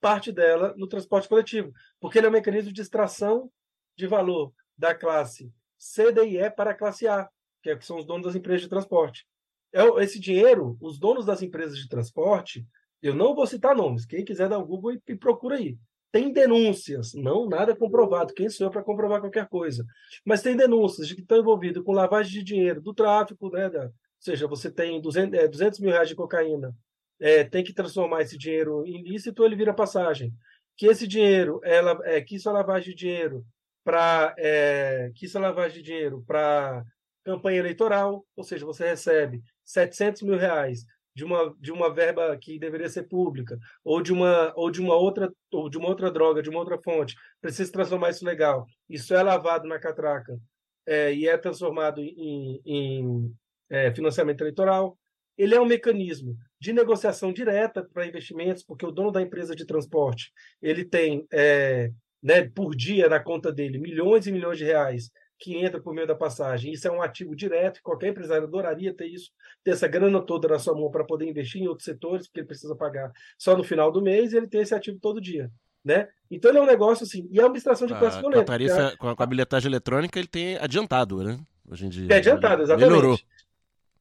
parte 0.00 0.32
dela 0.32 0.74
no 0.76 0.86
transporte 0.86 1.28
coletivo, 1.28 1.72
porque 2.00 2.18
ele 2.18 2.26
é 2.26 2.30
um 2.30 2.32
mecanismo 2.32 2.72
de 2.72 2.80
extração 2.80 3.50
de 3.96 4.06
valor 4.06 4.52
da 4.76 4.94
classe 4.94 5.52
C, 5.76 6.12
D 6.12 6.24
e 6.24 6.38
E 6.38 6.50
para 6.50 6.70
a 6.70 6.74
classe 6.74 7.06
A, 7.06 7.28
que, 7.62 7.70
é, 7.70 7.76
que 7.76 7.84
são 7.84 7.98
os 7.98 8.06
donos 8.06 8.26
das 8.26 8.34
empresas 8.34 8.62
de 8.62 8.68
transporte. 8.68 9.26
É, 9.72 9.82
esse 10.02 10.18
dinheiro, 10.18 10.76
os 10.80 10.98
donos 10.98 11.26
das 11.26 11.42
empresas 11.42 11.76
de 11.76 11.88
transporte, 11.88 12.66
eu 13.02 13.14
não 13.14 13.34
vou 13.34 13.46
citar 13.46 13.76
nomes, 13.76 14.04
quem 14.04 14.24
quiser 14.24 14.48
dar 14.48 14.58
o 14.58 14.66
Google 14.66 14.92
e, 15.06 15.16
procura 15.16 15.56
aí. 15.56 15.76
Tem 16.10 16.32
denúncias, 16.32 17.12
não 17.14 17.46
nada 17.46 17.76
comprovado, 17.76 18.32
quem 18.32 18.48
sou 18.48 18.66
eu 18.66 18.70
para 18.70 18.82
comprovar 18.82 19.20
qualquer 19.20 19.46
coisa, 19.48 19.84
mas 20.24 20.42
tem 20.42 20.56
denúncias 20.56 21.06
de 21.06 21.14
que 21.14 21.20
estão 21.20 21.38
envolvidos 21.38 21.82
com 21.82 21.92
lavagem 21.92 22.32
de 22.32 22.42
dinheiro, 22.42 22.80
do 22.80 22.94
tráfico, 22.94 23.50
né, 23.50 23.68
da, 23.68 23.84
ou 23.84 23.92
seja, 24.18 24.46
você 24.46 24.70
tem 24.70 25.00
200, 25.00 25.38
é, 25.38 25.46
200 25.46 25.80
mil 25.80 25.90
reais 25.90 26.08
de 26.08 26.14
cocaína, 26.14 26.74
é, 27.20 27.44
tem 27.44 27.62
que 27.62 27.72
transformar 27.72 28.22
esse 28.22 28.38
dinheiro 28.38 28.84
em 28.86 29.02
lícito, 29.02 29.44
ele 29.44 29.56
vira 29.56 29.74
passagem. 29.74 30.32
Que 30.76 30.86
esse 30.86 31.06
dinheiro, 31.06 31.60
ela, 31.64 31.98
é, 32.04 32.20
que 32.20 32.36
isso 32.36 32.48
é 32.48 32.52
lavagem 32.52 32.90
de 32.90 32.96
dinheiro 32.96 33.44
para 33.84 34.34
é, 34.38 35.10
que 35.14 35.26
isso 35.26 35.38
é 35.38 35.40
lavagem 35.40 35.78
de 35.78 35.82
dinheiro 35.82 36.22
para 36.26 36.84
campanha 37.24 37.58
eleitoral, 37.58 38.24
ou 38.36 38.44
seja, 38.44 38.64
você 38.64 38.88
recebe 38.88 39.42
700 39.64 40.22
mil 40.22 40.36
reais 40.36 40.84
de 41.18 41.24
uma, 41.24 41.52
de 41.58 41.72
uma 41.72 41.92
verba 41.92 42.36
que 42.36 42.60
deveria 42.60 42.88
ser 42.88 43.02
pública, 43.08 43.58
ou 43.82 44.00
de 44.00 44.12
uma, 44.12 44.52
ou 44.54 44.70
de 44.70 44.80
uma 44.80 44.94
outra, 44.94 45.32
ou 45.50 45.68
de 45.68 45.76
uma 45.76 45.88
outra 45.88 46.12
droga, 46.12 46.40
de 46.40 46.48
uma 46.48 46.60
outra 46.60 46.78
fonte, 46.80 47.16
precisa 47.40 47.72
transformar 47.72 48.10
isso 48.10 48.24
legal. 48.24 48.64
Isso 48.88 49.12
é 49.12 49.20
lavado 49.20 49.66
na 49.66 49.80
catraca 49.80 50.38
é, 50.86 51.12
e 51.12 51.26
é 51.26 51.36
transformado 51.36 52.00
em, 52.00 52.60
em 52.64 53.34
é, 53.68 53.92
financiamento 53.92 54.42
eleitoral. 54.42 54.96
Ele 55.36 55.56
é 55.56 55.60
um 55.60 55.66
mecanismo 55.66 56.36
de 56.60 56.72
negociação 56.72 57.32
direta 57.32 57.82
para 57.82 58.06
investimentos, 58.06 58.62
porque 58.62 58.86
o 58.86 58.92
dono 58.92 59.10
da 59.10 59.20
empresa 59.20 59.56
de 59.56 59.66
transporte 59.66 60.30
ele 60.62 60.84
tem 60.84 61.26
é, 61.32 61.90
né, 62.22 62.48
por 62.48 62.76
dia 62.76 63.08
na 63.08 63.18
conta 63.18 63.52
dele 63.52 63.76
milhões 63.76 64.28
e 64.28 64.32
milhões 64.32 64.56
de 64.56 64.64
reais 64.64 65.10
que 65.38 65.56
entra 65.56 65.80
por 65.80 65.94
meio 65.94 66.06
da 66.06 66.14
passagem. 66.14 66.72
Isso 66.72 66.88
é 66.88 66.90
um 66.90 67.00
ativo 67.00 67.34
direto, 67.36 67.80
qualquer 67.82 68.08
empresário 68.08 68.44
adoraria 68.44 68.92
ter 68.92 69.06
isso, 69.06 69.30
ter 69.62 69.70
essa 69.70 69.86
grana 69.86 70.20
toda 70.20 70.48
na 70.48 70.58
sua 70.58 70.74
mão 70.74 70.90
para 70.90 71.04
poder 71.04 71.28
investir 71.28 71.62
em 71.62 71.68
outros 71.68 71.84
setores, 71.84 72.26
porque 72.26 72.40
ele 72.40 72.46
precisa 72.48 72.74
pagar 72.74 73.12
só 73.38 73.56
no 73.56 73.62
final 73.62 73.92
do 73.92 74.02
mês 74.02 74.32
e 74.32 74.36
ele 74.36 74.48
tem 74.48 74.60
esse 74.60 74.74
ativo 74.74 74.98
todo 75.00 75.20
dia. 75.20 75.50
Né? 75.84 76.08
Então 76.30 76.50
ele 76.50 76.58
é 76.58 76.62
um 76.62 76.66
negócio 76.66 77.04
assim, 77.04 77.28
e 77.30 77.38
é 77.40 77.46
uma 77.46 77.56
extração 77.56 77.86
de 77.86 77.94
classe 77.94 78.18
Ah, 78.18 78.20
com, 78.20 78.26
a 78.26 78.30
violenta. 78.30 78.52
tarifa, 78.52 78.96
com, 78.98 79.08
a, 79.08 79.16
com 79.16 79.22
a 79.22 79.26
bilhetagem 79.26 79.70
eletrônica, 79.70 80.18
ele 80.18 80.28
tem 80.28 80.56
adiantado, 80.58 81.22
né? 81.22 81.38
Hoje 81.70 81.86
em 81.86 81.88
dia. 81.88 82.08
É 82.12 82.16
adiantado, 82.16 82.62
exatamente. 82.62 82.90
Melhorou. 82.90 83.18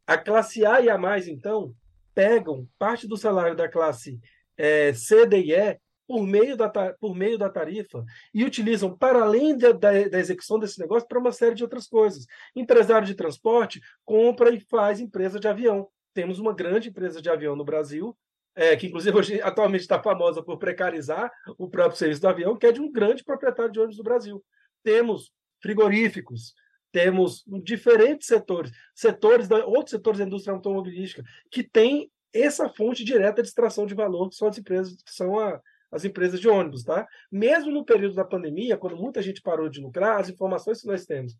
A 0.05 0.17
classe 0.17 0.65
A 0.65 0.81
e 0.81 0.89
A 0.89 0.97
mais, 0.97 1.27
então, 1.27 1.73
pegam 2.15 2.67
parte 2.79 3.07
do 3.07 3.15
salário 3.15 3.55
da 3.55 3.69
classe 3.69 4.19
eh, 4.57 4.91
C, 4.93 5.25
D 5.25 5.39
e 5.39 5.53
E 5.53 5.77
por 6.07 6.23
meio 6.25 6.55
da, 6.55 6.69
por 6.99 7.13
meio 7.15 7.37
da 7.37 7.49
tarifa 7.49 8.03
e 8.33 8.43
utilizam, 8.45 8.97
para 8.97 9.21
além 9.21 9.57
da, 9.57 9.71
da, 9.73 10.07
da 10.07 10.19
execução 10.19 10.57
desse 10.57 10.79
negócio, 10.79 11.07
para 11.07 11.19
uma 11.19 11.31
série 11.31 11.53
de 11.53 11.63
outras 11.63 11.87
coisas. 11.87 12.25
Empresário 12.55 13.05
de 13.05 13.13
transporte 13.13 13.81
compra 14.05 14.49
e 14.51 14.59
faz 14.59 14.99
empresa 14.99 15.39
de 15.39 15.47
avião. 15.47 15.89
Temos 16.13 16.39
uma 16.39 16.53
grande 16.53 16.89
empresa 16.89 17.21
de 17.21 17.29
avião 17.29 17.55
no 17.55 17.65
Brasil, 17.65 18.17
eh, 18.55 18.75
que 18.77 18.87
inclusive 18.87 19.17
hoje 19.17 19.41
atualmente 19.43 19.81
está 19.81 20.01
famosa 20.01 20.41
por 20.41 20.57
precarizar 20.57 21.29
o 21.57 21.69
próprio 21.69 21.97
serviço 21.97 22.21
do 22.21 22.29
avião, 22.29 22.55
que 22.57 22.65
é 22.65 22.71
de 22.71 22.81
um 22.81 22.91
grande 22.91 23.23
proprietário 23.23 23.71
de 23.71 23.79
ônibus 23.79 23.97
do 23.97 24.03
Brasil. 24.03 24.43
Temos 24.83 25.31
frigoríficos, 25.61 26.53
temos 26.91 27.43
diferentes 27.63 28.27
setores, 28.27 28.71
setores 28.95 29.47
da, 29.47 29.65
outros 29.65 29.91
setores 29.91 30.19
da 30.19 30.25
indústria 30.25 30.53
automobilística, 30.55 31.23
que 31.51 31.61
têm 31.63 32.09
essa 32.33 32.69
fonte 32.69 33.03
direta 33.03 33.41
de 33.41 33.47
extração 33.47 33.85
de 33.85 33.93
valor, 33.93 34.29
que 34.29 34.35
são 34.35 34.47
as 34.47 34.57
empresas, 34.57 34.93
que 35.03 35.13
são 35.13 35.37
a- 35.39 35.59
as 35.91 36.05
empresas 36.05 36.39
de 36.39 36.47
ônibus, 36.47 36.83
tá? 36.83 37.07
Mesmo 37.31 37.71
no 37.71 37.85
período 37.85 38.15
da 38.15 38.25
pandemia, 38.25 38.77
quando 38.77 38.97
muita 38.97 39.21
gente 39.21 39.41
parou 39.41 39.69
de 39.69 39.79
lucrar, 39.79 40.19
as 40.19 40.29
informações 40.29 40.81
que 40.81 40.87
nós 40.87 41.05
temos 41.05 41.35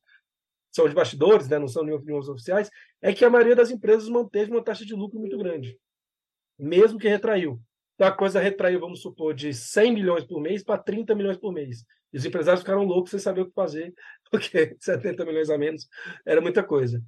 são 0.71 0.87
de 0.87 0.95
bastidores, 0.95 1.47
né, 1.47 1.57
não 1.57 1.67
são 1.67 1.83
nenhuma 1.83 2.31
oficiais, 2.31 2.69
é 3.01 3.13
que 3.13 3.25
a 3.25 3.29
maioria 3.29 3.55
das 3.55 3.71
empresas 3.71 4.07
manteve 4.09 4.51
uma 4.51 4.63
taxa 4.63 4.85
de 4.85 4.93
lucro 4.93 5.19
muito 5.19 5.37
grande, 5.37 5.77
mesmo 6.57 6.99
que 6.99 7.07
retraiu. 7.07 7.59
Então 7.95 8.07
a 8.07 8.11
coisa 8.11 8.39
retraiu, 8.39 8.79
vamos 8.79 9.01
supor, 9.01 9.33
de 9.33 9.53
100 9.53 9.93
milhões 9.93 10.23
por 10.23 10.39
mês 10.39 10.63
para 10.63 10.77
30 10.77 11.15
milhões 11.15 11.37
por 11.37 11.51
mês. 11.51 11.83
E 12.13 12.17
os 12.17 12.25
empresários 12.25 12.61
ficaram 12.61 12.83
loucos 12.83 13.09
sem 13.11 13.19
saber 13.19 13.41
o 13.41 13.47
que 13.47 13.53
fazer, 13.53 13.93
porque 14.29 14.75
70 14.79 15.25
milhões 15.25 15.49
a 15.49 15.57
menos 15.57 15.87
era 16.25 16.39
muita 16.39 16.63
coisa. 16.63 17.03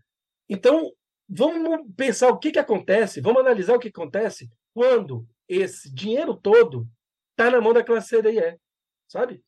Então, 0.50 0.92
vamos 1.28 1.86
pensar 1.96 2.30
o 2.30 2.40
que, 2.40 2.52
que 2.52 2.60
acontece, 2.60 3.22
vamos 3.22 3.42
analisar 3.42 3.76
o 3.76 3.80
que 3.80 3.90
acontece 3.90 4.50
quando 4.74 5.28
esse 5.48 5.94
dinheiro 5.94 6.34
todo 6.34 6.88
está 7.40 7.50
na 7.50 7.62
mão 7.62 7.74
da 7.74 7.84
classe 7.84 8.10
C, 8.10 8.22
D 8.22 8.32
e 8.34 8.40
E, 8.40 8.58
sabe? 9.08 9.42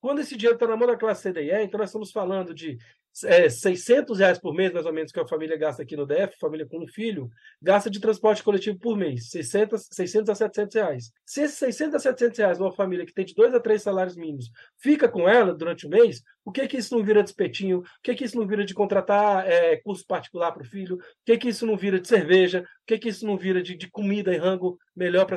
Quando 0.00 0.20
esse 0.20 0.36
dinheiro 0.36 0.56
está 0.56 0.66
na 0.66 0.76
mão 0.76 0.88
da 0.88 0.96
classe 0.96 1.22
C, 1.22 1.32
D 1.32 1.44
e 1.44 1.50
E, 1.52 1.62
então 1.62 1.78
nós 1.78 1.90
estamos 1.90 2.10
falando 2.10 2.52
de 2.52 2.78
é, 3.24 3.48
600 3.48 4.18
reais 4.18 4.38
por 4.38 4.54
mês, 4.54 4.72
mais 4.72 4.86
ou 4.86 4.92
menos, 4.92 5.12
que 5.12 5.20
a 5.20 5.26
família 5.26 5.56
gasta 5.56 5.82
aqui 5.82 5.96
no 5.96 6.06
DF, 6.06 6.36
família 6.38 6.66
com 6.66 6.82
um 6.82 6.86
filho, 6.86 7.30
gasta 7.62 7.88
de 7.88 8.00
transporte 8.00 8.42
coletivo 8.42 8.78
por 8.78 8.96
mês, 8.96 9.30
600, 9.30 9.88
600 9.90 10.30
a 10.30 10.34
700 10.34 10.74
reais. 10.74 11.12
Se 11.24 11.42
esses 11.42 11.58
600 11.58 11.94
a 11.94 11.98
700 11.98 12.38
reais 12.38 12.60
uma 12.60 12.72
família 12.72 13.06
que 13.06 13.14
tem 13.14 13.24
de 13.24 13.34
dois 13.34 13.54
a 13.54 13.60
três 13.60 13.82
salários 13.82 14.16
mínimos 14.16 14.50
fica 14.76 15.08
com 15.08 15.28
ela 15.28 15.54
durante 15.54 15.86
o 15.86 15.90
mês, 15.90 16.22
o 16.48 16.50
que 16.50 16.66
que 16.66 16.78
isso 16.78 16.96
não 16.96 17.04
vira 17.04 17.22
de 17.22 17.28
espetinho? 17.28 17.80
O 17.80 17.84
que 18.02 18.14
que 18.14 18.24
isso 18.24 18.34
não 18.34 18.46
vira 18.46 18.64
de 18.64 18.72
contratar 18.72 19.46
é, 19.46 19.76
curso 19.76 20.02
particular 20.06 20.50
para 20.50 20.62
o 20.62 20.66
filho? 20.66 20.96
O 20.96 21.00
que 21.26 21.36
que 21.36 21.50
isso 21.50 21.66
não 21.66 21.76
vira 21.76 22.00
de 22.00 22.08
cerveja? 22.08 22.62
O 22.62 22.86
que 22.86 22.98
que 22.98 23.10
isso 23.10 23.26
não 23.26 23.36
vira 23.36 23.62
de, 23.62 23.76
de 23.76 23.90
comida 23.90 24.34
e 24.34 24.38
rango 24.38 24.78
melhor 24.96 25.26
para 25.26 25.36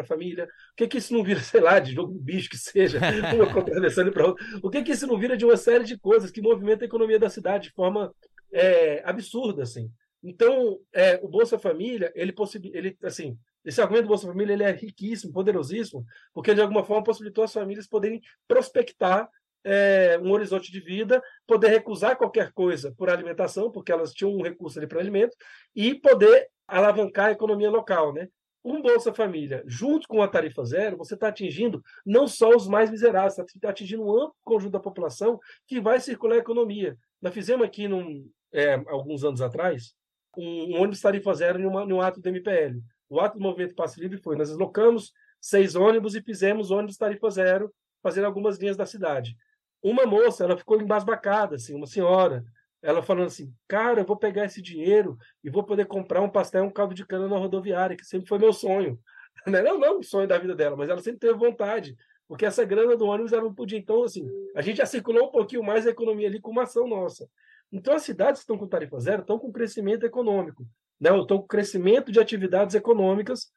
a 0.00 0.04
família? 0.04 0.44
O 0.44 0.48
que 0.74 0.88
que 0.88 0.96
isso 0.96 1.12
não 1.12 1.22
vira, 1.22 1.40
sei 1.44 1.60
lá, 1.60 1.78
de 1.78 1.92
jogo 1.92 2.14
de 2.14 2.18
bicho 2.18 2.48
que 2.48 2.56
seja, 2.56 2.98
uma 3.36 3.52
contradição 3.52 4.10
para 4.10 4.28
outra? 4.28 4.42
O 4.62 4.70
que 4.70 4.82
que 4.82 4.92
isso 4.92 5.06
não 5.06 5.18
vira 5.18 5.36
de 5.36 5.44
uma 5.44 5.58
série 5.58 5.84
de 5.84 5.98
coisas 5.98 6.30
que 6.30 6.40
movimentam 6.40 6.86
a 6.86 6.88
economia 6.88 7.18
da 7.18 7.28
cidade 7.28 7.68
de 7.68 7.74
forma 7.74 8.10
é, 8.50 9.02
absurda, 9.04 9.64
assim? 9.64 9.90
Então, 10.22 10.78
é, 10.94 11.20
o 11.22 11.28
Bolsa 11.28 11.58
Família, 11.58 12.10
ele, 12.14 12.34
ele 12.72 12.96
assim, 13.02 13.38
esse 13.62 13.82
argumento 13.82 14.04
do 14.04 14.08
Bolsa 14.08 14.26
Família 14.26 14.54
ele 14.54 14.62
é 14.62 14.70
riquíssimo, 14.70 15.30
poderosíssimo, 15.30 16.06
porque 16.32 16.54
de 16.54 16.62
alguma 16.62 16.82
forma 16.82 17.04
possibilitou 17.04 17.44
as 17.44 17.52
famílias 17.52 17.86
poderem 17.86 18.22
prospectar 18.48 19.28
é, 19.68 20.16
um 20.22 20.30
horizonte 20.30 20.70
de 20.70 20.78
vida, 20.78 21.20
poder 21.44 21.68
recusar 21.68 22.16
qualquer 22.16 22.52
coisa 22.52 22.94
por 22.96 23.10
alimentação, 23.10 23.68
porque 23.68 23.90
elas 23.90 24.12
tinham 24.12 24.32
um 24.32 24.40
recurso 24.40 24.78
ali 24.78 24.86
para 24.86 25.00
alimento, 25.00 25.36
e 25.74 25.92
poder 25.92 26.46
alavancar 26.68 27.26
a 27.26 27.32
economia 27.32 27.68
local, 27.68 28.14
né? 28.14 28.28
Um 28.64 28.80
Bolsa 28.80 29.12
Família, 29.12 29.64
junto 29.66 30.06
com 30.06 30.22
a 30.22 30.28
tarifa 30.28 30.64
zero, 30.64 30.96
você 30.96 31.14
está 31.14 31.28
atingindo 31.28 31.82
não 32.04 32.28
só 32.28 32.50
os 32.50 32.68
mais 32.68 32.90
miseráveis, 32.90 33.36
está 33.38 33.70
atingindo 33.70 34.04
um 34.04 34.10
amplo 34.10 34.36
conjunto 34.44 34.72
da 34.72 34.80
população 34.80 35.38
que 35.66 35.80
vai 35.80 35.98
circular 35.98 36.36
a 36.36 36.38
economia. 36.38 36.96
Nós 37.20 37.34
fizemos 37.34 37.66
aqui, 37.66 37.88
num, 37.88 38.28
é, 38.52 38.74
alguns 38.86 39.24
anos 39.24 39.40
atrás, 39.40 39.94
um, 40.36 40.74
um 40.74 40.80
ônibus 40.80 41.00
tarifa 41.00 41.34
zero 41.34 41.60
em, 41.60 41.66
uma, 41.66 41.82
em 41.82 41.92
um 41.92 42.00
ato 42.00 42.20
do 42.20 42.28
MPL. 42.28 42.80
O 43.08 43.20
ato 43.20 43.36
do 43.36 43.42
Movimento 43.42 43.74
Passe 43.74 44.00
Livre 44.00 44.18
foi: 44.18 44.36
nós 44.36 44.48
deslocamos 44.48 45.12
seis 45.40 45.74
ônibus 45.74 46.14
e 46.14 46.22
fizemos 46.22 46.70
ônibus 46.70 46.96
tarifa 46.96 47.30
zero, 47.30 47.72
fazendo 48.02 48.26
algumas 48.26 48.58
linhas 48.58 48.76
da 48.76 48.86
cidade. 48.86 49.36
Uma 49.82 50.06
moça, 50.06 50.44
ela 50.44 50.56
ficou 50.56 50.80
embasbacada, 50.80 51.56
assim, 51.56 51.74
uma 51.74 51.86
senhora, 51.86 52.44
ela 52.82 53.02
falando 53.02 53.26
assim: 53.26 53.52
cara, 53.68 54.00
eu 54.00 54.04
vou 54.04 54.16
pegar 54.16 54.44
esse 54.44 54.62
dinheiro 54.62 55.18
e 55.42 55.50
vou 55.50 55.64
poder 55.64 55.86
comprar 55.86 56.20
um 56.20 56.28
pastel 56.28 56.64
e 56.64 56.66
um 56.66 56.70
caldo 56.70 56.94
de 56.94 57.06
cana 57.06 57.28
na 57.28 57.36
rodoviária, 57.36 57.96
que 57.96 58.04
sempre 58.04 58.28
foi 58.28 58.38
meu 58.38 58.52
sonho. 58.52 58.98
Não, 59.46 59.58
é 59.58 59.62
não 59.62 60.00
o 60.00 60.02
sonho 60.02 60.26
da 60.26 60.38
vida 60.38 60.56
dela, 60.56 60.76
mas 60.76 60.88
ela 60.88 61.00
sempre 61.00 61.20
teve 61.20 61.34
vontade, 61.34 61.96
porque 62.26 62.44
essa 62.44 62.64
grana 62.64 62.96
do 62.96 63.06
ônibus 63.06 63.32
ela 63.32 63.44
não 63.44 63.54
podia. 63.54 63.78
Então, 63.78 64.02
assim, 64.02 64.28
a 64.56 64.62
gente 64.62 64.78
já 64.78 64.86
circulou 64.86 65.28
um 65.28 65.30
pouquinho 65.30 65.62
mais 65.62 65.86
a 65.86 65.90
economia 65.90 66.26
ali 66.26 66.40
com 66.40 66.50
uma 66.50 66.64
ação 66.64 66.88
nossa. 66.88 67.28
Então, 67.70 67.94
as 67.94 68.02
cidades 68.02 68.40
que 68.40 68.44
estão 68.44 68.58
com 68.58 68.66
tarifa 68.66 68.98
zero 68.98 69.20
estão 69.20 69.38
com 69.38 69.52
crescimento 69.52 70.04
econômico, 70.04 70.66
né? 70.98 71.16
estão 71.16 71.38
com 71.38 71.46
crescimento 71.46 72.10
de 72.10 72.18
atividades 72.18 72.74
econômicas 72.74 73.52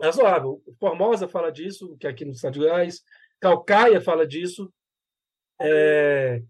razoável. 0.00 0.62
Formosa 0.80 1.28
fala 1.28 1.50
disso, 1.50 1.96
que 1.98 2.06
é 2.06 2.10
aqui 2.10 2.24
no 2.24 2.32
estado 2.32 2.54
de 2.54 2.60
Goiás, 2.60 3.02
Calcaia 3.40 4.00
fala 4.00 4.26
disso. 4.26 4.72
É... 5.60 6.42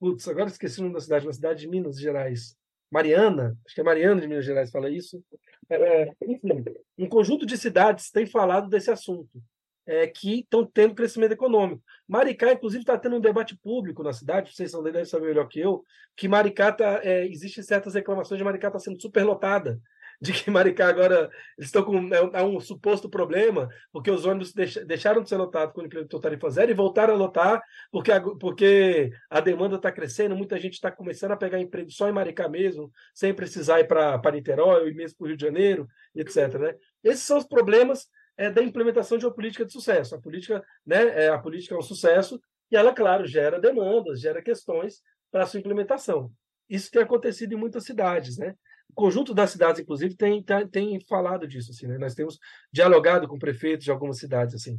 Putz, 0.00 0.26
agora 0.26 0.48
esqueci 0.48 0.80
o 0.80 0.82
nome 0.82 0.94
da 0.94 1.00
cidade, 1.00 1.26
uma 1.26 1.32
cidade 1.32 1.60
de 1.60 1.68
Minas 1.68 1.98
Gerais. 1.98 2.56
Mariana, 2.90 3.56
acho 3.64 3.74
que 3.74 3.80
é 3.80 3.84
Mariana 3.84 4.20
de 4.20 4.28
Minas 4.28 4.44
Gerais 4.44 4.70
fala 4.70 4.90
isso. 4.90 5.24
É, 5.70 6.12
enfim, 6.26 6.64
um 6.98 7.08
conjunto 7.08 7.46
de 7.46 7.56
cidades 7.56 8.10
tem 8.10 8.26
falado 8.26 8.68
desse 8.68 8.90
assunto 8.90 9.42
é, 9.86 10.06
que 10.06 10.40
estão 10.40 10.64
tendo 10.64 10.94
crescimento 10.94 11.32
econômico. 11.32 11.82
Maricá, 12.06 12.52
inclusive, 12.52 12.82
está 12.82 12.98
tendo 12.98 13.16
um 13.16 13.20
debate 13.20 13.56
público 13.56 14.02
na 14.02 14.12
cidade, 14.12 14.54
vocês 14.54 14.70
são 14.70 14.82
devem 14.82 15.04
saber 15.04 15.28
melhor 15.28 15.48
que 15.48 15.60
eu, 15.60 15.84
que 16.16 16.28
Maricá 16.28 16.72
tá, 16.72 17.00
é, 17.02 17.26
existem 17.26 17.62
certas 17.64 17.94
reclamações 17.94 18.38
de 18.38 18.44
Maricá 18.44 18.68
está 18.68 18.78
sendo 18.78 19.00
superlotada, 19.00 19.80
de 20.22 20.32
que 20.32 20.48
Maricá 20.52 20.86
agora 20.88 21.28
eles 21.58 21.66
estão 21.66 21.82
com 21.82 21.98
é, 22.14 22.42
um 22.44 22.60
suposto 22.60 23.10
problema, 23.10 23.68
porque 23.90 24.08
os 24.08 24.24
ônibus 24.24 24.52
deix, 24.52 24.76
deixaram 24.86 25.20
de 25.20 25.28
ser 25.28 25.36
lotados 25.36 25.74
quando 25.74 25.86
implementou 25.86 26.20
tarifa 26.20 26.48
zero 26.48 26.70
e 26.70 26.74
voltaram 26.74 27.14
a 27.14 27.16
lotar 27.16 27.60
porque 27.90 28.12
a, 28.12 28.20
porque 28.20 29.10
a 29.28 29.40
demanda 29.40 29.74
está 29.74 29.90
crescendo, 29.90 30.36
muita 30.36 30.60
gente 30.60 30.74
está 30.74 30.92
começando 30.92 31.32
a 31.32 31.36
pegar 31.36 31.58
emprego 31.58 31.90
só 31.90 32.08
em 32.08 32.12
Maricá 32.12 32.48
mesmo, 32.48 32.88
sem 33.12 33.34
precisar 33.34 33.80
ir 33.80 33.88
para 33.88 34.30
Niterói 34.30 34.90
e 34.90 34.94
mesmo 34.94 35.18
para 35.18 35.24
o 35.24 35.26
Rio 35.26 35.36
de 35.36 35.44
Janeiro, 35.44 35.88
etc. 36.14 36.54
Né? 36.56 36.76
Esses 37.02 37.24
são 37.24 37.38
os 37.38 37.44
problemas 37.44 38.06
é, 38.36 38.48
da 38.48 38.62
implementação 38.62 39.18
de 39.18 39.26
uma 39.26 39.34
política 39.34 39.64
de 39.64 39.72
sucesso. 39.72 40.14
A 40.14 40.20
política, 40.20 40.64
né, 40.86 41.24
é, 41.24 41.30
a 41.30 41.38
política 41.38 41.74
é 41.74 41.78
um 41.78 41.82
sucesso 41.82 42.40
e 42.70 42.76
ela, 42.76 42.94
claro, 42.94 43.26
gera 43.26 43.58
demandas, 43.58 44.20
gera 44.20 44.40
questões 44.40 45.02
para 45.32 45.42
a 45.42 45.46
sua 45.46 45.58
implementação. 45.58 46.30
Isso 46.68 46.92
tem 46.92 47.02
acontecido 47.02 47.54
em 47.54 47.56
muitas 47.56 47.84
cidades, 47.84 48.38
né? 48.38 48.54
O 48.92 48.94
conjunto 48.94 49.34
das 49.34 49.50
cidades, 49.50 49.80
inclusive, 49.80 50.14
tem, 50.14 50.42
tem, 50.42 50.68
tem 50.68 51.00
falado 51.08 51.48
disso, 51.48 51.70
assim, 51.72 51.86
né? 51.86 51.98
Nós 51.98 52.14
temos 52.14 52.38
dialogado 52.70 53.26
com 53.26 53.38
prefeitos 53.38 53.84
de 53.84 53.90
algumas 53.90 54.18
cidades, 54.18 54.54
assim. 54.54 54.78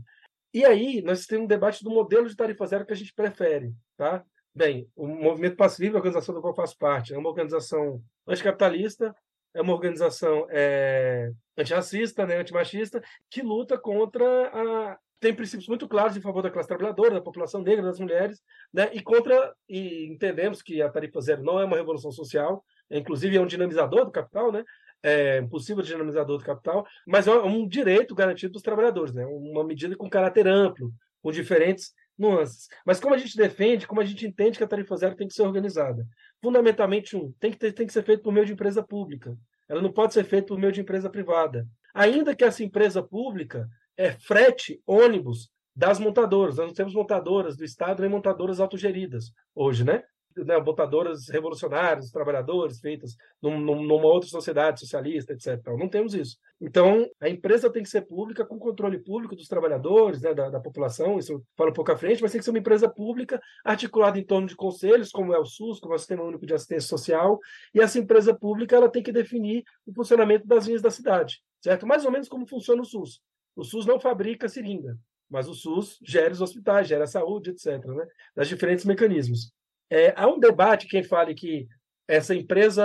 E 0.53 0.63
aí, 0.63 1.01
nós 1.01 1.25
temos 1.25 1.45
um 1.45 1.47
debate 1.47 1.83
do 1.83 1.89
modelo 1.89 2.29
de 2.29 2.35
tarifa 2.35 2.67
zero 2.67 2.85
que 2.85 2.93
a 2.93 2.95
gente 2.95 3.13
prefere, 3.13 3.73
tá? 3.97 4.23
Bem, 4.55 4.87
o 4.95 5.07
Movimento 5.07 5.55
Passo 5.55 5.81
Livre, 5.81 5.97
a 5.97 5.99
organização 5.99 6.35
do 6.35 6.41
qual 6.41 6.53
eu 6.53 6.55
faço 6.55 6.77
parte, 6.77 7.11
é 7.11 7.17
uma 7.17 7.29
organização 7.29 8.03
anticapitalista, 8.27 9.15
é 9.51 9.61
uma 9.61 9.73
organização 9.73 10.45
é, 10.51 11.31
antirracista, 11.57 12.25
né, 12.25 12.37
antimachista, 12.37 13.01
que 13.31 13.41
luta 13.41 13.79
contra 13.79 14.25
a. 14.25 14.97
tem 15.19 15.33
princípios 15.33 15.67
muito 15.67 15.87
claros 15.87 16.15
em 16.15 16.21
favor 16.21 16.43
da 16.43 16.51
classe 16.51 16.67
trabalhadora, 16.67 17.15
da 17.15 17.21
população 17.21 17.63
negra, 17.63 17.83
das 17.83 17.99
mulheres, 17.99 18.43
né, 18.71 18.91
e 18.93 19.01
contra. 19.01 19.55
E 19.67 20.05
entendemos 20.05 20.61
que 20.61 20.83
a 20.83 20.89
tarifa 20.89 21.19
zero 21.19 21.43
não 21.43 21.59
é 21.59 21.65
uma 21.65 21.77
revolução 21.77 22.11
social, 22.11 22.63
é, 22.63 22.72
inclusive 22.99 23.37
é 23.37 23.41
um 23.41 23.47
dinamizador 23.47 24.05
do 24.05 24.11
capital, 24.11 24.51
né? 24.51 24.63
É 25.01 25.41
um 25.41 25.49
possível 25.49 25.83
dinamizador 25.83 26.37
do 26.37 26.45
capital, 26.45 26.85
mas 27.05 27.27
é 27.27 27.33
um 27.33 27.67
direito 27.67 28.15
garantido 28.15 28.53
dos 28.53 28.61
trabalhadores, 28.61 29.13
né? 29.13 29.25
Uma 29.25 29.63
medida 29.63 29.95
com 29.95 30.09
caráter 30.09 30.47
amplo, 30.47 30.93
com 31.21 31.31
diferentes 31.31 31.91
nuances. 32.17 32.67
Mas 32.85 32.99
como 32.99 33.13
a 33.13 33.17
gente 33.17 33.35
defende, 33.35 33.87
como 33.87 34.01
a 34.01 34.05
gente 34.05 34.25
entende 34.25 34.57
que 34.57 34.63
a 34.63 34.67
tarifa 34.67 34.95
zero 34.95 35.15
tem 35.15 35.27
que 35.27 35.33
ser 35.33 35.43
organizada? 35.43 36.05
Fundamentalmente, 36.41 37.15
um, 37.17 37.31
tem 37.39 37.51
que, 37.51 37.57
ter, 37.57 37.73
tem 37.73 37.87
que 37.87 37.93
ser 37.93 38.03
feito 38.03 38.23
por 38.23 38.31
meio 38.31 38.45
de 38.45 38.53
empresa 38.53 38.83
pública. 38.83 39.35
Ela 39.67 39.81
não 39.81 39.91
pode 39.91 40.13
ser 40.13 40.23
feita 40.23 40.47
por 40.47 40.59
meio 40.59 40.71
de 40.71 40.81
empresa 40.81 41.09
privada. 41.09 41.67
Ainda 41.93 42.35
que 42.35 42.43
essa 42.43 42.63
empresa 42.63 43.01
pública 43.01 43.67
é 43.97 44.11
frete 44.11 44.81
ônibus 44.85 45.49
das 45.75 45.99
montadoras. 45.99 46.57
Nós 46.57 46.67
não 46.67 46.73
temos 46.73 46.93
montadoras 46.93 47.57
do 47.57 47.63
Estado 47.63 48.01
nem 48.01 48.09
montadoras 48.09 48.59
autogeridas 48.59 49.31
hoje, 49.55 49.83
né? 49.83 50.03
Né, 50.37 50.59
botadoras 50.59 51.29
revolucionárias, 51.29 52.11
trabalhadores, 52.11 52.79
feitas 52.79 53.15
num, 53.41 53.59
numa 53.59 54.05
outra 54.05 54.29
sociedade 54.29 54.79
socialista, 54.79 55.33
etc. 55.33 55.59
Não 55.77 55.89
temos 55.89 56.13
isso. 56.13 56.37
Então, 56.61 57.09
a 57.19 57.27
empresa 57.27 57.69
tem 57.69 57.83
que 57.83 57.89
ser 57.89 58.01
pública, 58.01 58.45
com 58.45 58.57
controle 58.57 58.97
público 58.97 59.35
dos 59.35 59.47
trabalhadores, 59.47 60.21
né, 60.21 60.33
da, 60.33 60.49
da, 60.49 60.59
população, 60.59 61.19
isso 61.19 61.33
eu 61.33 61.43
falo 61.57 61.71
um 61.71 61.73
pouco 61.73 61.91
à 61.91 61.97
frente, 61.97 62.21
mas 62.21 62.31
tem 62.31 62.39
que 62.39 62.45
ser 62.45 62.51
uma 62.51 62.59
empresa 62.59 62.87
pública 62.87 63.41
articulada 63.65 64.17
em 64.17 64.23
torno 64.23 64.47
de 64.47 64.55
conselhos, 64.55 65.11
como 65.11 65.33
é 65.33 65.39
o 65.39 65.45
SUS, 65.45 65.79
como 65.79 65.93
é 65.93 65.97
o 65.97 65.99
Sistema 65.99 66.23
Único 66.23 66.45
de 66.45 66.53
Assistência 66.53 66.87
Social, 66.87 67.37
e 67.73 67.81
essa 67.81 67.99
empresa 67.99 68.33
pública 68.33 68.75
ela 68.75 68.89
tem 68.89 69.03
que 69.03 69.11
definir 69.11 69.63
o 69.85 69.93
funcionamento 69.93 70.47
das 70.47 70.65
linhas 70.65 70.81
da 70.81 70.89
cidade, 70.89 71.41
certo? 71.61 71.85
Mais 71.85 72.05
ou 72.05 72.11
menos 72.11 72.29
como 72.29 72.47
funciona 72.47 72.81
o 72.81 72.85
SUS. 72.85 73.19
O 73.55 73.63
SUS 73.63 73.85
não 73.85 73.99
fabrica 73.99 74.47
seringa, 74.47 74.97
mas 75.29 75.47
o 75.47 75.53
SUS 75.53 75.99
gera 76.01 76.31
os 76.31 76.41
hospitais, 76.41 76.87
gera 76.87 77.03
a 77.03 77.07
saúde, 77.07 77.49
etc., 77.49 77.83
né? 77.85 78.05
Das 78.35 78.47
diferentes 78.47 78.85
mecanismos. 78.85 79.51
É, 79.93 80.11
há 80.17 80.27
um 80.27 80.39
debate 80.39 80.87
quem 80.87 81.03
fale 81.03 81.35
que 81.35 81.67
essa 82.07 82.33
empresa, 82.33 82.83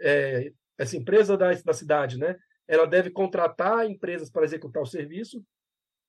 é, 0.00 0.50
essa 0.78 0.96
empresa 0.96 1.36
da, 1.36 1.52
da 1.52 1.74
cidade, 1.74 2.16
né, 2.16 2.34
ela 2.66 2.86
deve 2.86 3.10
contratar 3.10 3.84
empresas 3.84 4.30
para 4.30 4.44
executar 4.44 4.82
o 4.82 4.86
serviço, 4.86 5.44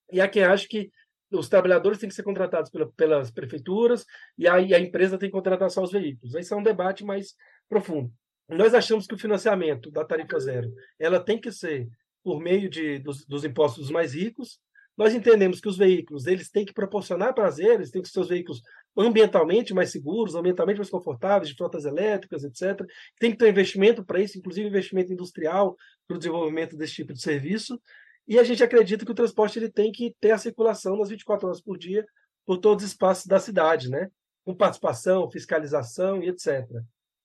e 0.10 0.22
há 0.22 0.28
quem 0.28 0.46
acha 0.46 0.66
que 0.66 0.90
os 1.30 1.50
trabalhadores 1.50 2.00
têm 2.00 2.08
que 2.08 2.16
ser 2.16 2.24
contratados 2.24 2.72
pela, 2.72 2.90
pelas 2.94 3.30
prefeituras 3.30 4.06
e 4.38 4.48
aí 4.48 4.74
a 4.74 4.80
empresa 4.80 5.18
tem 5.18 5.28
que 5.28 5.36
contratar 5.36 5.70
só 5.70 5.84
os 5.84 5.92
veículos. 5.92 6.34
Esse 6.34 6.54
é 6.54 6.56
um 6.56 6.64
debate 6.64 7.04
mais 7.04 7.36
profundo. 7.68 8.10
Nós 8.48 8.74
achamos 8.74 9.06
que 9.06 9.16
o 9.16 9.20
financiamento 9.20 9.92
da 9.92 10.06
tarifa 10.06 10.40
zero 10.40 10.74
ela 10.98 11.20
tem 11.20 11.38
que 11.38 11.52
ser 11.52 11.90
por 12.24 12.40
meio 12.40 12.70
de, 12.70 13.00
dos, 13.00 13.26
dos 13.26 13.44
impostos 13.44 13.92
mais 13.92 14.14
ricos. 14.14 14.62
Nós 14.96 15.14
entendemos 15.14 15.60
que 15.60 15.68
os 15.68 15.78
veículos 15.78 16.26
eles 16.26 16.50
têm 16.50 16.66
que 16.66 16.74
proporcionar 16.74 17.34
prazeres, 17.34 17.92
têm 17.92 18.02
que 18.02 18.08
ser 18.08 18.22
os 18.22 18.30
veículos 18.30 18.62
ambientalmente 18.98 19.74
mais 19.74 19.92
seguros, 19.92 20.36
ambientalmente 20.36 20.78
mais 20.78 20.90
confortáveis, 20.90 21.50
de 21.50 21.56
frotas 21.56 21.86
elétricas, 21.86 22.44
etc. 22.44 22.86
Tem 23.20 23.32
que 23.32 23.38
ter 23.38 23.50
investimento 23.50 24.04
para 24.04 24.20
isso, 24.20 24.38
inclusive 24.38 24.68
investimento 24.68 25.14
industrial 25.14 25.76
para 26.08 26.16
o 26.16 26.18
desenvolvimento 26.18 26.76
desse 26.76 26.94
tipo 26.94 27.14
de 27.14 27.22
serviço. 27.22 27.80
E 28.28 28.38
a 28.40 28.44
gente 28.44 28.64
acredita 28.64 29.06
que 29.06 29.12
o 29.12 29.16
transporte 29.16 29.60
ele 29.60 29.70
tem 29.70 29.92
que 29.92 30.16
ter 30.20 30.32
a 30.32 30.38
circulação 30.38 30.98
nas 30.98 31.10
24 31.10 31.48
horas 31.48 31.62
por 31.62 31.78
dia 31.78 32.06
por 32.46 32.58
todos 32.58 32.84
os 32.84 32.92
espaços 32.92 33.26
da 33.26 33.40
cidade, 33.40 33.90
né? 33.90 34.10
com 34.44 34.56
participação, 34.56 35.30
fiscalização 35.30 36.24
e 36.24 36.30
etc. 36.30 36.66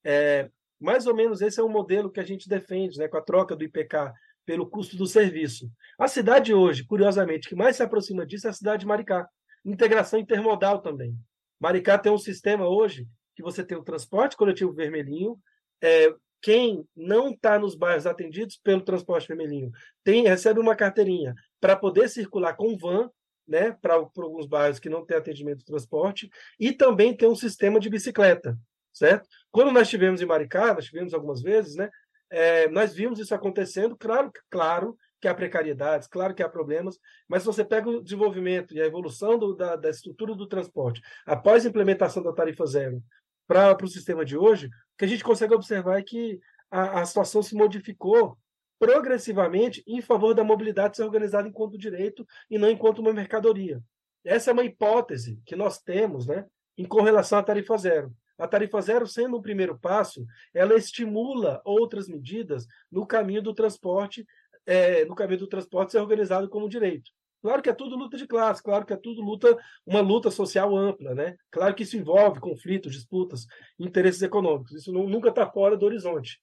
É, 0.05 0.51
mais 0.81 1.07
ou 1.07 1.15
menos 1.15 1.40
esse 1.40 1.61
é 1.61 1.62
o 1.62 1.69
modelo 1.69 2.11
que 2.11 2.19
a 2.19 2.24
gente 2.24 2.49
defende, 2.49 2.99
né? 2.99 3.07
com 3.07 3.16
a 3.16 3.23
troca 3.23 3.55
do 3.55 3.65
IPK 3.65 4.12
pelo 4.44 4.69
custo 4.69 4.97
do 4.97 5.07
serviço. 5.07 5.70
A 5.97 6.09
cidade 6.09 6.53
hoje, 6.53 6.85
curiosamente, 6.85 7.49
que 7.49 7.55
mais 7.55 7.77
se 7.77 7.82
aproxima 7.82 8.27
disso 8.27 8.49
é 8.49 8.51
a 8.51 8.53
cidade 8.53 8.81
de 8.81 8.86
Maricá. 8.86 9.28
integração 9.65 10.19
intermodal 10.19 10.82
também. 10.82 11.16
Maricá 11.62 11.97
tem 11.97 12.10
um 12.10 12.18
sistema 12.18 12.66
hoje 12.66 13.06
que 13.36 13.43
você 13.43 13.62
tem 13.64 13.78
o 13.78 13.84
transporte 13.84 14.36
coletivo 14.36 14.72
vermelhinho, 14.72 15.39
é, 15.80 16.12
quem 16.40 16.84
não 16.94 17.30
está 17.30 17.56
nos 17.56 17.76
bairros 17.76 18.05
atendidos 18.05 18.56
pelo 18.56 18.82
transporte 18.82 19.28
vermelhinho 19.28 19.70
tem 20.02 20.24
recebe 20.24 20.59
uma 20.59 20.74
carteirinha 20.74 21.36
para 21.60 21.76
poder 21.76 22.09
circular 22.09 22.55
com 22.55 22.76
van, 22.76 23.09
né, 23.47 23.70
para 23.80 23.94
alguns 23.94 24.47
bairros 24.47 24.80
que 24.80 24.89
não 24.89 25.06
tem 25.06 25.16
atendimento 25.16 25.59
de 25.59 25.64
transporte, 25.64 26.28
e 26.59 26.72
também 26.72 27.16
tem 27.16 27.28
um 27.28 27.36
sistema 27.36 27.78
de 27.78 27.89
bicicleta, 27.89 28.59
certo? 28.93 29.28
Quando 29.52 29.70
nós 29.70 29.89
tivemos 29.89 30.20
em 30.20 30.26
Maricá, 30.26 30.74
nós 30.74 30.86
tivemos 30.86 31.14
algumas 31.14 31.43
vezes, 31.43 31.76
né, 31.76 31.89
é, 32.28 32.66
nós 32.70 32.93
vimos 32.93 33.20
isso 33.20 33.34
acontecendo, 33.36 33.97
claro, 33.97 34.32
claro 34.51 34.97
que 35.23 35.28
há 35.28 35.35
precariedades, 35.35 36.09
claro 36.09 36.35
que 36.35 36.43
há 36.43 36.49
problemas, 36.49 36.99
mas 37.28 37.43
se 37.43 37.47
você 37.47 37.65
pega 37.65 37.89
o 37.89 38.03
desenvolvimento 38.03 38.74
e 38.74 38.82
a 38.82 38.86
evolução 38.86 39.39
do, 39.39 39.55
da, 39.55 39.77
da 39.77 39.89
estrutura 39.89 40.35
do 40.35 40.49
transporte 40.49 41.01
após 41.24 41.65
a 41.65 41.69
implementação 41.69 42.24
da 42.24 42.32
tarifa 42.32 42.66
zero 42.66 43.01
para 43.47 43.85
o 43.85 43.89
sistema 43.89 44.24
de 44.24 44.36
hoje, 44.36 44.66
o 44.66 44.70
que 44.99 45.05
a 45.05 45.09
gente 45.09 45.23
consegue 45.23 45.55
observar 45.55 46.01
é 46.01 46.03
que 46.03 46.40
a, 46.69 47.01
a 47.01 47.05
situação 47.07 47.40
se 47.40 47.55
modificou 47.55 48.36
progressivamente 48.81 49.81
em 49.86 50.03
favor 50.03 50.35
da 50.35 50.43
mobilidade 50.43 50.97
ser 50.97 51.05
organizada 51.05 51.47
enquanto 51.47 51.78
direito 51.78 52.27
e 52.51 52.59
não 52.59 52.69
enquanto 52.69 52.99
uma 52.99 53.12
mercadoria. 53.12 53.81
Essa 54.24 54.51
é 54.51 54.53
uma 54.53 54.65
hipótese 54.65 55.40
que 55.47 55.55
nós 55.55 55.78
temos 55.78 56.27
né, 56.27 56.44
em 56.77 56.85
correlação 56.85 57.39
à 57.39 57.44
tarifa 57.44 57.78
zero. 57.78 58.12
A 58.36 58.49
tarifa 58.49 58.81
zero, 58.81 59.07
sendo 59.07 59.36
um 59.36 59.43
primeiro 59.43 59.78
passo, 59.78 60.27
ela 60.53 60.74
estimula 60.74 61.62
outras 61.65 62.09
medidas 62.09 62.66
no 62.90 63.07
caminho 63.07 63.40
do 63.40 63.55
transporte 63.55 64.27
é, 64.66 65.05
no 65.05 65.14
caminho 65.14 65.40
do 65.40 65.47
transporte 65.47 65.93
ser 65.93 65.98
organizado 65.98 66.48
como 66.48 66.68
direito. 66.68 67.10
Claro 67.43 67.60
que 67.60 67.68
é 67.68 67.74
tudo 67.74 67.97
luta 67.97 68.16
de 68.16 68.26
classe, 68.26 68.62
claro 68.62 68.86
que 68.86 68.93
é 68.93 68.97
tudo 68.97 69.20
luta, 69.20 69.59
uma 69.84 70.01
luta 70.01 70.30
social 70.30 70.76
ampla, 70.76 71.12
né? 71.12 71.36
Claro 71.51 71.74
que 71.74 71.82
isso 71.82 71.97
envolve 71.97 72.39
conflitos, 72.39 72.93
disputas, 72.93 73.47
interesses 73.78 74.22
econômicos. 74.22 74.72
Isso 74.72 74.93
não, 74.93 75.09
nunca 75.09 75.28
está 75.30 75.51
fora 75.51 75.76
do 75.76 75.84
horizonte. 75.84 76.40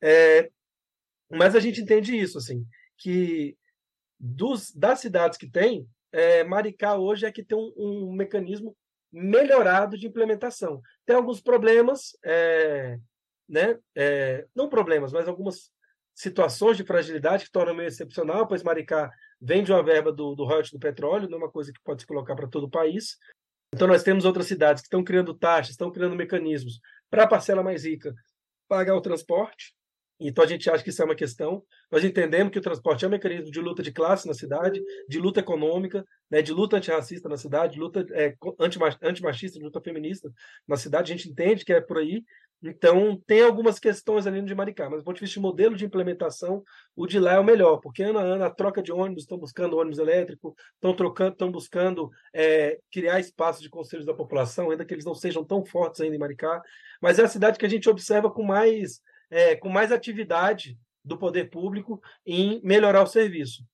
É, 0.00 0.48
mas 1.28 1.56
a 1.56 1.60
gente 1.60 1.80
entende 1.80 2.16
isso, 2.16 2.38
assim, 2.38 2.64
que 2.96 3.56
dos, 4.18 4.70
das 4.72 5.00
cidades 5.00 5.36
que 5.36 5.50
tem, 5.50 5.88
é, 6.12 6.44
Maricá 6.44 6.96
hoje 6.96 7.26
é 7.26 7.32
que 7.32 7.42
tem 7.42 7.58
um, 7.58 7.72
um, 7.76 8.12
mecanismo 8.12 8.76
melhorado 9.12 9.98
de 9.98 10.06
implementação. 10.06 10.80
Tem 11.04 11.16
alguns 11.16 11.40
problemas, 11.40 12.16
é, 12.24 12.98
né? 13.48 13.78
É, 13.96 14.46
não 14.54 14.68
problemas, 14.68 15.12
mas 15.12 15.26
algumas 15.26 15.72
situações 16.16 16.78
de 16.78 16.84
fragilidade 16.84 17.44
que 17.44 17.52
tornam 17.52 17.74
meio 17.74 17.88
excepcional, 17.88 18.48
pois 18.48 18.62
Maricá 18.62 19.12
vem 19.38 19.62
de 19.62 19.70
uma 19.70 19.82
verba 19.82 20.10
do, 20.10 20.34
do 20.34 20.44
royalties 20.44 20.72
do 20.72 20.78
petróleo, 20.78 21.28
não 21.28 21.36
é 21.36 21.42
uma 21.42 21.50
coisa 21.50 21.70
que 21.70 21.80
pode 21.84 22.00
se 22.00 22.06
colocar 22.06 22.34
para 22.34 22.48
todo 22.48 22.64
o 22.64 22.70
país. 22.70 23.18
Então, 23.74 23.86
nós 23.86 24.02
temos 24.02 24.24
outras 24.24 24.46
cidades 24.46 24.80
que 24.80 24.86
estão 24.86 25.04
criando 25.04 25.34
taxas, 25.34 25.72
estão 25.72 25.92
criando 25.92 26.16
mecanismos 26.16 26.80
para 27.10 27.24
a 27.24 27.26
parcela 27.26 27.62
mais 27.62 27.84
rica 27.84 28.14
pagar 28.66 28.96
o 28.96 29.00
transporte. 29.02 29.74
Então, 30.18 30.42
a 30.42 30.46
gente 30.46 30.70
acha 30.70 30.82
que 30.82 30.88
isso 30.88 31.02
é 31.02 31.04
uma 31.04 31.14
questão. 31.14 31.62
Nós 31.92 32.02
entendemos 32.02 32.50
que 32.50 32.58
o 32.58 32.62
transporte 32.62 33.04
é 33.04 33.08
um 33.08 33.10
mecanismo 33.10 33.50
de 33.50 33.60
luta 33.60 33.82
de 33.82 33.92
classe 33.92 34.26
na 34.26 34.32
cidade, 34.32 34.82
de 35.06 35.18
luta 35.18 35.40
econômica, 35.40 36.02
né, 36.30 36.40
de 36.40 36.52
luta 36.54 36.78
antirracista 36.78 37.28
na 37.28 37.36
cidade, 37.36 37.74
de 37.74 37.80
luta 37.80 38.06
é, 38.12 38.34
antimachista, 38.58 39.58
de 39.58 39.64
luta 39.64 39.82
feminista 39.82 40.32
na 40.66 40.78
cidade. 40.78 41.12
A 41.12 41.16
gente 41.16 41.28
entende 41.28 41.62
que 41.62 41.74
é 41.74 41.80
por 41.82 41.98
aí, 41.98 42.24
então, 42.62 43.22
tem 43.26 43.42
algumas 43.42 43.78
questões 43.78 44.26
ali 44.26 44.40
no 44.40 44.46
de 44.46 44.54
Maricá, 44.54 44.88
mas 44.88 45.00
do 45.00 45.04
ponto 45.04 45.16
de 45.16 45.20
vista 45.20 45.34
de 45.34 45.40
modelo 45.40 45.76
de 45.76 45.84
implementação, 45.84 46.64
o 46.94 47.06
de 47.06 47.18
lá 47.18 47.34
é 47.34 47.38
o 47.38 47.44
melhor, 47.44 47.78
porque 47.78 48.02
ano 48.02 48.18
a 48.18 48.22
ano 48.22 48.44
a 48.44 48.50
troca 48.50 48.82
de 48.82 48.90
ônibus, 48.90 49.24
estão 49.24 49.38
buscando 49.38 49.76
ônibus 49.76 49.98
elétrico, 49.98 50.56
estão 50.74 50.94
trocando, 50.94 51.32
estão 51.32 51.50
buscando 51.50 52.10
é, 52.34 52.78
criar 52.90 53.20
espaços 53.20 53.62
de 53.62 53.68
conselhos 53.68 54.06
da 54.06 54.14
população, 54.14 54.70
ainda 54.70 54.84
que 54.84 54.94
eles 54.94 55.04
não 55.04 55.14
sejam 55.14 55.44
tão 55.44 55.64
fortes 55.64 56.00
ainda 56.00 56.16
em 56.16 56.18
Maricá, 56.18 56.62
mas 57.00 57.18
é 57.18 57.24
a 57.24 57.28
cidade 57.28 57.58
que 57.58 57.66
a 57.66 57.68
gente 57.68 57.88
observa 57.90 58.30
com 58.30 58.42
mais, 58.42 59.00
é, 59.30 59.54
com 59.54 59.68
mais 59.68 59.92
atividade 59.92 60.78
do 61.04 61.18
poder 61.18 61.50
público 61.50 62.00
em 62.24 62.60
melhorar 62.64 63.02
o 63.02 63.06
serviço. 63.06 63.64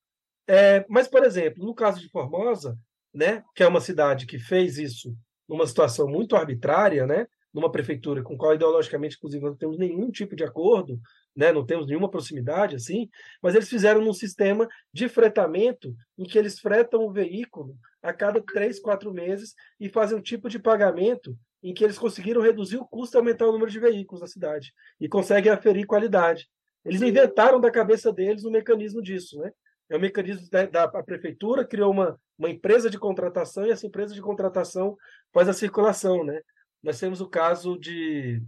É, 0.46 0.84
mas, 0.88 1.06
por 1.06 1.24
exemplo, 1.24 1.64
no 1.64 1.74
caso 1.74 2.00
de 2.00 2.10
Formosa, 2.10 2.76
né, 3.14 3.44
que 3.54 3.62
é 3.62 3.66
uma 3.66 3.80
cidade 3.80 4.26
que 4.26 4.38
fez 4.38 4.76
isso 4.76 5.16
numa 5.48 5.66
situação 5.66 6.08
muito 6.08 6.34
arbitrária, 6.34 7.06
né, 7.06 7.26
numa 7.52 7.70
prefeitura 7.70 8.22
com 8.22 8.36
qual 8.36 8.54
ideologicamente, 8.54 9.16
inclusive, 9.16 9.44
não 9.44 9.54
temos 9.54 9.78
nenhum 9.78 10.10
tipo 10.10 10.34
de 10.34 10.44
acordo, 10.44 10.98
né, 11.36 11.52
não 11.52 11.64
temos 11.64 11.86
nenhuma 11.86 12.10
proximidade 12.10 12.76
assim, 12.76 13.08
mas 13.42 13.54
eles 13.54 13.68
fizeram 13.68 14.00
num 14.00 14.12
sistema 14.12 14.66
de 14.92 15.08
fretamento 15.08 15.94
em 16.16 16.24
que 16.24 16.38
eles 16.38 16.58
fretam 16.58 17.04
o 17.04 17.12
veículo 17.12 17.76
a 18.02 18.12
cada 18.12 18.40
três, 18.40 18.80
quatro 18.80 19.12
meses 19.12 19.54
e 19.78 19.88
fazem 19.88 20.18
um 20.18 20.22
tipo 20.22 20.48
de 20.48 20.58
pagamento 20.58 21.36
em 21.62 21.72
que 21.72 21.84
eles 21.84 21.98
conseguiram 21.98 22.42
reduzir 22.42 22.76
o 22.76 22.86
custo 22.86 23.16
e 23.16 23.18
aumentar 23.18 23.46
o 23.46 23.52
número 23.52 23.70
de 23.70 23.78
veículos 23.78 24.20
na 24.20 24.26
cidade 24.26 24.72
e 25.00 25.08
conseguem 25.08 25.52
aferir 25.52 25.86
qualidade. 25.86 26.48
Eles 26.84 27.00
inventaram 27.00 27.60
da 27.60 27.70
cabeça 27.70 28.12
deles 28.12 28.44
um 28.44 28.50
mecanismo 28.50 29.00
disso, 29.00 29.38
né? 29.38 29.52
É 29.88 29.96
um 29.96 30.00
mecanismo 30.00 30.48
da, 30.50 30.66
da 30.66 30.84
a 30.84 31.02
prefeitura 31.02 31.64
criou 31.64 31.92
uma, 31.92 32.18
uma 32.36 32.50
empresa 32.50 32.90
de 32.90 32.98
contratação 32.98 33.64
e 33.64 33.70
essa 33.70 33.86
empresa 33.86 34.14
de 34.14 34.20
contratação 34.20 34.96
faz 35.32 35.48
a 35.48 35.52
circulação, 35.52 36.24
né? 36.24 36.40
Nós 36.82 36.98
temos 36.98 37.20
o 37.20 37.28
caso 37.28 37.78
de, 37.78 38.42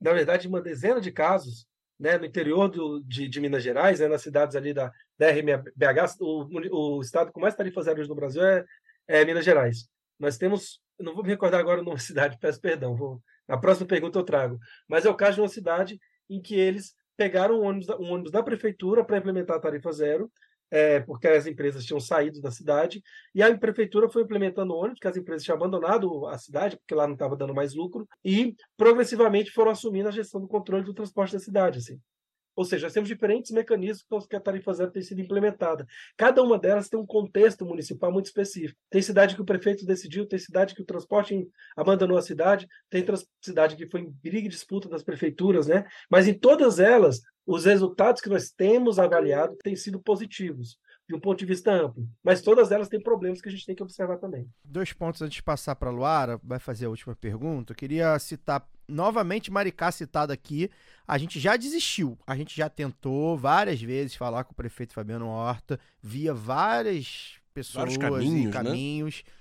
na 0.00 0.12
verdade, 0.12 0.48
uma 0.48 0.60
dezena 0.60 1.00
de 1.00 1.12
casos 1.12 1.66
né, 1.98 2.16
no 2.16 2.24
interior 2.24 2.68
do, 2.68 3.00
de, 3.00 3.28
de, 3.28 3.40
Minas 3.40 3.62
Gerais, 3.62 4.00
né, 4.00 4.08
nas 4.08 4.22
cidades 4.22 4.54
ali 4.54 4.72
da, 4.72 4.92
da 5.18 5.30
RMBH, 5.30 6.16
o, 6.20 6.96
o 6.98 7.00
estado 7.00 7.32
com 7.32 7.40
mais 7.40 7.54
tarifas 7.54 7.86
zero 7.86 8.06
no 8.06 8.14
Brasil 8.14 8.44
é, 8.44 8.64
é, 9.06 9.24
Minas 9.24 9.44
Gerais. 9.44 9.88
Nós 10.18 10.36
temos, 10.36 10.80
não 10.98 11.14
vou 11.14 11.24
me 11.24 11.30
recordar 11.30 11.60
agora 11.60 11.82
numa 11.82 11.98
cidade, 11.98 12.38
peço 12.40 12.60
perdão, 12.60 12.94
vou, 12.94 13.20
na 13.48 13.58
próxima 13.58 13.86
pergunta 13.86 14.18
eu 14.18 14.24
trago, 14.24 14.58
mas 14.88 15.04
é 15.04 15.10
o 15.10 15.16
caso 15.16 15.36
de 15.36 15.40
uma 15.40 15.48
cidade 15.48 16.00
em 16.30 16.40
que 16.40 16.54
eles 16.54 16.94
pegaram 17.16 17.60
um 17.60 17.64
ônibus, 17.64 17.88
um 17.98 18.12
ônibus 18.12 18.30
da 18.30 18.42
prefeitura 18.42 19.04
para 19.04 19.18
implementar 19.18 19.56
a 19.56 19.60
tarifa 19.60 19.90
zero 19.90 20.30
é, 20.70 21.00
porque 21.00 21.26
as 21.26 21.46
empresas 21.46 21.84
tinham 21.84 22.00
saído 22.00 22.40
da 22.40 22.50
cidade, 22.50 23.02
e 23.34 23.42
a 23.42 23.56
prefeitura 23.56 24.08
foi 24.08 24.22
implementando 24.22 24.74
ônibus, 24.74 25.00
que 25.00 25.08
as 25.08 25.16
empresas 25.16 25.44
tinham 25.44 25.56
abandonado 25.56 26.26
a 26.26 26.38
cidade, 26.38 26.76
porque 26.76 26.94
lá 26.94 27.06
não 27.06 27.14
estava 27.14 27.36
dando 27.36 27.54
mais 27.54 27.74
lucro, 27.74 28.06
e 28.24 28.54
progressivamente 28.76 29.50
foram 29.50 29.72
assumindo 29.72 30.08
a 30.08 30.12
gestão 30.12 30.40
do 30.40 30.48
controle 30.48 30.84
do 30.84 30.94
transporte 30.94 31.32
da 31.32 31.38
cidade. 31.38 31.78
Assim. 31.78 32.00
Ou 32.58 32.64
seja, 32.64 32.86
nós 32.86 32.92
temos 32.92 33.08
diferentes 33.08 33.52
mecanismos 33.52 34.26
que 34.26 34.34
a 34.34 34.40
tarifa 34.40 34.72
zero 34.72 34.90
tem 34.90 35.00
sido 35.00 35.20
implementada. 35.20 35.86
Cada 36.16 36.42
uma 36.42 36.58
delas 36.58 36.88
tem 36.88 36.98
um 36.98 37.06
contexto 37.06 37.64
municipal 37.64 38.10
muito 38.10 38.26
específico. 38.26 38.76
Tem 38.90 39.00
cidade 39.00 39.36
que 39.36 39.40
o 39.40 39.44
prefeito 39.44 39.86
decidiu, 39.86 40.26
tem 40.26 40.40
cidade 40.40 40.74
que 40.74 40.82
o 40.82 40.84
transporte 40.84 41.48
abandonou 41.76 42.18
a 42.18 42.22
cidade, 42.22 42.66
tem 42.90 43.06
cidade 43.40 43.76
que 43.76 43.88
foi 43.88 44.00
em 44.00 44.10
briga 44.10 44.48
e 44.48 44.50
disputa 44.50 44.88
das 44.88 45.04
prefeituras, 45.04 45.68
né? 45.68 45.84
Mas 46.10 46.26
em 46.26 46.34
todas 46.34 46.80
elas, 46.80 47.20
os 47.48 47.64
resultados 47.64 48.20
que 48.20 48.28
nós 48.28 48.50
temos 48.50 48.98
avaliado 48.98 49.56
têm 49.64 49.74
sido 49.74 49.98
positivos 49.98 50.78
de 51.08 51.14
um 51.14 51.18
ponto 51.18 51.38
de 51.38 51.46
vista 51.46 51.72
amplo. 51.72 52.06
Mas 52.22 52.42
todas 52.42 52.70
elas 52.70 52.88
têm 52.88 53.00
problemas 53.00 53.40
que 53.40 53.48
a 53.48 53.50
gente 53.50 53.64
tem 53.64 53.74
que 53.74 53.82
observar 53.82 54.18
também. 54.18 54.46
Dois 54.62 54.92
pontos 54.92 55.22
antes 55.22 55.36
de 55.36 55.42
passar 55.42 55.74
para 55.74 55.88
a 55.88 55.92
Luara, 55.92 56.38
vai 56.44 56.58
fazer 56.58 56.84
a 56.84 56.90
última 56.90 57.16
pergunta. 57.16 57.72
Eu 57.72 57.76
queria 57.76 58.18
citar 58.18 58.68
novamente 58.86 59.50
Maricá 59.50 59.90
citado 59.90 60.30
aqui. 60.30 60.70
A 61.06 61.16
gente 61.16 61.40
já 61.40 61.56
desistiu. 61.56 62.18
A 62.26 62.36
gente 62.36 62.54
já 62.54 62.68
tentou 62.68 63.38
várias 63.38 63.80
vezes 63.80 64.14
falar 64.14 64.44
com 64.44 64.52
o 64.52 64.56
prefeito 64.56 64.92
Fabiano 64.92 65.28
Horta, 65.28 65.80
via 66.02 66.34
várias 66.34 67.36
pessoas 67.54 67.96
vários 67.96 67.96
caminhos, 67.96 68.50
e 68.50 68.52
caminhos. 68.52 69.24
Né? 69.26 69.32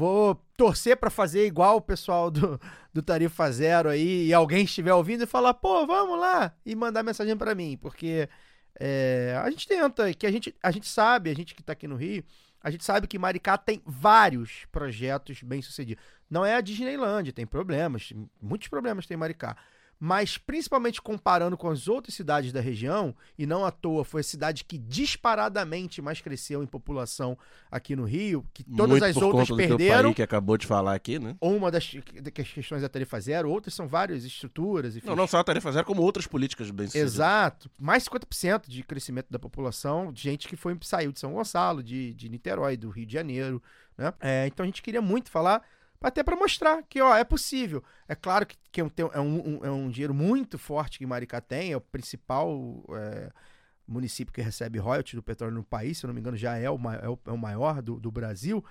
Vou 0.00 0.34
torcer 0.56 0.96
para 0.96 1.10
fazer 1.10 1.44
igual 1.44 1.76
o 1.76 1.80
pessoal 1.82 2.30
do, 2.30 2.58
do 2.90 3.02
Tarifa 3.02 3.52
Zero 3.52 3.90
aí 3.90 4.28
e 4.28 4.32
alguém 4.32 4.64
estiver 4.64 4.94
ouvindo 4.94 5.24
e 5.24 5.26
falar, 5.26 5.52
pô, 5.52 5.86
vamos 5.86 6.18
lá 6.18 6.54
e 6.64 6.74
mandar 6.74 7.02
mensagem 7.02 7.36
para 7.36 7.54
mim, 7.54 7.76
porque 7.76 8.26
é, 8.80 9.38
a 9.44 9.50
gente 9.50 9.68
tenta, 9.68 10.10
que 10.14 10.26
a 10.26 10.32
gente, 10.32 10.56
a 10.62 10.70
gente 10.70 10.88
sabe, 10.88 11.28
a 11.28 11.34
gente 11.34 11.54
que 11.54 11.62
tá 11.62 11.74
aqui 11.74 11.86
no 11.86 11.96
Rio, 11.96 12.24
a 12.62 12.70
gente 12.70 12.82
sabe 12.82 13.06
que 13.06 13.18
Maricá 13.18 13.58
tem 13.58 13.82
vários 13.84 14.64
projetos 14.72 15.42
bem 15.42 15.60
sucedidos. 15.60 16.02
Não 16.30 16.46
é 16.46 16.54
a 16.54 16.62
Disneyland, 16.62 17.30
tem 17.32 17.46
problemas, 17.46 18.10
muitos 18.40 18.68
problemas 18.68 19.06
tem 19.06 19.18
Maricá 19.18 19.54
mas 20.00 20.38
principalmente 20.38 21.02
comparando 21.02 21.58
com 21.58 21.68
as 21.68 21.86
outras 21.86 22.14
cidades 22.14 22.52
da 22.52 22.60
região, 22.60 23.14
e 23.38 23.44
não 23.44 23.66
à 23.66 23.70
toa 23.70 24.02
foi 24.02 24.22
a 24.22 24.24
cidade 24.24 24.64
que 24.64 24.78
disparadamente 24.78 26.00
mais 26.00 26.22
cresceu 26.22 26.62
em 26.62 26.66
população 26.66 27.36
aqui 27.70 27.94
no 27.94 28.04
Rio, 28.04 28.42
que 28.54 28.64
todas 28.64 28.88
Muito 28.88 29.04
as 29.04 29.14
por 29.14 29.24
outras 29.24 29.48
conta 29.50 29.62
perderam. 29.62 30.14
Que 30.14 30.22
acabou 30.22 30.56
de 30.56 30.66
falar 30.66 30.94
aqui, 30.94 31.18
né? 31.18 31.36
Uma 31.38 31.70
das, 31.70 31.92
das 32.22 32.32
questões 32.32 32.80
da 32.80 32.88
tarifa 32.88 33.20
zero, 33.20 33.50
outras 33.50 33.74
são 33.74 33.86
várias 33.86 34.24
estruturas. 34.24 34.96
Enfim. 34.96 35.06
Não, 35.06 35.14
não 35.14 35.26
só 35.26 35.38
a 35.38 35.44
tarifa 35.44 35.70
zero, 35.70 35.84
como 35.84 36.00
outras 36.00 36.26
políticas 36.26 36.70
bem 36.70 36.86
sucedidas. 36.86 37.12
Exato. 37.12 37.70
Mais 37.78 38.02
50% 38.04 38.68
de 38.68 38.82
crescimento 38.82 39.26
da 39.28 39.38
população, 39.38 40.10
de 40.10 40.22
gente 40.22 40.48
que 40.48 40.56
foi, 40.56 40.78
saiu 40.80 41.12
de 41.12 41.20
São 41.20 41.34
Gonçalo, 41.34 41.82
de, 41.82 42.14
de 42.14 42.30
Niterói, 42.30 42.74
do 42.74 42.88
Rio 42.88 43.04
de 43.04 43.12
Janeiro. 43.12 43.62
Né? 43.98 44.14
É, 44.18 44.46
então 44.46 44.64
a 44.64 44.66
gente 44.66 44.80
queria 44.80 45.02
muito 45.02 45.30
falar 45.30 45.62
até 46.08 46.22
para 46.22 46.36
mostrar 46.36 46.82
que 46.84 47.00
ó, 47.00 47.14
é 47.14 47.24
possível. 47.24 47.82
É 48.08 48.14
claro 48.14 48.46
que, 48.46 48.56
que 48.72 48.80
é, 48.80 48.84
um, 49.20 49.58
um, 49.58 49.64
é 49.64 49.70
um 49.70 49.90
dinheiro 49.90 50.14
muito 50.14 50.58
forte 50.58 50.98
que 50.98 51.06
Maricá 51.06 51.40
tem, 51.40 51.72
é 51.72 51.76
o 51.76 51.80
principal 51.80 52.84
é, 52.90 53.30
município 53.86 54.32
que 54.32 54.40
recebe 54.40 54.78
royalties 54.78 55.14
do 55.14 55.22
petróleo 55.22 55.54
no 55.54 55.64
país, 55.64 55.98
se 55.98 56.06
eu 56.06 56.08
não 56.08 56.14
me 56.14 56.20
engano, 56.20 56.36
já 56.36 56.56
é 56.56 56.70
o, 56.70 56.78
é 57.02 57.08
o, 57.08 57.18
é 57.26 57.30
o 57.32 57.38
maior 57.38 57.82
do, 57.82 58.00
do 58.00 58.10
Brasil. 58.10 58.64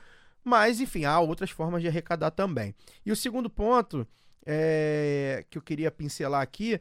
Mas, 0.43 0.79
enfim, 0.79 1.05
há 1.05 1.19
outras 1.19 1.49
formas 1.49 1.81
de 1.81 1.87
arrecadar 1.87 2.31
também. 2.31 2.73
E 3.05 3.11
o 3.11 3.15
segundo 3.15 3.49
ponto 3.49 4.07
é, 4.45 5.45
que 5.49 5.57
eu 5.57 5.61
queria 5.61 5.91
pincelar 5.91 6.41
aqui, 6.41 6.79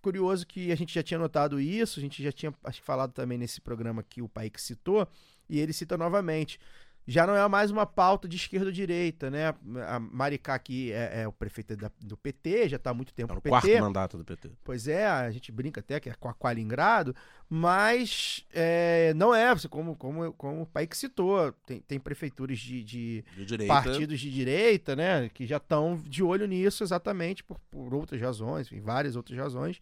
curioso 0.00 0.46
que 0.46 0.70
a 0.70 0.74
gente 0.76 0.94
já 0.94 1.02
tinha 1.02 1.18
notado 1.18 1.60
isso, 1.60 1.98
a 1.98 2.02
gente 2.02 2.22
já 2.22 2.30
tinha 2.30 2.54
acho, 2.64 2.82
falado 2.82 3.12
também 3.12 3.36
nesse 3.36 3.60
programa 3.60 4.02
que 4.02 4.22
o 4.22 4.28
pai 4.28 4.48
que 4.48 4.60
citou, 4.60 5.06
e 5.48 5.58
ele 5.58 5.72
cita 5.72 5.98
novamente 5.98 6.58
já 7.06 7.26
não 7.26 7.34
é 7.34 7.48
mais 7.48 7.70
uma 7.70 7.84
pauta 7.86 8.28
de 8.28 8.36
esquerda 8.36 8.66
ou 8.66 8.72
direita, 8.72 9.30
né? 9.30 9.54
A 9.88 9.98
Maricá 9.98 10.54
aqui 10.54 10.92
é, 10.92 11.22
é 11.22 11.28
o 11.28 11.32
prefeito 11.32 11.76
da, 11.76 11.90
do 12.00 12.16
PT, 12.16 12.68
já 12.68 12.76
está 12.76 12.90
há 12.90 12.94
muito 12.94 13.12
tempo 13.12 13.32
É 13.32 13.34
no 13.34 13.38
o 13.38 13.42
PT. 13.42 13.50
quarto 13.50 13.80
mandato 13.80 14.18
do 14.18 14.24
PT. 14.24 14.50
Pois 14.62 14.86
é, 14.86 15.06
a 15.06 15.30
gente 15.30 15.50
brinca 15.50 15.80
até 15.80 15.98
que 15.98 16.08
é 16.08 16.14
com 16.14 16.28
a 16.28 16.34
Qualingrado, 16.34 17.14
mas 17.48 18.46
é, 18.52 19.12
não 19.14 19.34
é, 19.34 19.52
como, 19.68 19.96
como, 19.96 20.32
como 20.34 20.62
o 20.62 20.66
pai 20.66 20.86
que 20.86 20.96
citou, 20.96 21.52
tem, 21.66 21.80
tem 21.80 21.98
prefeituras 21.98 22.58
de, 22.58 22.84
de 22.84 23.24
De 23.36 23.66
partidos 23.66 24.20
de 24.20 24.30
direita, 24.30 24.94
né, 24.94 25.28
que 25.30 25.46
já 25.46 25.56
estão 25.56 26.00
de 26.06 26.22
olho 26.22 26.46
nisso 26.46 26.84
exatamente 26.84 27.42
por, 27.42 27.58
por 27.70 27.92
outras 27.92 28.20
razões, 28.20 28.66
enfim, 28.68 28.80
várias 28.80 29.16
outras 29.16 29.36
razões, 29.36 29.80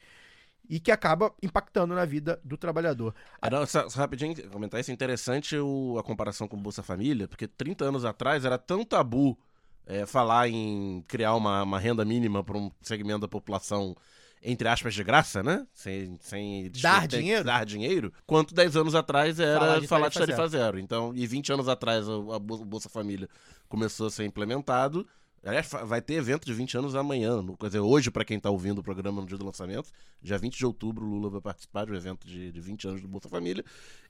e 0.69 0.79
que 0.79 0.91
acaba 0.91 1.33
impactando 1.43 1.95
na 1.95 2.05
vida 2.05 2.41
do 2.45 2.57
trabalhador. 2.57 3.15
Ah, 3.41 3.49
não, 3.51 3.65
só, 3.67 3.89
só 3.89 4.01
rapidinho 4.01 4.35
comentar 4.51 4.81
isso. 4.81 4.91
É 4.91 4.95
interessante 4.95 5.57
o- 5.57 5.97
a 5.99 6.03
comparação 6.03 6.47
com 6.47 6.57
o 6.57 6.61
Bolsa 6.61 6.83
Família, 6.83 7.27
porque 7.27 7.47
30 7.49 7.85
anos 7.87 8.05
atrás 8.05 8.45
era 8.45 8.59
tão 8.59 8.85
tabu 8.85 9.39
é, 9.87 10.05
falar 10.05 10.49
em 10.49 11.03
criar 11.09 11.35
uma, 11.35 11.63
uma 11.63 11.79
renda 11.79 12.05
mínima 12.05 12.45
para 12.45 12.59
um 12.59 12.71
segmento 12.83 13.21
da 13.21 13.29
população, 13.29 13.97
entre 14.43 14.69
aspas, 14.69 14.93
de 14.93 15.03
graça, 15.03 15.43
né? 15.43 15.67
Sem, 15.73 16.19
sem 16.21 16.71
Dar 16.83 17.09
dinheiro? 17.09 17.45
Dar 17.45 17.65
dinheiro. 17.65 18.13
Quanto 18.27 18.55
10 18.55 18.77
anos 18.77 18.95
atrás 18.95 19.41
era 19.41 19.59
Falar 19.59 19.87
falar 19.87 20.09
de 20.09 20.13
de, 20.13 20.19
tarifa 20.19 20.37
tarifa 20.37 20.49
zero. 20.49 20.79
Então, 20.79 21.13
e 21.15 21.27
20 21.27 21.53
anos 21.55 21.69
atrás 21.69 22.07
o 22.07 22.33
a 22.33 22.39
Bolsa 22.39 22.91
Família 22.91 23.29
começou 23.67 24.09
a 24.09 24.11
ser 24.11 24.27
implementado. 24.27 25.07
Aliás, 25.45 25.71
vai 25.87 26.03
ter 26.03 26.15
evento 26.15 26.45
de 26.45 26.53
20 26.53 26.77
anos 26.77 26.95
amanhã. 26.95 27.41
no- 27.41 27.57
Quer 27.57 27.67
dizer, 27.67 27.79
hoje, 27.81 28.11
para 28.11 28.25
quem 28.25 28.39
tá 28.41 28.51
ouvindo 28.51 28.79
o 28.79 28.83
programa 28.83 29.21
no 29.21 29.27
dia 29.27 29.39
do 29.39 29.45
lançamento, 29.45 29.91
dia 30.21 30.37
20 30.37 30.59
de 30.59 30.67
outubro, 30.67 31.05
o 31.05 31.09
Lula 31.09 31.31
vai 31.31 31.41
participar 31.41 31.87
de 31.87 31.93
um 31.93 31.95
evento 31.95 32.27
de, 32.27 32.51
de 32.51 32.61
20 32.61 32.89
anos 32.89 33.01
do 33.01 33.09
Bolsa 33.09 33.29
Família. 33.29 33.65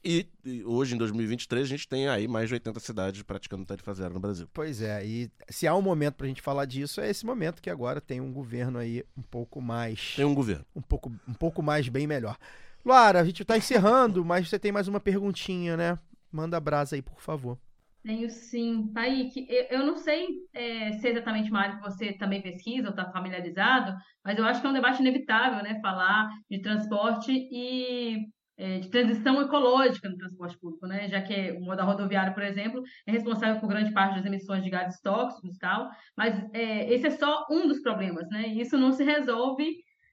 E, 0.04 0.26
e 0.44 0.64
hoje, 0.64 0.94
em 0.94 0.98
2023, 0.98 1.64
a 1.64 1.68
gente 1.68 1.86
tem 1.86 2.08
aí 2.08 2.26
mais 2.26 2.48
de 2.48 2.54
80 2.54 2.80
cidades 2.80 3.22
praticando 3.22 3.64
tarifa 3.64 3.92
zero 3.94 4.14
no 4.14 4.20
Brasil. 4.20 4.48
Pois 4.52 4.80
é, 4.80 5.04
e 5.06 5.30
se 5.50 5.66
há 5.66 5.74
um 5.74 5.82
momento 5.82 6.14
pra 6.14 6.26
gente 6.26 6.40
falar 6.42 6.64
disso, 6.64 7.00
é 7.00 7.10
esse 7.10 7.26
momento 7.26 7.60
que 7.60 7.68
agora 7.70 8.00
tem 8.00 8.20
um 8.20 8.32
governo 8.32 8.78
aí 8.78 9.04
um 9.16 9.22
pouco 9.22 9.60
mais 9.60 10.14
Tem 10.16 10.24
um 10.24 10.34
governo. 10.34 10.64
um 10.74 10.80
pouco, 10.82 11.12
um 11.28 11.34
pouco 11.34 11.62
mais 11.62 11.88
bem 11.88 12.06
melhor. 12.06 12.36
Luara, 12.84 13.20
a 13.20 13.24
gente 13.24 13.44
tá 13.44 13.56
encerrando, 13.58 14.24
mas 14.24 14.48
você 14.48 14.58
tem 14.58 14.72
mais 14.72 14.88
uma 14.88 14.98
perguntinha, 15.00 15.76
né? 15.76 15.98
Manda 16.32 16.56
a 16.56 16.60
brasa 16.60 16.96
aí, 16.96 17.02
por 17.02 17.20
favor. 17.20 17.58
Tenho 18.08 18.30
sim. 18.30 18.90
Paik, 18.94 19.46
eu, 19.50 19.80
eu 19.80 19.86
não 19.86 19.98
sei 19.98 20.28
é, 20.54 20.92
se 20.92 21.06
é 21.08 21.10
exatamente 21.10 21.50
uma 21.50 21.60
área 21.60 21.76
que 21.76 21.82
você 21.82 22.14
também 22.14 22.40
pesquisa 22.40 22.88
ou 22.88 22.90
está 22.90 23.12
familiarizado, 23.12 23.94
mas 24.24 24.38
eu 24.38 24.46
acho 24.46 24.62
que 24.62 24.66
é 24.66 24.70
um 24.70 24.72
debate 24.72 25.00
inevitável, 25.02 25.62
né? 25.62 25.78
Falar 25.82 26.26
de 26.50 26.62
transporte 26.62 27.30
e 27.30 28.16
é, 28.56 28.78
de 28.78 28.88
transição 28.88 29.42
ecológica 29.42 30.08
no 30.08 30.16
transporte 30.16 30.58
público, 30.58 30.86
né? 30.86 31.06
Já 31.06 31.20
que 31.20 31.52
o 31.52 31.60
modal 31.60 31.86
rodoviário, 31.86 32.32
por 32.32 32.42
exemplo, 32.42 32.82
é 33.06 33.12
responsável 33.12 33.60
por 33.60 33.68
grande 33.68 33.92
parte 33.92 34.16
das 34.16 34.24
emissões 34.24 34.64
de 34.64 34.70
gases 34.70 34.98
tóxicos 35.02 35.56
e 35.56 35.58
tal, 35.58 35.90
mas 36.16 36.34
é, 36.54 36.90
esse 36.90 37.08
é 37.08 37.10
só 37.10 37.44
um 37.50 37.68
dos 37.68 37.82
problemas, 37.82 38.26
né? 38.30 38.48
E 38.48 38.62
isso 38.62 38.78
não 38.78 38.90
se 38.90 39.04
resolve 39.04 39.66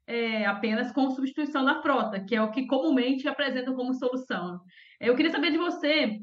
é, 0.05 0.45
apenas 0.45 0.91
com 0.91 1.09
substituição 1.11 1.63
da 1.63 1.81
frota, 1.81 2.19
que 2.25 2.35
é 2.35 2.41
o 2.41 2.51
que 2.51 2.67
comumente 2.67 3.25
apresentam 3.25 3.73
como 3.73 3.93
solução. 3.93 4.59
Eu 4.99 5.15
queria 5.15 5.31
saber 5.31 5.51
de 5.51 5.57
você, 5.57 6.19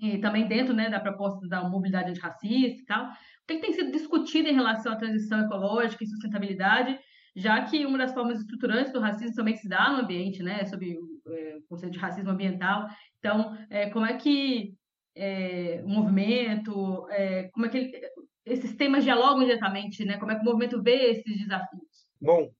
e 0.00 0.18
também 0.18 0.46
dentro 0.46 0.74
né, 0.74 0.88
da 0.88 1.00
proposta 1.00 1.46
da 1.48 1.62
mobilidade 1.68 2.10
antirracista 2.10 2.82
e 2.82 2.86
tal, 2.86 3.06
o 3.06 3.10
que, 3.46 3.56
que 3.56 3.60
tem 3.60 3.72
sido 3.72 3.90
discutido 3.90 4.48
em 4.48 4.54
relação 4.54 4.92
à 4.92 4.96
transição 4.96 5.40
ecológica 5.40 6.04
e 6.04 6.06
sustentabilidade, 6.06 6.98
já 7.34 7.62
que 7.64 7.86
uma 7.86 7.98
das 7.98 8.12
formas 8.12 8.40
estruturantes 8.40 8.92
do 8.92 9.00
racismo 9.00 9.34
também 9.34 9.56
se 9.56 9.68
dá 9.68 9.90
no 9.90 10.00
ambiente, 10.00 10.42
né, 10.42 10.64
sobre 10.66 10.98
o 10.98 11.32
é, 11.32 11.58
conceito 11.68 11.92
de 11.92 11.98
racismo 11.98 12.30
ambiental. 12.30 12.86
Então, 13.18 13.56
é, 13.70 13.90
como 13.90 14.06
é 14.06 14.16
que 14.16 14.74
é, 15.14 15.82
o 15.84 15.88
movimento, 15.88 17.06
é, 17.10 17.48
como 17.52 17.66
é 17.66 17.68
que 17.68 17.78
ele- 17.78 18.00
esses 18.46 18.74
temas 18.76 19.04
dialogam 19.04 19.40
diretamente, 19.40 20.04
né? 20.04 20.16
Como 20.16 20.32
é 20.32 20.34
que 20.34 20.40
o 20.40 20.44
movimento 20.44 20.82
vê 20.82 21.10
esses 21.10 21.38
desafios? 21.38 22.06
Bom, 22.20 22.50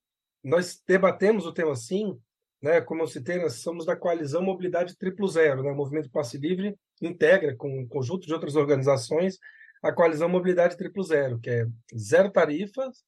nós 0.45 0.83
debatemos 0.87 1.47
o 1.47 1.53
tema 1.53 1.75
sim, 1.75 2.19
né? 2.63 2.81
Como 2.81 3.03
eu 3.03 3.07
citei, 3.07 3.39
nós 3.39 3.55
somos 3.55 3.87
da 3.87 3.97
coalizão 3.97 4.43
Mobilidade 4.43 4.97
Triplo 4.97 5.29
Zero, 5.29 5.63
né? 5.63 5.71
O 5.71 5.77
Movimento 5.77 6.11
Passe 6.11 6.39
Livre 6.39 6.77
integra 7.01 7.57
com 7.57 7.81
um 7.81 7.87
conjunto 7.87 8.27
de 8.27 8.33
outras 8.33 8.57
organizações 8.57 9.39
a 9.83 9.93
coalizão 9.93 10.29
Mobilidade 10.29 10.77
Triplo 10.77 11.03
Zero, 11.03 11.39
que 11.39 11.51
é 11.51 11.67
zero 11.97 12.31
tarifas, 12.31 13.05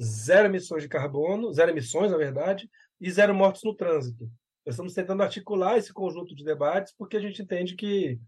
zero 0.00 0.48
emissões 0.48 0.82
de 0.82 0.88
carbono, 0.88 1.52
zero 1.52 1.70
emissões, 1.70 2.10
na 2.10 2.16
verdade, 2.16 2.68
e 3.00 3.10
zero 3.10 3.34
mortes 3.34 3.62
no 3.64 3.74
trânsito. 3.74 4.24
Nós 4.66 4.74
estamos 4.74 4.94
tentando 4.94 5.22
articular 5.22 5.78
esse 5.78 5.92
conjunto 5.92 6.34
de 6.34 6.44
debates 6.44 6.92
porque 6.96 7.16
a 7.16 7.20
gente 7.20 7.42
entende 7.42 7.74
que 7.74 8.18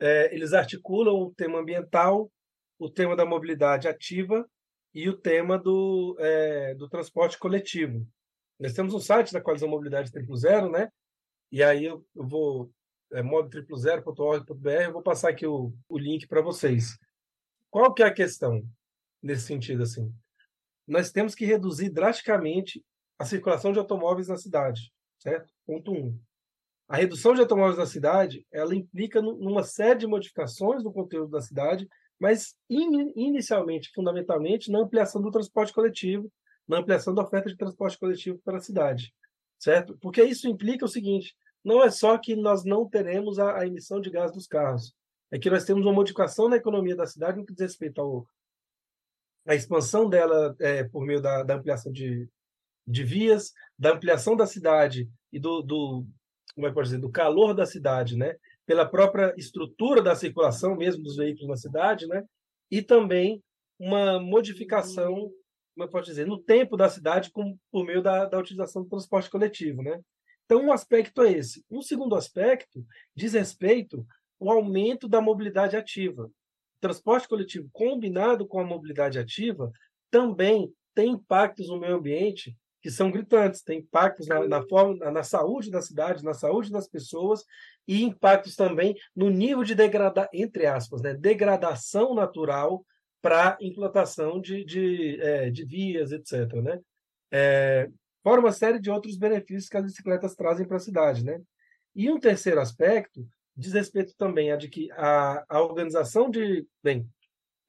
eh, 0.00 0.34
eles 0.34 0.52
articulam 0.52 1.14
o 1.14 1.34
tema 1.34 1.58
ambiental, 1.58 2.30
o 2.78 2.88
tema 2.88 3.14
da 3.14 3.26
mobilidade 3.26 3.86
ativa 3.86 4.48
e 4.94 5.08
o 5.08 5.16
tema 5.16 5.58
do, 5.58 6.16
eh, 6.20 6.74
do 6.76 6.88
transporte 6.88 7.38
coletivo. 7.38 8.06
Nós 8.58 8.72
temos 8.72 8.94
um 8.94 9.00
site 9.00 9.32
da 9.32 9.40
Coalizão 9.40 9.68
Mobilidade 9.68 10.12
Triplo 10.12 10.36
Zero, 10.36 10.70
né? 10.70 10.88
E 11.50 11.62
aí 11.62 11.84
eu, 11.84 12.04
eu 12.14 12.26
vou, 12.26 12.70
é 13.12 13.22
modotriplozero.org.br, 13.22 14.68
eu 14.68 14.92
vou 14.92 15.02
passar 15.02 15.30
aqui 15.30 15.46
o, 15.46 15.72
o 15.88 15.98
link 15.98 16.26
para 16.26 16.40
vocês. 16.40 16.98
Qual 17.70 17.92
que 17.92 18.02
é 18.02 18.06
a 18.06 18.12
questão 18.14 18.64
nesse 19.22 19.46
sentido, 19.46 19.82
assim? 19.82 20.12
Nós 20.86 21.10
temos 21.10 21.34
que 21.34 21.44
reduzir 21.44 21.90
drasticamente 21.90 22.84
a 23.18 23.24
circulação 23.24 23.72
de 23.72 23.78
automóveis 23.78 24.28
na 24.28 24.36
cidade, 24.36 24.92
certo? 25.18 25.52
Ponto 25.66 25.92
um. 25.92 26.18
A 26.88 26.96
redução 26.96 27.34
de 27.34 27.40
automóveis 27.40 27.78
na 27.78 27.86
cidade, 27.86 28.46
ela 28.52 28.74
implica 28.74 29.22
nu- 29.22 29.36
numa 29.36 29.62
série 29.62 30.00
de 30.00 30.06
modificações 30.06 30.82
do 30.82 30.92
conteúdo 30.92 31.30
da 31.30 31.40
cidade, 31.40 31.88
mas 32.20 32.54
in- 32.68 33.12
inicialmente, 33.16 33.90
fundamentalmente, 33.94 34.70
na 34.70 34.80
ampliação 34.80 35.22
do 35.22 35.30
transporte 35.30 35.72
coletivo, 35.72 36.30
na 36.66 36.78
ampliação 36.78 37.14
da 37.14 37.22
oferta 37.22 37.48
de 37.48 37.56
transporte 37.56 37.98
coletivo 37.98 38.38
para 38.44 38.58
a 38.58 38.60
cidade, 38.60 39.14
certo? 39.58 39.96
Porque 40.00 40.22
isso 40.22 40.48
implica 40.48 40.84
o 40.84 40.88
seguinte: 40.88 41.36
não 41.64 41.82
é 41.82 41.90
só 41.90 42.18
que 42.18 42.34
nós 42.34 42.64
não 42.64 42.88
teremos 42.88 43.38
a, 43.38 43.58
a 43.58 43.66
emissão 43.66 44.00
de 44.00 44.10
gás 44.10 44.32
dos 44.32 44.46
carros, 44.46 44.94
é 45.30 45.38
que 45.38 45.50
nós 45.50 45.64
temos 45.64 45.84
uma 45.84 45.92
modificação 45.92 46.48
na 46.48 46.56
economia 46.56 46.96
da 46.96 47.06
cidade 47.06 47.38
no 47.38 47.44
que 47.44 47.52
diz 47.52 47.62
respeito 47.62 48.00
ao, 48.00 48.26
à 49.46 49.54
expansão 49.54 50.08
dela 50.08 50.54
é, 50.60 50.84
por 50.84 51.04
meio 51.04 51.20
da, 51.20 51.42
da 51.42 51.54
ampliação 51.54 51.92
de, 51.92 52.28
de 52.86 53.04
vias, 53.04 53.52
da 53.78 53.92
ampliação 53.92 54.36
da 54.36 54.46
cidade 54.46 55.08
e 55.32 55.38
do, 55.38 55.62
do 55.62 56.06
como 56.54 56.66
é 56.66 56.72
que 56.72 56.82
dizer, 56.82 56.98
do 56.98 57.10
calor 57.10 57.52
da 57.54 57.66
cidade, 57.66 58.16
né? 58.16 58.36
Pela 58.64 58.86
própria 58.86 59.34
estrutura 59.36 60.00
da 60.00 60.14
circulação 60.14 60.76
mesmo 60.76 61.02
dos 61.02 61.16
veículos 61.16 61.48
na 61.48 61.56
cidade, 61.56 62.06
né? 62.06 62.24
E 62.70 62.80
também 62.80 63.42
uma 63.78 64.20
modificação, 64.20 65.30
como 65.74 65.84
eu 65.84 65.88
posso 65.88 66.06
dizer, 66.06 66.26
no 66.26 66.38
tempo 66.38 66.76
da 66.76 66.88
cidade 66.88 67.30
com, 67.30 67.58
por 67.70 67.84
meio 67.84 68.02
da, 68.02 68.26
da 68.26 68.38
utilização 68.38 68.82
do 68.82 68.88
transporte 68.88 69.28
coletivo, 69.28 69.82
né? 69.82 70.00
Então, 70.44 70.62
um 70.62 70.72
aspecto 70.72 71.22
é 71.22 71.32
esse. 71.32 71.64
Um 71.70 71.82
segundo 71.82 72.14
aspecto 72.14 72.84
diz 73.14 73.32
respeito 73.32 74.06
ao 74.40 74.50
aumento 74.50 75.08
da 75.08 75.20
mobilidade 75.20 75.76
ativa. 75.76 76.26
O 76.26 76.80
transporte 76.80 77.26
coletivo 77.26 77.68
combinado 77.72 78.46
com 78.46 78.60
a 78.60 78.64
mobilidade 78.64 79.18
ativa 79.18 79.72
também 80.10 80.72
tem 80.94 81.10
impactos 81.10 81.68
no 81.68 81.78
meio 81.78 81.96
ambiente 81.96 82.56
que 82.80 82.90
são 82.90 83.10
gritantes, 83.10 83.62
tem 83.62 83.78
impactos 83.78 84.26
na, 84.28 84.46
na 84.46 84.62
forma, 84.62 85.10
na, 85.10 85.22
saúde 85.22 85.70
da 85.70 85.80
cidade, 85.80 86.22
na 86.22 86.34
saúde 86.34 86.70
das 86.70 86.86
pessoas 86.86 87.42
e 87.88 88.02
impactos 88.02 88.54
também 88.54 88.94
no 89.16 89.30
nível 89.30 89.64
de 89.64 89.74
degradação, 89.74 90.28
entre 90.34 90.66
aspas, 90.66 91.00
né, 91.00 91.14
degradação 91.14 92.14
natural 92.14 92.84
para 93.24 93.56
implantação 93.58 94.38
de, 94.38 94.62
de, 94.66 95.18
é, 95.18 95.48
de 95.48 95.64
vias, 95.64 96.12
etc. 96.12 96.52
Né? 96.62 96.78
É, 97.32 97.88
fora 98.22 98.38
uma 98.38 98.52
série 98.52 98.78
de 98.78 98.90
outros 98.90 99.16
benefícios 99.16 99.66
que 99.66 99.78
as 99.78 99.84
bicicletas 99.84 100.34
trazem 100.34 100.66
para 100.68 100.76
a 100.76 100.80
cidade. 100.80 101.24
Né? 101.24 101.40
E 101.96 102.10
um 102.10 102.20
terceiro 102.20 102.60
aspecto 102.60 103.26
diz 103.56 103.72
respeito 103.72 104.14
também 104.18 104.52
a 104.52 104.56
de 104.56 104.68
que 104.68 104.92
a, 104.92 105.42
a 105.48 105.62
organização 105.62 106.28
de, 106.28 106.66
bem, 106.82 107.08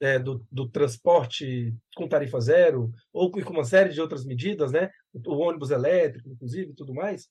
é, 0.02 0.20
do, 0.20 0.46
do 0.52 0.68
transporte 0.68 1.74
com 1.96 2.06
tarifa 2.06 2.42
zero, 2.42 2.92
ou 3.14 3.32
com 3.32 3.40
uma 3.40 3.64
série 3.64 3.94
de 3.94 4.02
outras 4.02 4.26
medidas, 4.26 4.74
né? 4.74 4.90
o 5.14 5.38
ônibus 5.38 5.72
elétrico, 5.72 6.28
inclusive, 6.28 6.74
tudo 6.74 6.94
mais, 6.94 7.30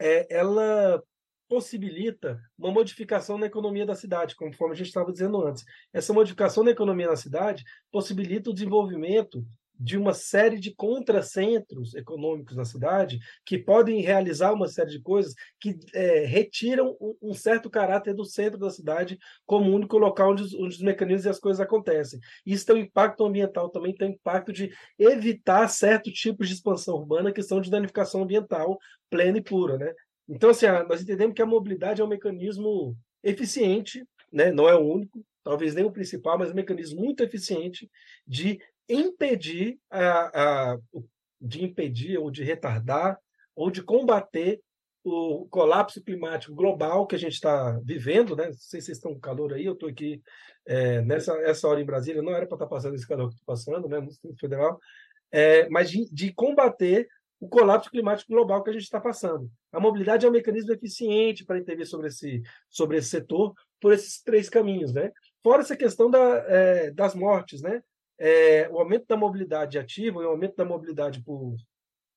é, 0.00 0.26
ela 0.34 1.02
possibilita 1.48 2.40
uma 2.58 2.70
modificação 2.70 3.38
na 3.38 3.46
economia 3.46 3.86
da 3.86 3.94
cidade, 3.94 4.36
conforme 4.36 4.74
a 4.74 4.76
gente 4.76 4.88
estava 4.88 5.12
dizendo 5.12 5.44
antes. 5.44 5.64
Essa 5.92 6.12
modificação 6.12 6.62
na 6.62 6.70
economia 6.70 7.08
da 7.08 7.16
cidade 7.16 7.64
possibilita 7.90 8.50
o 8.50 8.54
desenvolvimento 8.54 9.44
de 9.78 9.96
uma 9.96 10.12
série 10.12 10.58
de 10.58 10.74
contracentros 10.74 11.94
econômicos 11.94 12.56
na 12.56 12.64
cidade 12.64 13.20
que 13.46 13.56
podem 13.56 14.00
realizar 14.00 14.52
uma 14.52 14.66
série 14.66 14.90
de 14.90 15.00
coisas 15.00 15.34
que 15.60 15.78
é, 15.94 16.24
retiram 16.24 16.96
um, 17.22 17.32
certo 17.32 17.70
caráter 17.70 18.12
do 18.12 18.24
centro 18.24 18.58
da 18.58 18.70
cidade 18.70 19.16
como 19.46 19.72
único 19.72 19.96
local 19.96 20.32
onde, 20.32 20.42
onde 20.56 20.74
os 20.74 20.82
mecanismos 20.82 21.26
e 21.26 21.28
as 21.28 21.38
coisas 21.38 21.60
acontecem. 21.60 22.18
Isso 22.44 22.66
tem 22.66 22.74
um 22.74 22.78
impacto 22.80 23.24
ambiental 23.24 23.70
também, 23.70 23.94
tem 23.94 24.08
um 24.08 24.12
impacto 24.12 24.52
de 24.52 24.72
evitar 24.98 25.68
certos 25.68 26.12
tipos 26.12 26.48
de 26.48 26.54
expansão 26.54 26.96
urbana 26.96 27.32
que 27.32 27.42
são 27.42 27.60
de 27.60 27.70
danificação 27.70 28.22
ambiental 28.22 28.78
plena 29.08 29.38
e 29.38 29.42
pura. 29.42 29.78
Né? 29.78 29.94
Então, 30.28 30.50
assim, 30.50 30.66
nós 30.88 31.00
entendemos 31.02 31.34
que 31.34 31.42
a 31.42 31.46
mobilidade 31.46 32.00
é 32.00 32.04
um 32.04 32.08
mecanismo 32.08 32.96
eficiente, 33.22 34.06
né? 34.32 34.50
não 34.52 34.68
é 34.68 34.74
o 34.74 34.80
único, 34.80 35.24
talvez 35.42 35.74
nem 35.74 35.84
o 35.84 35.92
principal, 35.92 36.38
mas 36.38 36.50
um 36.50 36.54
mecanismo 36.54 37.00
muito 37.00 37.22
eficiente 37.22 37.90
de 38.26 38.60
impedir 38.88 39.78
a, 39.90 40.72
a, 40.72 40.78
de 41.40 41.64
impedir 41.64 42.18
ou 42.18 42.30
de 42.30 42.42
retardar 42.42 43.18
ou 43.54 43.70
de 43.70 43.82
combater 43.82 44.60
o 45.04 45.46
colapso 45.48 46.02
climático 46.02 46.54
global 46.54 47.06
que 47.06 47.14
a 47.14 47.18
gente 47.18 47.34
está 47.34 47.78
vivendo, 47.82 48.36
né? 48.36 48.46
Não 48.46 48.52
sei 48.52 48.80
se 48.80 48.86
vocês 48.86 48.98
estão 48.98 49.14
com 49.14 49.20
calor 49.20 49.54
aí, 49.54 49.64
eu 49.64 49.72
estou 49.72 49.88
aqui 49.88 50.20
é, 50.66 51.00
nessa 51.02 51.32
essa 51.42 51.66
hora 51.66 51.80
em 51.80 51.84
Brasília, 51.84 52.22
não 52.22 52.34
era 52.34 52.46
para 52.46 52.56
estar 52.56 52.66
tá 52.66 52.70
passando 52.70 52.94
esse 52.94 53.06
calor 53.06 53.28
que 53.28 53.34
estou 53.34 53.46
passando, 53.46 53.88
né? 53.88 54.00
No 54.00 54.08
Distrito 54.08 54.38
Federal, 54.38 54.78
é, 55.32 55.68
mas 55.68 55.90
de, 55.90 56.08
de, 56.12 56.32
combater 56.32 57.08
o 57.40 57.48
colapso 57.48 57.90
climático 57.90 58.32
global 58.32 58.62
que 58.62 58.70
a 58.70 58.72
gente 58.72 58.82
está 58.82 59.00
passando. 59.00 59.50
A 59.72 59.78
mobilidade 59.78 60.26
é 60.26 60.28
um 60.28 60.32
mecanismo 60.32 60.72
eficiente 60.72 61.44
para 61.44 61.58
intervir 61.58 61.86
sobre 61.86 62.08
esse, 62.08 62.42
sobre 62.68 62.98
esse 62.98 63.08
setor 63.08 63.54
por 63.80 63.92
esses 63.92 64.20
três 64.22 64.48
caminhos, 64.48 64.92
né? 64.92 65.12
Fora 65.42 65.62
essa 65.62 65.76
questão 65.76 66.10
da, 66.10 66.18
é, 66.48 66.90
das 66.90 67.14
mortes, 67.14 67.62
né? 67.62 67.80
é, 68.18 68.68
o 68.70 68.78
aumento 68.78 69.06
da 69.06 69.16
mobilidade 69.16 69.78
ativa 69.78 70.20
e 70.20 70.26
o 70.26 70.30
aumento 70.30 70.56
da 70.56 70.64
mobilidade 70.64 71.22
por 71.22 71.54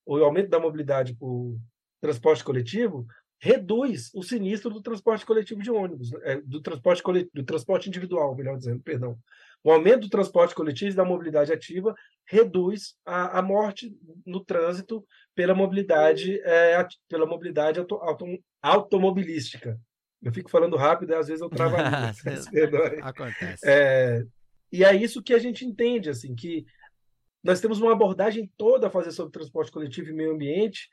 o 0.03 0.18
aumento 0.18 0.49
da 0.49 0.60
mobilidade 0.60 1.14
por 1.14 1.56
transporte 2.02 2.43
coletivo 2.43 3.06
reduz 3.39 4.10
o 4.15 4.23
sinistro 4.23 4.72
do 4.72 4.81
transporte 4.81 5.26
coletivo 5.26 5.61
de 5.61 5.69
ônibus, 5.69 6.11
é, 6.23 6.41
do 6.41 6.60
transporte 6.60 7.03
do 7.31 7.43
transporte 7.43 7.88
individual, 7.88 8.35
melhor 8.35 8.57
dizendo, 8.57 8.81
perdão. 8.81 9.18
O 9.64 9.72
aumento 9.72 10.02
do 10.02 10.10
transporte 10.10 10.56
coletivo 10.56 10.92
e 10.92 10.96
da 10.96 11.06
mobilidade 11.06 11.54
ativa 11.54 11.94
reduz 12.26 12.96
a, 13.06 13.40
a 13.40 13.42
morte 13.42 13.96
no 14.26 14.44
trânsito 14.44 15.06
pela 15.36 15.54
mobilidade 15.54 16.42
é, 16.44 16.86
pela 17.08 17.26
mobilidade 17.26 17.80
auto, 17.80 17.96
auto, 17.96 18.26
automobilística. 18.62 19.80
Eu 20.22 20.34
fico 20.34 20.50
falando 20.50 20.78
rápido 20.78 21.12
e 21.12 21.16
às 21.16 21.28
vezes 21.28 21.42
eu 21.42 21.50
travo 21.50 21.76
a 21.78 22.10
Acontece. 23.02 23.68
É, 23.68 24.24
e 24.72 24.84
é 24.84 24.96
isso 24.96 25.22
que 25.22 25.34
a 25.34 25.40
gente 25.40 25.66
entende, 25.66 26.10
assim, 26.10 26.36
que 26.36 26.66
nós 27.44 27.60
temos 27.60 27.82
uma 27.82 27.92
abordagem 27.92 28.52
toda 28.56 28.88
a 28.88 28.92
fazer 28.92 29.12
sobre 29.12 29.32
transporte 29.32 29.72
coletivo 29.72 30.10
e 30.10 30.14
meio 30.14 30.32
ambiente 30.32 30.90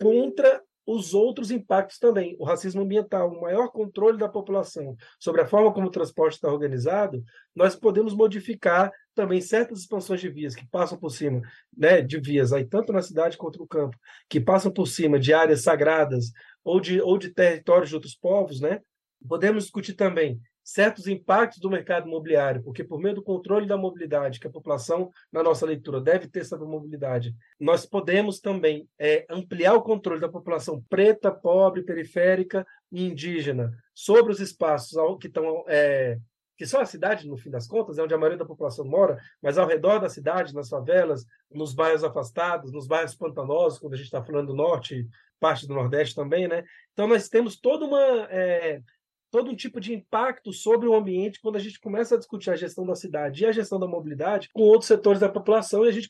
contra 0.00 0.62
os 0.90 1.12
outros 1.12 1.50
impactos 1.50 1.98
também. 1.98 2.34
O 2.38 2.44
racismo 2.44 2.80
ambiental, 2.80 3.30
o 3.30 3.42
maior 3.42 3.68
controle 3.68 4.16
da 4.16 4.26
população 4.26 4.96
sobre 5.20 5.42
a 5.42 5.46
forma 5.46 5.70
como 5.70 5.88
o 5.88 5.90
transporte 5.90 6.36
está 6.36 6.50
organizado, 6.50 7.22
nós 7.54 7.76
podemos 7.76 8.14
modificar 8.14 8.90
também 9.14 9.38
certas 9.42 9.80
expansões 9.80 10.18
de 10.18 10.30
vias 10.30 10.54
que 10.54 10.66
passam 10.66 10.96
por 10.96 11.10
cima 11.10 11.42
né, 11.76 12.00
de 12.00 12.18
vias, 12.18 12.54
aí 12.54 12.64
tanto 12.64 12.90
na 12.90 13.02
cidade 13.02 13.36
quanto 13.36 13.58
no 13.58 13.66
campo, 13.66 13.98
que 14.30 14.40
passam 14.40 14.72
por 14.72 14.86
cima 14.86 15.18
de 15.18 15.34
áreas 15.34 15.62
sagradas 15.62 16.32
ou 16.64 16.80
de, 16.80 17.02
ou 17.02 17.18
de 17.18 17.34
territórios 17.34 17.90
de 17.90 17.94
outros 17.94 18.14
povos, 18.14 18.58
né? 18.58 18.80
Podemos 19.28 19.64
discutir 19.64 19.92
também 19.92 20.40
certos 20.68 21.06
impactos 21.06 21.60
do 21.60 21.70
mercado 21.70 22.06
imobiliário, 22.06 22.62
porque 22.62 22.84
por 22.84 23.00
meio 23.00 23.14
do 23.14 23.22
controle 23.22 23.66
da 23.66 23.74
mobilidade, 23.74 24.38
que 24.38 24.46
a 24.46 24.50
população, 24.50 25.10
na 25.32 25.42
nossa 25.42 25.64
leitura, 25.64 25.98
deve 25.98 26.28
ter 26.28 26.44
sobre 26.44 26.68
mobilidade, 26.68 27.34
nós 27.58 27.86
podemos 27.86 28.38
também 28.38 28.86
é, 28.98 29.24
ampliar 29.30 29.72
o 29.72 29.82
controle 29.82 30.20
da 30.20 30.28
população 30.28 30.84
preta, 30.90 31.32
pobre, 31.32 31.82
periférica 31.82 32.66
e 32.92 33.06
indígena 33.06 33.72
sobre 33.94 34.30
os 34.30 34.40
espaços 34.40 34.94
que 35.18 35.28
estão 35.28 35.64
é, 35.68 36.18
que 36.54 36.66
são 36.66 36.80
a 36.80 36.84
cidade, 36.84 37.26
no 37.26 37.38
fim 37.38 37.50
das 37.50 37.66
contas, 37.66 37.96
é 37.96 38.02
onde 38.02 38.12
a 38.12 38.18
maioria 38.18 38.36
da 38.36 38.44
população 38.44 38.84
mora, 38.84 39.16
mas 39.40 39.56
ao 39.56 39.66
redor 39.66 40.00
da 40.00 40.08
cidade, 40.08 40.52
nas 40.52 40.68
favelas, 40.68 41.24
nos 41.50 41.72
bairros 41.72 42.02
afastados, 42.02 42.72
nos 42.72 42.86
bairros 42.86 43.14
pantanosos, 43.14 43.78
quando 43.78 43.94
a 43.94 43.96
gente 43.96 44.06
está 44.06 44.22
falando 44.22 44.48
do 44.48 44.54
norte, 44.54 45.06
parte 45.38 45.66
do 45.66 45.74
nordeste 45.74 46.14
também, 46.14 46.48
né? 46.48 46.64
Então 46.92 47.06
nós 47.06 47.28
temos 47.28 47.58
toda 47.58 47.84
uma 47.84 48.26
é, 48.28 48.82
todo 49.30 49.50
um 49.50 49.56
tipo 49.56 49.80
de 49.80 49.94
impacto 49.94 50.52
sobre 50.52 50.88
o 50.88 50.94
ambiente 50.94 51.40
quando 51.40 51.56
a 51.56 51.60
gente 51.60 51.80
começa 51.80 52.14
a 52.14 52.18
discutir 52.18 52.50
a 52.50 52.56
gestão 52.56 52.86
da 52.86 52.94
cidade 52.94 53.42
e 53.42 53.46
a 53.46 53.52
gestão 53.52 53.78
da 53.78 53.86
mobilidade 53.86 54.48
com 54.52 54.62
outros 54.62 54.88
setores 54.88 55.20
da 55.20 55.28
população 55.28 55.84
e 55.84 55.88
a 55.88 55.92
gente 55.92 56.08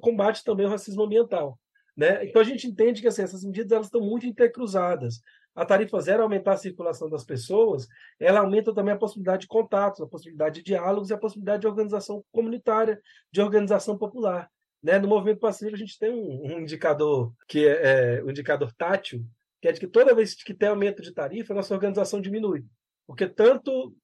combate 0.00 0.42
também 0.44 0.66
o 0.66 0.70
racismo 0.70 1.02
ambiental. 1.02 1.58
Né? 1.96 2.24
Então 2.24 2.42
a 2.42 2.44
gente 2.44 2.66
entende 2.66 3.00
que 3.00 3.08
assim, 3.08 3.22
essas 3.22 3.44
medidas 3.44 3.72
elas 3.72 3.86
estão 3.86 4.00
muito 4.00 4.26
intercruzadas. 4.26 5.20
A 5.54 5.64
tarifa 5.64 6.00
zero 6.00 6.22
aumentar 6.22 6.54
a 6.54 6.56
circulação 6.56 7.08
das 7.08 7.22
pessoas, 7.22 7.86
ela 8.18 8.40
aumenta 8.40 8.74
também 8.74 8.92
a 8.92 8.98
possibilidade 8.98 9.42
de 9.42 9.48
contatos, 9.48 10.00
a 10.00 10.06
possibilidade 10.06 10.56
de 10.56 10.64
diálogos 10.64 11.10
e 11.10 11.14
a 11.14 11.18
possibilidade 11.18 11.60
de 11.60 11.68
organização 11.68 12.24
comunitária, 12.32 13.00
de 13.30 13.40
organização 13.40 13.96
popular. 13.96 14.50
Né? 14.82 14.98
No 14.98 15.06
movimento 15.06 15.38
pacífico 15.38 15.76
a 15.76 15.78
gente 15.78 15.98
tem 15.98 16.10
um, 16.10 16.56
um 16.56 16.60
indicador 16.60 17.32
que 17.46 17.66
é, 17.66 18.18
é 18.18 18.22
o 18.24 18.30
indicador 18.30 18.72
tátil, 18.72 19.24
que 19.64 19.68
é 19.68 19.72
de 19.72 19.80
que 19.80 19.86
toda 19.86 20.14
vez 20.14 20.34
que 20.34 20.52
tem 20.52 20.68
aumento 20.68 21.00
de 21.00 21.10
tarifa, 21.10 21.54
a 21.54 21.56
nossa 21.56 21.72
organização 21.72 22.20
diminui. 22.20 22.66
Porque 23.06 23.26
tanto 23.26 23.96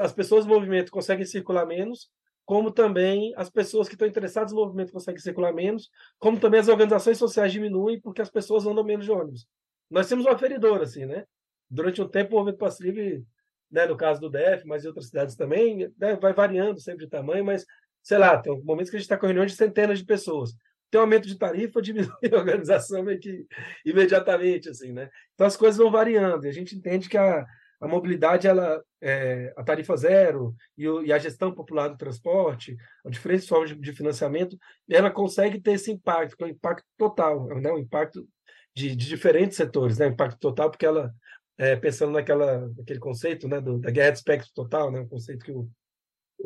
as 0.00 0.14
pessoas 0.14 0.46
do 0.46 0.54
movimento 0.54 0.90
conseguem 0.90 1.26
circular 1.26 1.66
menos, 1.66 2.08
como 2.46 2.70
também 2.70 3.34
as 3.36 3.50
pessoas 3.50 3.86
que 3.86 3.96
estão 3.96 4.08
interessadas 4.08 4.54
no 4.54 4.60
movimento 4.60 4.94
conseguem 4.94 5.20
circular 5.20 5.52
menos, 5.52 5.90
como 6.18 6.40
também 6.40 6.58
as 6.58 6.68
organizações 6.68 7.18
sociais 7.18 7.52
diminuem 7.52 8.00
porque 8.00 8.22
as 8.22 8.30
pessoas 8.30 8.64
andam 8.64 8.82
menos 8.82 9.04
de 9.04 9.12
ônibus. 9.12 9.46
Nós 9.90 10.08
temos 10.08 10.24
uma 10.24 10.38
feridora, 10.38 10.84
assim, 10.84 11.04
né? 11.04 11.26
Durante 11.68 12.00
um 12.00 12.08
tempo, 12.08 12.34
o 12.34 12.38
movimento 12.38 12.60
passo 12.60 12.82
livre, 12.82 13.26
né, 13.70 13.84
no 13.84 13.98
caso 13.98 14.22
do 14.22 14.30
DF, 14.30 14.66
mas 14.66 14.84
em 14.84 14.88
outras 14.88 15.08
cidades 15.08 15.36
também, 15.36 15.92
né, 15.98 16.16
vai 16.16 16.32
variando 16.32 16.80
sempre 16.80 17.04
de 17.04 17.10
tamanho, 17.10 17.44
mas, 17.44 17.66
sei 18.02 18.16
lá, 18.16 18.38
tem 18.38 18.58
momentos 18.62 18.88
que 18.88 18.96
a 18.96 18.98
gente 18.98 19.04
está 19.04 19.18
com 19.18 19.26
reuniões 19.26 19.52
de 19.52 19.58
centenas 19.58 19.98
de 19.98 20.06
pessoas 20.06 20.54
tem 20.94 21.00
um 21.00 21.02
aumento 21.02 21.26
de 21.26 21.36
tarifa, 21.36 21.82
diminui 21.82 22.08
a 22.32 22.36
organização 22.36 23.02
meio 23.02 23.18
que 23.18 23.44
imediatamente, 23.84 24.68
assim, 24.68 24.92
né? 24.92 25.10
Então 25.34 25.44
as 25.44 25.56
coisas 25.56 25.76
vão 25.76 25.90
variando 25.90 26.46
e 26.46 26.48
a 26.48 26.52
gente 26.52 26.76
entende 26.76 27.08
que 27.08 27.18
a, 27.18 27.44
a 27.80 27.88
mobilidade, 27.88 28.46
ela, 28.46 28.80
é, 29.02 29.52
a 29.56 29.64
tarifa 29.64 29.96
zero 29.96 30.54
e, 30.78 30.88
o, 30.88 31.02
e, 31.02 31.12
a 31.12 31.18
gestão 31.18 31.52
popular 31.52 31.88
do 31.88 31.96
transporte, 31.96 32.76
a 33.04 33.10
diferentes 33.10 33.48
formas 33.48 33.70
de, 33.70 33.74
de, 33.74 33.92
financiamento, 33.92 34.56
ela 34.88 35.10
consegue 35.10 35.60
ter 35.60 35.72
esse 35.72 35.90
impacto, 35.90 36.36
que 36.36 36.44
é 36.44 36.46
um 36.46 36.50
impacto 36.50 36.86
total, 36.96 37.48
né? 37.60 37.72
um 37.72 37.78
impacto 37.78 38.24
de, 38.72 38.94
de 38.94 39.08
diferentes 39.08 39.56
setores, 39.56 39.98
né? 39.98 40.06
um 40.06 40.12
impacto 40.12 40.38
total, 40.38 40.70
porque 40.70 40.86
ela, 40.86 41.12
é, 41.58 41.74
pensando 41.74 42.12
naquela, 42.12 42.68
naquele 42.76 43.00
conceito 43.00 43.48
né? 43.48 43.60
Do, 43.60 43.80
da 43.80 43.90
guerra 43.90 44.12
de 44.12 44.18
espectro 44.18 44.52
total, 44.54 44.92
né? 44.92 45.00
um 45.00 45.08
conceito 45.08 45.44
que 45.44 45.50
o, 45.50 45.68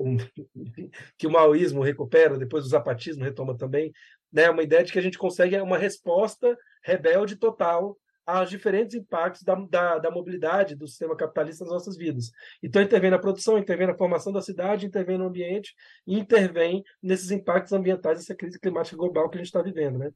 que 1.18 1.26
o 1.26 1.30
maoísmo 1.30 1.82
recupera, 1.82 2.38
depois 2.38 2.64
o 2.64 2.68
zapatismo 2.68 3.24
retoma 3.24 3.56
também, 3.56 3.92
né? 4.32 4.50
Uma 4.50 4.62
ideia 4.62 4.84
de 4.84 4.92
que 4.92 4.98
a 4.98 5.02
gente 5.02 5.18
consegue 5.18 5.58
uma 5.60 5.78
resposta 5.78 6.56
rebelde 6.82 7.36
total 7.36 7.96
aos 8.28 8.50
diferentes 8.50 8.94
impactos 8.94 9.42
da, 9.42 9.54
da, 9.54 9.98
da, 9.98 10.10
mobilidade 10.10 10.74
do 10.74 10.86
sistema 10.86 11.16
capitalista 11.16 11.64
nas 11.64 11.72
nossas 11.72 11.96
vidas. 11.96 12.30
Então, 12.62 12.82
intervém 12.82 13.10
na 13.10 13.18
produção, 13.18 13.56
intervém 13.56 13.86
na 13.86 13.96
formação 13.96 14.30
da 14.30 14.42
cidade, 14.42 14.84
intervém 14.84 15.16
no 15.16 15.26
ambiente 15.26 15.74
intervém 16.06 16.84
nesses 17.02 17.30
impactos 17.30 17.72
ambientais 17.72 18.18
dessa 18.18 18.34
crise 18.34 18.60
climática 18.60 18.98
global 18.98 19.30
que 19.30 19.36
a 19.36 19.40
gente 19.40 19.46
está 19.46 19.62
vivendo, 19.62 19.98
né? 19.98 20.12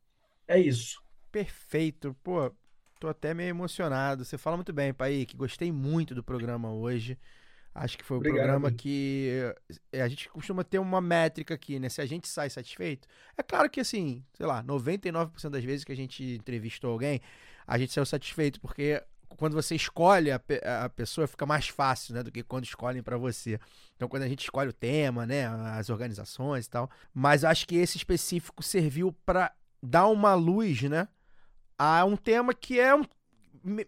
É 0.46 0.58
isso. 0.58 1.02
Perfeito. 1.30 2.14
Pô, 2.22 2.52
tô 3.00 3.08
até 3.08 3.32
meio 3.32 3.48
emocionado. 3.48 4.26
Você 4.26 4.36
fala 4.36 4.56
muito 4.56 4.74
bem, 4.74 4.92
Pai, 4.92 5.24
que 5.26 5.34
gostei 5.34 5.72
muito 5.72 6.14
do 6.14 6.22
programa 6.22 6.70
hoje. 6.70 7.18
Acho 7.74 7.96
que 7.96 8.04
foi 8.04 8.18
o 8.18 8.20
Obrigado. 8.20 8.38
programa 8.38 8.70
que 8.70 9.30
é, 9.90 10.02
a 10.02 10.08
gente 10.08 10.28
costuma 10.28 10.62
ter 10.62 10.78
uma 10.78 11.00
métrica 11.00 11.54
aqui, 11.54 11.78
né? 11.78 11.88
Se 11.88 12.02
a 12.02 12.06
gente 12.06 12.28
sai 12.28 12.50
satisfeito. 12.50 13.08
É 13.36 13.42
claro 13.42 13.70
que, 13.70 13.80
assim, 13.80 14.22
sei 14.34 14.44
lá, 14.44 14.62
99% 14.62 15.48
das 15.48 15.64
vezes 15.64 15.84
que 15.84 15.92
a 15.92 15.96
gente 15.96 16.22
entrevistou 16.34 16.92
alguém, 16.92 17.20
a 17.66 17.78
gente 17.78 17.92
saiu 17.92 18.04
satisfeito, 18.04 18.60
porque 18.60 19.02
quando 19.36 19.54
você 19.54 19.74
escolhe 19.74 20.30
a, 20.30 20.40
a 20.84 20.88
pessoa 20.90 21.26
fica 21.26 21.46
mais 21.46 21.68
fácil, 21.68 22.14
né? 22.14 22.22
Do 22.22 22.30
que 22.30 22.42
quando 22.42 22.64
escolhem 22.64 23.02
para 23.02 23.16
você. 23.16 23.58
Então, 23.96 24.06
quando 24.06 24.24
a 24.24 24.28
gente 24.28 24.40
escolhe 24.40 24.68
o 24.68 24.74
tema, 24.74 25.24
né? 25.24 25.46
As 25.46 25.88
organizações 25.88 26.66
e 26.66 26.70
tal. 26.70 26.90
Mas 27.14 27.42
acho 27.42 27.66
que 27.66 27.76
esse 27.76 27.96
específico 27.96 28.62
serviu 28.62 29.12
para 29.24 29.50
dar 29.82 30.08
uma 30.08 30.34
luz, 30.34 30.82
né? 30.82 31.08
A 31.78 32.04
um 32.04 32.16
tema 32.16 32.52
que 32.52 32.78
é 32.78 32.94
um 32.94 33.04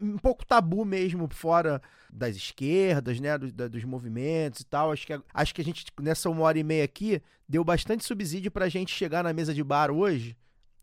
um 0.00 0.16
pouco 0.18 0.44
tabu 0.44 0.84
mesmo 0.84 1.28
fora 1.28 1.80
das 2.10 2.36
esquerdas, 2.36 3.18
né, 3.18 3.36
do, 3.36 3.52
da, 3.52 3.68
dos 3.68 3.84
movimentos 3.84 4.60
e 4.60 4.64
tal. 4.64 4.92
Acho 4.92 5.06
que, 5.06 5.20
acho 5.32 5.54
que 5.54 5.60
a 5.60 5.64
gente, 5.64 5.84
nessa 6.00 6.30
uma 6.30 6.42
hora 6.42 6.58
e 6.58 6.64
meia 6.64 6.84
aqui, 6.84 7.20
deu 7.48 7.64
bastante 7.64 8.04
subsídio 8.04 8.50
pra 8.50 8.68
gente 8.68 8.94
chegar 8.94 9.24
na 9.24 9.32
mesa 9.32 9.52
de 9.52 9.62
bar 9.64 9.90
hoje, 9.90 10.36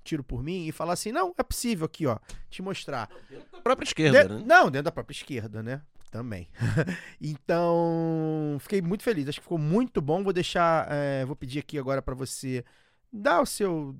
tiro 0.04 0.24
por 0.24 0.44
mim, 0.44 0.68
e 0.68 0.72
falar 0.72 0.94
assim, 0.94 1.12
não, 1.12 1.34
é 1.38 1.44
possível 1.44 1.86
aqui, 1.86 2.06
ó, 2.06 2.18
te 2.50 2.62
mostrar. 2.62 3.10
Dentro 3.30 3.52
da 3.52 3.62
própria 3.62 3.86
esquerda, 3.86 4.24
de, 4.24 4.34
né? 4.36 4.44
Não, 4.46 4.66
dentro 4.66 4.84
da 4.84 4.92
própria 4.92 5.16
esquerda, 5.16 5.64
né? 5.64 5.82
Também. 6.10 6.50
então, 7.22 8.58
fiquei 8.60 8.82
muito 8.82 9.02
feliz. 9.02 9.30
Acho 9.30 9.40
que 9.40 9.44
ficou 9.44 9.58
muito 9.58 10.02
bom. 10.02 10.22
Vou 10.22 10.34
deixar, 10.34 10.86
é, 10.92 11.24
vou 11.24 11.38
pedir 11.38 11.60
aqui 11.60 11.80
agora 11.80 12.02
para 12.02 12.14
você 12.14 12.66
dar 13.12 13.40
o 13.40 13.46
seu, 13.46 13.96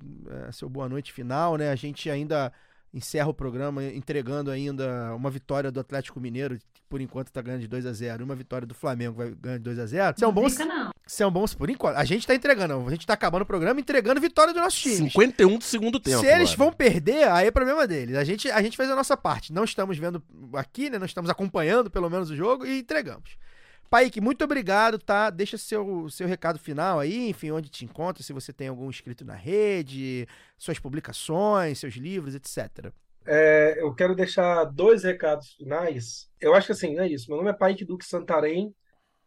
é, 0.48 0.52
seu 0.52 0.68
boa 0.68 0.90
noite 0.90 1.10
final, 1.10 1.56
né? 1.56 1.70
A 1.70 1.74
gente 1.74 2.10
ainda 2.10 2.52
encerra 2.92 3.28
o 3.28 3.34
programa 3.34 3.82
entregando 3.84 4.50
ainda 4.50 5.14
uma 5.14 5.30
vitória 5.30 5.70
do 5.70 5.80
Atlético 5.80 6.20
Mineiro, 6.20 6.58
que 6.72 6.82
por 6.88 7.00
enquanto 7.00 7.30
tá 7.30 7.40
ganhando 7.40 7.62
de 7.62 7.68
2 7.68 7.86
a 7.86 7.92
0 7.92 8.22
e 8.22 8.24
uma 8.24 8.34
vitória 8.34 8.66
do 8.66 8.74
Flamengo 8.74 9.16
vai 9.16 9.30
ganhando 9.30 9.60
de 9.60 9.64
2 9.64 9.78
a 9.78 9.86
0 9.86 10.14
São 10.18 10.32
bons, 10.32 10.52
Fica 10.52 10.66
não. 10.66 10.90
são 11.06 11.30
bons 11.30 11.54
por 11.54 11.70
enquanto. 11.70 11.96
A 11.96 12.04
gente 12.04 12.26
tá 12.26 12.34
entregando, 12.34 12.86
a 12.86 12.90
gente 12.90 13.06
tá 13.06 13.14
acabando 13.14 13.42
o 13.42 13.46
programa 13.46 13.80
entregando 13.80 14.20
vitória 14.20 14.52
do 14.52 14.60
nosso 14.60 14.76
time. 14.76 15.10
51 15.10 15.58
do 15.58 15.64
segundo 15.64 15.98
tempo. 15.98 16.20
Se 16.20 16.26
eles 16.26 16.52
agora. 16.52 16.56
vão 16.56 16.72
perder, 16.72 17.28
aí 17.28 17.46
é 17.46 17.50
problema 17.50 17.86
deles. 17.86 18.16
A 18.16 18.24
gente, 18.24 18.50
a 18.50 18.60
gente 18.62 18.76
fez 18.76 18.90
a 18.90 18.96
nossa 18.96 19.16
parte. 19.16 19.52
Não 19.52 19.64
estamos 19.64 19.96
vendo 19.96 20.22
aqui, 20.54 20.90
né? 20.90 20.98
Não 20.98 21.06
estamos 21.06 21.30
acompanhando 21.30 21.90
pelo 21.90 22.10
menos 22.10 22.30
o 22.30 22.36
jogo 22.36 22.66
e 22.66 22.80
entregamos. 22.80 23.36
Paik, 23.92 24.22
muito 24.22 24.42
obrigado, 24.42 24.98
tá? 24.98 25.28
Deixa 25.28 25.58
seu, 25.58 26.08
seu 26.08 26.26
recado 26.26 26.58
final 26.58 26.98
aí, 26.98 27.28
enfim, 27.28 27.50
onde 27.50 27.68
te 27.68 27.84
encontra, 27.84 28.22
se 28.22 28.32
você 28.32 28.50
tem 28.50 28.68
algum 28.68 28.88
inscrito 28.88 29.22
na 29.22 29.34
rede, 29.34 30.26
suas 30.56 30.78
publicações, 30.78 31.78
seus 31.78 31.92
livros, 31.96 32.34
etc. 32.34 32.90
É, 33.26 33.74
eu 33.76 33.94
quero 33.94 34.14
deixar 34.14 34.64
dois 34.64 35.04
recados 35.04 35.52
finais. 35.52 36.26
Eu 36.40 36.54
acho 36.54 36.68
que 36.68 36.72
assim, 36.72 36.98
é 36.98 37.06
isso. 37.06 37.28
Meu 37.28 37.36
nome 37.36 37.50
é 37.50 37.52
Paik 37.52 37.84
Duque 37.84 38.06
Santarém. 38.06 38.74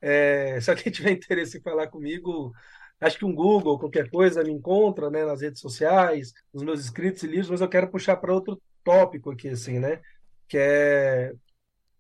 É, 0.01 0.57
se 0.59 0.71
alguém 0.71 0.91
tiver 0.91 1.11
interesse 1.11 1.59
em 1.59 1.61
falar 1.61 1.85
comigo, 1.89 2.51
acho 2.99 3.19
que 3.19 3.25
um 3.25 3.35
Google, 3.35 3.77
qualquer 3.77 4.09
coisa, 4.09 4.43
me 4.43 4.51
encontra, 4.51 5.11
né, 5.11 5.23
nas 5.25 5.41
redes 5.41 5.61
sociais, 5.61 6.33
nos 6.51 6.63
meus 6.63 6.79
escritos 6.79 7.21
e 7.21 7.27
livros, 7.27 7.51
mas 7.51 7.61
eu 7.61 7.69
quero 7.69 7.91
puxar 7.91 8.17
para 8.17 8.33
outro 8.33 8.59
tópico 8.83 9.29
aqui, 9.29 9.49
assim, 9.49 9.77
né? 9.77 10.01
Que 10.47 10.57
é, 10.57 11.33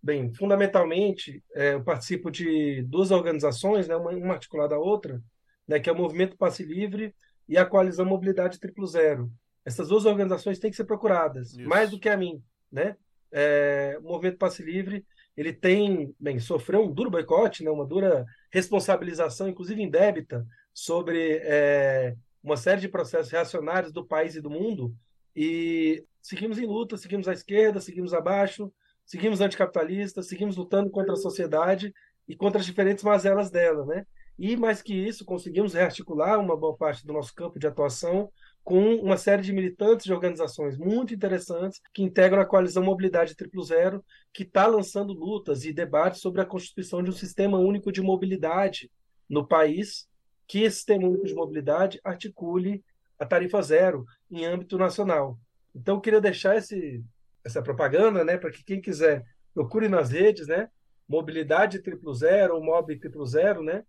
bem, 0.05 0.31
fundamentalmente, 0.31 1.43
é, 1.55 1.73
eu 1.73 1.83
participo 1.83 2.29
de 2.29 2.83
duas 2.83 3.09
organizações, 3.09 3.87
né, 3.87 3.95
uma, 3.95 4.11
uma 4.11 4.35
articulada 4.35 4.75
à 4.75 4.77
outra, 4.77 5.19
né, 5.67 5.79
que 5.79 5.89
é 5.89 5.91
o 5.91 5.97
Movimento 5.97 6.37
Passe 6.37 6.63
Livre 6.63 7.11
e 7.49 7.57
a 7.57 7.65
Coalizão 7.65 8.05
Mobilidade 8.05 8.59
Triplo 8.59 8.85
Zero. 8.85 9.31
Essas 9.65 9.87
duas 9.87 10.05
organizações 10.05 10.59
têm 10.59 10.69
que 10.69 10.77
ser 10.77 10.83
procuradas, 10.83 11.53
Isso. 11.53 11.67
mais 11.67 11.89
do 11.89 11.99
que 11.99 12.07
a 12.07 12.15
mim, 12.15 12.39
né? 12.71 12.95
É, 13.31 13.97
o 13.99 14.03
Movimento 14.03 14.37
Passe 14.37 14.61
Livre, 14.61 15.03
ele 15.35 15.51
tem, 15.51 16.13
bem, 16.19 16.37
sofreu 16.37 16.83
um 16.83 16.93
duro 16.93 17.09
boicote, 17.09 17.63
né, 17.63 17.71
uma 17.71 17.85
dura 17.85 18.27
responsabilização, 18.51 19.49
inclusive 19.49 19.81
indébita, 19.81 20.45
sobre 20.71 21.39
é, 21.41 22.15
uma 22.43 22.57
série 22.57 22.81
de 22.81 22.89
processos 22.89 23.31
reacionários 23.31 23.91
do 23.91 24.05
país 24.05 24.35
e 24.35 24.41
do 24.41 24.51
mundo, 24.51 24.95
e 25.35 26.05
seguimos 26.21 26.59
em 26.59 26.67
luta, 26.67 26.95
seguimos 26.95 27.27
à 27.27 27.33
esquerda, 27.33 27.81
seguimos 27.81 28.13
abaixo, 28.13 28.71
seguimos 29.05 29.41
anticapitalistas, 29.41 30.27
seguimos 30.27 30.57
lutando 30.57 30.89
contra 30.89 31.13
a 31.13 31.17
sociedade 31.17 31.93
e 32.27 32.35
contra 32.35 32.59
as 32.59 32.65
diferentes 32.65 33.03
mazelas 33.03 33.51
dela, 33.51 33.85
né? 33.85 34.05
E 34.37 34.57
mais 34.57 34.81
que 34.81 34.93
isso, 34.93 35.23
conseguimos 35.23 35.73
rearticular 35.73 36.39
uma 36.39 36.57
boa 36.57 36.75
parte 36.75 37.05
do 37.05 37.13
nosso 37.13 37.33
campo 37.33 37.57
de 37.57 37.67
atuação 37.67 38.29
com 38.63 38.95
uma 38.95 39.15
série 39.15 39.43
de 39.43 39.53
militantes 39.53 40.05
de 40.05 40.11
organizações 40.11 40.77
muito 40.77 41.13
interessantes 41.13 41.79
que 41.93 42.03
integram 42.03 42.41
a 42.41 42.45
coalizão 42.45 42.83
Mobilidade 42.83 43.35
Triplo 43.35 43.63
Zero, 43.63 44.03
que 44.33 44.43
está 44.43 44.65
lançando 44.65 45.13
lutas 45.13 45.63
e 45.63 45.71
debates 45.71 46.19
sobre 46.19 46.41
a 46.41 46.45
constituição 46.45 47.01
de 47.01 47.11
um 47.11 47.13
sistema 47.13 47.59
único 47.59 47.91
de 47.91 48.01
mobilidade 48.01 48.91
no 49.29 49.47
país, 49.47 50.07
que 50.47 50.63
esse 50.63 50.77
sistema 50.77 51.07
único 51.07 51.27
de 51.27 51.35
mobilidade 51.35 51.99
articule 52.03 52.83
a 53.19 53.25
tarifa 53.25 53.61
zero 53.61 54.05
em 54.29 54.45
âmbito 54.45 54.77
nacional. 54.77 55.37
Então, 55.73 55.95
eu 55.95 56.01
queria 56.01 56.21
deixar 56.21 56.57
esse, 56.57 57.03
essa 57.45 57.61
propaganda, 57.61 58.25
né, 58.25 58.37
para 58.37 58.51
que 58.51 58.63
quem 58.63 58.81
quiser 58.81 59.23
procure 59.53 59.87
nas 59.87 60.09
redes, 60.09 60.47
né, 60.47 60.69
Mobilidade 61.07 61.81
Triplo 61.81 62.13
Zero 62.13 62.59
Mob 62.61 62.97
Triplo 62.97 63.25
Zero, 63.25 63.63
né, 63.63 63.83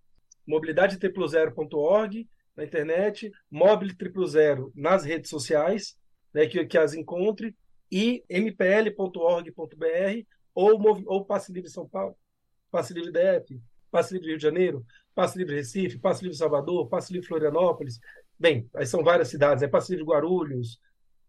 mobilidadetriplozero.org 0.46 2.28
na 2.54 2.64
internet, 2.64 3.32
Mobile 3.50 3.94
Triplo 3.94 4.26
Zero 4.26 4.70
nas 4.74 5.04
redes 5.04 5.30
sociais, 5.30 5.96
né, 6.32 6.46
que, 6.46 6.64
que 6.66 6.78
as 6.78 6.94
encontre, 6.94 7.56
e 7.90 8.24
mpl.org.br 8.28 9.06
ou, 10.54 10.80
ou 11.06 11.24
Passe 11.24 11.52
Livre 11.52 11.70
São 11.70 11.88
Paulo, 11.88 12.16
Passe 12.70 12.92
Livre 12.92 13.12
DF, 13.12 13.60
Passe 13.90 14.12
Livre 14.14 14.28
Rio 14.28 14.36
de 14.36 14.42
Janeiro, 14.42 14.84
Passe 15.14 15.38
Livre 15.38 15.54
Recife, 15.54 15.98
Passe 15.98 16.22
Livre 16.22 16.36
Salvador, 16.36 16.88
Passe 16.88 17.12
Livre 17.12 17.28
Florianópolis. 17.28 17.98
Bem, 18.38 18.68
aí 18.74 18.84
são 18.86 19.02
várias 19.02 19.28
cidades, 19.28 19.62
é 19.62 19.68
Passe 19.68 19.92
Livre 19.92 20.04
Guarulhos, 20.04 20.78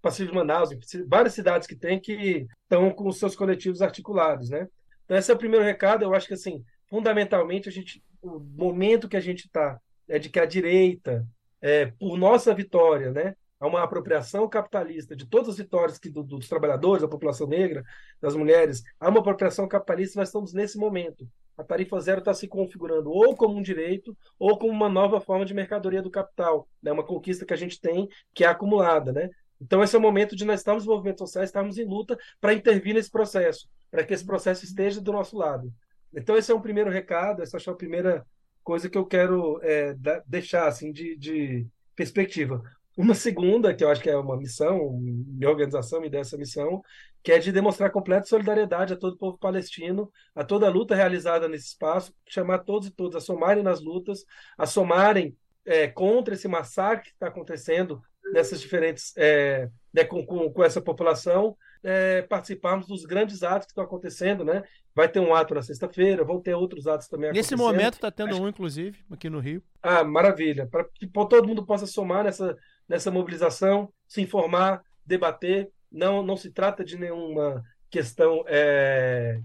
Passe 0.01 0.21
Livre 0.21 0.35
Manaus, 0.35 0.69
várias 1.07 1.33
cidades 1.33 1.67
que 1.67 1.75
tem 1.75 1.99
que 1.99 2.45
estão 2.63 2.91
com 2.91 3.07
os 3.07 3.17
seus 3.19 3.35
coletivos 3.35 3.81
articulados, 3.81 4.49
né? 4.49 4.67
Então 5.05 5.17
esse 5.17 5.31
é 5.31 5.33
o 5.33 5.37
primeiro 5.37 5.65
recado, 5.65 6.03
eu 6.03 6.13
acho 6.13 6.27
que 6.27 6.33
assim, 6.33 6.63
fundamentalmente 6.89 7.69
a 7.69 7.71
gente 7.71 8.03
o 8.21 8.39
momento 8.39 9.07
que 9.07 9.17
a 9.17 9.21
gente 9.21 9.45
está 9.45 9.79
é 10.07 10.17
de 10.19 10.29
que 10.29 10.39
a 10.39 10.45
direita, 10.45 11.25
é, 11.61 11.85
por 11.85 12.17
nossa 12.17 12.53
vitória, 12.53 13.11
né, 13.11 13.35
há 13.59 13.67
uma 13.67 13.83
apropriação 13.83 14.47
capitalista 14.49 15.15
de 15.15 15.25
todas 15.25 15.49
as 15.49 15.57
vitórias 15.57 15.97
que, 15.97 16.09
do- 16.09 16.23
dos 16.23 16.47
trabalhadores, 16.47 17.01
da 17.03 17.07
população 17.07 17.47
negra, 17.47 17.83
das 18.21 18.35
mulheres, 18.35 18.83
há 18.99 19.09
uma 19.09 19.19
apropriação 19.19 19.67
capitalista, 19.67 20.19
nós 20.19 20.29
estamos 20.29 20.53
nesse 20.53 20.77
momento. 20.77 21.27
A 21.57 21.63
tarifa 21.63 21.99
zero 21.99 22.19
está 22.19 22.33
se 22.33 22.47
configurando 22.47 23.09
ou 23.11 23.35
como 23.35 23.57
um 23.57 23.61
direito 23.61 24.15
ou 24.37 24.57
como 24.57 24.71
uma 24.71 24.89
nova 24.89 25.19
forma 25.21 25.45
de 25.45 25.53
mercadoria 25.53 26.01
do 26.01 26.11
capital, 26.11 26.67
né, 26.81 26.91
uma 26.91 27.03
conquista 27.05 27.45
que 27.45 27.53
a 27.53 27.57
gente 27.57 27.79
tem 27.79 28.07
que 28.33 28.43
é 28.43 28.47
acumulada, 28.47 29.11
né? 29.11 29.29
Então 29.59 29.83
esse 29.83 29.95
é 29.95 29.99
o 29.99 30.01
momento 30.01 30.35
de 30.35 30.45
nós 30.45 30.59
estarmos 30.59 30.85
nos 30.85 30.93
movimentos 30.93 31.19
sociais, 31.19 31.49
estarmos 31.49 31.77
em 31.77 31.85
luta 31.85 32.17
para 32.39 32.53
intervir 32.53 32.93
nesse 32.93 33.09
processo, 33.09 33.67
para 33.89 34.03
que 34.03 34.13
esse 34.13 34.25
processo 34.25 34.63
esteja 34.63 35.01
do 35.01 35.11
nosso 35.11 35.37
lado. 35.37 35.73
Então 36.13 36.37
esse 36.37 36.51
é 36.51 36.55
um 36.55 36.61
primeiro 36.61 36.89
recado, 36.89 37.41
essa 37.41 37.57
é 37.57 37.69
a 37.69 37.75
primeira 37.75 38.25
coisa 38.63 38.89
que 38.89 38.97
eu 38.97 39.05
quero 39.05 39.59
é, 39.63 39.95
deixar 40.25 40.67
assim 40.67 40.91
de, 40.91 41.15
de 41.17 41.67
perspectiva. 41.95 42.61
Uma 42.97 43.13
segunda, 43.13 43.75
que 43.75 43.83
eu 43.83 43.89
acho 43.89 44.01
que 44.01 44.09
é 44.09 44.17
uma 44.17 44.35
missão, 44.35 44.99
minha 44.99 45.49
organização 45.49 46.01
me 46.01 46.09
deu 46.09 46.19
essa 46.19 46.35
missão, 46.35 46.81
que 47.23 47.31
é 47.31 47.37
de 47.37 47.51
demonstrar 47.51 47.91
completa 47.91 48.25
solidariedade 48.25 48.93
a 48.93 48.97
todo 48.97 49.13
o 49.13 49.17
povo 49.17 49.37
palestino, 49.37 50.11
a 50.33 50.43
toda 50.43 50.65
a 50.65 50.69
luta 50.69 50.95
realizada 50.95 51.47
nesse 51.47 51.67
espaço, 51.67 52.11
chamar 52.27 52.59
todos 52.59 52.87
e 52.87 52.91
todas 52.91 53.21
a 53.21 53.25
somarem 53.25 53.61
nas 53.61 53.81
lutas, 53.81 54.25
a 54.57 54.65
somarem 54.65 55.37
é, 55.63 55.87
contra 55.87 56.33
esse 56.33 56.47
massacre 56.47 57.09
que 57.09 57.13
está 57.13 57.27
acontecendo 57.27 58.01
nessas 58.33 58.61
diferentes, 58.61 59.13
é, 59.17 59.69
né, 59.93 60.03
com, 60.03 60.25
com, 60.25 60.51
com 60.51 60.63
essa 60.63 60.81
população, 60.81 61.55
é, 61.83 62.21
participarmos 62.23 62.87
dos 62.87 63.05
grandes 63.05 63.43
atos 63.43 63.67
que 63.67 63.71
estão 63.71 63.83
acontecendo, 63.83 64.43
né? 64.43 64.63
Vai 64.95 65.07
ter 65.07 65.19
um 65.19 65.33
ato 65.33 65.53
na 65.53 65.61
sexta-feira, 65.61 66.23
vão 66.23 66.41
ter 66.41 66.53
outros 66.55 66.87
atos 66.87 67.07
também 67.07 67.31
Nesse 67.31 67.55
momento 67.55 67.99
tá 67.99 68.09
tendo 68.09 68.41
um, 68.41 68.47
inclusive, 68.47 68.99
aqui 69.11 69.29
no 69.29 69.39
Rio. 69.39 69.63
Ah, 69.81 70.03
maravilha. 70.03 70.67
Para 70.67 70.85
que 70.85 71.07
todo 71.07 71.47
mundo 71.47 71.65
possa 71.65 71.85
somar 71.85 72.23
nessa, 72.23 72.57
nessa 72.89 73.11
mobilização, 73.11 73.93
se 74.07 74.21
informar, 74.21 74.81
debater. 75.05 75.69
Não, 75.91 76.21
não 76.21 76.35
se 76.35 76.51
trata 76.51 76.83
de 76.83 76.97
nenhuma 76.97 77.63
questão, 77.89 78.43
é, 78.47 79.39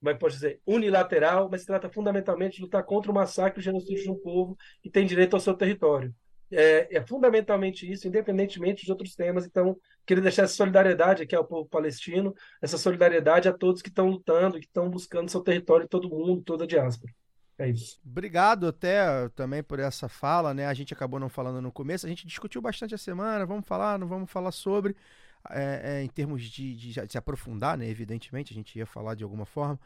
como 0.00 0.10
é 0.10 0.14
que 0.14 0.20
pode 0.20 0.34
dizer, 0.34 0.60
unilateral, 0.66 1.48
mas 1.50 1.60
se 1.60 1.66
trata 1.66 1.90
fundamentalmente 1.90 2.56
de 2.56 2.62
lutar 2.62 2.82
contra 2.84 3.10
o 3.10 3.14
massacre 3.14 3.58
e 3.58 3.60
o 3.60 3.62
genocídio 3.62 4.04
de 4.04 4.10
um 4.10 4.18
povo 4.18 4.56
que 4.82 4.90
tem 4.90 5.04
direito 5.04 5.34
ao 5.34 5.40
seu 5.40 5.54
território. 5.54 6.14
É, 6.52 6.96
é 6.96 7.06
fundamentalmente 7.06 7.90
isso, 7.90 8.06
independentemente 8.06 8.84
de 8.84 8.90
outros 8.90 9.14
temas. 9.14 9.46
Então, 9.46 9.76
queria 10.06 10.22
deixar 10.22 10.42
essa 10.42 10.54
solidariedade 10.54 11.22
aqui 11.22 11.34
ao 11.34 11.44
povo 11.44 11.68
palestino, 11.68 12.34
essa 12.60 12.76
solidariedade 12.76 13.48
a 13.48 13.52
todos 13.52 13.80
que 13.80 13.88
estão 13.88 14.08
lutando, 14.08 14.58
que 14.58 14.66
estão 14.66 14.88
buscando 14.90 15.30
seu 15.30 15.40
território, 15.40 15.88
todo 15.88 16.08
mundo, 16.08 16.42
toda 16.42 16.64
a 16.64 16.66
diáspora. 16.66 17.12
É 17.58 17.68
isso. 17.68 18.00
Obrigado 18.04 18.66
até 18.66 19.28
também 19.30 19.62
por 19.62 19.78
essa 19.78 20.08
fala, 20.08 20.52
né? 20.52 20.66
A 20.66 20.74
gente 20.74 20.92
acabou 20.92 21.20
não 21.20 21.28
falando 21.28 21.60
no 21.60 21.70
começo, 21.70 22.06
a 22.06 22.08
gente 22.08 22.26
discutiu 22.26 22.60
bastante 22.60 22.94
a 22.94 22.98
semana, 22.98 23.46
vamos 23.46 23.66
falar, 23.66 23.98
não 23.98 24.08
vamos 24.08 24.30
falar 24.30 24.50
sobre, 24.52 24.96
é, 25.50 25.80
é, 25.84 26.02
em 26.02 26.08
termos 26.08 26.42
de, 26.42 26.74
de, 26.74 26.92
de 26.92 27.12
se 27.12 27.18
aprofundar, 27.18 27.76
né? 27.78 27.88
Evidentemente, 27.88 28.52
a 28.52 28.54
gente 28.54 28.78
ia 28.78 28.86
falar 28.86 29.14
de 29.14 29.22
alguma 29.22 29.46
forma. 29.46 29.78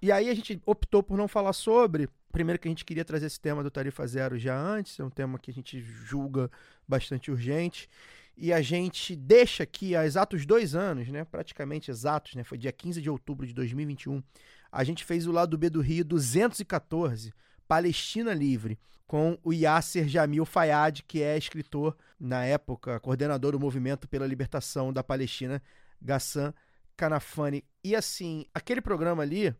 E 0.00 0.12
aí 0.12 0.28
a 0.28 0.34
gente 0.34 0.60
optou 0.66 1.02
por 1.02 1.16
não 1.16 1.28
falar 1.28 1.52
sobre. 1.52 2.08
Primeiro 2.30 2.58
que 2.58 2.68
a 2.68 2.70
gente 2.70 2.84
queria 2.84 3.04
trazer 3.04 3.26
esse 3.26 3.40
tema 3.40 3.62
do 3.62 3.70
Tarifa 3.70 4.06
Zero 4.06 4.38
já 4.38 4.58
antes, 4.58 5.00
é 5.00 5.04
um 5.04 5.10
tema 5.10 5.38
que 5.38 5.50
a 5.50 5.54
gente 5.54 5.80
julga 5.80 6.50
bastante 6.86 7.30
urgente. 7.30 7.88
E 8.36 8.52
a 8.52 8.60
gente 8.60 9.16
deixa 9.16 9.62
aqui 9.62 9.96
há 9.96 10.04
exatos 10.04 10.44
dois 10.44 10.74
anos, 10.74 11.08
né? 11.08 11.24
Praticamente 11.24 11.90
exatos, 11.90 12.34
né? 12.34 12.44
Foi 12.44 12.58
dia 12.58 12.70
15 12.70 13.00
de 13.00 13.08
outubro 13.08 13.46
de 13.46 13.54
2021. 13.54 14.22
A 14.70 14.84
gente 14.84 15.04
fez 15.04 15.26
o 15.26 15.32
lado 15.32 15.56
B 15.56 15.70
do 15.70 15.80
Rio 15.80 16.04
214, 16.04 17.32
Palestina 17.66 18.34
Livre, 18.34 18.78
com 19.06 19.38
o 19.42 19.54
Yasser 19.54 20.06
Jamil 20.06 20.44
Fayad, 20.44 21.02
que 21.04 21.22
é 21.22 21.38
escritor, 21.38 21.96
na 22.20 22.44
época, 22.44 23.00
coordenador 23.00 23.52
do 23.52 23.60
movimento 23.60 24.06
pela 24.06 24.26
libertação 24.26 24.92
da 24.92 25.02
Palestina, 25.02 25.62
Ghassan 26.02 26.52
Kanafani. 26.94 27.64
E 27.82 27.96
assim, 27.96 28.44
aquele 28.52 28.82
programa 28.82 29.22
ali, 29.22 29.54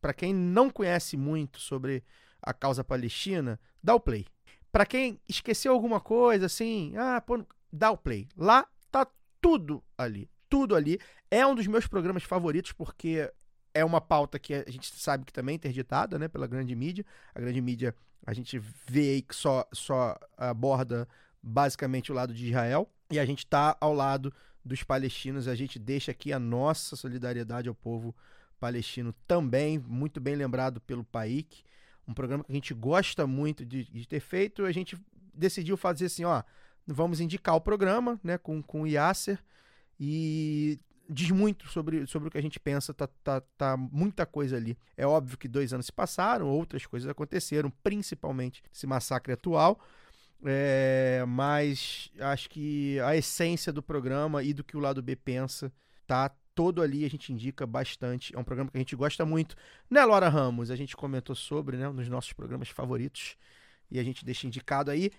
para 0.00 0.14
quem 0.14 0.34
não 0.34 0.70
conhece 0.70 1.16
muito 1.16 1.60
sobre 1.60 2.02
a 2.42 2.52
causa 2.52 2.82
palestina, 2.82 3.60
dá 3.82 3.94
o 3.94 4.00
play. 4.00 4.26
Para 4.72 4.86
quem 4.86 5.20
esqueceu 5.28 5.72
alguma 5.72 6.00
coisa, 6.00 6.46
assim, 6.46 6.94
ah, 6.96 7.20
pô, 7.20 7.44
dá 7.72 7.90
o 7.90 7.96
play. 7.96 8.28
Lá 8.36 8.66
tá 8.90 9.06
tudo 9.40 9.82
ali, 9.98 10.30
tudo 10.48 10.74
ali. 10.74 10.98
É 11.30 11.46
um 11.46 11.54
dos 11.54 11.66
meus 11.66 11.86
programas 11.86 12.22
favoritos 12.22 12.72
porque 12.72 13.30
é 13.74 13.84
uma 13.84 14.00
pauta 14.00 14.38
que 14.38 14.54
a 14.54 14.70
gente 14.70 14.94
sabe 14.96 15.24
que 15.24 15.32
também 15.32 15.54
é 15.54 15.56
interditada, 15.56 16.18
né, 16.18 16.28
pela 16.28 16.46
grande 16.46 16.74
mídia. 16.74 17.04
A 17.34 17.40
grande 17.40 17.60
mídia 17.60 17.94
a 18.26 18.32
gente 18.32 18.58
vê 18.86 19.10
aí 19.10 19.22
que 19.22 19.34
só, 19.34 19.66
só 19.72 20.16
aborda 20.36 21.08
basicamente 21.42 22.12
o 22.12 22.14
lado 22.14 22.34
de 22.34 22.48
Israel, 22.48 22.88
e 23.10 23.18
a 23.18 23.24
gente 23.24 23.40
está 23.40 23.76
ao 23.80 23.94
lado 23.94 24.32
dos 24.64 24.82
palestinos. 24.82 25.48
A 25.48 25.54
gente 25.54 25.78
deixa 25.78 26.10
aqui 26.10 26.32
a 26.32 26.38
nossa 26.38 26.96
solidariedade 26.96 27.68
ao 27.68 27.74
povo 27.74 28.14
palestino 28.14 28.30
também, 29.26 29.78
muito 29.78 30.20
bem 30.20 30.36
lembrado 30.36 30.80
pelo 30.80 31.04
Paik, 31.04 31.64
um 32.06 32.14
programa 32.14 32.44
que 32.44 32.52
a 32.52 32.54
gente 32.54 32.74
gosta 32.74 33.26
muito 33.26 33.64
de, 33.64 33.84
de 33.84 34.06
ter 34.06 34.20
feito. 34.20 34.64
A 34.64 34.72
gente 34.72 34.96
decidiu 35.34 35.76
fazer 35.76 36.06
assim, 36.06 36.24
ó, 36.24 36.42
vamos 36.86 37.20
indicar 37.20 37.54
o 37.56 37.60
programa, 37.60 38.20
né, 38.22 38.36
com, 38.36 38.62
com 38.62 38.82
o 38.82 38.86
Yasser, 38.86 39.38
e 39.98 40.78
diz 41.08 41.30
muito 41.30 41.68
sobre, 41.68 42.06
sobre 42.06 42.28
o 42.28 42.30
que 42.30 42.38
a 42.38 42.42
gente 42.42 42.60
pensa, 42.60 42.94
tá, 42.94 43.08
tá, 43.24 43.40
tá 43.56 43.76
muita 43.76 44.24
coisa 44.24 44.56
ali. 44.56 44.78
É 44.96 45.06
óbvio 45.06 45.36
que 45.36 45.48
dois 45.48 45.72
anos 45.72 45.86
se 45.86 45.92
passaram, 45.92 46.48
outras 46.48 46.86
coisas 46.86 47.08
aconteceram, 47.08 47.70
principalmente 47.82 48.62
esse 48.72 48.86
massacre 48.86 49.32
atual, 49.32 49.80
é, 50.44 51.24
mas 51.26 52.10
acho 52.18 52.48
que 52.48 52.98
a 53.00 53.16
essência 53.16 53.72
do 53.72 53.82
programa 53.82 54.42
e 54.42 54.54
do 54.54 54.64
que 54.64 54.76
o 54.76 54.80
lado 54.80 55.02
B 55.02 55.16
pensa 55.16 55.72
tá 56.06 56.30
todo 56.54 56.82
ali, 56.82 57.04
a 57.04 57.10
gente 57.10 57.32
indica 57.32 57.66
bastante. 57.66 58.34
É 58.34 58.38
um 58.38 58.44
programa 58.44 58.70
que 58.70 58.76
a 58.76 58.80
gente 58.80 58.96
gosta 58.96 59.24
muito. 59.24 59.56
Né, 59.88 60.04
Laura 60.04 60.28
Ramos? 60.28 60.70
A 60.70 60.76
gente 60.76 60.96
comentou 60.96 61.34
sobre, 61.34 61.76
né, 61.76 61.88
nos 61.88 62.08
nossos 62.08 62.32
programas 62.32 62.68
favoritos 62.68 63.36
e 63.90 63.98
a 63.98 64.02
gente 64.02 64.24
deixa 64.24 64.46
indicado 64.46 64.90
aí. 64.90 65.10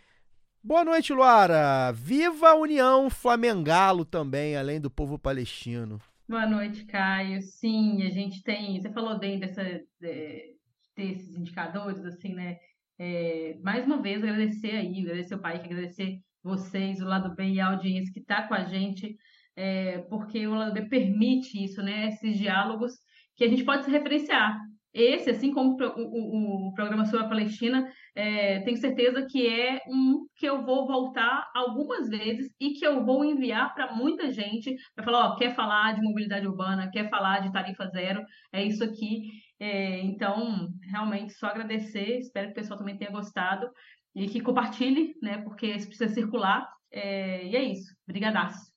Boa 0.63 0.85
noite, 0.85 1.11
Luara. 1.11 1.91
Viva 1.91 2.49
a 2.49 2.55
União 2.55 3.09
Flamengalo 3.09 4.05
também, 4.05 4.55
além 4.55 4.79
do 4.79 4.91
povo 4.91 5.17
palestino. 5.17 5.99
Boa 6.29 6.45
noite, 6.45 6.85
Caio. 6.85 7.41
Sim, 7.41 8.03
a 8.03 8.09
gente 8.09 8.43
tem. 8.43 8.79
Você 8.79 8.91
falou 8.91 9.17
bem 9.17 9.39
dessa, 9.39 9.63
de, 9.99 10.55
desses 10.95 11.35
indicadores, 11.35 12.05
assim, 12.05 12.35
né? 12.35 12.57
É, 12.99 13.57
mais 13.63 13.85
uma 13.85 13.99
vez, 13.99 14.23
agradecer 14.23 14.75
aí, 14.75 15.01
agradecer 15.01 15.33
o 15.33 15.41
pai, 15.41 15.55
agradecer 15.55 16.21
vocês, 16.43 17.01
o 17.01 17.05
lado 17.05 17.35
bem 17.35 17.55
e 17.55 17.59
a 17.59 17.71
audiência 17.71 18.13
que 18.13 18.19
está 18.19 18.47
com 18.47 18.53
a 18.53 18.63
gente, 18.65 19.17
é, 19.56 19.99
porque 20.10 20.48
o 20.48 20.73
B 20.73 20.84
permite 20.84 21.64
isso, 21.64 21.82
né? 21.82 22.07
Esses 22.07 22.38
diálogos 22.38 22.94
que 23.36 23.44
a 23.44 23.48
gente 23.48 23.64
pode 23.64 23.86
se 23.86 23.91
referenciar. 23.91 24.57
Esse, 24.94 25.30
assim 25.30 25.53
como 25.53 25.78
o, 25.82 25.86
o, 25.86 26.68
o 26.68 26.73
programa 26.73 27.06
sobre 27.06 27.26
a 27.26 27.30
Palestina, 27.30 27.90
é, 28.14 28.60
tenho 28.60 28.76
certeza 28.76 29.26
que 29.26 29.48
é 29.48 29.80
um 29.88 30.26
que 30.36 30.45
eu 30.45 30.65
vou 30.65 30.86
voltar 30.86 31.49
algumas 31.56 32.10
vezes 32.10 32.52
e 32.60 32.72
que 32.72 32.86
eu 32.86 33.06
vou 33.06 33.23
enviar 33.23 33.73
para 33.73 33.95
muita 33.95 34.30
gente 34.32 34.76
para 34.94 35.06
falar, 35.06 35.30
ó, 35.30 35.36
quer 35.38 35.56
falar 35.56 35.95
de 35.95 36.02
mobilidade 36.02 36.45
urbana, 36.45 36.91
quer 36.91 37.10
falar 37.10 37.40
de 37.40 37.52
tarifa 37.53 37.88
zero, 37.88 38.22
é 38.52 38.64
isso 38.64 38.84
aqui. 38.84 39.30
É, 39.60 40.02
então, 40.02 40.68
realmente, 40.90 41.34
só 41.34 41.48
agradecer, 41.48 42.18
espero 42.18 42.48
que 42.48 42.53
o 42.53 42.56
pessoal 42.56 42.78
também 42.80 42.98
tenha 42.98 43.11
gostado 43.11 43.69
e 44.14 44.28
que 44.28 44.41
compartilhe, 44.41 45.14
né, 45.22 45.38
porque 45.38 45.68
isso 45.68 45.88
precisa 45.88 46.14
circular. 46.14 46.68
É, 46.91 47.45
e 47.48 47.56
é 47.56 47.64
isso. 47.64 47.95
Brigadaço. 48.06 48.70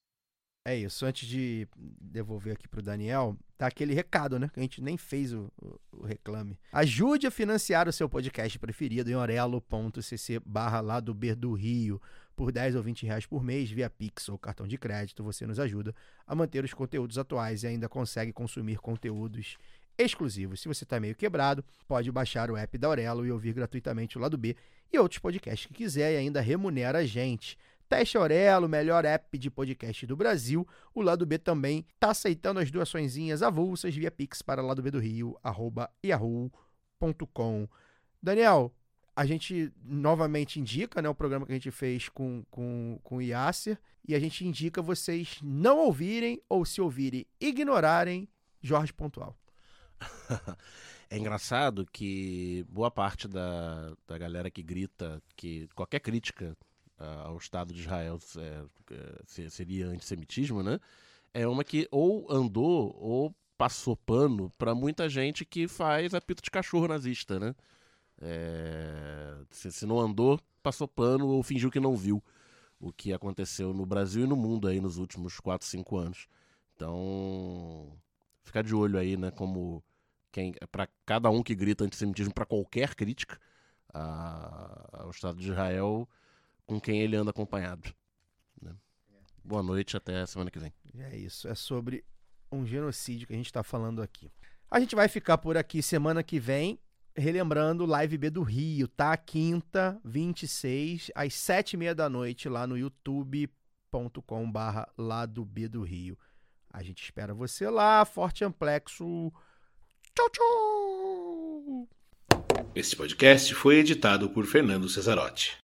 É 0.66 0.74
isso. 0.74 1.04
Antes 1.04 1.28
de 1.28 1.68
devolver 2.00 2.54
aqui 2.54 2.66
pro 2.66 2.80
Daniel, 2.80 3.36
tá 3.58 3.66
aquele 3.66 3.92
recado, 3.92 4.38
né? 4.38 4.48
Que 4.52 4.60
a 4.60 4.62
gente 4.62 4.80
nem 4.80 4.96
fez 4.96 5.34
o, 5.34 5.52
o, 5.60 5.78
o 5.92 6.06
reclame. 6.06 6.58
Ajude 6.72 7.26
a 7.26 7.30
financiar 7.30 7.86
o 7.86 7.92
seu 7.92 8.08
podcast 8.08 8.58
preferido 8.58 9.10
em 9.10 9.14
orelo.cc 9.14 10.40
barra 10.44 10.80
lá 10.80 11.00
do 11.00 11.12
Ber 11.12 11.36
do 11.36 11.52
Rio. 11.52 12.00
Por 12.34 12.50
10 12.50 12.76
ou 12.76 12.82
20 12.82 13.06
reais 13.06 13.26
por 13.26 13.44
mês, 13.44 13.70
via 13.70 13.88
Pix 13.88 14.28
ou 14.28 14.36
cartão 14.36 14.66
de 14.66 14.76
crédito, 14.76 15.22
você 15.22 15.46
nos 15.46 15.60
ajuda 15.60 15.94
a 16.26 16.34
manter 16.34 16.64
os 16.64 16.74
conteúdos 16.74 17.16
atuais 17.16 17.62
e 17.62 17.68
ainda 17.68 17.88
consegue 17.88 18.32
consumir 18.32 18.78
conteúdos 18.78 19.56
exclusivos. 19.96 20.60
Se 20.60 20.66
você 20.66 20.82
está 20.82 20.98
meio 20.98 21.14
quebrado, 21.14 21.64
pode 21.86 22.10
baixar 22.10 22.50
o 22.50 22.56
app 22.56 22.76
da 22.76 22.88
Aurelo 22.88 23.24
e 23.24 23.30
ouvir 23.30 23.52
gratuitamente 23.52 24.18
o 24.18 24.20
lado 24.20 24.36
B 24.36 24.56
e 24.92 24.98
outros 24.98 25.20
podcasts 25.20 25.66
que 25.66 25.74
quiser 25.74 26.14
e 26.14 26.16
ainda 26.16 26.40
remunera 26.40 26.98
a 26.98 27.04
gente. 27.04 27.56
Teste 27.88 28.16
Aurelo, 28.16 28.68
melhor 28.68 29.04
app 29.04 29.38
de 29.38 29.50
podcast 29.50 30.06
do 30.06 30.16
Brasil. 30.16 30.66
O 30.94 31.02
Lado 31.02 31.26
B 31.26 31.38
também 31.38 31.86
está 31.94 32.10
aceitando 32.10 32.60
as 32.60 32.70
doaçõezinhas 32.70 33.42
avulsas 33.42 33.94
via 33.94 34.10
Pix 34.10 34.42
para 34.42 34.62
lado 34.62 34.82
B 34.82 34.90
do 34.90 34.98
Rio, 34.98 35.38
arroba 35.42 35.90
yahoo.com. 36.04 37.68
Daniel, 38.22 38.74
a 39.14 39.24
gente 39.26 39.72
novamente 39.84 40.58
indica 40.58 41.00
né, 41.00 41.08
o 41.08 41.14
programa 41.14 41.46
que 41.46 41.52
a 41.52 41.56
gente 41.56 41.70
fez 41.70 42.08
com, 42.08 42.44
com, 42.50 42.98
com 43.02 43.16
o 43.16 43.22
Yasser 43.22 43.78
e 44.06 44.14
a 44.14 44.18
gente 44.18 44.46
indica 44.46 44.82
vocês 44.82 45.38
não 45.42 45.78
ouvirem 45.78 46.40
ou 46.48 46.64
se 46.64 46.80
ouvirem, 46.80 47.26
ignorarem 47.40 48.28
Jorge 48.60 48.92
Pontual. 48.92 49.36
É 51.10 51.18
engraçado 51.18 51.86
que 51.92 52.66
boa 52.68 52.90
parte 52.90 53.28
da, 53.28 53.92
da 54.04 54.18
galera 54.18 54.50
que 54.50 54.62
grita 54.62 55.22
que 55.36 55.68
qualquer 55.74 56.00
crítica 56.00 56.56
ao 56.98 57.36
Estado 57.36 57.72
de 57.74 57.80
Israel 57.80 58.18
é, 58.36 58.64
é, 58.92 59.48
seria 59.50 59.88
antissemitismo, 59.88 60.62
né? 60.62 60.78
É 61.32 61.46
uma 61.46 61.64
que 61.64 61.88
ou 61.90 62.30
andou 62.30 62.96
ou 62.98 63.34
passou 63.58 63.96
pano 63.96 64.50
para 64.58 64.74
muita 64.74 65.08
gente 65.08 65.44
que 65.44 65.66
faz 65.66 66.14
apito 66.14 66.42
de 66.42 66.50
cachorro 66.50 66.88
nazista, 66.88 67.38
né? 67.40 67.54
É, 68.20 69.36
se, 69.50 69.72
se, 69.72 69.86
não 69.86 69.98
andou, 69.98 70.40
passou 70.62 70.86
pano 70.86 71.26
ou 71.26 71.42
fingiu 71.42 71.70
que 71.70 71.80
não 71.80 71.96
viu 71.96 72.22
o 72.80 72.92
que 72.92 73.12
aconteceu 73.12 73.74
no 73.74 73.84
Brasil 73.84 74.24
e 74.24 74.26
no 74.26 74.36
mundo 74.36 74.68
aí 74.68 74.80
nos 74.80 74.98
últimos 74.98 75.40
4, 75.40 75.66
5 75.66 75.96
anos. 75.96 76.28
Então, 76.76 77.92
ficar 78.42 78.62
de 78.62 78.74
olho 78.74 78.98
aí, 78.98 79.16
né? 79.16 79.30
Como 79.30 79.82
quem 80.30 80.52
para 80.70 80.88
cada 81.06 81.30
um 81.30 81.42
que 81.42 81.54
grita 81.54 81.84
antissemitismo 81.84 82.34
para 82.34 82.46
qualquer 82.46 82.94
crítica 82.94 83.40
ao 83.92 85.10
Estado 85.10 85.38
de 85.38 85.50
Israel 85.50 86.08
com 86.66 86.80
quem 86.80 87.00
ele 87.00 87.16
anda 87.16 87.30
acompanhado. 87.30 87.92
Né? 88.60 88.74
Boa 89.44 89.62
noite, 89.62 89.96
até 89.96 90.20
a 90.20 90.26
semana 90.26 90.50
que 90.50 90.58
vem. 90.58 90.72
É 90.98 91.16
isso, 91.16 91.48
é 91.48 91.54
sobre 91.54 92.04
um 92.50 92.66
genocídio 92.66 93.26
que 93.26 93.32
a 93.32 93.36
gente 93.36 93.46
está 93.46 93.62
falando 93.62 94.02
aqui. 94.02 94.30
A 94.70 94.80
gente 94.80 94.94
vai 94.94 95.08
ficar 95.08 95.38
por 95.38 95.56
aqui 95.56 95.82
semana 95.82 96.22
que 96.22 96.38
vem, 96.38 96.78
relembrando 97.14 97.86
Live 97.86 98.18
B 98.18 98.30
do 98.30 98.42
Rio, 98.42 98.88
tá? 98.88 99.16
Quinta, 99.16 100.00
26, 100.04 101.10
às 101.14 101.34
sete 101.34 101.74
e 101.74 101.76
meia 101.76 101.94
da 101.94 102.08
noite, 102.08 102.48
lá 102.48 102.66
no 102.66 102.76
youtube.com 102.76 104.50
barra 104.50 104.88
lá 104.96 105.26
do 105.26 105.44
B 105.44 105.68
do 105.68 105.82
Rio. 105.82 106.18
A 106.72 106.82
gente 106.82 107.02
espera 107.02 107.32
você 107.32 107.68
lá, 107.70 108.04
forte 108.04 108.44
amplexo. 108.44 109.32
Tchau, 110.12 110.30
tchau! 110.30 111.88
Este 112.74 112.96
podcast 112.96 113.54
foi 113.54 113.76
editado 113.76 114.28
por 114.30 114.44
Fernando 114.44 114.88
Cesarotti. 114.88 115.63